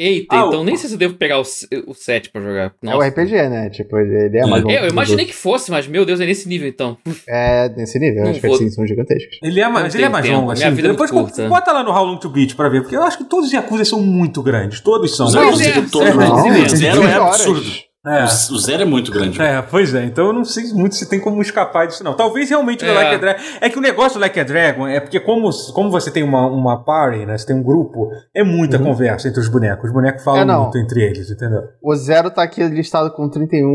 Eita, 0.00 0.36
ah, 0.36 0.46
então 0.46 0.60
o... 0.60 0.64
nem 0.64 0.76
sei 0.76 0.88
se 0.88 0.94
eu 0.94 0.98
devo 0.98 1.14
pegar 1.14 1.40
o, 1.40 1.44
o 1.88 1.92
7 1.92 2.30
pra 2.30 2.40
jogar. 2.40 2.72
Nossa. 2.80 2.96
É 2.96 2.98
o 3.00 3.10
RPG, 3.10 3.48
né? 3.48 3.68
Tipo, 3.68 3.98
ele 3.98 4.38
é 4.38 4.46
mais 4.46 4.62
longo. 4.62 4.72
Eu, 4.72 4.84
eu 4.84 4.90
imaginei 4.90 5.26
que 5.26 5.34
fosse, 5.34 5.72
mas 5.72 5.88
meu 5.88 6.06
Deus, 6.06 6.20
é 6.20 6.26
nesse 6.26 6.48
nível 6.48 6.68
então. 6.68 6.96
É, 7.26 7.68
nesse 7.70 7.98
nível. 7.98 8.22
Não 8.22 8.32
que 8.32 8.46
assim, 8.46 8.70
são 8.70 8.86
gigantescos. 8.86 9.38
Ele 9.42 9.60
é, 9.60 9.68
mas 9.68 9.92
ele 9.96 10.04
é 10.04 10.08
mais 10.08 10.24
tempo. 10.24 10.38
longo, 10.38 10.52
assim. 10.52 10.62
Minha 10.62 10.74
vida 10.76 10.88
é 10.88 10.90
Depois 10.92 11.10
curta. 11.10 11.48
bota 11.48 11.72
lá 11.72 11.82
no 11.82 11.90
How 11.90 12.04
Long 12.04 12.18
to 12.18 12.28
Beat 12.28 12.54
pra 12.54 12.68
ver, 12.68 12.82
porque 12.82 12.94
eu 12.94 13.02
acho 13.02 13.18
que 13.18 13.24
todos 13.24 13.46
os 13.46 13.52
Yakuza 13.52 13.84
são 13.84 14.00
muito 14.00 14.40
grandes. 14.40 14.80
Todos 14.80 15.16
são. 15.16 15.26
Zero, 15.26 15.46
é, 15.46 15.86
todos, 15.90 16.72
é, 16.72 16.76
zero 16.76 17.02
é 17.02 17.14
absurdo. 17.14 17.87
É. 18.06 18.24
O 18.24 18.58
zero 18.58 18.82
é 18.82 18.84
muito 18.84 19.10
grande. 19.10 19.40
É, 19.42 19.60
pois 19.60 19.92
é. 19.92 20.04
Então 20.04 20.28
eu 20.28 20.32
não 20.32 20.44
sei 20.44 20.72
muito 20.72 20.94
se 20.94 21.08
tem 21.08 21.18
como 21.18 21.42
escapar 21.42 21.86
disso, 21.86 22.04
não. 22.04 22.14
Talvez 22.14 22.48
realmente 22.48 22.84
é. 22.84 22.92
Like 22.92 23.14
a 23.14 23.18
Dragon. 23.18 23.42
É 23.60 23.68
que 23.68 23.78
o 23.78 23.80
negócio 23.80 24.18
do 24.18 24.20
Like 24.20 24.38
a 24.38 24.44
Dragon 24.44 24.86
é 24.86 25.00
porque, 25.00 25.18
como, 25.18 25.50
como 25.74 25.90
você 25.90 26.10
tem 26.10 26.22
uma, 26.22 26.46
uma 26.46 26.84
party, 26.84 27.26
né? 27.26 27.36
Você 27.36 27.46
tem 27.46 27.56
um 27.56 27.62
grupo, 27.62 28.08
é 28.34 28.44
muita 28.44 28.78
uhum. 28.78 28.84
conversa 28.84 29.28
entre 29.28 29.40
os 29.40 29.48
bonecos. 29.48 29.86
Os 29.86 29.92
bonecos 29.92 30.22
falam 30.22 30.42
é, 30.42 30.62
muito 30.62 30.78
entre 30.78 31.02
eles, 31.02 31.28
entendeu? 31.28 31.62
O 31.82 31.94
zero 31.96 32.30
tá 32.30 32.42
aqui 32.42 32.62
listado 32.68 33.10
com 33.12 33.28
31, 33.28 33.66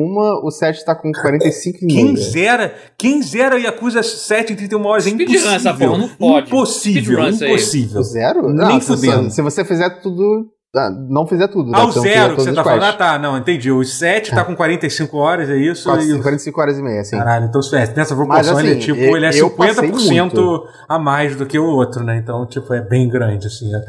o 0.44 0.50
7 0.50 0.86
tá 0.86 0.95
com 0.95 1.12
45 1.12 1.80
e 1.82 1.88
Quem 1.88 2.16
zera, 2.16 2.74
quem 2.98 3.22
zera 3.22 3.60
Yakuza 3.60 4.02
7 4.02 4.54
em 4.54 4.56
31 4.56 4.86
horas 4.86 5.06
é 5.06 5.10
impossível. 5.10 5.52
Essa 5.52 5.74
porra, 5.74 5.98
não 5.98 6.08
pode. 6.08 6.48
Impossível, 6.48 7.28
impossível. 7.28 8.00
O 8.00 8.04
zero? 8.04 8.54
Não, 8.54 8.68
Nem 8.68 8.80
fudendo. 8.80 9.30
Se 9.30 9.41
você 9.41 9.66
fizer 9.66 9.90
tudo 10.02 10.48
ah, 10.76 10.90
não 10.90 11.28
fizer 11.28 11.48
tudo. 11.50 11.70
Ah, 11.76 11.80
né? 11.80 11.86
o 11.86 11.91
zero 11.91 12.36
que 12.36 12.41
você 12.41 12.52
tá 12.52 12.64
falando? 12.64 12.84
Ah, 12.84 12.94
tá, 12.94 13.20
não, 13.20 13.38
entendi. 13.38 13.72
O 13.72 13.84
7 13.84 14.32
tá 14.32 14.41
é. 14.41 14.44
com 14.44 14.56
45 14.56 15.18
horas, 15.18 15.48
é 15.48 15.56
isso? 15.56 15.88
45, 15.88 16.20
e... 16.20 16.22
45 16.24 16.62
horas 16.62 16.80
e 16.80 16.82
meia, 16.82 17.04
sim. 17.04 17.16
Caralho, 17.16 17.45
então 17.45 17.62
é, 17.74 17.94
nessa 17.95 18.16
proporção 18.16 18.28
Mas, 18.28 18.48
assim, 18.50 18.68
ele 18.68 18.76
é 18.76 18.80
tipo, 18.80 19.00
ele 19.00 19.26
é 19.28 19.30
50% 19.30 20.64
a 20.90 20.98
mais 20.98 21.36
do 21.36 21.45
que 21.45 21.60
o 21.60 21.66
outro, 21.66 22.04
né? 22.04 22.18
Então, 22.18 22.44
tipo, 22.48 22.74
é 22.74 22.82
bem 22.82 23.08
grande, 23.08 23.45
assim, 23.45 23.70
né? 23.70 23.84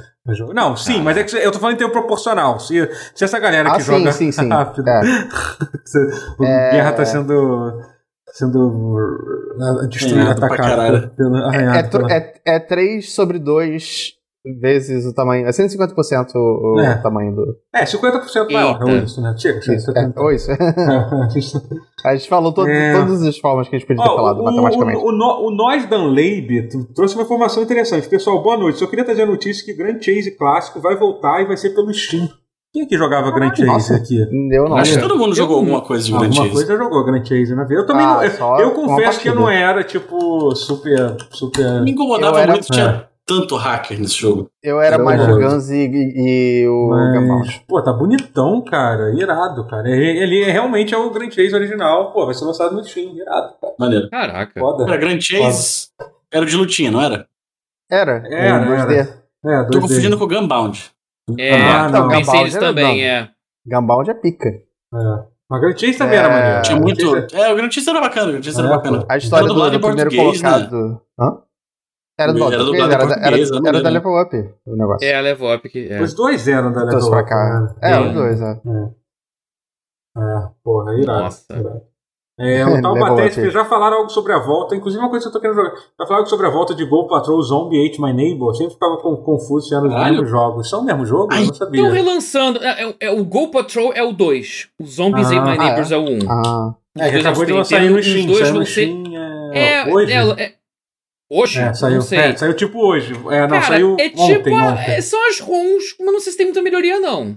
Não, 0.54 0.76
sim, 0.76 1.00
ah. 1.00 1.02
mas 1.02 1.16
é 1.16 1.24
que 1.24 1.34
eu 1.36 1.50
tô 1.50 1.58
falando 1.58 1.76
em 1.76 1.78
termo 1.78 1.92
proporcional. 1.92 2.60
Se, 2.60 2.88
se 3.14 3.24
essa 3.24 3.38
galera 3.38 3.70
que 3.70 3.76
ah, 3.76 3.80
joga 3.80 4.12
sim, 4.12 4.30
sim, 4.30 4.42
sim. 4.42 4.48
rápido. 4.52 4.86
É. 4.86 5.00
o 6.38 6.44
é... 6.44 6.70
Guerra 6.70 6.92
tá 6.92 7.04
sendo 7.06 7.80
sendo 8.30 8.98
destruído, 9.88 10.30
atacado 10.30 11.08
pelo 11.16 11.36
arranhado. 11.36 12.10
É, 12.10 12.34
é, 12.44 12.56
é 12.56 12.58
3 12.58 13.10
sobre 13.10 13.38
2 13.38 14.22
vezes 14.44 15.06
o 15.06 15.14
tamanho. 15.14 15.46
É 15.46 15.50
150% 15.50 16.34
o, 16.34 16.80
é. 16.80 16.96
tamanho 16.96 17.34
do. 17.34 17.56
É, 17.74 17.84
50% 17.84 18.52
maior. 18.52 18.78
Ou 18.82 18.90
isso, 18.90 19.20
né? 19.20 19.34
Chega, 19.38 19.62
chega. 19.62 19.76
Isso, 19.78 19.90
é, 19.90 20.12
ou 20.16 20.30
isso. 20.30 20.50
a 22.04 22.14
gente 22.14 22.28
falou 22.28 22.52
to 22.52 22.66
é. 22.68 22.92
todas 22.92 23.22
as 23.22 23.38
formas 23.38 23.68
que 23.68 23.76
a 23.76 23.78
gente 23.78 23.88
podia 23.88 24.02
ter 24.02 24.14
falado 24.14 24.40
o, 24.40 24.44
matematicamente. 24.44 24.98
O, 24.98 25.08
o, 25.08 25.46
o 25.46 25.50
Nós 25.50 25.86
Dan 25.86 26.08
Leib 26.08 26.68
trouxe 26.94 27.14
uma 27.14 27.24
informação 27.24 27.62
interessante. 27.62 28.08
Pessoal, 28.08 28.42
boa 28.42 28.56
noite. 28.56 28.78
Só 28.78 28.86
queria 28.86 29.04
trazer 29.04 29.22
a 29.22 29.26
notícia 29.26 29.64
que 29.64 29.72
Grand 29.72 30.00
Chase 30.00 30.36
clássico 30.36 30.80
vai 30.80 30.96
voltar 30.96 31.40
e 31.40 31.46
vai 31.46 31.56
ser 31.56 31.70
pelo 31.70 31.92
Steam. 31.92 32.28
Quem 32.70 32.82
é 32.82 32.86
que 32.86 32.98
jogava 32.98 33.30
Grand 33.30 33.54
Chase 33.54 33.66
Nossa, 33.66 33.94
aqui? 33.94 34.18
Eu 34.50 34.68
não. 34.68 34.76
Acho 34.76 34.94
que 34.94 35.00
todo 35.00 35.16
mundo 35.16 35.34
jogou 35.34 35.56
alguma 35.58 35.80
coisa 35.80 36.04
de 36.04 36.10
Grand 36.10 36.32
Chase. 36.32 36.38
Alguma 36.38 36.54
coisa 36.54 36.76
jogou 36.76 37.04
Grand 37.04 37.24
Chase 37.24 37.54
na 37.54 37.64
vida. 37.64 37.80
Eu 37.80 37.86
também 37.86 38.04
ah, 38.04 38.20
não, 38.38 38.58
eu, 38.58 38.64
eu 38.64 38.70
confesso 38.72 39.20
que 39.20 39.28
eu 39.28 39.34
não 39.34 39.48
era, 39.48 39.84
tipo, 39.84 40.54
super. 40.56 41.16
super... 41.30 41.82
Me 41.82 41.92
incomodava 41.92 42.40
era, 42.40 42.52
muito, 42.52 42.66
tinha 42.66 43.08
tanto 43.26 43.56
hacker 43.56 43.98
nesse 43.98 44.16
jogo. 44.16 44.50
Eu 44.62 44.80
era 44.80 44.98
mais 44.98 45.20
o 45.26 45.38
Guns 45.38 45.70
e, 45.70 45.86
e, 45.86 46.62
e 46.62 46.68
o 46.68 46.88
Mas, 46.88 47.58
Pô, 47.66 47.82
tá 47.82 47.92
bonitão, 47.92 48.62
cara. 48.62 49.12
Irado, 49.14 49.66
cara. 49.66 49.88
Ele, 49.88 50.22
ele 50.22 50.44
realmente 50.44 50.94
é 50.94 50.98
o 50.98 51.10
Grand 51.10 51.30
Chase 51.30 51.54
original. 51.54 52.12
Pô, 52.12 52.26
vai 52.26 52.34
ser 52.34 52.44
lançado 52.44 52.74
no 52.74 52.84
Steam. 52.84 53.14
Irado, 53.16 53.54
cara. 53.60 53.74
Maneiro. 53.78 54.10
Caraca. 54.10 54.60
Foda. 54.60 54.84
Era 54.84 54.96
Grand 54.96 55.20
Chase. 55.20 55.88
Foda. 55.96 56.12
Era 56.32 56.46
de 56.46 56.56
lutinha, 56.56 56.90
não 56.90 57.00
era? 57.00 57.26
Era. 57.90 58.22
Era, 58.26 58.64
era. 58.64 58.86
2D. 58.86 59.08
É, 59.44 59.48
2D. 59.48 59.70
Tô 59.70 59.80
confundindo 59.80 60.18
com 60.18 60.24
o 60.24 60.28
Gunbound. 60.28 60.90
É, 61.38 61.54
ah, 61.54 61.88
não. 61.88 62.08
pensei 62.08 62.44
nisso 62.44 62.60
também, 62.60 63.06
é. 63.06 63.30
Gunbound 63.66 64.10
é 64.10 64.14
pica. 64.14 64.48
É. 64.48 65.34
Mas 65.48 65.60
Grand 65.60 65.76
Chase 65.76 65.98
também 65.98 66.16
é... 66.16 66.18
era 66.18 66.28
maneiro. 66.28 66.62
Tinha 66.62 66.80
muito. 66.80 67.16
É, 67.34 67.52
o 67.52 67.56
Grand 67.56 67.70
Chase 67.70 67.90
era 67.90 68.00
bacana. 68.00 68.28
O 68.28 68.32
Grand 68.32 68.42
Chase 68.42 68.58
era 68.58 68.68
é, 68.68 68.70
bacana. 68.70 69.06
A 69.08 69.16
história 69.16 69.46
do, 69.46 69.54
do, 69.54 69.70
do 69.70 69.80
primeiro 69.80 70.10
né? 70.10 70.16
colocado. 70.16 70.76
Né? 70.76 70.98
Hã? 71.18 71.38
Era 72.16 72.32
do 72.32 72.44
era, 72.44 72.64
do, 72.64 72.74
era, 72.76 72.94
era, 72.94 73.68
era, 73.68 73.82
da 73.82 73.90
Level 73.90 74.22
Up 74.22 74.54
o 74.66 74.76
negócio. 74.76 75.06
É, 75.06 75.16
a 75.16 75.20
Level 75.20 75.52
Up 75.52 75.68
que. 75.68 75.88
É. 75.92 76.00
Os 76.00 76.14
dois 76.14 76.46
eram 76.46 76.72
da 76.72 76.84
Level 76.84 77.08
Up. 77.08 77.30
Né? 77.30 77.74
É, 77.82 78.00
os 78.00 78.14
dois, 78.14 78.40
é. 78.40 78.60
É, 80.16 80.20
é 80.20 80.48
porra, 80.62 80.94
irado. 80.94 81.22
Nossa. 81.24 81.52
irado. 81.52 81.82
É, 82.38 82.66
o 82.66 82.82
tal 82.82 82.94
Batete 82.98 83.50
já 83.50 83.64
falaram 83.64 83.98
algo 83.98 84.10
sobre 84.10 84.32
a 84.32 84.38
volta, 84.38 84.74
inclusive 84.74 85.02
uma 85.02 85.10
coisa 85.10 85.24
que 85.24 85.28
eu 85.28 85.32
tô 85.32 85.40
querendo 85.40 85.56
jogar. 85.56 85.74
Já 85.98 86.06
falaram 86.06 86.26
sobre 86.26 86.46
a 86.46 86.50
volta 86.50 86.74
de 86.74 86.84
Go 86.84 87.06
Patrol 87.08 87.40
Zombie 87.42 87.84
Ate 87.86 88.00
My 88.00 88.12
Neighbor. 88.12 88.50
Eu 88.50 88.54
sempre 88.54 88.74
ficava 88.74 88.96
confuso 88.96 89.68
se 89.68 89.74
eram 89.74 89.88
os 89.88 89.94
mesmos 89.94 90.30
jogos. 90.30 90.70
São 90.70 90.80
o 90.80 90.84
mesmo 90.84 91.04
jogo? 91.04 91.28
Ai, 91.32 91.42
eu 91.42 91.46
não 91.46 91.54
sabia. 91.54 91.80
Estão 91.80 91.94
relançando. 91.94 92.62
É, 92.62 92.84
é, 92.84 92.96
é, 93.00 93.10
o 93.10 93.24
Go 93.24 93.50
Patrol 93.50 93.92
é 93.92 94.02
o 94.02 94.12
2. 94.12 94.68
O 94.80 94.86
Zombies 94.86 95.32
ah, 95.32 95.36
Ate 95.36 95.50
My 95.50 95.58
Neighbors 95.58 95.90
é. 95.90 95.94
é. 95.94 95.98
o 95.98 96.02
1. 96.02 96.06
Um. 96.06 96.30
Ah. 96.30 96.74
É, 96.96 97.10
que 97.10 97.16
acabou 97.18 97.44
de 97.44 97.52
lançar 97.52 97.82
no 97.82 98.02
Steam. 98.02 98.20
Os 98.20 98.26
dois 98.26 98.50
vão 98.50 98.64
ser. 98.64 98.88
É, 99.52 99.92
hoje? 99.92 100.12
É, 100.12 100.54
Hoje? 101.30 101.60
É, 101.60 101.72
saiu, 101.72 101.94
não 101.96 102.02
sei. 102.02 102.18
É, 102.18 102.36
saiu 102.36 102.54
tipo 102.54 102.78
hoje. 102.78 103.14
É, 103.14 103.40
não, 103.40 103.48
Cara, 103.48 103.62
saiu 103.62 103.96
é 103.98 104.08
tipo 104.08 104.20
ontem, 104.20 104.58
a, 104.58 104.72
ontem. 104.72 104.90
É, 104.92 105.00
são 105.00 105.28
as 105.28 105.40
ROMs, 105.40 105.96
mas 105.98 106.12
não 106.12 106.20
sei 106.20 106.32
se 106.32 106.38
tem 106.38 106.46
muita 106.46 106.62
melhoria, 106.62 107.00
não. 107.00 107.36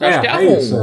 Eu 0.00 0.08
acho 0.08 0.18
é, 0.18 0.20
que 0.20 0.26
é 0.26 0.30
a 0.30 0.36
ROM. 0.36 0.58
Isso, 0.58 0.76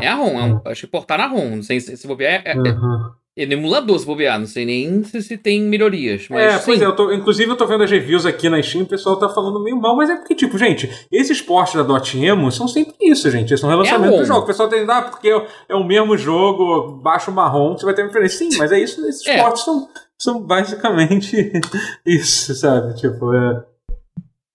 é. 0.00 0.06
a 0.06 0.14
ROM, 0.14 0.60
é 0.66 0.70
acho 0.70 0.80
que 0.82 0.86
portar 0.86 1.18
na 1.18 1.26
ROM. 1.26 1.56
Não 1.56 1.62
sei 1.62 1.80
se, 1.80 1.96
se 1.96 2.06
bobear. 2.06 2.42
É, 2.44 2.54
uhum. 2.54 3.10
No 3.46 3.52
emulador, 3.52 3.98
se 3.98 4.06
bobear. 4.06 4.38
Não 4.38 4.46
sei 4.46 4.64
nem 4.64 5.02
se, 5.04 5.22
se 5.22 5.38
tem 5.38 5.62
melhorias. 5.62 6.26
Mas, 6.28 6.54
é, 6.54 6.58
pois 6.58 6.78
sim. 6.78 6.84
é. 6.84 6.86
Eu 6.86 6.96
tô, 6.96 7.12
inclusive, 7.12 7.50
eu 7.50 7.56
tô 7.56 7.66
vendo 7.66 7.84
as 7.84 7.90
reviews 7.90 8.26
aqui 8.26 8.48
na 8.48 8.62
Steam, 8.62 8.84
o 8.84 8.88
pessoal 8.88 9.16
tá 9.16 9.28
falando 9.28 9.62
meio 9.62 9.80
mal, 9.80 9.96
mas 9.96 10.10
é 10.10 10.16
porque, 10.16 10.34
tipo, 10.34 10.58
gente, 10.58 10.90
esses 11.10 11.40
portes 11.40 11.74
da 11.74 11.82
Dotemu 11.82 12.50
são 12.50 12.66
sempre 12.66 12.94
isso, 13.00 13.30
gente. 13.30 13.56
São 13.56 13.68
relançamento 13.68 14.14
é 14.14 14.18
do 14.18 14.24
jogo. 14.24 14.40
O 14.40 14.46
pessoal 14.46 14.68
tem 14.68 14.80
que 14.80 14.86
dar, 14.86 15.10
porque 15.10 15.28
é 15.68 15.74
o 15.74 15.84
mesmo 15.84 16.16
jogo, 16.16 17.00
baixo 17.02 17.30
marrom, 17.30 17.76
você 17.76 17.84
vai 17.84 17.94
ter 17.94 18.02
uma 18.02 18.08
diferença. 18.08 18.38
Sim, 18.38 18.50
mas 18.58 18.72
é 18.72 18.80
isso, 18.80 19.06
esses 19.06 19.26
é. 19.26 19.40
portes 19.40 19.64
são, 19.64 19.88
são 20.18 20.42
basicamente 20.42 21.52
isso, 22.04 22.54
sabe? 22.54 22.94
Tipo, 22.94 23.32
é. 23.34 23.64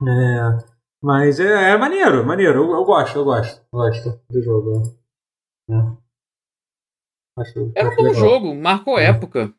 É. 0.05 0.73
Mas 1.01 1.39
é, 1.39 1.71
é 1.71 1.77
maneiro, 1.77 2.25
maneiro. 2.25 2.63
Eu, 2.63 2.71
eu, 2.71 2.85
gosto, 2.85 3.17
eu 3.17 3.25
gosto. 3.25 3.61
Gosto 3.71 4.19
do 4.29 4.41
jogo. 4.41 4.81
É. 5.69 6.02
Acho, 7.37 7.71
era 7.75 7.89
um 7.89 7.95
bom 7.95 8.03
legal. 8.03 8.19
jogo, 8.19 8.55
marcou 8.55 8.99
é. 8.99 9.05
época. 9.05 9.53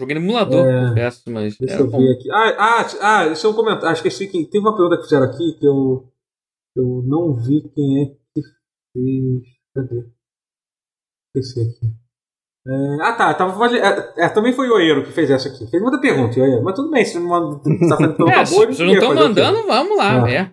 Joguei 0.00 0.14
no 0.14 0.22
emulador, 0.22 0.66
é, 0.66 0.88
confesso, 0.88 1.30
mas. 1.30 1.56
Deixa 1.58 1.80
eu 1.80 1.90
bom. 1.90 1.98
ver 1.98 2.14
aqui. 2.14 2.30
Ah, 2.30 2.56
ah, 2.58 2.86
ah, 3.00 3.26
isso 3.28 3.46
é 3.46 3.50
um 3.50 3.54
comentário. 3.54 3.88
Ah, 3.88 3.92
esqueci 3.92 4.26
que. 4.26 4.44
Teve 4.46 4.64
uma 4.64 4.74
pergunta 4.74 4.96
que 4.96 5.02
fizeram 5.04 5.26
aqui 5.26 5.52
que 5.58 5.66
eu. 5.66 6.08
Eu 6.74 7.02
não 7.06 7.34
vi 7.34 7.62
quem 7.74 8.02
é 8.02 8.06
que 8.06 8.42
fez. 8.94 9.42
Cadê? 9.74 10.06
Esqueci 11.36 11.60
aqui. 11.60 11.94
É, 12.66 13.02
ah, 13.02 13.12
tá. 13.12 13.34
Tava, 13.34 13.76
é, 13.76 14.24
é, 14.24 14.28
também 14.30 14.54
foi 14.54 14.70
o 14.70 14.74
Oeiro 14.76 15.04
que 15.04 15.12
fez 15.12 15.30
essa 15.30 15.48
aqui. 15.48 15.66
Fez 15.66 15.82
muita 15.82 16.00
pergunta, 16.00 16.40
Oeiro. 16.40 16.64
Mas 16.64 16.74
tudo 16.74 16.90
bem, 16.90 17.04
se 17.04 17.18
não 17.18 17.60
tá 17.60 17.96
fazendo 17.96 18.16
pelo 18.16 18.30
é, 18.30 18.44
Se 18.46 18.82
não 18.82 18.94
estão 18.94 19.14
mandando, 19.14 19.66
vamos 19.66 19.98
lá, 19.98 20.30
é. 20.30 20.50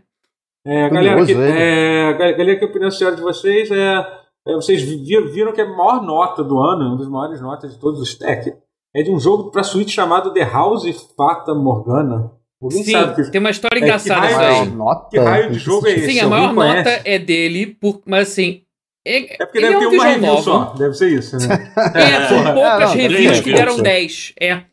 É, 0.65 0.89
galera, 0.89 1.25
que, 1.25 1.31
é, 1.31 2.13
galera, 2.13 2.59
que 2.59 2.65
opinião 2.65 2.91
senhora 2.91 3.15
de 3.15 3.21
vocês 3.21 3.71
é 3.71 3.75
é, 3.77 4.19
vocês 4.55 4.81
viram 4.83 5.51
que 5.51 5.61
a 5.61 5.65
maior 5.67 6.01
nota 6.01 6.43
do 6.43 6.59
ano, 6.59 6.87
uma 6.87 6.97
das 6.97 7.07
maiores 7.07 7.41
notas 7.41 7.73
de 7.73 7.79
todos 7.79 7.99
os 7.99 8.15
tech, 8.15 8.53
é 8.95 9.03
de 9.03 9.11
um 9.11 9.19
jogo 9.19 9.51
para 9.51 9.63
Switch 9.63 9.89
chamado 9.89 10.33
The 10.33 10.43
House 10.43 10.85
Fata 11.15 11.53
Morgana. 11.53 12.31
Alguém 12.61 12.83
Sim, 12.83 12.91
sabe 12.91 13.15
que, 13.15 13.31
tem 13.31 13.39
uma 13.39 13.51
história 13.51 13.79
é, 13.79 13.81
engraçada 13.81 14.27
que 14.27 14.33
raio, 14.33 14.65
de, 14.65 14.75
nota? 14.75 15.09
que 15.09 15.19
raio 15.19 15.51
de 15.51 15.59
jogo 15.59 15.87
é 15.87 15.91
esse? 15.91 16.11
Sim, 16.11 16.19
a 16.19 16.27
maior 16.27 16.53
nota 16.53 17.01
é 17.05 17.17
dele, 17.17 17.67
por, 17.67 18.01
mas 18.05 18.29
assim. 18.29 18.63
É, 19.07 19.41
é 19.41 19.45
porque 19.45 19.61
deve 19.61 19.73
é 19.73 19.77
um 19.77 19.89
ter 19.89 19.95
uma 19.95 20.05
review 20.05 20.27
novo. 20.27 20.43
só, 20.43 20.73
deve 20.77 20.93
ser 20.93 21.09
isso, 21.09 21.37
né? 21.37 21.73
É, 21.95 22.27
são 22.27 22.53
poucas 22.53 22.93
reviews 22.93 23.39
que 23.39 23.53
deram 23.53 23.77
10. 23.81 24.33
É. 24.41 24.63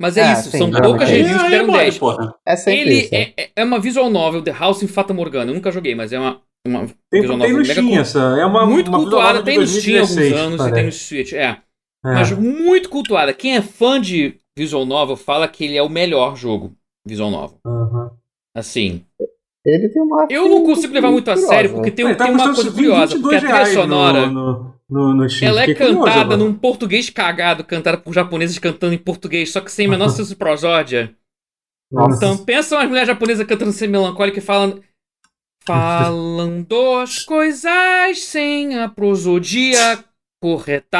Mas 0.00 0.16
é, 0.16 0.22
é 0.22 0.32
isso, 0.32 0.50
sim, 0.50 0.58
são 0.58 0.70
poucas 0.70 1.08
reviews 1.08 1.42
que 1.42 1.50
deram 1.50 1.66
10. 1.72 2.00
É 2.46 2.56
sempre 2.56 2.80
Ele 2.80 2.94
isso. 3.00 3.14
É, 3.14 3.50
é 3.56 3.64
uma 3.64 3.80
visual 3.80 4.08
novel, 4.08 4.42
The 4.42 4.52
House 4.52 4.82
in 4.82 4.88
Fata 4.88 5.12
Morgana. 5.12 5.50
Eu 5.50 5.54
nunca 5.54 5.72
joguei, 5.72 5.94
mas 5.94 6.12
é 6.12 6.18
uma 6.18 6.40
uma 6.66 6.86
tem, 7.10 7.22
tem 7.22 7.52
no 7.52 7.64
Steam 7.64 7.98
essa. 7.98 8.18
É 8.38 8.46
uma, 8.46 8.64
muito 8.66 8.88
uma 8.88 8.98
cultuada. 8.98 9.42
Tem 9.42 9.58
no 9.58 9.66
Steam 9.66 9.98
há 9.98 10.00
alguns 10.00 10.32
anos 10.32 10.56
parece. 10.56 10.70
e 10.70 10.74
tem 10.74 10.84
no 10.86 10.92
Switch. 10.92 11.32
É. 11.32 11.38
é. 11.38 11.58
Mas 12.02 12.32
muito 12.32 12.88
cultuada. 12.88 13.32
Quem 13.34 13.56
é 13.56 13.62
fã 13.62 14.00
de 14.00 14.38
Visual 14.56 14.86
Novel 14.86 15.16
fala 15.16 15.46
que 15.46 15.64
ele 15.64 15.76
é 15.76 15.82
o 15.82 15.88
melhor 15.88 16.36
jogo 16.36 16.72
Visual 17.06 17.30
Novel. 17.30 17.58
Uhum. 17.66 18.10
Assim. 18.54 19.04
Ele 19.64 19.88
tem 19.88 20.02
uma. 20.02 20.26
Eu 20.30 20.48
não 20.48 20.64
consigo 20.64 20.92
levar 20.92 21.10
muito 21.10 21.30
a 21.30 21.36
sério, 21.36 21.72
porque 21.72 21.90
tem, 21.90 22.06
é, 22.06 22.14
tá 22.14 22.26
tem 22.26 22.34
uma 22.34 22.54
coisa 22.54 22.70
curiosa. 22.70 23.18
Porque 23.18 23.36
a 23.36 23.40
trilha 23.40 23.66
sonora. 23.66 24.26
No, 24.26 24.74
no, 24.88 25.14
no 25.14 25.26
ela 25.42 25.62
é 25.62 25.74
cantada 25.74 25.96
curioso, 25.96 26.36
num 26.36 26.54
português 26.54 27.08
cagado, 27.08 27.64
cantada 27.64 27.96
por 27.96 28.12
japoneses 28.12 28.58
cantando 28.58 28.94
em 28.94 28.98
português, 28.98 29.50
só 29.50 29.60
que 29.60 29.72
sem 29.72 29.88
menor 29.88 30.08
senso 30.10 30.28
de 30.28 30.36
prosódia. 30.36 31.14
Nossa. 31.90 32.16
Então, 32.16 32.36
pensa 32.38 32.76
umas 32.76 32.88
mulheres 32.88 33.08
japonesas 33.08 33.46
cantando 33.46 33.72
sem 33.72 33.88
melancólica 33.88 34.38
e 34.38 34.42
falando. 34.42 34.82
Falando 35.66 36.96
as 37.02 37.24
coisas 37.24 38.18
sem 38.18 38.78
a 38.78 38.88
prosodia 38.88 40.04
correta. 40.40 40.98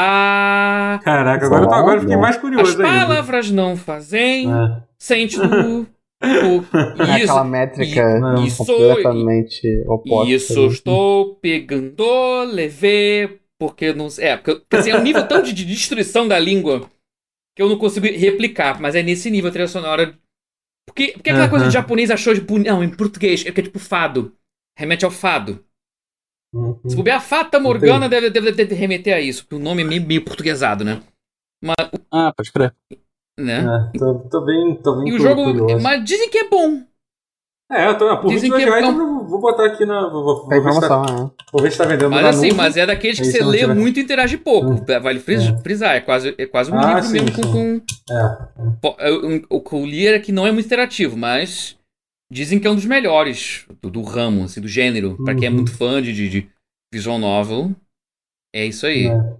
Caraca, 1.03 1.45
agora, 1.45 1.63
eu, 1.63 1.67
tô, 1.67 1.75
agora 1.75 1.99
fiquei 1.99 2.17
mais 2.17 2.35
curioso 2.37 2.71
As 2.71 2.75
palavras 2.75 3.45
ainda. 3.45 3.61
não 3.61 3.77
fazem 3.77 4.51
é. 4.51 4.81
sentido. 4.97 5.87
É 6.23 7.23
aquela 7.23 7.43
métrica 7.43 8.01
isso, 8.43 8.65
completamente 8.65 9.83
oposta. 9.85 10.33
Isso 10.33 10.61
né? 10.61 10.67
estou 10.67 11.35
pegando, 11.35 12.43
levei, 12.45 13.41
porque 13.59 13.93
não 13.93 14.07
É, 14.17 14.35
porque 14.37 14.75
assim, 14.75 14.91
é 14.91 14.97
um 14.97 15.03
nível 15.03 15.27
tão 15.27 15.43
de, 15.43 15.53
de 15.53 15.65
destruição 15.65 16.27
da 16.27 16.39
língua 16.39 16.89
que 17.55 17.61
eu 17.61 17.69
não 17.69 17.77
consigo 17.77 18.07
replicar, 18.07 18.81
mas 18.81 18.95
é 18.95 19.03
nesse 19.03 19.29
nível 19.29 19.49
a 19.49 19.51
trilha 19.51 19.67
sonora. 19.67 20.17
Porque, 20.87 21.11
porque 21.11 21.29
aquela 21.29 21.43
uh 21.43 21.47
-huh. 21.47 21.49
coisa 21.51 21.67
de 21.67 21.73
japonês 21.73 22.09
achou 22.09 22.33
de. 22.33 22.41
Não, 22.63 22.83
em 22.83 22.89
português, 22.89 23.45
é 23.45 23.51
que 23.51 23.59
é 23.59 23.63
tipo 23.63 23.77
fado 23.77 24.33
remete 24.77 25.05
ao 25.05 25.11
fado. 25.11 25.63
Uhum. 26.53 26.79
Se 26.87 26.95
bobear, 26.95 27.17
a 27.17 27.21
Fata 27.21 27.59
Morgana 27.59 28.07
deve, 28.07 28.29
deve, 28.29 28.51
deve, 28.51 28.75
remeter 28.75 29.15
a 29.15 29.19
isso, 29.19 29.43
porque 29.43 29.55
o 29.55 29.59
nome 29.59 29.81
é 29.81 29.85
meio, 29.85 30.05
meio 30.05 30.23
portuguesado, 30.23 30.85
né? 30.85 31.01
Mas, 31.61 31.75
ah, 32.11 32.33
pode 32.35 32.51
crer. 32.51 32.73
Né? 33.37 33.91
É, 33.93 33.97
tô, 33.97 34.19
tô, 34.29 34.41
bem, 34.41 34.75
tô 34.75 34.95
bem 34.95 35.09
E 35.09 35.13
o 35.13 35.19
jogo. 35.19 35.43
Curioso. 35.43 35.83
Mas 35.83 36.03
dizem 36.05 36.29
que 36.29 36.37
é 36.37 36.49
bom. 36.49 36.81
É, 37.69 37.87
eu 37.87 37.97
tô, 37.97 38.05
por 38.21 38.29
dizem 38.29 38.51
22 38.51 38.63
que 38.63 38.85
é 38.85 38.89
eu 38.89 39.25
vou 39.25 39.41
botar 39.41 39.65
aqui 39.65 39.85
na. 39.85 40.07
Vou, 40.07 40.23
vou, 40.23 40.47
ver, 40.47 40.71
se 40.71 40.81
tá, 40.81 41.01
né? 41.01 41.31
vou 41.51 41.61
ver 41.61 41.71
se 41.71 41.77
tá 41.79 41.85
vendendo 41.85 42.11
Mas 42.11 42.25
assim, 42.25 42.53
mas 42.53 42.77
é 42.77 42.85
daqueles 42.85 43.19
que 43.19 43.25
você 43.25 43.43
lê 43.43 43.59
tiver... 43.59 43.73
muito 43.73 43.99
e 43.99 44.03
interage 44.03 44.37
pouco. 44.37 44.69
Hum. 44.69 44.85
Vale 45.01 45.17
é. 45.17 45.61
frisar, 45.61 45.95
é 45.95 45.99
quase, 45.99 46.35
é 46.37 46.45
quase 46.45 46.71
um 46.71 46.77
ah, 46.77 46.85
livro 46.85 47.03
sim, 47.03 47.13
mesmo 47.13 47.35
sim. 47.35 47.41
com. 47.41 47.51
com... 47.51 47.81
É. 48.13 49.09
é. 49.09 49.41
O 49.49 49.59
que 49.59 49.73
eu 49.73 49.85
li 49.85 50.05
era 50.05 50.19
que 50.19 50.31
não 50.31 50.45
é 50.45 50.51
muito 50.51 50.67
interativo, 50.67 51.17
mas 51.17 51.75
Dizem 52.31 52.59
que 52.59 52.67
é 52.67 52.71
um 52.71 52.75
dos 52.75 52.85
melhores 52.85 53.65
do, 53.81 53.89
do 53.89 54.01
ramo, 54.01 54.43
assim, 54.43 54.59
do 54.59 54.67
gênero. 54.67 55.11
Uhum. 55.11 55.23
Pra 55.23 55.35
quem 55.35 55.45
é 55.45 55.49
muito 55.49 55.69
uhum. 55.69 55.77
fã 55.77 56.01
de, 56.01 56.29
de, 56.29 56.49
visual 56.91 57.19
novel, 57.19 57.75
é 58.53 58.65
isso 58.65 58.85
aí. 58.85 59.07
É. 59.07 59.35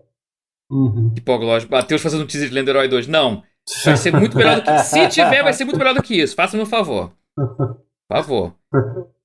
Uhum. 0.72 1.14
Hipoglós. 1.16 1.66
Matheus 1.66 2.02
fazendo 2.02 2.24
um 2.24 2.28
teaser 2.28 2.50
de 2.50 2.56
Lenderoy 2.56 2.88
2. 2.88 3.08
Não. 3.08 3.44
Vai 3.84 3.98
ser 3.98 4.14
muito 4.14 4.38
melhor 4.38 4.58
do 4.58 4.64
que. 4.64 4.80
Se 4.80 5.08
tiver, 5.10 5.44
vai 5.44 5.54
ser 5.54 5.66
muito 5.66 5.78
melhor 5.78 5.96
do 5.96 6.04
que 6.04 6.22
isso. 6.22 6.36
Faça 6.36 6.56
meu 6.56 6.66
favor. 6.66 7.12
Por 7.36 7.78
favor. 8.12 8.54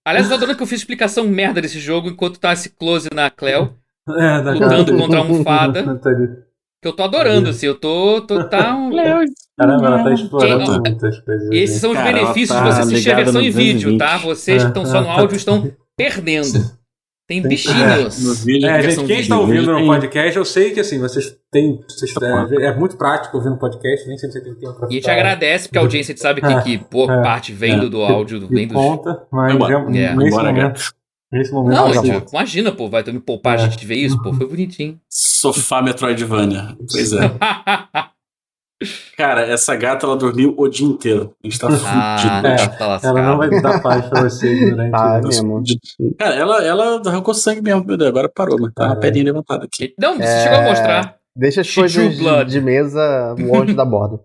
Aliás, 0.05 0.27
eu 0.27 0.31
tô 0.31 0.37
adorando 0.37 0.57
que 0.57 0.63
eu 0.63 0.67
fiz 0.67 0.81
explicação 0.81 1.27
merda 1.27 1.61
desse 1.61 1.79
jogo 1.79 2.09
enquanto 2.09 2.41
tá 2.41 2.53
esse 2.53 2.71
close 2.71 3.09
na 3.15 3.31
Cleo. 3.31 3.77
É, 4.09 4.39
lutando 4.39 4.97
contra 4.97 5.19
a 5.19 5.23
almofada. 5.23 6.01
Que 6.83 6.89
eu 6.89 6.93
tô 6.95 7.03
adorando, 7.03 7.51
assim, 7.51 7.67
eu 7.67 7.75
tô. 7.75 8.23
tô 8.23 8.43
tá 8.45 8.75
um... 8.77 8.91
Caramba, 9.59 9.87
ela 9.87 10.03
tá 10.03 10.15
explorando 10.15 10.81
muitas 10.81 11.19
coisas. 11.21 11.51
Esses 11.53 11.81
são 11.81 11.91
os 11.91 11.97
Cara, 11.97 12.13
benefícios 12.13 12.59
tá 12.59 12.65
de 12.65 12.75
você 12.75 12.81
assistir 12.81 13.13
a 13.13 13.17
versão 13.17 13.43
em 13.43 13.51
vídeo, 13.51 13.99
tá? 13.99 14.17
Vocês 14.17 14.63
que 14.63 14.69
estão 14.69 14.87
só 14.87 15.03
no 15.03 15.11
áudio 15.11 15.37
estão 15.37 15.71
perdendo. 15.97 16.81
Tem 17.31 17.43
bichinhos. 17.43 18.45
É, 18.49 18.67
é 18.67 18.83
gente, 18.83 19.05
quem 19.05 19.21
está 19.21 19.39
ouvindo 19.39 19.73
no 19.73 19.87
podcast, 19.87 20.37
eu 20.37 20.45
sei 20.45 20.73
que 20.73 20.81
assim, 20.81 20.99
vocês 20.99 21.37
têm. 21.53 21.81
Vocês, 21.89 22.13
é, 22.21 22.65
é, 22.67 22.75
muito 22.75 22.97
prático 22.97 23.37
ouvir 23.37 23.51
no 23.51 23.57
podcast, 23.57 24.09
nem 24.09 24.19
sempre 24.19 24.33
você 24.33 24.45
tem 24.45 24.55
tempo 24.57 24.75
pra 24.81 24.89
E 24.91 25.01
te 25.01 25.09
agradece, 25.09 25.69
porque 25.69 25.79
a 25.79 25.83
audiência 25.83 26.17
sabe 26.17 26.41
que, 26.41 26.53
é, 26.53 26.61
que 26.61 26.79
boa 26.91 27.13
é, 27.13 27.23
parte 27.23 27.53
vem 27.53 27.79
do, 27.79 27.89
do 27.89 28.03
áudio, 28.03 28.49
vem 28.49 28.67
do. 28.67 28.75
Conta, 28.75 29.23
mas 29.31 29.55
é, 29.55 30.17
nesse 30.17 30.37
momento. 30.37 31.00
Nesse 31.33 31.53
momento, 31.53 31.77
não, 31.77 31.93
gente, 31.93 32.31
imagina, 32.31 32.73
pô, 32.73 32.89
vai 32.89 33.05
me 33.05 33.21
poupar 33.21 33.55
a 33.55 33.57
gente 33.59 33.77
de 33.77 33.87
ver 33.87 33.97
isso, 33.97 34.21
pô, 34.21 34.33
foi 34.33 34.49
bonitinho. 34.49 35.01
Sofá 35.09 35.81
Metroidvania. 35.81 36.77
Pois 36.91 37.13
é. 37.13 37.21
Cara, 39.17 39.43
essa 39.43 39.77
gata 39.77 40.07
ela 40.07 40.17
dormiu 40.17 40.55
o 40.57 40.67
dia 40.67 40.87
inteiro. 40.87 41.35
A 41.45 41.47
gente 41.47 41.59
tá 41.59 41.69
ah, 41.69 42.17
fudido. 42.19 42.47
É, 42.47 42.69
tá 42.69 43.01
ela 43.03 43.23
não 43.23 43.37
vai 43.37 43.51
dar 43.61 43.83
paz 43.83 44.07
pra 44.09 44.23
você 44.23 44.71
durante 44.71 44.95
ah, 44.95 45.21
mesmo. 45.23 45.63
Cara, 46.19 46.35
ela, 46.35 46.65
ela 46.65 47.03
arrancou 47.07 47.35
sangue 47.35 47.61
mesmo, 47.61 47.85
meu 47.85 47.99
Deus, 47.99 48.09
agora 48.09 48.29
parou, 48.29 48.59
mas 48.59 48.73
tá 48.73 48.87
é. 48.87 48.93
a 48.93 48.97
perninha 48.97 49.27
levantada 49.27 49.67
aqui. 49.67 49.95
Não, 49.99 50.17
você 50.17 50.23
é... 50.23 50.43
chegou 50.45 50.59
a 50.59 50.63
mostrar. 50.63 51.17
Deixa 51.37 51.61
as 51.61 51.73
coisas 51.73 52.17
de, 52.17 52.45
de, 52.47 52.61
mesa 52.61 53.35
longe 53.39 53.75
da 53.75 53.85
borda. 53.85 54.21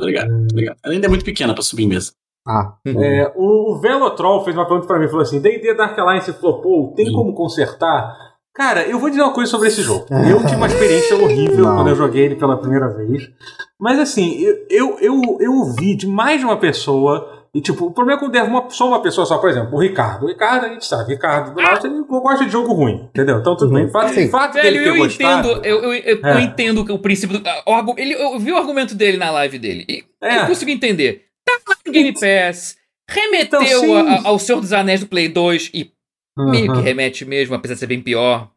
Obrigado, 0.00 0.30
obrigado. 0.50 0.76
Ela 0.84 0.94
ainda 0.94 1.06
é 1.06 1.08
muito 1.08 1.24
pequena 1.24 1.54
pra 1.54 1.62
subir 1.62 1.84
em 1.84 1.88
mesa. 1.88 2.12
Ah. 2.46 2.74
É, 2.86 3.32
o, 3.36 3.72
o 3.72 3.80
Velotrol 3.80 4.44
fez 4.44 4.56
uma 4.56 4.66
pergunta 4.66 4.86
pra 4.86 4.98
mim, 4.98 5.08
falou 5.08 5.22
assim, 5.22 5.40
D&D 5.40 5.74
Dark 5.74 5.98
Alliance 5.98 6.32
flopou, 6.32 6.94
tem 6.94 7.12
como 7.12 7.34
consertar? 7.34 8.30
Cara, 8.54 8.82
eu 8.86 8.98
vou 8.98 9.08
dizer 9.08 9.22
uma 9.22 9.32
coisa 9.32 9.50
sobre 9.50 9.68
esse 9.68 9.80
jogo. 9.82 10.06
Eu 10.28 10.40
tive 10.40 10.56
uma 10.56 10.66
experiência 10.66 11.16
horrível 11.16 11.64
Não. 11.64 11.76
quando 11.76 11.88
eu 11.88 11.96
joguei 11.96 12.24
ele 12.24 12.34
pela 12.34 12.58
primeira 12.58 12.88
vez. 12.88 13.30
Mas 13.78 13.98
assim, 13.98 14.38
eu, 14.40 14.66
eu, 14.68 14.98
eu, 15.00 15.38
eu 15.40 15.52
ouvi 15.54 15.96
de 15.96 16.06
mais 16.06 16.40
de 16.40 16.44
uma 16.44 16.58
pessoa. 16.58 17.46
E 17.54 17.60
tipo, 17.60 17.86
o 17.86 17.90
problema 17.90 18.20
é 18.20 18.20
quando 18.20 18.36
uma, 18.48 18.68
só 18.68 18.88
uma 18.88 19.00
pessoa 19.00 19.26
só, 19.26 19.38
por 19.38 19.48
exemplo, 19.48 19.74
o 19.74 19.80
Ricardo. 19.80 20.24
O 20.24 20.28
Ricardo, 20.28 20.66
a 20.66 20.68
gente 20.68 20.84
sabe, 20.84 21.14
Ricardo 21.14 21.54
do 21.54 21.60
lado, 21.60 21.86
ele 21.86 22.04
gosta 22.06 22.44
de 22.44 22.50
jogo 22.50 22.72
ruim, 22.72 23.08
entendeu? 23.08 23.38
Então 23.38 23.56
tudo 23.56 23.72
bem. 23.72 23.88
Fato, 23.88 24.12
Sim. 24.12 24.28
fato 24.28 24.54
Velho, 24.54 24.78
dele 24.78 25.00
eu 25.00 25.06
entendo, 25.06 25.48
eu, 25.64 25.82
eu, 25.82 25.94
eu, 25.94 26.20
é. 26.22 26.34
eu, 26.34 26.40
entendo 26.40 26.80
o 26.92 26.98
princípio 26.98 27.38
do. 27.38 27.48
O, 27.66 27.94
ele, 27.96 28.12
eu 28.14 28.38
vi 28.38 28.52
o 28.52 28.58
argumento 28.58 28.94
dele 28.94 29.16
na 29.16 29.30
live 29.30 29.58
dele. 29.58 29.86
E 29.88 30.04
é. 30.22 30.42
eu 30.42 30.46
consigo 30.46 30.70
entender. 30.70 31.29
Tá 31.66 31.76
no 31.86 31.92
Game 31.92 32.12
Pass, 32.12 32.76
remeteu 33.08 33.62
então, 33.62 34.08
a, 34.08 34.28
ao 34.28 34.38
Senhor 34.38 34.60
dos 34.60 34.72
Anéis 34.72 35.00
do 35.00 35.06
Play 35.06 35.28
2 35.28 35.70
e 35.74 35.92
uhum. 36.38 36.50
meio 36.50 36.72
que 36.72 36.80
remete 36.80 37.24
mesmo, 37.24 37.54
apesar 37.54 37.74
de 37.74 37.80
ser 37.80 37.86
bem 37.86 38.00
pior. 38.00 38.50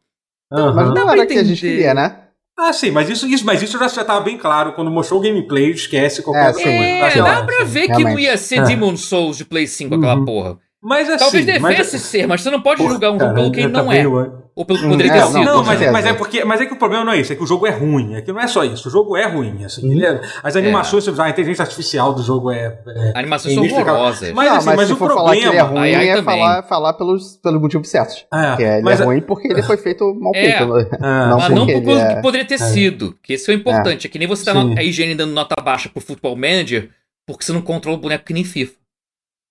Então, 0.52 0.68
uhum. 0.68 0.74
Mas 0.74 0.94
não 0.94 1.10
era 1.10 1.26
que 1.26 1.34
a 1.34 1.44
gente 1.44 1.60
queria, 1.60 1.94
né? 1.94 2.20
Ah, 2.56 2.72
sim, 2.72 2.92
mas 2.92 3.10
isso, 3.10 3.26
isso, 3.26 3.44
mas 3.44 3.60
isso 3.62 3.76
já 3.76 3.86
estava 3.86 4.20
bem 4.20 4.38
claro 4.38 4.74
quando 4.74 4.90
mostrou 4.90 5.18
o 5.18 5.22
gameplay, 5.22 5.70
esquece 5.70 6.22
qualquer 6.22 6.50
é, 6.50 6.52
coisa. 6.52 6.70
É, 6.70 7.22
dá 7.22 7.42
pra 7.42 7.64
ver 7.64 7.88
que 7.88 8.04
não 8.04 8.16
ia 8.16 8.36
ser 8.36 8.60
é. 8.60 8.62
Demon 8.62 8.96
Souls 8.96 9.36
de 9.36 9.44
Play 9.44 9.66
5 9.66 9.96
aquela 9.96 10.14
uhum. 10.14 10.24
porra. 10.24 10.58
Mas 10.84 11.08
assim, 11.08 11.18
Talvez 11.18 11.46
devesse 11.46 11.92
mas... 11.94 12.02
ser, 12.02 12.26
mas 12.26 12.42
você 12.42 12.50
não 12.50 12.60
pode 12.60 12.76
porra, 12.76 12.90
julgar 12.90 13.10
um 13.10 13.18
jogo 13.18 13.34
pelo 13.34 13.50
que 13.50 13.60
ele 13.60 13.68
não 13.68 13.90
é. 13.90 14.06
ou 14.54 14.66
pelo 14.66 14.78
que 14.78 14.86
poderia 14.86 15.12
ter 15.12 15.18
é, 15.18 15.26
sido. 15.26 15.42
Não, 15.42 15.64
mas, 15.64 15.80
é, 15.80 15.90
mas, 15.90 16.04
é 16.04 16.12
porque, 16.12 16.44
mas 16.44 16.60
é 16.60 16.66
que 16.66 16.74
o 16.74 16.76
problema 16.76 17.02
não 17.06 17.12
é 17.14 17.20
isso, 17.20 17.32
é 17.32 17.36
que 17.36 17.42
o 17.42 17.46
jogo 17.46 17.66
é 17.66 17.70
ruim. 17.70 18.14
É 18.16 18.20
que 18.20 18.30
não 18.30 18.38
é 18.38 18.46
só 18.46 18.62
isso, 18.62 18.88
o 18.88 18.92
jogo 18.92 19.16
é 19.16 19.26
ruim. 19.26 19.64
Assim, 19.64 20.04
é, 20.04 20.20
as 20.42 20.54
animações, 20.56 21.08
a 21.18 21.30
inteligência 21.30 21.62
artificial 21.62 22.12
do 22.12 22.22
jogo 22.22 22.50
é. 22.50 22.78
é 22.86 23.18
animações 23.18 23.54
são 23.54 23.64
horrorosas. 23.64 24.30
Mas, 24.32 24.46
assim, 24.46 24.66
mas, 24.66 24.76
mas 24.76 24.86
se 24.88 24.92
o 24.92 24.96
for 24.96 25.06
problema, 25.06 25.24
falar 25.24 25.36
que 25.36 25.48
ele 25.48 25.56
é 25.56 25.62
ruim, 25.62 25.80
aí, 25.80 25.94
aí 25.94 26.08
é 26.10 26.22
falar, 26.22 26.62
falar 26.64 26.92
pelos, 26.92 27.38
pelos 27.38 27.60
motivos 27.62 27.88
certos. 27.88 28.26
É, 28.30 28.56
que 28.56 28.62
ele 28.62 28.90
é 28.90 28.94
ruim 28.96 29.20
porque 29.22 29.48
ele 29.48 29.62
foi 29.62 29.78
feito 29.78 30.14
mal 30.14 30.34
feito. 30.34 30.66
Né? 30.66 30.86
Não 31.00 31.38
mas 31.38 31.48
não 31.48 31.66
por 31.66 31.82
que 31.82 32.20
poderia 32.20 32.46
ter 32.46 32.58
sido. 32.58 33.16
Que 33.22 33.32
isso 33.32 33.50
é 33.50 33.54
importante. 33.54 34.06
É, 34.06 34.10
que 34.10 34.18
nem 34.18 34.28
você 34.28 34.44
tá 34.44 34.52
a 34.52 34.82
higiene 34.82 35.14
dando 35.14 35.32
nota 35.32 35.54
baixa 35.62 35.88
pro 35.88 36.02
Football 36.02 36.36
Manager 36.36 36.90
porque 37.26 37.42
você 37.42 37.52
não 37.52 37.62
controla 37.62 37.96
o 37.96 38.00
boneco 38.00 38.22
que 38.22 38.34
nem 38.34 38.44
FIFA. 38.44 38.83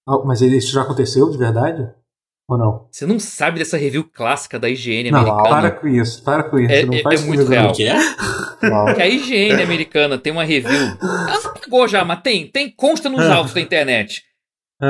Ah, 0.07 0.19
mas 0.25 0.41
isso 0.41 0.73
já 0.73 0.81
aconteceu 0.81 1.30
de 1.30 1.38
verdade? 1.38 1.89
Ou 2.49 2.57
não? 2.57 2.88
Você 2.91 3.05
não 3.05 3.19
sabe 3.19 3.59
dessa 3.59 3.77
review 3.77 4.03
clássica 4.03 4.59
da 4.59 4.69
IGN 4.69 5.11
não, 5.11 5.19
americana? 5.19 5.49
Para 5.49 5.71
com 5.71 5.88
isso, 5.88 6.23
para 6.23 6.43
com 6.43 6.59
isso. 6.59 6.73
É, 6.73 6.85
não 6.85 6.93
é, 6.93 7.01
faz 7.01 7.23
é 7.23 7.25
muito 7.25 7.45
real. 7.45 7.71
Que 7.71 7.88
é? 7.88 7.95
que 8.95 9.01
a 9.01 9.07
IGN 9.07 9.63
americana 9.63 10.17
tem 10.17 10.34
uma 10.34 10.43
review. 10.43 10.97
Ela 11.01 11.41
não 11.41 11.53
pagou 11.53 11.88
já, 11.88 12.03
mas 12.03 12.21
tem. 12.21 12.47
Tem, 12.47 12.69
consta 12.69 13.09
nos 13.09 13.25
autos 13.25 13.53
da 13.53 13.61
internet. 13.61 14.23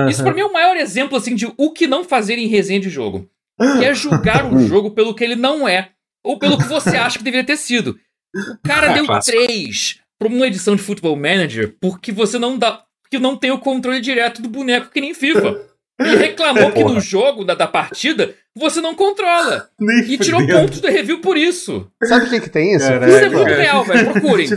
Isso 0.10 0.24
pra 0.24 0.34
mim 0.34 0.42
é 0.42 0.46
o 0.46 0.54
maior 0.54 0.76
exemplo 0.76 1.18
assim 1.18 1.36
de 1.36 1.46
o 1.56 1.72
que 1.72 1.86
não 1.86 2.04
fazer 2.04 2.40
em 2.40 2.48
resenha 2.48 2.80
de 2.80 2.90
jogo. 2.90 3.30
Que 3.58 3.86
é 3.86 3.94
julgar 3.94 4.52
o 4.52 4.60
jogo 4.66 4.92
pelo 4.92 5.14
que 5.14 5.24
ele 5.24 5.36
não 5.36 5.68
é. 5.68 5.92
Ou 6.24 6.40
pelo 6.40 6.58
que 6.58 6.64
você 6.64 6.98
acha 6.98 7.18
que 7.18 7.24
deveria 7.24 7.46
ter 7.46 7.58
sido. 7.58 8.00
O 8.36 8.68
cara 8.68 8.92
é 8.92 8.94
deu 8.96 9.06
clássico. 9.06 9.38
três 9.38 10.00
pra 10.18 10.28
uma 10.28 10.48
edição 10.48 10.76
de 10.76 10.82
Football 10.82 11.16
Manager 11.16 11.76
porque 11.80 12.12
você 12.12 12.40
não 12.40 12.58
dá. 12.58 12.84
Que 13.14 13.20
não 13.20 13.36
tem 13.36 13.52
o 13.52 13.60
controle 13.60 14.02
direto 14.02 14.42
do 14.42 14.50
boneco 14.50 14.90
que 14.90 15.00
nem 15.00 15.14
FIFA. 15.14 15.62
Ele 16.00 16.16
reclamou 16.16 16.72
que 16.74 16.84
no 16.84 17.00
jogo 17.00 17.46
da, 17.46 17.54
da 17.54 17.68
partida 17.68 18.34
você 18.56 18.82
não 18.82 18.96
controla. 18.96 19.70
Nem 19.80 20.00
e 20.14 20.18
tirou 20.18 20.46
pontos 20.48 20.82
do 20.82 20.88
review 20.88 21.22
por 21.22 21.38
isso. 21.38 21.88
Sabe 22.04 22.26
o 22.26 22.30
que, 22.30 22.40
que 22.42 22.50
tem 22.50 22.74
isso? 22.74 22.88
Caraca, 22.88 23.08
isso 23.08 23.26
é 23.26 23.30
muito 23.30 23.46
real, 23.54 23.84
velho. 23.84 24.12
Procurem. 24.14 24.48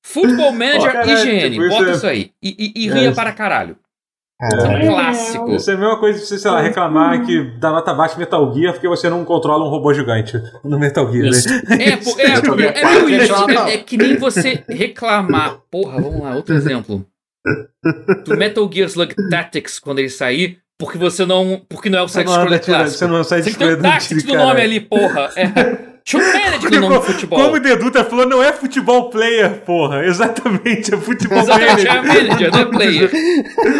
Football 0.00 0.52
Manager 0.52 1.02
oh, 1.04 1.10
IGN. 1.10 1.50
Tipo, 1.50 1.68
Bota 1.68 1.90
isso, 1.90 2.06
é... 2.06 2.10
aí. 2.10 2.30
E, 2.40 2.72
e, 2.76 2.84
e 2.84 2.88
ria 2.88 3.08
é. 3.08 3.12
para 3.12 3.32
caralho. 3.32 3.76
Isso 4.42 4.66
é 4.66 4.68
um 4.68 4.86
clássico. 4.86 5.54
Isso 5.54 5.70
é 5.70 5.74
a 5.74 5.76
mesma 5.76 5.98
coisa 5.98 6.18
de 6.18 6.26
você, 6.26 6.38
sei 6.38 6.50
lá, 6.50 6.60
reclamar 6.60 7.24
que 7.24 7.58
dá 7.58 7.70
nota 7.70 7.94
baixa 7.94 8.16
Metal 8.16 8.54
Gear 8.54 8.74
porque 8.74 8.86
você 8.86 9.08
não 9.08 9.24
controla 9.24 9.64
um 9.64 9.68
robô 9.68 9.92
gigante 9.92 10.40
no 10.62 10.78
Metal 10.78 11.10
Gear. 11.10 11.30
Né? 11.30 11.38
É, 11.70 11.74
é, 11.74 11.88
é, 11.88 11.94
é, 12.68 13.70
é, 13.70 13.74
é, 13.74 13.78
que 13.78 13.96
nem 13.96 14.16
você 14.16 14.62
reclamar. 14.68 15.58
Porra, 15.70 16.00
vamos 16.00 16.20
lá, 16.20 16.36
outro 16.36 16.54
exemplo. 16.54 17.04
Do 18.24 18.36
Metal 18.36 18.70
Gear 18.72 18.88
Slug 18.88 19.14
Tactics, 19.30 19.78
quando 19.78 19.98
ele 19.98 20.08
sair, 20.08 20.58
porque 20.78 20.98
você 20.98 21.24
não. 21.24 21.64
Porque 21.68 21.90
não 21.90 21.98
é 21.98 22.02
o 22.02 22.08
side 22.08 22.30
scroller 22.30 22.64
clássico. 22.64 22.98
Você 22.98 23.06
não 23.06 23.16
é 23.16 23.20
o 23.20 23.24
scroller. 23.24 23.44
Você 23.44 23.82
tem 23.82 23.82
Tactics 23.82 24.24
no 24.24 24.34
nome 24.34 24.60
ali, 24.60 24.80
porra. 24.80 25.30
É. 25.36 25.93
Um 26.12 26.70
no 26.70 26.80
nome 26.80 26.96
do 26.96 27.02
futebol. 27.02 27.38
Como 27.38 27.56
o 27.56 27.60
Deduta 27.60 28.04
falou, 28.04 28.28
não 28.28 28.42
é 28.42 28.52
futebol 28.52 29.08
player, 29.08 29.62
porra. 29.62 30.04
Exatamente, 30.04 30.92
é 30.92 30.98
futebol 30.98 31.38
Exatamente, 31.38 31.86
manager. 31.86 31.94
é 31.94 32.02
manager, 32.02 32.52
não 32.52 32.58
é 32.58 32.64
player. 32.66 33.10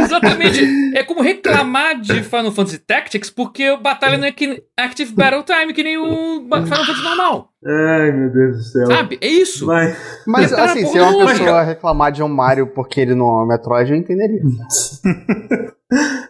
Exatamente. 0.03 0.97
É 0.97 1.03
como 1.03 1.21
reclamar 1.21 2.01
de 2.01 2.23
Final 2.23 2.51
Fantasy 2.51 2.79
Tactics 2.79 3.29
porque 3.29 3.71
o 3.71 3.77
batalha 3.77 4.17
não 4.17 4.27
é 4.27 4.33
que 4.33 4.63
Active 4.75 5.13
Battle 5.13 5.43
Time, 5.43 5.75
que 5.75 5.83
nem 5.85 5.99
o 5.99 6.41
Final 6.45 6.67
Fantasy 6.67 7.03
normal. 7.03 7.51
Ai, 7.67 8.13
meu 8.13 8.31
Deus 8.31 8.57
do 8.57 8.63
céu. 8.63 8.87
Sabe? 8.87 9.19
É 9.21 9.29
isso. 9.29 9.67
Mas, 9.67 9.97
mas 10.27 10.53
assim, 10.53 10.87
se 10.87 10.99
uma 10.99 11.27
pessoa 11.27 11.63
reclamar 11.63 12.11
de 12.11 12.23
um 12.23 12.29
Mario 12.29 12.69
porque 12.69 13.01
ele 13.01 13.15
não 13.15 13.43
é 13.43 13.47
Metroid, 13.49 13.91
eu 13.91 13.97
entenderia. 13.99 14.41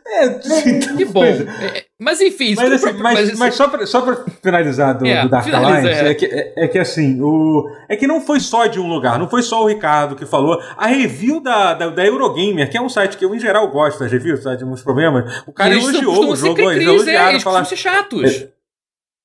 é, 0.06 0.26
então, 0.26 0.96
que 0.96 1.04
bom. 1.04 1.24
É, 1.24 1.84
mas 1.98 2.20
enfim, 2.20 2.54
mas, 2.56 2.72
assim, 2.72 2.92
mas, 2.98 3.02
mas, 3.02 3.38
mas, 3.38 3.54
só, 3.54 3.68
pra, 3.68 3.86
só 3.86 4.02
pra 4.02 4.24
finalizar 4.42 4.98
do, 4.98 5.06
é, 5.06 5.22
do 5.22 5.28
Dark 5.28 5.52
Alliance, 5.52 5.88
é. 5.88 6.10
é. 6.10 6.14
que, 6.14 6.26
é, 6.26 6.52
é, 6.56 6.68
que 6.68 6.78
assim, 6.78 7.20
o, 7.20 7.68
é 7.88 7.96
que 7.96 8.06
não 8.06 8.20
foi 8.20 8.40
só 8.40 8.66
de 8.66 8.78
um 8.80 8.88
lugar, 8.88 9.18
não 9.18 9.28
foi 9.28 9.42
só 9.42 9.62
o 9.62 9.66
Ricardo 9.66 10.16
que 10.16 10.26
falou. 10.26 10.60
A 10.76 10.86
review 10.86 11.40
da, 11.40 11.74
da, 11.74 11.88
da 11.88 12.04
Eurogamer, 12.04 12.70
que 12.70 12.76
é 12.76 12.82
um 12.82 12.88
site 12.88 13.16
que 13.16 13.24
eu 13.24 13.34
em 13.34 13.40
geral 13.40 13.68
gosto 13.68 14.00
das 14.00 14.10
reviews, 14.10 14.42
tá, 14.42 14.54
de 14.54 14.64
uns 14.64 14.82
problemas, 14.82 15.42
o 15.46 15.52
cara 15.52 15.74
elogiou 15.74 16.30
o 16.30 16.36
jogo, 16.36 16.60
eles 16.70 16.86
elogiaram. 16.86 17.30
Eles 17.30 17.42
falar, 17.42 17.64
ser 17.64 17.76
chatos. 17.76 18.46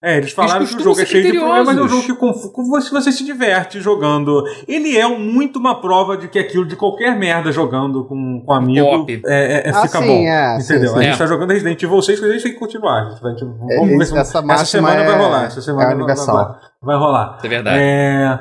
É, 0.02 0.18
eles 0.18 0.32
falaram 0.32 0.66
que 0.66 0.76
o 0.76 0.80
jogo 0.80 1.02
é 1.02 1.06
cheio 1.06 1.30
de 1.30 1.38
problemas, 1.38 1.66
mas 1.66 1.78
é 1.78 1.82
um 1.82 1.88
jogo 1.90 2.04
que 2.04 2.62
você, 2.64 2.90
você 2.90 3.12
se 3.12 3.26
diverte 3.26 3.82
jogando. 3.82 4.46
Ele 4.66 4.98
é 4.98 5.06
muito 5.06 5.60
uma 5.60 5.82
prova 5.82 6.16
de 6.16 6.30
que 6.30 6.40
aquilo 6.40 6.66
de 6.66 6.78
qualquer 6.78 7.18
merda 7.18 7.52
jogando 7.52 8.06
com, 8.06 8.42
com 8.46 8.54
amigo 8.54 9.06
é, 9.26 9.66
é, 9.66 9.68
é, 9.68 9.70
ah, 9.72 9.82
fica 9.82 10.00
sim, 10.00 10.08
bom. 10.08 10.22
É, 10.22 10.58
entendeu? 10.58 10.90
Sim, 10.90 10.94
sim. 10.94 11.00
A 11.00 11.04
gente 11.04 11.18
tá 11.18 11.28
jogando 11.28 11.52
Resident 11.52 11.84
Evil 11.84 12.02
6 12.02 12.18
que 12.18 12.26
a 12.26 12.32
gente 12.32 12.44
tem 12.44 12.54
que 12.54 12.60
continuar. 12.60 13.08
A 13.08 13.10
gente 13.10 13.22
vai, 13.22 13.36
tipo, 13.36 13.52
vamos 13.52 13.98
ver 13.98 14.06
se 14.06 14.18
essa, 14.18 14.40
essa 14.40 14.66
semana 14.66 15.04
vai 15.04 15.18
rolar. 15.18 15.46
Essa 15.46 15.62
semana 15.62 16.06
vai, 16.06 16.16
vai, 16.16 16.56
vai, 16.82 16.98
rolar. 16.98 17.40
É 17.44 17.48
verdade. 17.50 17.80
É... 17.82 18.40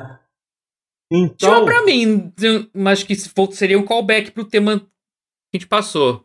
Então... 1.11 1.55
Tinha 1.55 1.65
pra 1.65 1.83
mim, 1.83 2.31
mas 2.73 3.03
que 3.03 3.15
seria 3.51 3.77
um 3.77 3.85
callback 3.85 4.31
pro 4.31 4.45
tema 4.45 4.79
que 4.79 4.85
a 5.55 5.57
gente 5.57 5.67
passou. 5.67 6.23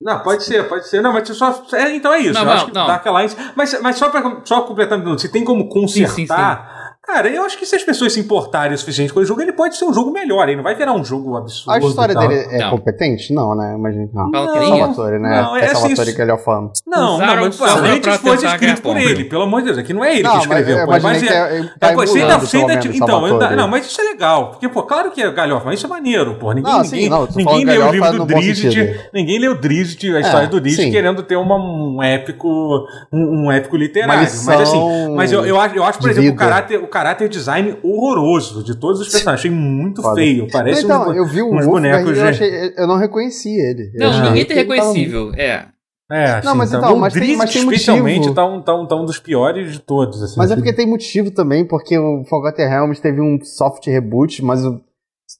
Não, 0.00 0.20
pode 0.20 0.44
ser, 0.44 0.68
pode 0.68 0.88
ser. 0.88 1.00
Não, 1.00 1.12
mas 1.12 1.26
só. 1.28 1.64
É, 1.72 1.94
então 1.94 2.12
é 2.12 2.20
isso. 2.20 2.34
Não, 2.34 2.42
eu 2.42 2.46
não, 2.46 2.52
acho 2.52 2.66
que 2.66 2.74
não. 2.74 2.86
Dark 2.86 3.06
Alliance. 3.06 3.36
Mas, 3.54 3.80
mas 3.80 3.96
só, 3.96 4.10
pra, 4.10 4.42
só 4.44 4.62
completando, 4.62 5.18
se 5.18 5.30
tem 5.30 5.44
como 5.44 5.68
consertar. 5.68 6.10
Sim, 6.10 6.26
sim, 6.26 6.26
sim. 6.26 6.75
Cara, 7.06 7.28
eu 7.28 7.44
acho 7.44 7.56
que 7.56 7.64
se 7.64 7.76
as 7.76 7.84
pessoas 7.84 8.12
se 8.12 8.18
importarem 8.18 8.74
o 8.74 8.78
suficiente 8.78 9.12
com 9.12 9.20
o 9.20 9.24
jogo, 9.24 9.40
ele 9.40 9.52
pode 9.52 9.76
ser 9.76 9.84
um 9.84 9.94
jogo 9.94 10.10
melhor, 10.10 10.48
ele 10.48 10.56
não 10.56 10.64
vai 10.64 10.74
virar 10.74 10.92
um 10.92 11.04
jogo 11.04 11.36
absurdo. 11.36 11.72
A 11.72 11.78
história 11.78 12.14
dele 12.14 12.34
é 12.50 12.58
não. 12.58 12.70
competente? 12.70 13.32
Não, 13.32 13.54
né? 13.54 13.74
Imagina 13.78 14.08
não. 14.12 14.30
Não, 14.30 14.46
Salvatore, 14.46 15.18
né? 15.20 15.42
Não, 15.42 15.56
é, 15.56 15.60
é 15.60 15.68
Salvatore 15.68 16.00
assim, 16.02 16.14
que 16.14 16.22
ele 16.22 16.30
é 16.32 16.34
o 16.34 16.38
fã. 16.38 16.70
Não, 16.84 17.18
não, 17.18 17.36
mas 17.36 17.60
antes 17.60 18.16
fosse 18.16 18.46
escrito 18.46 18.82
por 18.82 18.96
ele, 18.96 19.24
pelo 19.24 19.42
amor 19.42 19.60
de 19.60 19.66
Deus. 19.66 19.78
Aqui 19.78 19.92
não 19.92 20.04
é 20.04 20.14
ele 20.14 20.24
não, 20.24 20.32
que 20.32 20.38
escreveu. 20.38 20.86
Mas, 20.86 21.02
mas 21.02 21.22
é, 21.22 21.58
é, 21.58 21.62
tá 21.78 21.92
é, 21.92 21.94
você 21.94 22.18
ainda, 22.20 22.38
você 22.38 22.56
ainda, 22.56 22.74
então, 22.74 23.38
não, 23.56 23.68
mas 23.68 23.86
isso 23.86 24.00
é 24.00 24.04
legal. 24.04 24.50
Porque, 24.50 24.68
pô, 24.68 24.82
claro 24.82 25.12
que 25.12 25.22
é 25.22 25.30
galhofa, 25.30 25.66
mas 25.66 25.78
isso 25.78 25.86
é 25.86 25.90
maneiro, 25.90 26.34
pô. 26.34 26.52
Ninguém, 26.52 26.72
não, 26.72 26.82
ninguém, 26.82 27.08
não, 27.08 27.28
ninguém 27.36 27.64
leu 27.64 27.86
o 27.86 27.92
livro 27.92 28.12
do 28.12 28.26
Drizzt, 28.26 28.64
ninguém 29.14 29.38
leu 29.38 29.52
o 29.52 29.60
Drizzt, 29.60 30.02
a 30.04 30.20
história 30.20 30.48
do 30.48 30.60
Drizzt, 30.60 30.90
querendo 30.90 31.22
ter 31.22 31.36
um 31.36 32.02
épico, 32.02 32.84
um 33.12 33.52
épico 33.52 33.76
literário. 33.76 34.22
Mas 34.22 34.48
assim, 34.48 35.14
mas 35.14 35.30
eu 35.30 35.84
acho, 35.84 36.00
por 36.00 36.10
exemplo, 36.10 36.32
o 36.32 36.36
caráter 36.36 36.82
design 37.28 37.78
horroroso 37.82 38.62
de 38.62 38.74
todos 38.74 39.00
os 39.00 39.08
personagens. 39.08 39.40
Achei 39.40 39.50
muito 39.50 40.02
Foda. 40.02 40.14
feio. 40.16 40.48
Parece 40.50 40.84
então, 40.84 41.08
um, 41.08 41.12
eu 41.12 41.26
vi 41.26 41.42
um 41.42 41.56
uns 41.56 41.66
bonecos. 41.66 42.16
Eu, 42.16 42.24
achei, 42.24 42.74
eu 42.76 42.86
não 42.86 42.96
reconheci 42.96 43.50
ele. 43.50 43.92
Não, 43.94 44.22
ninguém 44.24 44.44
tem 44.44 44.56
reconhecível. 44.56 45.30
Tava... 45.30 45.42
É. 45.42 45.66
É, 46.08 46.24
assim, 46.34 46.46
não, 46.46 46.54
mas 46.54 46.68
então, 46.68 46.80
então 46.80 46.96
mas, 46.98 47.12
tem, 47.12 47.36
mas 47.36 47.52
tem 47.52 47.62
especialmente 47.62 48.32
tá 48.32 48.46
um, 48.46 48.62
tá, 48.62 48.76
um, 48.76 48.86
tá 48.86 48.94
um 48.94 49.04
dos 49.04 49.18
piores 49.18 49.72
de 49.72 49.80
todos. 49.80 50.22
Assim, 50.22 50.36
mas 50.38 50.52
é 50.52 50.54
porque 50.54 50.72
tem 50.72 50.86
motivo 50.86 51.32
também, 51.32 51.66
porque 51.66 51.98
o 51.98 52.24
Forgotten 52.26 52.68
Realms 52.68 53.00
teve 53.00 53.20
um 53.20 53.40
soft 53.42 53.84
reboot, 53.86 54.40
mas 54.44 54.64
o 54.64 54.80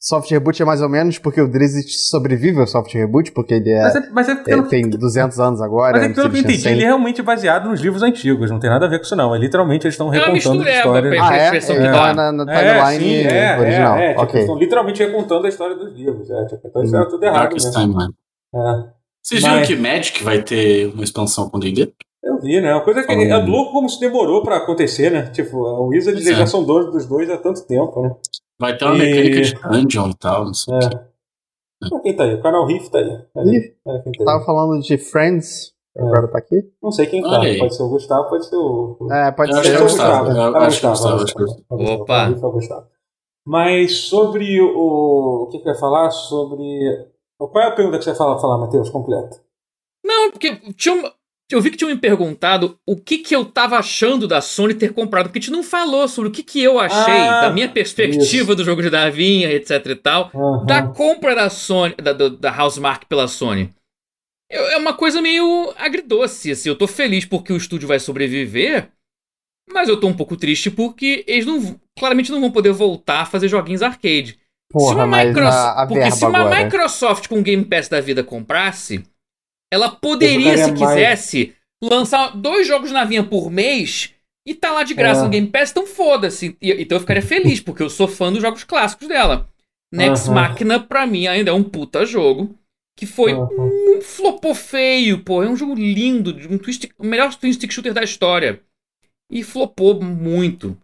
soft 0.01 0.31
reboot 0.31 0.60
é 0.60 0.64
mais 0.64 0.82
ou 0.82 0.89
menos 0.89 1.18
porque 1.18 1.40
o 1.40 1.48
Drizzt 1.48 1.89
sobrevive 2.09 2.60
ao 2.60 2.66
soft 2.66 2.93
reboot, 2.94 3.32
porque 3.32 3.55
ele 3.55 3.70
é. 3.70 3.82
Mas 3.82 3.97
é, 3.97 4.10
mas 4.10 4.28
é 4.28 4.35
porque 4.35 4.52
é, 4.52 4.62
tem 4.62 4.89
200 4.89 5.40
anos 5.40 5.60
agora. 5.60 5.98
Mas 5.98 6.10
é 6.10 6.14
pelo 6.14 6.31
que 6.31 6.36
eu 6.36 6.40
entendi, 6.40 6.68
ele 6.68 6.82
é 6.82 6.86
realmente 6.86 7.23
baseado 7.23 7.68
nos 7.68 7.81
livros 7.81 8.02
antigos, 8.02 8.51
não 8.51 8.59
tem 8.59 8.70
nada 8.70 8.86
a 8.86 8.89
ver 8.89 8.98
com 8.98 9.05
isso, 9.05 9.16
não. 9.16 9.35
É 9.35 9.39
literalmente 9.39 9.86
eles 9.86 9.94
estão 9.94 10.09
recontando 10.09 10.62
a 10.62 10.70
história. 10.70 11.23
Ah, 11.23 11.36
é? 11.36 11.56
é, 11.56 11.60
tá 11.60 12.14
na, 12.14 12.32
na 12.32 12.52
é, 12.52 12.93
timeline 12.93 13.27
é, 13.27 13.55
sim, 13.55 13.60
original. 13.60 13.97
É, 13.97 14.12
é, 14.12 14.18
okay. 14.20 14.40
estão 14.40 14.59
literalmente 14.59 15.02
recontando 15.02 15.47
a 15.47 15.48
história 15.48 15.77
dos 15.77 15.93
livros. 15.93 16.31
É, 16.31 16.47
tipo, 16.47 16.66
então 16.66 16.82
isso 16.82 16.97
era 16.97 17.06
tudo 17.06 17.24
errado. 17.24 17.39
Darkest 17.40 17.66
né? 17.66 17.73
Timeline. 17.73 18.14
É. 18.55 18.97
Vocês 19.23 19.43
viram 19.43 19.62
que 19.62 19.77
Magic 19.77 20.23
vai 20.23 20.40
ter 20.43 20.86
uma 20.94 21.02
expansão 21.02 21.51
com 21.51 21.59
D&D? 21.59 21.93
Eu 22.23 22.40
vi, 22.40 22.60
né? 22.60 22.73
Uma 22.73 22.85
coisa 22.85 23.02
que 23.02 23.12
é 23.12 23.36
louco 23.39 23.73
como 23.73 23.86
isso 23.86 24.01
demorou 24.01 24.43
pra 24.43 24.56
acontecer, 24.56 25.10
né? 25.10 25.31
Tipo, 25.32 25.59
o 25.59 25.89
Wizard 25.89 26.20
já 26.23 26.47
são 26.47 26.64
dois 26.64 26.86
dos 26.93 27.06
dois 27.06 27.28
há 27.31 27.36
tanto 27.36 27.66
tempo, 27.66 28.02
né? 28.02 28.10
Vai 28.59 28.77
ter 28.77 28.85
uma 28.85 28.97
e... 28.97 28.99
mecânica 28.99 29.41
de 29.43 29.55
dungeon 29.55 30.11
e 30.11 30.15
tal, 30.15 30.45
não 30.45 30.55
sei 30.55 30.74
é. 30.74 30.78
o 30.78 30.91
que. 30.91 32.01
Quem 32.03 32.16
tá 32.16 32.24
aí? 32.24 32.35
O 32.35 32.43
canal 32.43 32.66
Riff 32.66 32.91
tá 32.91 32.99
aí. 32.99 33.27
Riff? 33.45 33.77
É, 33.87 33.99
tá 33.99 34.24
Tava 34.24 34.45
falando 34.45 34.81
de 34.81 34.97
Friends, 34.97 35.74
é. 35.97 36.03
agora 36.03 36.28
tá 36.28 36.39
aqui? 36.39 36.73
Não 36.83 36.91
sei 36.91 37.07
quem 37.07 37.23
tá. 37.23 37.41
Pode 37.59 37.77
ser 37.77 37.83
o 37.83 37.89
Gustavo, 37.89 38.28
pode 38.28 38.47
ser 38.47 38.57
o. 38.57 39.09
É, 39.11 39.31
pode 39.33 39.53
eu 39.53 39.62
ser 39.62 39.77
o 39.77 39.83
Gustavo. 39.83 40.31
Eu 40.31 40.57
acho 40.57 40.81
que 40.81 40.87
é 40.87 40.89
o 40.89 41.19
Gustavo. 41.19 41.65
Opa! 41.70 42.31
Gustavo. 42.31 42.87
Mas 43.47 43.99
sobre 44.01 44.61
o. 44.61 45.45
O 45.45 45.49
que, 45.51 45.59
que 45.59 45.69
eu 45.69 45.73
ia 45.73 45.78
falar? 45.78 46.11
Sobre. 46.11 47.09
Qual 47.39 47.62
é 47.62 47.69
a 47.69 47.73
pergunta 47.73 47.99
que 47.99 48.05
você 48.05 48.11
vai 48.11 48.19
falar, 48.19 48.39
falar 48.39 48.59
Matheus, 48.59 48.91
completa? 48.91 49.41
Não, 50.05 50.31
porque 50.31 50.57
tinha 50.73 50.95
uma, 50.95 51.12
eu 51.55 51.60
vi 51.60 51.70
que 51.70 51.77
tinham 51.77 51.90
me 51.90 52.01
perguntado 52.01 52.78
o 52.85 52.97
que, 52.97 53.18
que 53.18 53.35
eu 53.35 53.44
tava 53.44 53.78
achando 53.78 54.27
da 54.27 54.40
Sony 54.40 54.74
ter 54.74 54.93
comprado, 54.93 55.27
porque 55.27 55.39
a 55.39 55.43
gente 55.43 55.52
não 55.52 55.62
falou 55.62 56.09
sobre 56.09 56.28
o 56.28 56.32
que, 56.32 56.43
que 56.43 56.60
eu 56.60 56.81
achei, 56.81 57.14
ah, 57.14 57.43
da 57.43 57.51
minha 57.51 57.68
perspectiva 57.68 58.52
isso. 58.52 58.55
do 58.56 58.64
jogo 58.64 58.82
de 58.82 58.90
Davinha, 58.90 59.52
etc 59.52 59.86
e 59.86 59.94
tal, 59.94 60.31
uhum. 60.35 60.66
da 60.66 60.82
compra 60.82 61.36
da 61.36 61.48
Sony, 61.48 61.94
da, 61.94 62.12
da 62.12 62.62
Housemark 62.62 63.06
pela 63.06 63.28
Sony. 63.28 63.73
Eu, 64.51 64.64
é 64.70 64.77
uma 64.77 64.93
coisa 64.93 65.23
meio 65.23 65.73
agridoce, 65.77 66.51
assim, 66.51 66.68
eu 66.68 66.77
tô 66.77 66.89
feliz 66.89 67.24
porque 67.24 67.52
o 67.52 67.56
estúdio 67.56 67.86
vai 67.86 68.01
sobreviver, 68.01 68.90
mas 69.73 69.89
eu 69.89 70.01
tô 70.01 70.09
um 70.09 70.16
pouco 70.16 70.36
triste 70.36 70.70
porque 70.70 71.24
eles 71.28 71.47
não, 71.47 71.81
claramente 71.97 72.32
não 72.32 72.40
vão 72.40 72.51
poder 72.51 72.73
voltar 72.73 73.20
a 73.20 73.27
fazer 73.27 73.48
joguinhos 73.48 73.82
arcade. 73.82 74.39
Porra, 74.70 74.89
se 74.89 74.94
uma 74.94 75.24
Microsoft, 75.24 75.55
a, 75.55 75.82
a 75.82 75.86
porque 75.86 76.10
se 76.10 76.24
uma 76.24 76.39
agora. 76.40 76.64
Microsoft 76.64 77.28
com 77.28 77.39
o 77.39 77.43
Game 77.43 77.64
Pass 77.64 77.89
da 77.89 78.01
vida 78.01 78.24
comprasse, 78.24 79.05
ela 79.72 79.90
poderia, 79.90 80.56
se 80.56 80.72
quisesse, 80.72 81.55
mais... 81.82 81.93
lançar 81.93 82.36
dois 82.36 82.66
jogos 82.66 82.93
na 82.93 83.05
vinha 83.05 83.24
por 83.24 83.51
mês 83.51 84.14
e 84.47 84.55
tá 84.55 84.70
lá 84.70 84.84
de 84.84 84.94
graça 84.94 85.22
é. 85.22 85.24
no 85.24 85.30
Game 85.30 85.48
Pass, 85.48 85.72
então 85.72 85.86
foda-se. 85.86 86.56
Então 86.62 86.97
eu 86.97 87.01
ficaria 87.01 87.20
feliz, 87.22 87.60
porque 87.60 87.82
eu 87.82 87.90
sou 87.90 88.06
fã 88.06 88.32
dos 88.32 88.40
jogos 88.40 88.62
clássicos 88.62 89.09
dela. 89.09 89.48
Next 89.93 90.28
uhum. 90.28 90.34
Machina, 90.34 90.80
pra 90.80 91.06
mim, 91.06 91.26
ainda 91.26 91.51
é 91.51 91.55
um 91.55 91.64
puta 91.64 92.06
jogo. 92.06 92.56
Que 92.98 93.05
foi 93.05 93.34
uhum. 93.34 93.98
um 93.98 94.01
flopou 94.01 94.55
feio, 94.55 95.22
pô. 95.22 95.43
É 95.43 95.48
um 95.48 95.56
jogo 95.56 95.74
lindo, 95.74 96.34
um 96.48 96.56
twist, 96.56 96.88
o 96.97 97.05
melhor 97.05 97.34
twin 97.34 97.52
stick 97.52 97.70
shooter 97.70 97.93
da 97.93 98.02
história. 98.02 98.62
E 99.30 99.43
flopou 99.43 100.01
muito. 100.02 100.78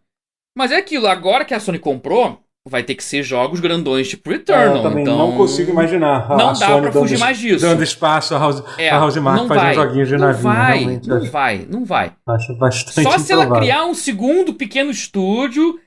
Mas 0.56 0.72
é 0.72 0.76
aquilo, 0.76 1.06
agora 1.06 1.44
que 1.44 1.54
a 1.54 1.60
Sony 1.60 1.78
comprou, 1.78 2.42
vai 2.68 2.82
ter 2.82 2.94
que 2.94 3.02
ser 3.02 3.22
jogos 3.22 3.60
grandões 3.60 4.08
tipo 4.08 4.30
Returnal. 4.30 4.76
É, 4.76 4.78
eu 4.78 4.82
também 4.82 5.02
então... 5.02 5.18
não 5.18 5.36
consigo 5.36 5.70
imaginar. 5.70 6.30
A, 6.30 6.36
não 6.36 6.48
a 6.50 6.52
dá 6.52 6.66
Sony 6.66 6.82
pra 6.82 6.92
fugir 6.92 7.18
mais 7.18 7.38
disso. 7.38 7.64
Dando 7.64 7.82
espaço 7.82 8.34
a 8.34 8.38
House, 8.38 8.62
é, 8.78 8.90
a 8.90 8.98
House 8.98 9.16
Mark 9.16 9.46
fazendo 9.48 9.74
joguinhos 9.74 10.08
de 10.08 10.16
não 10.16 10.26
navio. 10.26 10.42
Vai, 10.42 11.00
não 11.04 11.30
vai, 11.30 11.66
não 11.68 11.84
vai. 11.84 12.12
Acho 12.26 12.54
bastante 12.56 13.02
Só 13.02 13.18
se 13.18 13.32
ela 13.32 13.50
criar 13.50 13.84
um 13.84 13.94
segundo 13.94 14.54
pequeno 14.54 14.90
estúdio 14.90 15.78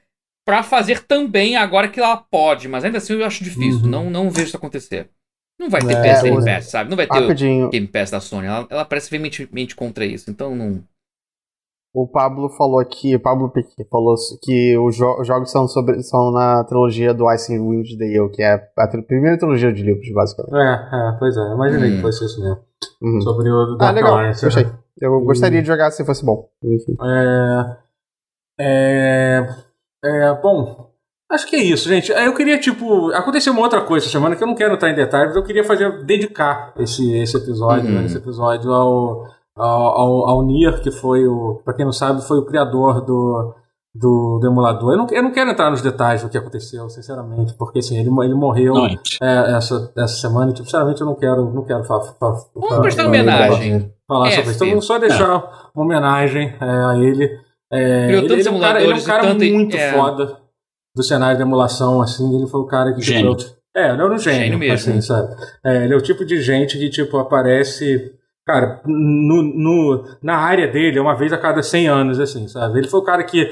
para 0.45 0.61
fazer 0.61 1.03
também 1.05 1.55
agora 1.55 1.87
que 1.87 1.99
ela 1.99 2.17
pode, 2.17 2.67
mas 2.67 2.83
ainda 2.83 2.99
assim 2.99 3.13
eu 3.13 3.25
acho 3.25 3.43
difícil. 3.43 3.81
Uhum. 3.83 3.89
Não, 3.89 4.09
não 4.09 4.29
vejo 4.29 4.47
isso 4.47 4.57
acontecer. 4.57 5.09
Não 5.59 5.69
vai 5.69 5.81
ter 5.81 5.93
é, 5.93 6.13
PS 6.13 6.21
Game 6.21 6.45
Pass, 6.45 6.65
sabe? 6.65 6.89
Não 6.89 6.97
vai 6.97 7.07
ter 7.07 7.19
rapidinho. 7.19 7.69
Game 7.69 7.87
Pass 7.87 8.11
da 8.11 8.19
Sony. 8.19 8.45
Ela, 8.45 8.67
ela 8.69 8.85
parece 8.85 9.09
veementemente 9.09 9.75
contra 9.75 10.05
isso, 10.05 10.29
então 10.29 10.53
não. 10.55 10.83
O 11.95 12.05
Pablo 12.05 12.49
falou 12.49 12.77
aqui, 12.77 13.15
o 13.15 13.19
Pablo 13.21 13.49
Piquet 13.49 13.87
falou 13.89 14.15
que 14.43 14.77
os, 14.77 14.97
jo 14.97 15.15
os 15.17 15.25
jogos 15.25 15.49
são, 15.49 15.65
sobre, 15.65 16.03
são 16.03 16.29
na 16.29 16.61
trilogia 16.65 17.13
do 17.13 17.31
Ice 17.31 17.57
Wind 17.57 17.87
Dale, 17.97 18.29
que 18.33 18.43
é 18.43 18.69
a 18.77 18.87
tri 18.89 19.01
primeira 19.01 19.37
trilogia 19.37 19.71
de 19.71 19.81
livros, 19.81 20.11
basicamente. 20.13 20.53
É, 20.55 20.73
é 20.73 21.17
pois 21.17 21.37
é, 21.37 21.53
imaginei 21.53 21.91
hum. 21.91 21.95
que 21.95 22.01
fosse 22.01 22.25
isso 22.25 22.41
mesmo. 22.41 22.57
Uhum. 23.01 23.21
Sobre 23.21 23.49
o 23.49 23.77
Dark 23.77 23.91
Ah, 23.91 23.95
legal, 23.95 24.17
Alliance, 24.17 24.43
gostei. 24.43 24.67
Eu 24.99 25.21
gostaria 25.21 25.61
de 25.61 25.67
jogar 25.69 25.89
se 25.89 26.03
fosse 26.03 26.25
bom. 26.25 26.49
Enfim. 26.61 26.97
É, 27.01 27.77
é, 28.59 29.47
é, 30.03 30.33
bom, 30.41 30.91
acho 31.31 31.47
que 31.47 31.55
é 31.55 31.63
isso, 31.63 31.87
gente. 31.87 32.11
Eu 32.11 32.35
queria, 32.35 32.59
tipo, 32.59 33.09
aconteceu 33.13 33.53
uma 33.53 33.61
outra 33.61 33.79
coisa 33.79 34.05
essa 34.05 34.11
semana 34.11 34.35
que 34.35 34.43
eu 34.43 34.47
não 34.47 34.55
quero 34.55 34.73
entrar 34.73 34.89
em 34.89 34.95
detalhes, 34.95 35.33
eu 35.33 35.43
queria 35.43 35.63
fazer, 35.63 36.03
dedicar 36.03 36.73
esse, 36.77 37.17
esse 37.19 37.37
episódio, 37.37 37.87
uhum. 37.87 38.01
né, 38.01 38.05
esse 38.05 38.17
episódio 38.17 38.69
ao 38.73 39.33
ao, 39.55 40.29
ao, 40.29 40.45
Nier, 40.45 40.81
que 40.81 40.91
foi 40.91 41.25
o, 41.25 41.61
para 41.63 41.73
quem 41.73 41.85
não 41.85 41.93
sabe, 41.93 42.25
foi 42.27 42.39
o 42.39 42.45
criador 42.45 43.01
do, 43.05 43.55
do, 43.93 44.39
do, 44.39 44.47
emulador. 44.47 44.93
Eu 44.93 44.97
não, 44.97 45.07
eu 45.09 45.23
não 45.23 45.31
quero 45.31 45.49
entrar 45.49 45.71
nos 45.71 45.81
detalhes 45.81 46.23
do 46.23 46.29
que 46.29 46.37
aconteceu, 46.37 46.89
sinceramente, 46.89 47.53
porque 47.53 47.79
assim, 47.79 47.97
ele, 47.97 48.09
ele 48.23 48.33
morreu 48.33 48.75
é, 49.21 49.55
essa, 49.55 49.91
essa 49.97 50.15
semana 50.15 50.51
e, 50.51 50.53
tipo, 50.53 50.65
sinceramente, 50.65 50.99
eu 50.99 51.07
não 51.07 51.15
quero, 51.15 51.53
não 51.53 51.63
quero 51.63 51.83
falar. 51.85 52.13
Vamos 52.53 52.79
prestar 52.79 53.07
homenagem. 53.07 53.93
Falar 54.07 54.29
sobre 54.31 54.51
isso. 54.51 54.55
Então, 54.55 54.69
vamos 54.69 54.85
só 54.85 54.99
deixar 54.99 55.29
é. 55.29 55.43
uma 55.73 55.85
homenagem 55.85 56.53
é, 56.59 56.65
a 56.65 56.97
ele. 56.97 57.39
É, 57.71 58.11
ele, 58.11 58.33
ele, 58.33 58.47
é 58.47 58.51
um 58.51 58.59
cara, 58.59 58.81
ele 58.81 58.93
é 58.93 58.95
um 58.95 59.03
cara 59.03 59.33
muito 59.33 59.75
é. 59.75 59.93
foda 59.93 60.37
do 60.95 61.03
cenário 61.03 61.37
de 61.37 61.43
emulação, 61.43 62.01
assim. 62.01 62.35
Ele 62.35 62.47
foi 62.47 62.59
o 62.59 62.67
cara 62.67 62.93
que. 62.93 63.01
Gênio. 63.01 63.35
Tipo, 63.35 63.55
é, 63.75 63.91
ele 63.91 64.01
era 64.01 64.13
um 64.13 64.17
gênio, 64.17 64.39
gênio 64.39 64.59
mesmo. 64.59 64.91
Assim, 64.91 65.01
sabe? 65.01 65.35
É, 65.65 65.83
ele 65.83 65.93
é 65.93 65.97
o 65.97 66.01
tipo 66.01 66.23
de 66.23 66.41
gente 66.41 66.77
que, 66.77 66.89
tipo, 66.89 67.17
aparece 67.17 68.13
Cara, 68.45 68.81
no, 68.85 69.41
no, 69.41 70.03
na 70.21 70.37
área 70.37 70.67
dele, 70.67 70.99
é 70.99 71.01
uma 71.01 71.15
vez 71.15 71.33
a 71.33 71.37
cada 71.37 71.63
100 71.63 71.87
anos, 71.87 72.19
assim, 72.19 72.47
sabe? 72.47 72.79
Ele 72.79 72.87
foi 72.87 72.99
o 72.99 73.03
cara 73.03 73.23
que. 73.23 73.49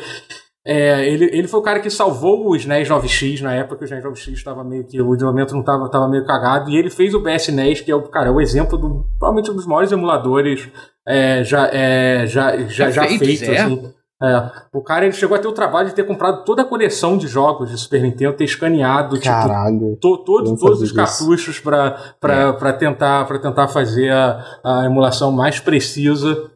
É, 0.66 1.10
ele, 1.10 1.26
ele 1.26 1.48
foi 1.48 1.60
o 1.60 1.64
cara 1.64 1.80
que 1.80 1.90
salvou 1.90 2.48
o 2.48 2.56
SNES 2.56 2.88
9X 2.88 3.42
na 3.42 3.54
época 3.54 3.78
que 3.78 3.84
o 3.84 3.86
SNES 3.86 4.04
9X 4.04 4.34
estava 4.34 4.64
meio 4.64 4.86
que. 4.86 5.02
O 5.02 5.16
desenvolvimento 5.16 5.54
não 5.54 5.62
estava 5.62 5.90
tava 5.90 6.08
meio 6.08 6.26
cagado. 6.26 6.70
E 6.70 6.78
ele 6.78 6.92
fez 6.92 7.16
o 7.16 7.20
BSNES, 7.20 7.82
que 7.82 7.92
é 7.92 7.96
o, 7.96 8.04
cara, 8.04 8.28
é 8.28 8.32
o 8.32 8.40
exemplo 8.40 8.78
do. 8.78 9.06
Provavelmente 9.18 9.50
um 9.50 9.56
dos 9.56 9.66
maiores 9.66 9.92
emuladores 9.92 10.70
é, 11.08 11.44
já, 11.44 11.68
é, 11.74 12.28
já, 12.28 12.56
já, 12.68 12.92
já, 12.92 12.92
já 12.92 13.18
feitos, 13.18 13.42
é. 13.42 13.58
assim. 13.58 13.94
É, 14.22 14.52
o 14.72 14.82
cara 14.82 15.06
ele 15.06 15.14
chegou 15.14 15.36
a 15.36 15.40
ter 15.40 15.48
o 15.48 15.54
trabalho 15.54 15.90
de 15.90 15.96
ter 15.96 16.06
comprado 16.06 16.46
toda 16.46 16.62
a 16.62 16.66
coleção 16.66 17.18
de 17.18 17.28
jogos 17.28 17.70
de 17.70 17.78
Super 17.78 18.02
Nintendo, 18.02 18.38
ter 18.38 18.46
escaneado 18.46 19.18
tipo, 19.18 19.98
to, 20.00 20.18
todo, 20.20 20.58
todos 20.58 20.82
os 20.82 20.92
cartuchos 20.92 21.60
para 21.60 22.16
é. 22.24 22.72
tentar, 22.74 23.26
tentar 23.40 23.68
fazer 23.68 24.12
a, 24.12 24.60
a 24.64 24.86
emulação 24.86 25.32
mais 25.32 25.60
precisa 25.60 26.52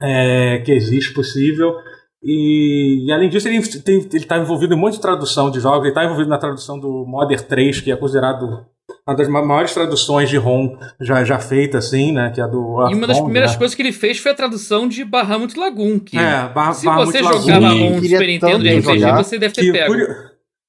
é, 0.00 0.62
que 0.64 0.72
existe 0.72 1.12
possível. 1.12 1.74
E, 2.22 3.06
e, 3.06 3.12
além 3.12 3.28
disso, 3.28 3.48
ele 3.48 3.58
está 3.58 4.38
envolvido 4.38 4.72
em 4.72 4.76
um 4.76 4.80
monte 4.80 4.94
de 4.94 5.00
tradução 5.00 5.50
de 5.50 5.60
jogos. 5.60 5.80
Ele 5.80 5.88
está 5.88 6.04
envolvido 6.04 6.30
na 6.30 6.38
tradução 6.38 6.80
do 6.80 7.04
Modern 7.06 7.42
3, 7.42 7.82
que 7.82 7.92
é 7.92 7.96
considerado 7.96 8.64
uma 9.06 9.16
das 9.16 9.28
maiores 9.28 9.74
traduções 9.74 10.30
de 10.30 10.38
ROM 10.38 10.76
já, 10.98 11.22
já 11.24 11.38
feita, 11.38 11.76
assim, 11.76 12.10
né? 12.10 12.32
Que 12.34 12.40
é 12.40 12.48
do 12.48 12.88
E 12.90 12.94
uma 12.94 13.06
das 13.06 13.20
primeiras 13.20 13.52
né? 13.52 13.58
coisas 13.58 13.74
que 13.74 13.82
ele 13.82 13.92
fez 13.92 14.18
foi 14.18 14.32
a 14.32 14.34
tradução 14.34 14.88
de 14.88 15.04
Bahamut 15.04 15.58
Lagoon. 15.58 15.98
Que 15.98 16.16
é, 16.16 16.48
Bar 16.48 16.72
se 16.72 16.86
você 16.86 17.18
jogava 17.22 17.68
ROM 17.68 18.00
Super 18.02 18.26
Nintendo 18.26 18.62
de 18.62 18.78
RPG, 18.78 18.98
jogar, 19.00 19.22
você 19.22 19.38
deve 19.38 19.54
ter 19.54 19.60
que, 19.60 19.72
pego. 19.72 19.94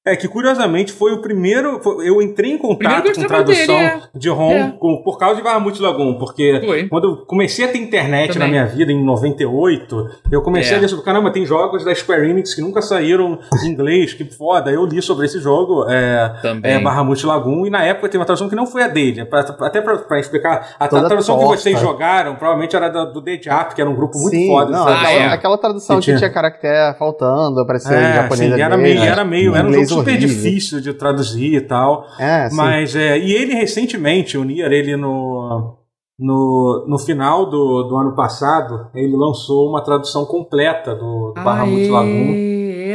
É 0.07 0.15
que 0.15 0.27
curiosamente 0.27 0.93
foi 0.93 1.13
o 1.13 1.17
primeiro. 1.19 1.81
Foi, 1.81 2.07
eu 2.07 2.21
entrei 2.21 2.51
em 2.51 2.59
contato 2.59 3.11
com 3.11 3.23
tradução 3.23 3.75
dele, 3.75 3.87
é. 3.87 4.01
de 4.13 4.29
ROM 4.29 4.51
é. 4.51 4.75
com, 4.79 5.01
por 5.01 5.17
causa 5.17 5.37
de 5.37 5.41
Bahamut 5.41 5.81
Lagoon, 5.81 6.19
porque 6.19 6.61
foi. 6.63 6.87
quando 6.87 7.09
eu 7.09 7.17
comecei 7.25 7.65
a 7.65 7.69
ter 7.69 7.79
internet 7.79 8.33
Também. 8.33 8.47
na 8.47 8.51
minha 8.51 8.65
vida, 8.67 8.91
em 8.91 9.03
98, 9.03 10.09
eu 10.31 10.43
comecei 10.43 10.75
é. 10.75 10.77
a 10.77 10.81
ler 10.81 10.87
sobre. 10.89 11.03
Caramba, 11.03 11.31
tem 11.31 11.43
jogos 11.43 11.83
da 11.83 11.93
Square 11.95 12.29
Enix 12.29 12.53
que 12.53 12.61
nunca 12.61 12.83
saíram 12.83 13.39
em 13.63 13.65
inglês, 13.67 14.13
que 14.13 14.25
foda. 14.25 14.69
Eu 14.69 14.85
li 14.85 15.01
sobre 15.01 15.25
esse 15.25 15.39
jogo, 15.39 15.89
é, 15.89 16.33
é 16.61 16.79
Bahamut 16.79 17.25
Lagoon, 17.25 17.65
e 17.65 17.71
na 17.71 17.83
época 17.83 18.07
tem 18.07 18.19
uma 18.19 18.25
tradução 18.25 18.47
que 18.47 18.55
não 18.55 18.67
foi 18.67 18.83
a 18.83 18.87
dele. 18.87 19.25
Pra, 19.25 19.39
até 19.39 19.81
pra, 19.81 19.97
pra 19.97 20.19
explicar, 20.19 20.75
a, 20.79 20.85
a 20.85 20.87
tradução 20.87 21.39
que 21.39 21.45
vocês 21.45 21.79
jogaram 21.79 22.35
provavelmente 22.35 22.75
era 22.75 22.89
do, 22.89 23.13
do 23.13 23.21
Dead 23.21 23.47
Up, 23.47 23.73
que 23.73 23.81
era 23.81 23.89
um 23.89 23.95
grupo 23.95 24.19
muito 24.19 24.35
sim, 24.35 24.49
foda. 24.49 24.71
Não, 24.71 24.87
aquela, 24.87 25.11
é. 25.11 25.27
aquela, 25.29 25.57
tradução 25.57 25.95
que 25.97 26.03
tinha, 26.03 26.15
que 26.15 26.19
tinha 26.19 26.29
caractere 26.31 26.95
faltando, 26.99 27.59
aparecia 27.59 27.97
em 27.97 28.13
japonês. 28.13 28.53
Sim, 28.53 28.61
era 28.61 28.77
meio, 28.77 29.03
era 29.03 29.25
meio, 29.25 29.55
era 29.55 29.67
um 29.67 29.73
jogo 29.73 29.94
super 29.99 30.15
horrível. 30.15 30.27
difícil 30.27 30.81
de 30.81 30.93
traduzir 30.93 31.53
e 31.55 31.61
tal. 31.61 32.05
É, 32.19 32.49
mas 32.53 32.95
é, 32.95 33.17
e 33.17 33.31
ele 33.33 33.53
recentemente, 33.53 34.37
o 34.37 34.43
Nier, 34.43 34.71
ele 34.71 34.95
no 34.95 35.77
no, 36.17 36.85
no 36.87 36.97
final 36.97 37.49
do, 37.49 37.83
do 37.83 37.95
ano 37.97 38.15
passado, 38.15 38.89
ele 38.95 39.15
lançou 39.15 39.69
uma 39.69 39.83
tradução 39.83 40.25
completa 40.25 40.95
do, 40.95 41.33
do 41.35 41.43
Bahamut 41.43 41.89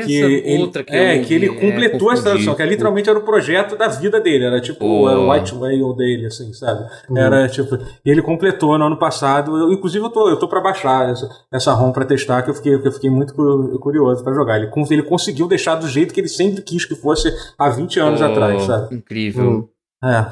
Lagoon 0.00 0.06
que 0.06 0.48
ele, 0.48 0.62
outra 0.62 0.84
que 0.84 0.94
é, 0.94 1.18
que 1.18 1.34
ele 1.34 1.46
é, 1.46 1.48
completou 1.48 2.10
é, 2.10 2.14
essa 2.14 2.22
tradução, 2.22 2.54
que 2.54 2.62
é, 2.62 2.66
literalmente 2.66 3.08
era 3.08 3.18
o 3.18 3.22
projeto 3.22 3.76
da 3.76 3.88
vida 3.88 4.20
dele, 4.20 4.44
era 4.44 4.60
tipo 4.60 4.84
oh. 4.84 5.08
o 5.08 5.30
White 5.30 5.54
Whale 5.54 5.96
dele, 5.96 6.26
assim, 6.26 6.52
sabe? 6.52 6.88
Uhum. 7.08 7.18
Era 7.18 7.48
tipo, 7.48 7.76
e 8.04 8.10
ele 8.10 8.22
completou 8.22 8.76
no 8.78 8.86
ano 8.86 8.98
passado, 8.98 9.56
eu, 9.56 9.72
inclusive 9.72 10.04
eu 10.04 10.10
tô, 10.10 10.28
eu 10.28 10.38
tô 10.38 10.48
para 10.48 10.60
baixar 10.60 11.08
essa, 11.10 11.28
essa 11.52 11.72
ROM 11.72 11.92
para 11.92 12.04
testar, 12.04 12.42
que 12.42 12.50
eu 12.50 12.54
fiquei, 12.54 12.78
que 12.78 12.88
eu 12.88 12.92
fiquei 12.92 13.10
muito 13.10 13.34
curioso 13.34 14.22
para 14.24 14.34
jogar. 14.34 14.56
Ele, 14.56 14.70
ele 14.90 15.02
conseguiu 15.02 15.46
deixar 15.46 15.76
do 15.76 15.88
jeito 15.88 16.12
que 16.12 16.20
ele 16.20 16.28
sempre 16.28 16.62
quis 16.62 16.84
que 16.84 16.94
fosse 16.94 17.32
há 17.58 17.68
20 17.68 18.00
anos 18.00 18.20
oh, 18.20 18.24
atrás, 18.24 18.62
sabe? 18.62 18.96
Incrível. 18.96 19.50
Hum. 19.50 19.68
É. 20.02 20.26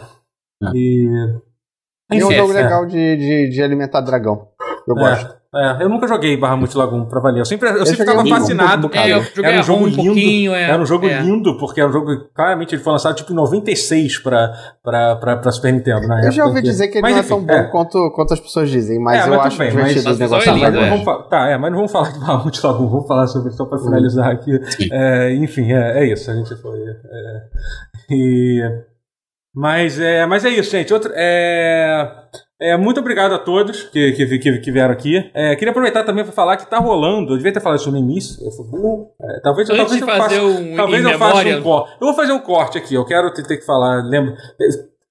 é. 0.65 0.71
E. 0.75 1.39
É 2.11 2.25
um 2.25 2.33
jogo 2.33 2.53
legal 2.53 2.87
de, 2.87 3.17
de, 3.17 3.51
de 3.51 3.63
alimentar 3.63 4.01
dragão. 4.01 4.49
Eu 4.87 4.97
é. 4.97 5.01
gosto. 5.01 5.38
É, 5.55 5.83
eu 5.83 5.89
nunca 5.89 6.07
joguei 6.07 6.37
Bahamut 6.37 6.77
Lagoon 6.77 7.07
pra 7.07 7.21
valer. 7.21 7.41
Eu 7.41 7.45
sempre, 7.47 7.71
eu, 7.71 7.79
eu 7.79 7.87
sempre 7.87 8.05
ficava 8.05 8.27
fascinado. 8.27 8.91
É, 8.93 9.13
eu 9.13 9.23
era 9.43 9.61
um 9.61 9.63
jogo 9.63 9.85
um 9.85 9.87
lindo. 9.87 10.55
É, 10.55 10.63
era 10.65 10.83
um 10.83 10.85
jogo 10.85 11.09
é. 11.09 11.21
lindo, 11.21 11.57
porque 11.57 11.81
era 11.81 11.89
um 11.89 11.93
jogo. 11.93 12.29
Claramente 12.35 12.75
ele 12.75 12.83
foi 12.83 12.93
lançado 12.93 13.17
tipo 13.17 13.33
em 13.33 13.35
96 13.35 14.19
pra, 14.19 14.53
pra, 14.83 15.17
pra, 15.17 15.37
pra 15.39 15.51
Super 15.51 15.73
Nintendo. 15.73 16.07
Na 16.07 16.23
eu 16.23 16.33
já 16.33 16.45
ouvi 16.45 16.61
que... 16.61 16.69
dizer 16.69 16.89
que 16.89 16.99
ele 16.99 17.03
mas, 17.03 17.13
não 17.13 17.21
é 17.21 17.23
tão 17.23 17.43
bom 17.43 17.53
é. 17.55 17.65
Quanto, 17.65 18.13
quanto 18.15 18.35
as 18.35 18.41
pessoas 18.41 18.69
dizem, 18.69 19.01
mas, 19.01 19.21
é, 19.21 19.21
mas 19.21 19.33
eu 19.33 19.41
acho 19.41 19.59
bem, 19.59 19.71
divertido 19.71 20.05
mas, 20.05 20.17
o 20.17 20.21
negócio. 20.21 20.53
Tá, 20.53 20.59
mas 20.59 20.89
vamos, 20.91 21.29
tá, 21.31 21.49
é, 21.49 21.57
mas 21.57 21.71
não 21.71 21.79
vamos 21.79 21.93
falar 21.93 22.13
de 22.13 22.21
Bahamut 22.21 22.67
Lagoon, 22.67 22.89
vamos 22.91 23.09
falar 23.09 23.27
sobre 23.27 23.51
só 23.53 23.65
pra 23.65 23.79
finalizar 23.79 24.31
aqui. 24.31 24.51
É, 24.93 25.33
enfim, 25.35 25.73
é, 25.73 26.01
é 26.01 26.13
isso. 26.13 26.31
A 26.31 26.35
gente 26.35 26.55
foi. 26.57 26.79
e. 28.11 28.63
Mas 29.55 29.99
é, 29.99 30.27
mas 30.27 30.45
é 30.45 30.51
isso, 30.51 30.71
gente. 30.71 30.93
Outro, 30.93 31.11
é, 31.15 32.07
é, 32.61 32.77
muito 32.77 32.99
obrigado 32.99 33.35
a 33.35 33.39
todos 33.39 33.85
que, 33.85 34.13
que, 34.13 34.39
que, 34.39 34.59
que 34.59 34.73
vieram 34.73 34.93
aqui. 34.93 35.31
É, 35.33 35.55
queria 35.55 35.71
aproveitar 35.71 36.03
também 36.03 36.25
para 36.25 36.33
falar 36.33 36.57
que 36.57 36.69
tá 36.69 36.79
rolando. 36.79 37.33
Eu 37.33 37.37
devia 37.37 37.53
ter 37.53 37.61
falado 37.61 37.79
isso 37.79 37.93
no 37.93 37.99
início. 37.99 38.45
Eu 38.45 38.51
fui 38.51 38.67
burro. 38.67 39.13
É, 39.21 39.41
talvez, 39.41 39.71
Antes 39.71 40.01
talvez 40.01 40.01
eu 40.01 40.09
faça, 40.09 40.43
um 40.43 40.77
talvez 40.77 41.05
eu 41.05 41.19
faça 41.19 41.49
um 41.49 41.63
corte. 41.63 41.93
Eu 42.01 42.07
vou 42.07 42.15
fazer 42.15 42.33
um 42.33 42.41
corte 42.41 42.79
aqui. 42.79 42.95
Eu 42.95 43.05
quero 43.05 43.33
ter, 43.33 43.47
ter 43.47 43.59
que 43.59 43.65
falar. 43.65 44.03
Lembra? 44.03 44.35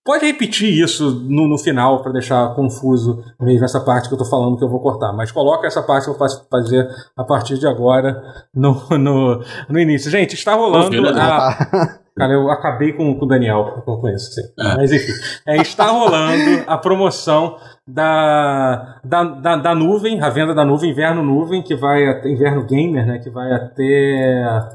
Pode 0.04 0.26
repetir 0.26 0.70
isso 0.70 1.26
no, 1.30 1.48
no 1.48 1.58
final 1.58 2.02
para 2.02 2.14
deixar 2.14 2.54
confuso 2.54 3.24
mesmo 3.40 3.66
essa 3.66 3.80
parte 3.80 4.08
que 4.08 4.14
eu 4.14 4.18
tô 4.18 4.26
falando 4.26 4.58
que 4.58 4.64
eu 4.64 4.70
vou 4.70 4.82
cortar. 4.82 5.14
Mas 5.14 5.32
coloca 5.32 5.68
essa 5.68 5.82
parte 5.82 6.06
que 6.06 6.12
eu 6.12 6.16
faço 6.16 6.46
fazer 6.50 6.86
a 7.16 7.24
partir 7.24 7.58
de 7.58 7.68
agora 7.68 8.22
no, 8.54 8.74
no, 8.98 9.42
no 9.70 9.80
início. 9.80 10.12
Gente, 10.12 10.34
está 10.34 10.54
rolando 10.54 10.96
a. 11.10 12.00
Cara, 12.18 12.34
eu 12.34 12.50
acabei 12.50 12.94
com, 12.94 13.14
com 13.14 13.26
o 13.26 13.28
Daniel 13.28 13.84
isso, 14.16 14.32
sim. 14.32 14.42
É. 14.60 14.76
Mas 14.76 14.92
enfim, 14.92 15.12
é, 15.46 15.58
está 15.58 15.86
rolando 15.86 16.64
a 16.66 16.78
promoção 16.78 17.58
da, 17.88 19.00
da, 19.04 19.24
da, 19.24 19.56
da, 19.56 19.76
nuvem, 19.76 20.20
a 20.20 20.30
venda 20.30 20.54
da 20.56 20.66
nuvem, 20.66 20.90
inverno 20.90 21.22
nuvem, 21.22 21.62
que 21.62 21.76
vai 21.76 22.08
até, 22.08 22.28
inverno 22.28 22.66
gamer, 22.66 23.06
né? 23.06 23.20
Que 23.20 23.30
vai 23.30 23.54
até 23.54 24.68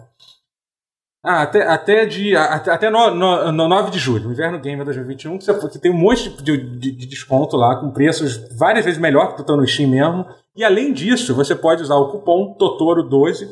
Ah, 1.24 1.42
até, 1.42 1.66
até, 1.66 2.06
de, 2.06 2.36
até, 2.36 2.70
até 2.70 2.90
no, 2.90 3.12
no, 3.12 3.50
no 3.50 3.68
9 3.68 3.90
de 3.90 3.98
julho, 3.98 4.30
Inverno 4.30 4.60
Gamer 4.60 4.84
2021, 4.84 5.38
que, 5.38 5.44
você, 5.44 5.68
que 5.68 5.78
tem 5.78 5.90
um 5.90 5.98
monte 5.98 6.30
de, 6.42 6.56
de, 6.56 6.92
de, 6.92 7.06
desconto 7.06 7.56
lá, 7.56 7.76
com 7.76 7.90
preços 7.90 8.56
várias 8.56 8.84
vezes 8.84 9.00
melhor 9.00 9.30
que 9.30 9.38
tu 9.38 9.44
tá 9.44 9.56
no 9.56 9.66
Steam 9.66 9.90
mesmo. 9.90 10.26
E 10.54 10.62
além 10.62 10.92
disso, 10.92 11.34
você 11.34 11.56
pode 11.56 11.82
usar 11.82 11.96
o 11.96 12.08
cupom 12.08 12.56
Totoro12 12.56 13.48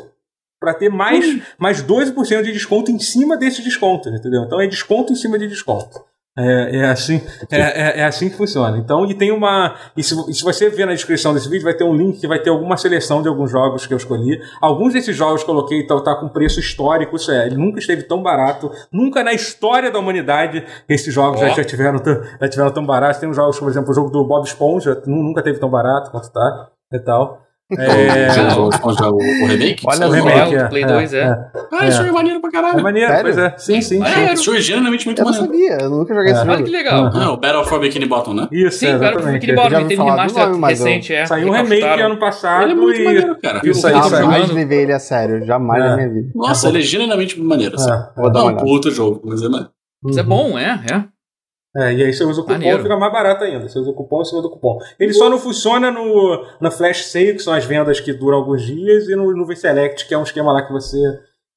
para 0.61 0.75
ter 0.75 0.91
mais, 0.91 1.41
mais 1.59 1.83
12% 1.83 2.43
de 2.43 2.53
desconto 2.53 2.91
em 2.91 2.99
cima 2.99 3.37
desse 3.37 3.63
desconto, 3.63 4.11
entendeu? 4.11 4.43
Então 4.45 4.61
é 4.61 4.67
desconto 4.67 5.13
em 5.13 5.17
cima 5.17 5.39
de 5.39 5.49
desconto. 5.49 6.05
É, 6.39 6.79
é, 6.79 6.85
assim, 6.85 7.21
é, 7.51 7.59
é, 7.59 8.01
é, 8.01 8.05
assim 8.05 8.31
que 8.31 8.37
funciona. 8.37 8.79
Então, 8.79 9.05
e 9.05 9.15
tem 9.15 9.33
uma. 9.33 9.75
E 9.97 10.03
se, 10.03 10.15
e 10.31 10.33
se, 10.33 10.45
você 10.45 10.71
ver 10.71 10.87
na 10.87 10.93
descrição 10.93 11.35
desse 11.35 11.49
vídeo, 11.49 11.65
vai 11.65 11.75
ter 11.75 11.83
um 11.83 11.95
link 11.95 12.21
que 12.21 12.27
vai 12.27 12.39
ter 12.39 12.51
alguma 12.51 12.77
seleção 12.77 13.21
de 13.21 13.29
alguns 13.29 13.51
jogos 13.51 13.85
que 13.85 13.93
eu 13.93 13.99
escolhi. 13.99 14.41
Alguns 14.61 14.93
desses 14.93 15.15
jogos 15.15 15.43
que 15.43 15.51
eu 15.51 15.55
coloquei 15.55 15.85
tá, 15.87 16.01
tá 16.01 16.15
com 16.15 16.29
preço 16.29 16.61
histórico, 16.61 17.17
isso 17.17 17.33
é, 17.33 17.47
ele 17.47 17.57
nunca 17.57 17.81
esteve 17.81 18.05
tão 18.05 18.23
barato. 18.23 18.71
Nunca 18.93 19.25
na 19.25 19.33
história 19.33 19.91
da 19.91 19.99
humanidade 19.99 20.65
esses 20.89 21.13
jogos 21.13 21.41
oh. 21.41 21.47
já, 21.47 21.55
já, 21.55 21.65
tiveram, 21.65 22.01
já 22.41 22.49
tiveram 22.49 22.71
tão 22.71 22.87
baratos. 22.87 23.21
Tem 23.21 23.29
uns 23.29 23.37
jogos, 23.37 23.59
por 23.59 23.69
exemplo, 23.69 23.91
o 23.91 23.95
jogo 23.95 24.11
do 24.11 24.25
Bob 24.25 24.47
Esponja, 24.47 25.03
nunca 25.07 25.43
teve 25.43 25.59
tão 25.59 25.69
barato 25.69 26.13
quanto 26.13 26.31
tá 26.31 26.71
e 26.93 26.99
tal. 27.01 27.50
É... 27.79 28.55
o, 28.59 29.15
o, 29.15 29.47
remake? 29.47 29.85
Olha 29.87 30.09
o 30.09 30.11
remake, 30.11 30.57
é, 30.57 30.65
Play 30.65 30.85
2, 30.85 31.15
é. 31.15 31.19
é. 31.19 31.39
Ah, 31.73 31.87
isso 31.87 32.03
é 32.03 32.11
maneiro 32.11 32.41
pra 32.41 32.51
caralho. 32.51 32.81
É 32.81 32.83
maneiro, 32.83 33.09
Sério? 33.09 33.23
pois 33.23 33.39
é. 33.39 33.55
Sim, 33.57 33.81
sim. 33.81 34.03
É, 34.05 34.33
isso 34.33 34.53
é 34.53 34.61
genuinamente 34.61 35.07
muito 35.07 35.21
eu 35.21 35.25
maneiro. 35.25 35.47
Eu 35.47 35.51
não 35.51 35.69
sabia, 35.69 35.85
eu 35.85 35.91
nunca 35.91 36.15
joguei 36.15 36.33
esse 36.33 36.41
jogo. 36.41 36.53
Olha 36.53 36.63
que 36.65 36.71
legal. 36.71 37.11
Ah, 37.15 37.33
o 37.33 37.37
Battle 37.37 37.65
for 37.65 37.81
Bikini 37.81 38.07
Bottom, 38.07 38.35
né? 38.35 38.49
Isso, 38.51 38.79
Sim, 38.79 38.99
Battle 38.99 39.23
for 39.23 39.33
Bikini 39.33 39.55
Bottom, 39.55 39.87
teve 39.87 40.03
remaster 40.03 40.61
recente, 40.61 41.15
é. 41.15 41.27
Saiu 41.27 41.49
um 41.49 41.53
remake 41.53 42.01
ano 42.01 42.19
passado 42.19 42.63
Ele 42.65 42.73
é 42.73 42.75
muito 42.75 43.05
maneiro, 43.05 43.37
cara. 43.41 43.61
Eu 43.63 43.75
jamais 43.75 44.51
levei 44.51 44.83
ele 44.83 44.93
a 44.93 44.99
sério, 44.99 45.45
jamais 45.45 45.85
na 45.85 45.97
minha 45.97 46.09
vida. 46.09 46.31
Nossa, 46.35 46.69
ele 46.69 46.79
é 46.79 46.83
genuinamente 46.83 47.41
maneiro, 47.41 47.77
assim. 47.77 47.91
Vou 48.17 48.33
dar 48.33 48.45
um 48.45 48.57
puto 48.57 48.91
jogo, 48.91 49.21
mas 49.25 49.43
é 49.43 49.49
maneiro. 49.49 49.71
Isso 50.09 50.19
é 50.19 50.23
bom, 50.23 50.59
é, 50.59 50.83
é. 50.91 51.05
É, 51.77 51.93
e 51.93 52.05
aí 52.05 52.13
você 52.13 52.25
usa 52.25 52.41
o 52.41 52.45
cupom 52.45 52.55
Maneiro. 52.55 52.83
fica 52.83 52.97
mais 52.97 53.13
barato 53.13 53.45
ainda. 53.45 53.69
Você 53.69 53.79
usa 53.79 53.91
o 53.91 53.95
cupom 53.95 54.23
em 54.23 54.25
cima 54.25 54.43
do 54.43 54.51
cupom. 54.51 54.79
Ele 54.99 55.13
só 55.13 55.31
não 55.31 55.39
funciona 55.39 55.91
no, 55.91 56.45
na 56.61 56.71
Flash 56.71 57.07
Sale, 57.07 57.35
que 57.35 57.43
são 57.43 57.53
as 57.53 57.65
vendas 57.65 58.01
que 58.01 58.13
duram 58.13 58.39
alguns 58.39 58.63
dias, 58.63 59.09
e 59.09 59.15
no, 59.15 59.33
no 59.33 59.57
Select, 59.57 60.09
que 60.09 60.15
é 60.15 60.19
um 60.19 60.25
esquema 60.25 60.53
lá 60.53 60.67
que 60.67 60.73
você 60.73 60.99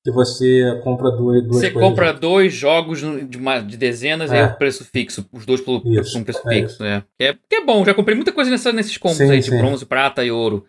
que 0.05 0.11
você 0.11 0.81
compra 0.83 1.09
duas, 1.11 1.41
duas 1.43 1.61
Você 1.61 1.71
compra 1.71 2.11
dois 2.11 2.53
jogos 2.53 2.99
de, 2.99 3.37
uma, 3.37 3.61
de 3.61 3.77
dezenas 3.77 4.33
é. 4.33 4.35
e 4.35 4.39
aí 4.39 4.45
o 4.47 4.57
preço 4.57 4.83
fixo. 4.83 5.25
Os 5.31 5.45
dois 5.45 5.61
pelo, 5.61 5.81
Isso, 5.85 6.19
um 6.19 6.23
preço 6.25 6.41
é 6.45 6.53
fixo. 6.53 6.83
É. 6.83 7.03
É, 7.17 7.33
que 7.33 7.55
é 7.55 7.65
bom, 7.65 7.85
já 7.85 7.93
comprei 7.93 8.13
muita 8.13 8.33
coisa 8.33 8.51
nessa, 8.51 8.73
nesses 8.73 8.97
combos 8.97 9.17
sim, 9.17 9.31
aí, 9.31 9.39
de 9.39 9.49
sim. 9.49 9.57
bronze, 9.57 9.85
prata 9.85 10.23
e 10.25 10.29
ouro. 10.29 10.65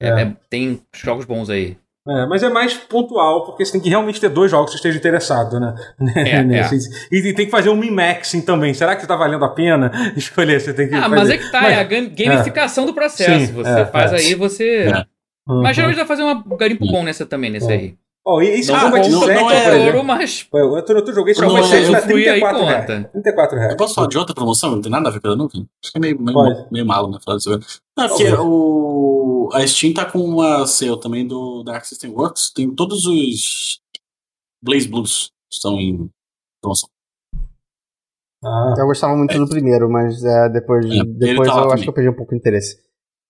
É, 0.00 0.22
é. 0.22 0.36
tem 0.48 0.80
jogos 0.94 1.24
bons 1.24 1.50
aí. 1.50 1.76
É, 2.08 2.26
mas 2.26 2.42
é 2.42 2.48
mais 2.48 2.72
pontual, 2.72 3.44
porque 3.44 3.64
você 3.64 3.72
tem 3.72 3.80
que 3.80 3.90
realmente 3.90 4.18
ter 4.18 4.30
dois 4.30 4.50
jogos 4.50 4.70
que 4.70 4.76
esteja 4.76 4.96
interessado, 4.96 5.60
né? 5.60 5.74
É, 6.16 6.40
é. 6.40 6.70
E, 7.12 7.34
tem 7.34 7.44
que 7.44 7.50
fazer 7.50 7.68
um 7.68 7.76
min-maxing 7.76 8.40
também. 8.40 8.72
Será 8.72 8.96
que 8.96 9.02
está 9.02 9.14
valendo 9.14 9.44
a 9.44 9.50
pena 9.50 9.92
escolher? 10.16 10.60
Você 10.60 10.72
tem 10.72 10.88
que 10.88 10.94
ah, 10.94 11.02
fazer... 11.02 11.16
mas 11.16 11.30
é 11.30 11.38
que 11.38 11.52
tá, 11.52 11.60
mas, 11.60 11.72
é 11.72 11.80
a 11.80 11.84
gamificação 11.84 12.84
é. 12.84 12.86
do 12.86 12.94
processo. 12.94 13.46
Sim, 13.46 13.52
você 13.52 13.80
é, 13.80 13.84
faz 13.86 14.12
é. 14.12 14.16
aí, 14.16 14.34
você. 14.34 14.86
Uhum. 15.46 15.62
Mas 15.62 15.76
geralmente 15.76 15.98
vai 15.98 16.06
fazer 16.06 16.22
um 16.22 16.56
garimpo 16.56 16.86
bom 16.86 17.02
nessa 17.02 17.26
também, 17.26 17.50
nesse 17.50 17.66
uhum. 17.66 17.72
aí. 17.72 17.94
Oh, 18.24 18.42
e 18.42 18.48
esse 18.48 18.70
não, 18.70 18.80
jogo 18.80 18.96
é 18.96 19.00
de 19.00 19.10
não, 19.10 19.20
não 19.20 19.50
é 19.50 19.86
ouro, 19.86 20.04
mas. 20.04 20.46
Eu, 20.52 20.70
outro, 20.70 20.96
outro 20.96 21.14
joguei 21.14 21.32
esse 21.32 21.40
jogo 21.40 21.56
é 21.56 22.00
34 22.00 22.64
reais. 22.64 22.86
34 23.12 23.58
reais. 23.58 23.70
Eu 23.72 23.76
posso 23.78 23.94
falar 23.94 24.08
de 24.08 24.18
outra 24.18 24.34
promoção? 24.34 24.72
Não 24.72 24.82
tem 24.82 24.92
nada 24.92 25.08
a 25.08 25.12
ver 25.12 25.20
com 25.20 25.28
a 25.28 25.36
nuvem? 25.36 25.66
Acho 25.82 25.92
que 25.92 25.98
é 25.98 26.00
meio, 26.00 26.20
meio, 26.20 26.66
meio 26.70 26.86
malo, 26.86 27.10
né? 27.10 27.18
Falar 27.24 27.38
disso. 27.38 27.58
Não, 27.96 28.08
porque 28.08 28.26
o, 28.38 29.48
a 29.54 29.66
Steam 29.66 29.94
tá 29.94 30.04
com 30.04 30.18
uma 30.18 30.66
sale 30.66 31.00
também 31.00 31.26
do 31.26 31.62
Dark 31.64 31.84
System 31.84 32.10
Works. 32.10 32.52
Tem 32.54 32.74
todos 32.74 33.06
os 33.06 33.80
Blaze 34.62 34.86
Blues 34.86 35.32
estão 35.50 35.80
em 35.80 36.10
promoção. 36.60 36.88
Ah. 38.44 38.74
Eu 38.78 38.86
gostava 38.86 39.16
muito 39.16 39.36
do 39.38 39.48
primeiro, 39.48 39.90
mas 39.90 40.22
é, 40.24 40.48
depois, 40.48 40.84
é, 40.86 41.04
depois 41.04 41.48
tá 41.48 41.54
eu 41.54 41.60
acho 41.60 41.68
também. 41.68 41.82
que 41.82 41.88
eu 41.88 41.92
perdi 41.92 42.10
um 42.10 42.16
pouco 42.16 42.32
de 42.32 42.38
interesse. 42.38 42.78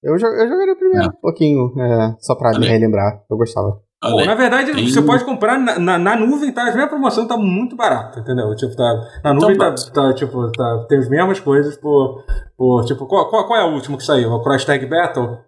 Eu, 0.03 0.13
eu 0.15 0.19
jogaria 0.19 0.73
o 0.73 0.77
primeiro 0.77 1.07
é. 1.07 1.09
um 1.09 1.21
pouquinho, 1.21 1.75
é, 1.81 2.17
só 2.21 2.35
pra 2.35 2.59
me 2.59 2.67
relembrar. 2.67 3.25
Eu 3.29 3.37
gostava. 3.37 3.83
Pô, 4.03 4.25
na 4.25 4.35
verdade, 4.35 4.73
tem... 4.73 4.89
você 4.89 5.03
pode 5.03 5.25
comprar 5.27 5.59
na, 5.59 5.79
na, 5.79 5.99
na, 5.99 6.17
nuvem, 6.17 6.51
tá? 6.51 6.65
Mesmas 6.65 6.89
promoções 6.89 7.29
tá 7.29 7.37
muito 7.37 7.77
barata, 7.77 8.21
entendeu? 8.21 8.55
Tipo, 8.57 8.75
tá, 8.75 9.21
na 9.23 9.35
nuvem 9.35 9.57
então, 9.57 9.75
tá, 9.75 9.91
tá, 9.93 10.15
tipo, 10.15 10.51
tá, 10.53 10.87
tem 10.89 10.99
as 10.99 11.09
mesmas 11.09 11.39
coisas 11.39 11.77
por. 11.77 12.25
por 12.57 12.85
tipo, 12.87 13.07
qual, 13.07 13.29
qual, 13.29 13.47
qual 13.47 13.61
é 13.61 13.65
o 13.65 13.75
último 13.75 13.99
que 13.99 14.05
saiu? 14.05 14.33
O 14.33 14.43
Cross 14.43 14.65
Tag 14.65 14.87
Battle? 14.87 15.39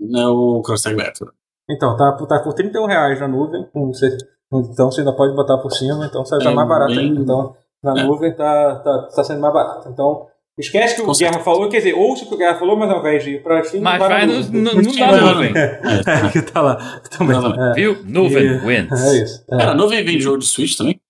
Não, 0.00 0.34
o 0.34 0.62
Cross 0.62 0.82
Tag 0.82 0.96
Battle. 0.96 1.30
Então, 1.70 1.96
tá, 1.96 2.12
tá 2.26 2.40
por 2.40 2.54
31 2.54 2.86
reais 2.86 3.20
na 3.20 3.28
nuvem. 3.28 3.68
Você, 3.72 4.16
então 4.52 4.90
você 4.90 5.02
ainda 5.02 5.12
pode 5.12 5.32
botar 5.36 5.58
por 5.58 5.70
cima, 5.70 6.04
então 6.04 6.24
sai 6.24 6.40
tá 6.40 6.50
é 6.50 6.54
mais 6.54 6.68
barato 6.68 6.96
bem... 6.96 7.14
Então, 7.14 7.54
na 7.82 8.00
é. 8.00 8.04
nuvem 8.04 8.34
tá, 8.34 8.80
tá, 8.80 9.08
tá 9.14 9.22
sendo 9.22 9.40
mais 9.40 9.54
barato. 9.54 9.88
Então, 9.88 10.26
Esquece 10.62 10.94
que 10.94 11.02
o 11.02 11.12
Guerra 11.12 11.40
falou, 11.40 11.68
quer 11.68 11.78
dizer, 11.78 11.94
ouça 11.94 12.24
o 12.24 12.28
que 12.28 12.34
o 12.34 12.38
Guerra 12.38 12.58
falou, 12.58 12.76
mas 12.76 12.90
ao 12.90 13.00
invés 13.00 13.24
de 13.24 13.30
ir 13.32 13.42
pra 13.42 13.62
Steam, 13.64 13.82
mas 13.82 13.98
vai 13.98 14.26
no, 14.26 14.40
no, 14.40 14.74
no, 14.74 14.96
na 14.96 15.34
nuvem. 15.34 15.52
É, 15.56 16.28
que 16.32 16.42
tá 16.50 16.60
lá. 16.60 17.00
Também. 17.10 17.36
É. 17.36 17.74
Viu? 17.74 17.98
Nuvem 18.04 18.44
e, 18.44 18.58
wins. 18.58 18.90
É 18.90 19.22
isso. 19.22 19.44
É. 19.50 19.56
Cara, 19.56 19.74
nuvem 19.74 20.04
vem 20.04 20.20
jogo 20.20 20.38
de 20.38 20.46
Switch 20.46 20.76
também? 20.76 21.00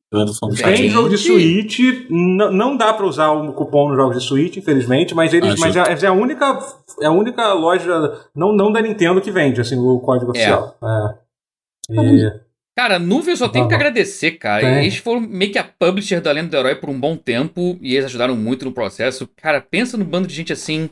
Tem 0.63 0.91
jogo 0.91 1.09
de 1.09 1.17
Switch, 1.17 1.79
não, 2.11 2.53
não 2.53 2.77
dá 2.77 2.93
para 2.93 3.07
usar 3.07 3.31
o 3.31 3.53
cupom 3.55 3.89
nos 3.89 3.97
jogos 3.97 4.19
de 4.19 4.23
Switch, 4.23 4.59
infelizmente, 4.59 5.15
mas 5.15 5.33
eles, 5.33 5.55
ah, 5.55 5.57
mas 5.59 5.75
é, 5.75 6.05
é, 6.05 6.07
a 6.07 6.13
única, 6.13 6.59
é 7.01 7.07
a 7.07 7.11
única 7.11 7.55
loja 7.55 8.13
não, 8.35 8.53
não 8.55 8.71
da 8.71 8.83
Nintendo 8.83 9.23
que 9.23 9.31
vende 9.31 9.63
assim 9.63 9.79
o 9.79 9.99
código 10.01 10.33
é. 10.37 10.39
oficial. 10.39 10.77
É. 10.83 11.95
E, 11.95 12.31
Cara, 12.77 12.99
Nuvem 12.99 13.33
eu 13.33 13.37
só 13.37 13.49
tenho 13.49 13.69
que 13.69 13.75
agradecer, 13.75 14.33
cara. 14.33 14.63
Tem. 14.63 14.79
Eles 14.79 14.97
foram 14.97 15.21
meio 15.21 15.53
que 15.53 15.59
a 15.59 15.65
publisher 15.65 16.21
da 16.21 16.33
Lenda 16.33 16.49
do 16.49 16.57
Herói 16.57 16.75
por 16.75 16.89
um 16.89 16.99
bom 16.99 17.17
tempo 17.17 17.77
e 17.83 17.95
eles 17.95 18.07
ajudaram 18.07 18.35
muito 18.35 18.65
no 18.65 18.73
processo. 18.73 19.29
Cara, 19.37 19.61
pensa 19.61 19.97
no 19.99 20.05
bando 20.05 20.27
de 20.27 20.35
gente 20.35 20.53
assim, 20.53 20.89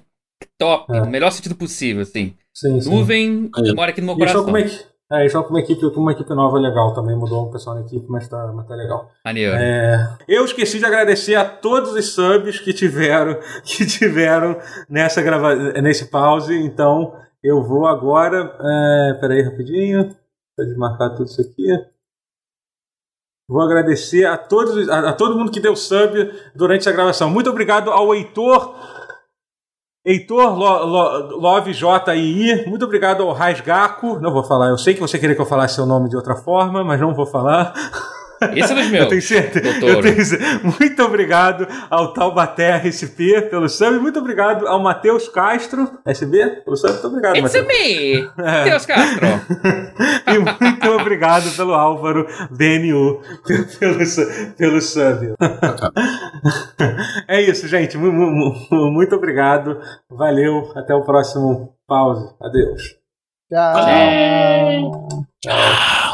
top, 0.58 0.92
é. 0.92 1.00
no 1.00 1.06
melhor 1.06 1.30
sentido 1.30 1.54
possível, 1.54 2.02
assim. 2.02 2.34
Sim, 2.54 2.80
Nuvem 2.84 3.50
sim. 3.54 3.74
mora 3.74 3.90
aqui 3.90 4.00
no 4.00 4.08
meu 4.08 4.16
coração. 4.16 4.44
Como 4.44 4.58
é 4.58 4.64
que, 4.64 4.78
é, 5.12 5.26
isso 5.26 5.42
com 5.42 5.50
uma 5.50 5.60
equipe, 5.60 5.84
uma 5.86 6.12
equipe 6.12 6.34
nova 6.34 6.56
legal 6.56 6.94
também, 6.94 7.16
mudou 7.16 7.46
o 7.46 7.50
pessoal 7.50 7.74
na 7.74 7.82
equipe, 7.82 8.06
mas 8.08 8.28
tá, 8.28 8.52
mas 8.54 8.66
tá 8.68 8.76
legal. 8.76 9.10
Maneiro. 9.24 9.54
É, 9.56 10.18
eu 10.28 10.44
esqueci 10.44 10.78
de 10.78 10.84
agradecer 10.84 11.34
a 11.34 11.44
todos 11.44 11.92
os 11.94 12.12
subs 12.12 12.60
que 12.60 12.72
tiveram, 12.72 13.36
que 13.64 13.84
tiveram 13.86 14.56
nessa 14.88 15.20
grava 15.20 15.54
nesse 15.80 16.10
pause, 16.10 16.54
então 16.54 17.14
eu 17.42 17.60
vou 17.60 17.86
agora. 17.86 18.54
É, 18.60 19.14
peraí, 19.20 19.42
rapidinho. 19.42 20.14
Vou 20.60 20.66
desmarcar 20.66 21.14
tudo 21.16 21.24
isso 21.24 21.40
aqui. 21.40 21.64
Vou 23.48 23.62
agradecer 23.62 24.26
a, 24.26 24.36
todos, 24.36 24.88
a, 24.90 25.08
a, 25.08 25.12
todo 25.14 25.36
mundo 25.36 25.50
que 25.50 25.58
deu 25.58 25.74
sub 25.74 26.14
durante 26.54 26.82
essa 26.82 26.92
gravação. 26.92 27.30
Muito 27.30 27.48
obrigado 27.48 27.90
ao 27.90 28.14
Heitor. 28.14 28.74
Heitor 30.04 30.54
Lo, 30.54 30.84
Lo, 30.84 31.36
Love 31.38 31.72
JII. 31.72 32.66
Muito 32.68 32.84
obrigado 32.84 33.22
ao 33.22 33.32
Rasgaco. 33.32 34.20
Não 34.20 34.32
vou 34.32 34.44
falar, 34.44 34.68
eu 34.68 34.78
sei 34.78 34.92
que 34.92 35.00
você 35.00 35.18
queria 35.18 35.34
que 35.34 35.40
eu 35.40 35.46
falasse 35.46 35.76
seu 35.76 35.86
nome 35.86 36.10
de 36.10 36.16
outra 36.16 36.36
forma, 36.36 36.84
mas 36.84 37.00
não 37.00 37.14
vou 37.14 37.26
falar. 37.26 37.72
Esse 38.54 38.72
é 38.72 38.76
dos 38.76 38.88
meus. 38.88 39.04
Eu 39.04 39.08
tenho 39.08 39.22
certeza. 39.22 39.86
Eu 39.86 40.00
tenho, 40.00 40.16
muito 40.78 41.02
obrigado 41.02 41.68
ao 41.90 42.12
Taubaté 42.12 42.80
SP 42.88 43.42
pelo 43.50 43.68
sub. 43.68 43.98
Muito 43.98 44.18
obrigado 44.18 44.66
ao 44.66 44.82
Matheus 44.82 45.28
Castro, 45.28 45.98
SB, 46.06 46.62
pelo 46.64 46.76
sub. 46.76 46.92
Muito 46.92 47.06
obrigado, 47.06 47.36
It's 47.36 47.54
Mateus. 47.54 47.66
me, 47.66 48.30
Matheus 48.36 48.86
Castro. 48.86 49.26
e 50.26 50.38
muito 50.38 50.90
obrigado 50.90 51.54
pelo 51.54 51.74
Álvaro 51.74 52.26
BNU 52.50 53.20
pelo, 53.78 53.96
pelo 54.56 54.80
sub. 54.80 55.34
é 57.28 57.42
isso, 57.42 57.68
gente. 57.68 57.98
Muito 57.98 59.16
obrigado. 59.16 59.80
Valeu. 60.10 60.72
Até 60.74 60.94
o 60.94 61.04
próximo 61.04 61.74
pause. 61.86 62.34
Adeus. 62.40 62.96
Tchau. 63.50 65.10
Tchau. 65.42 66.09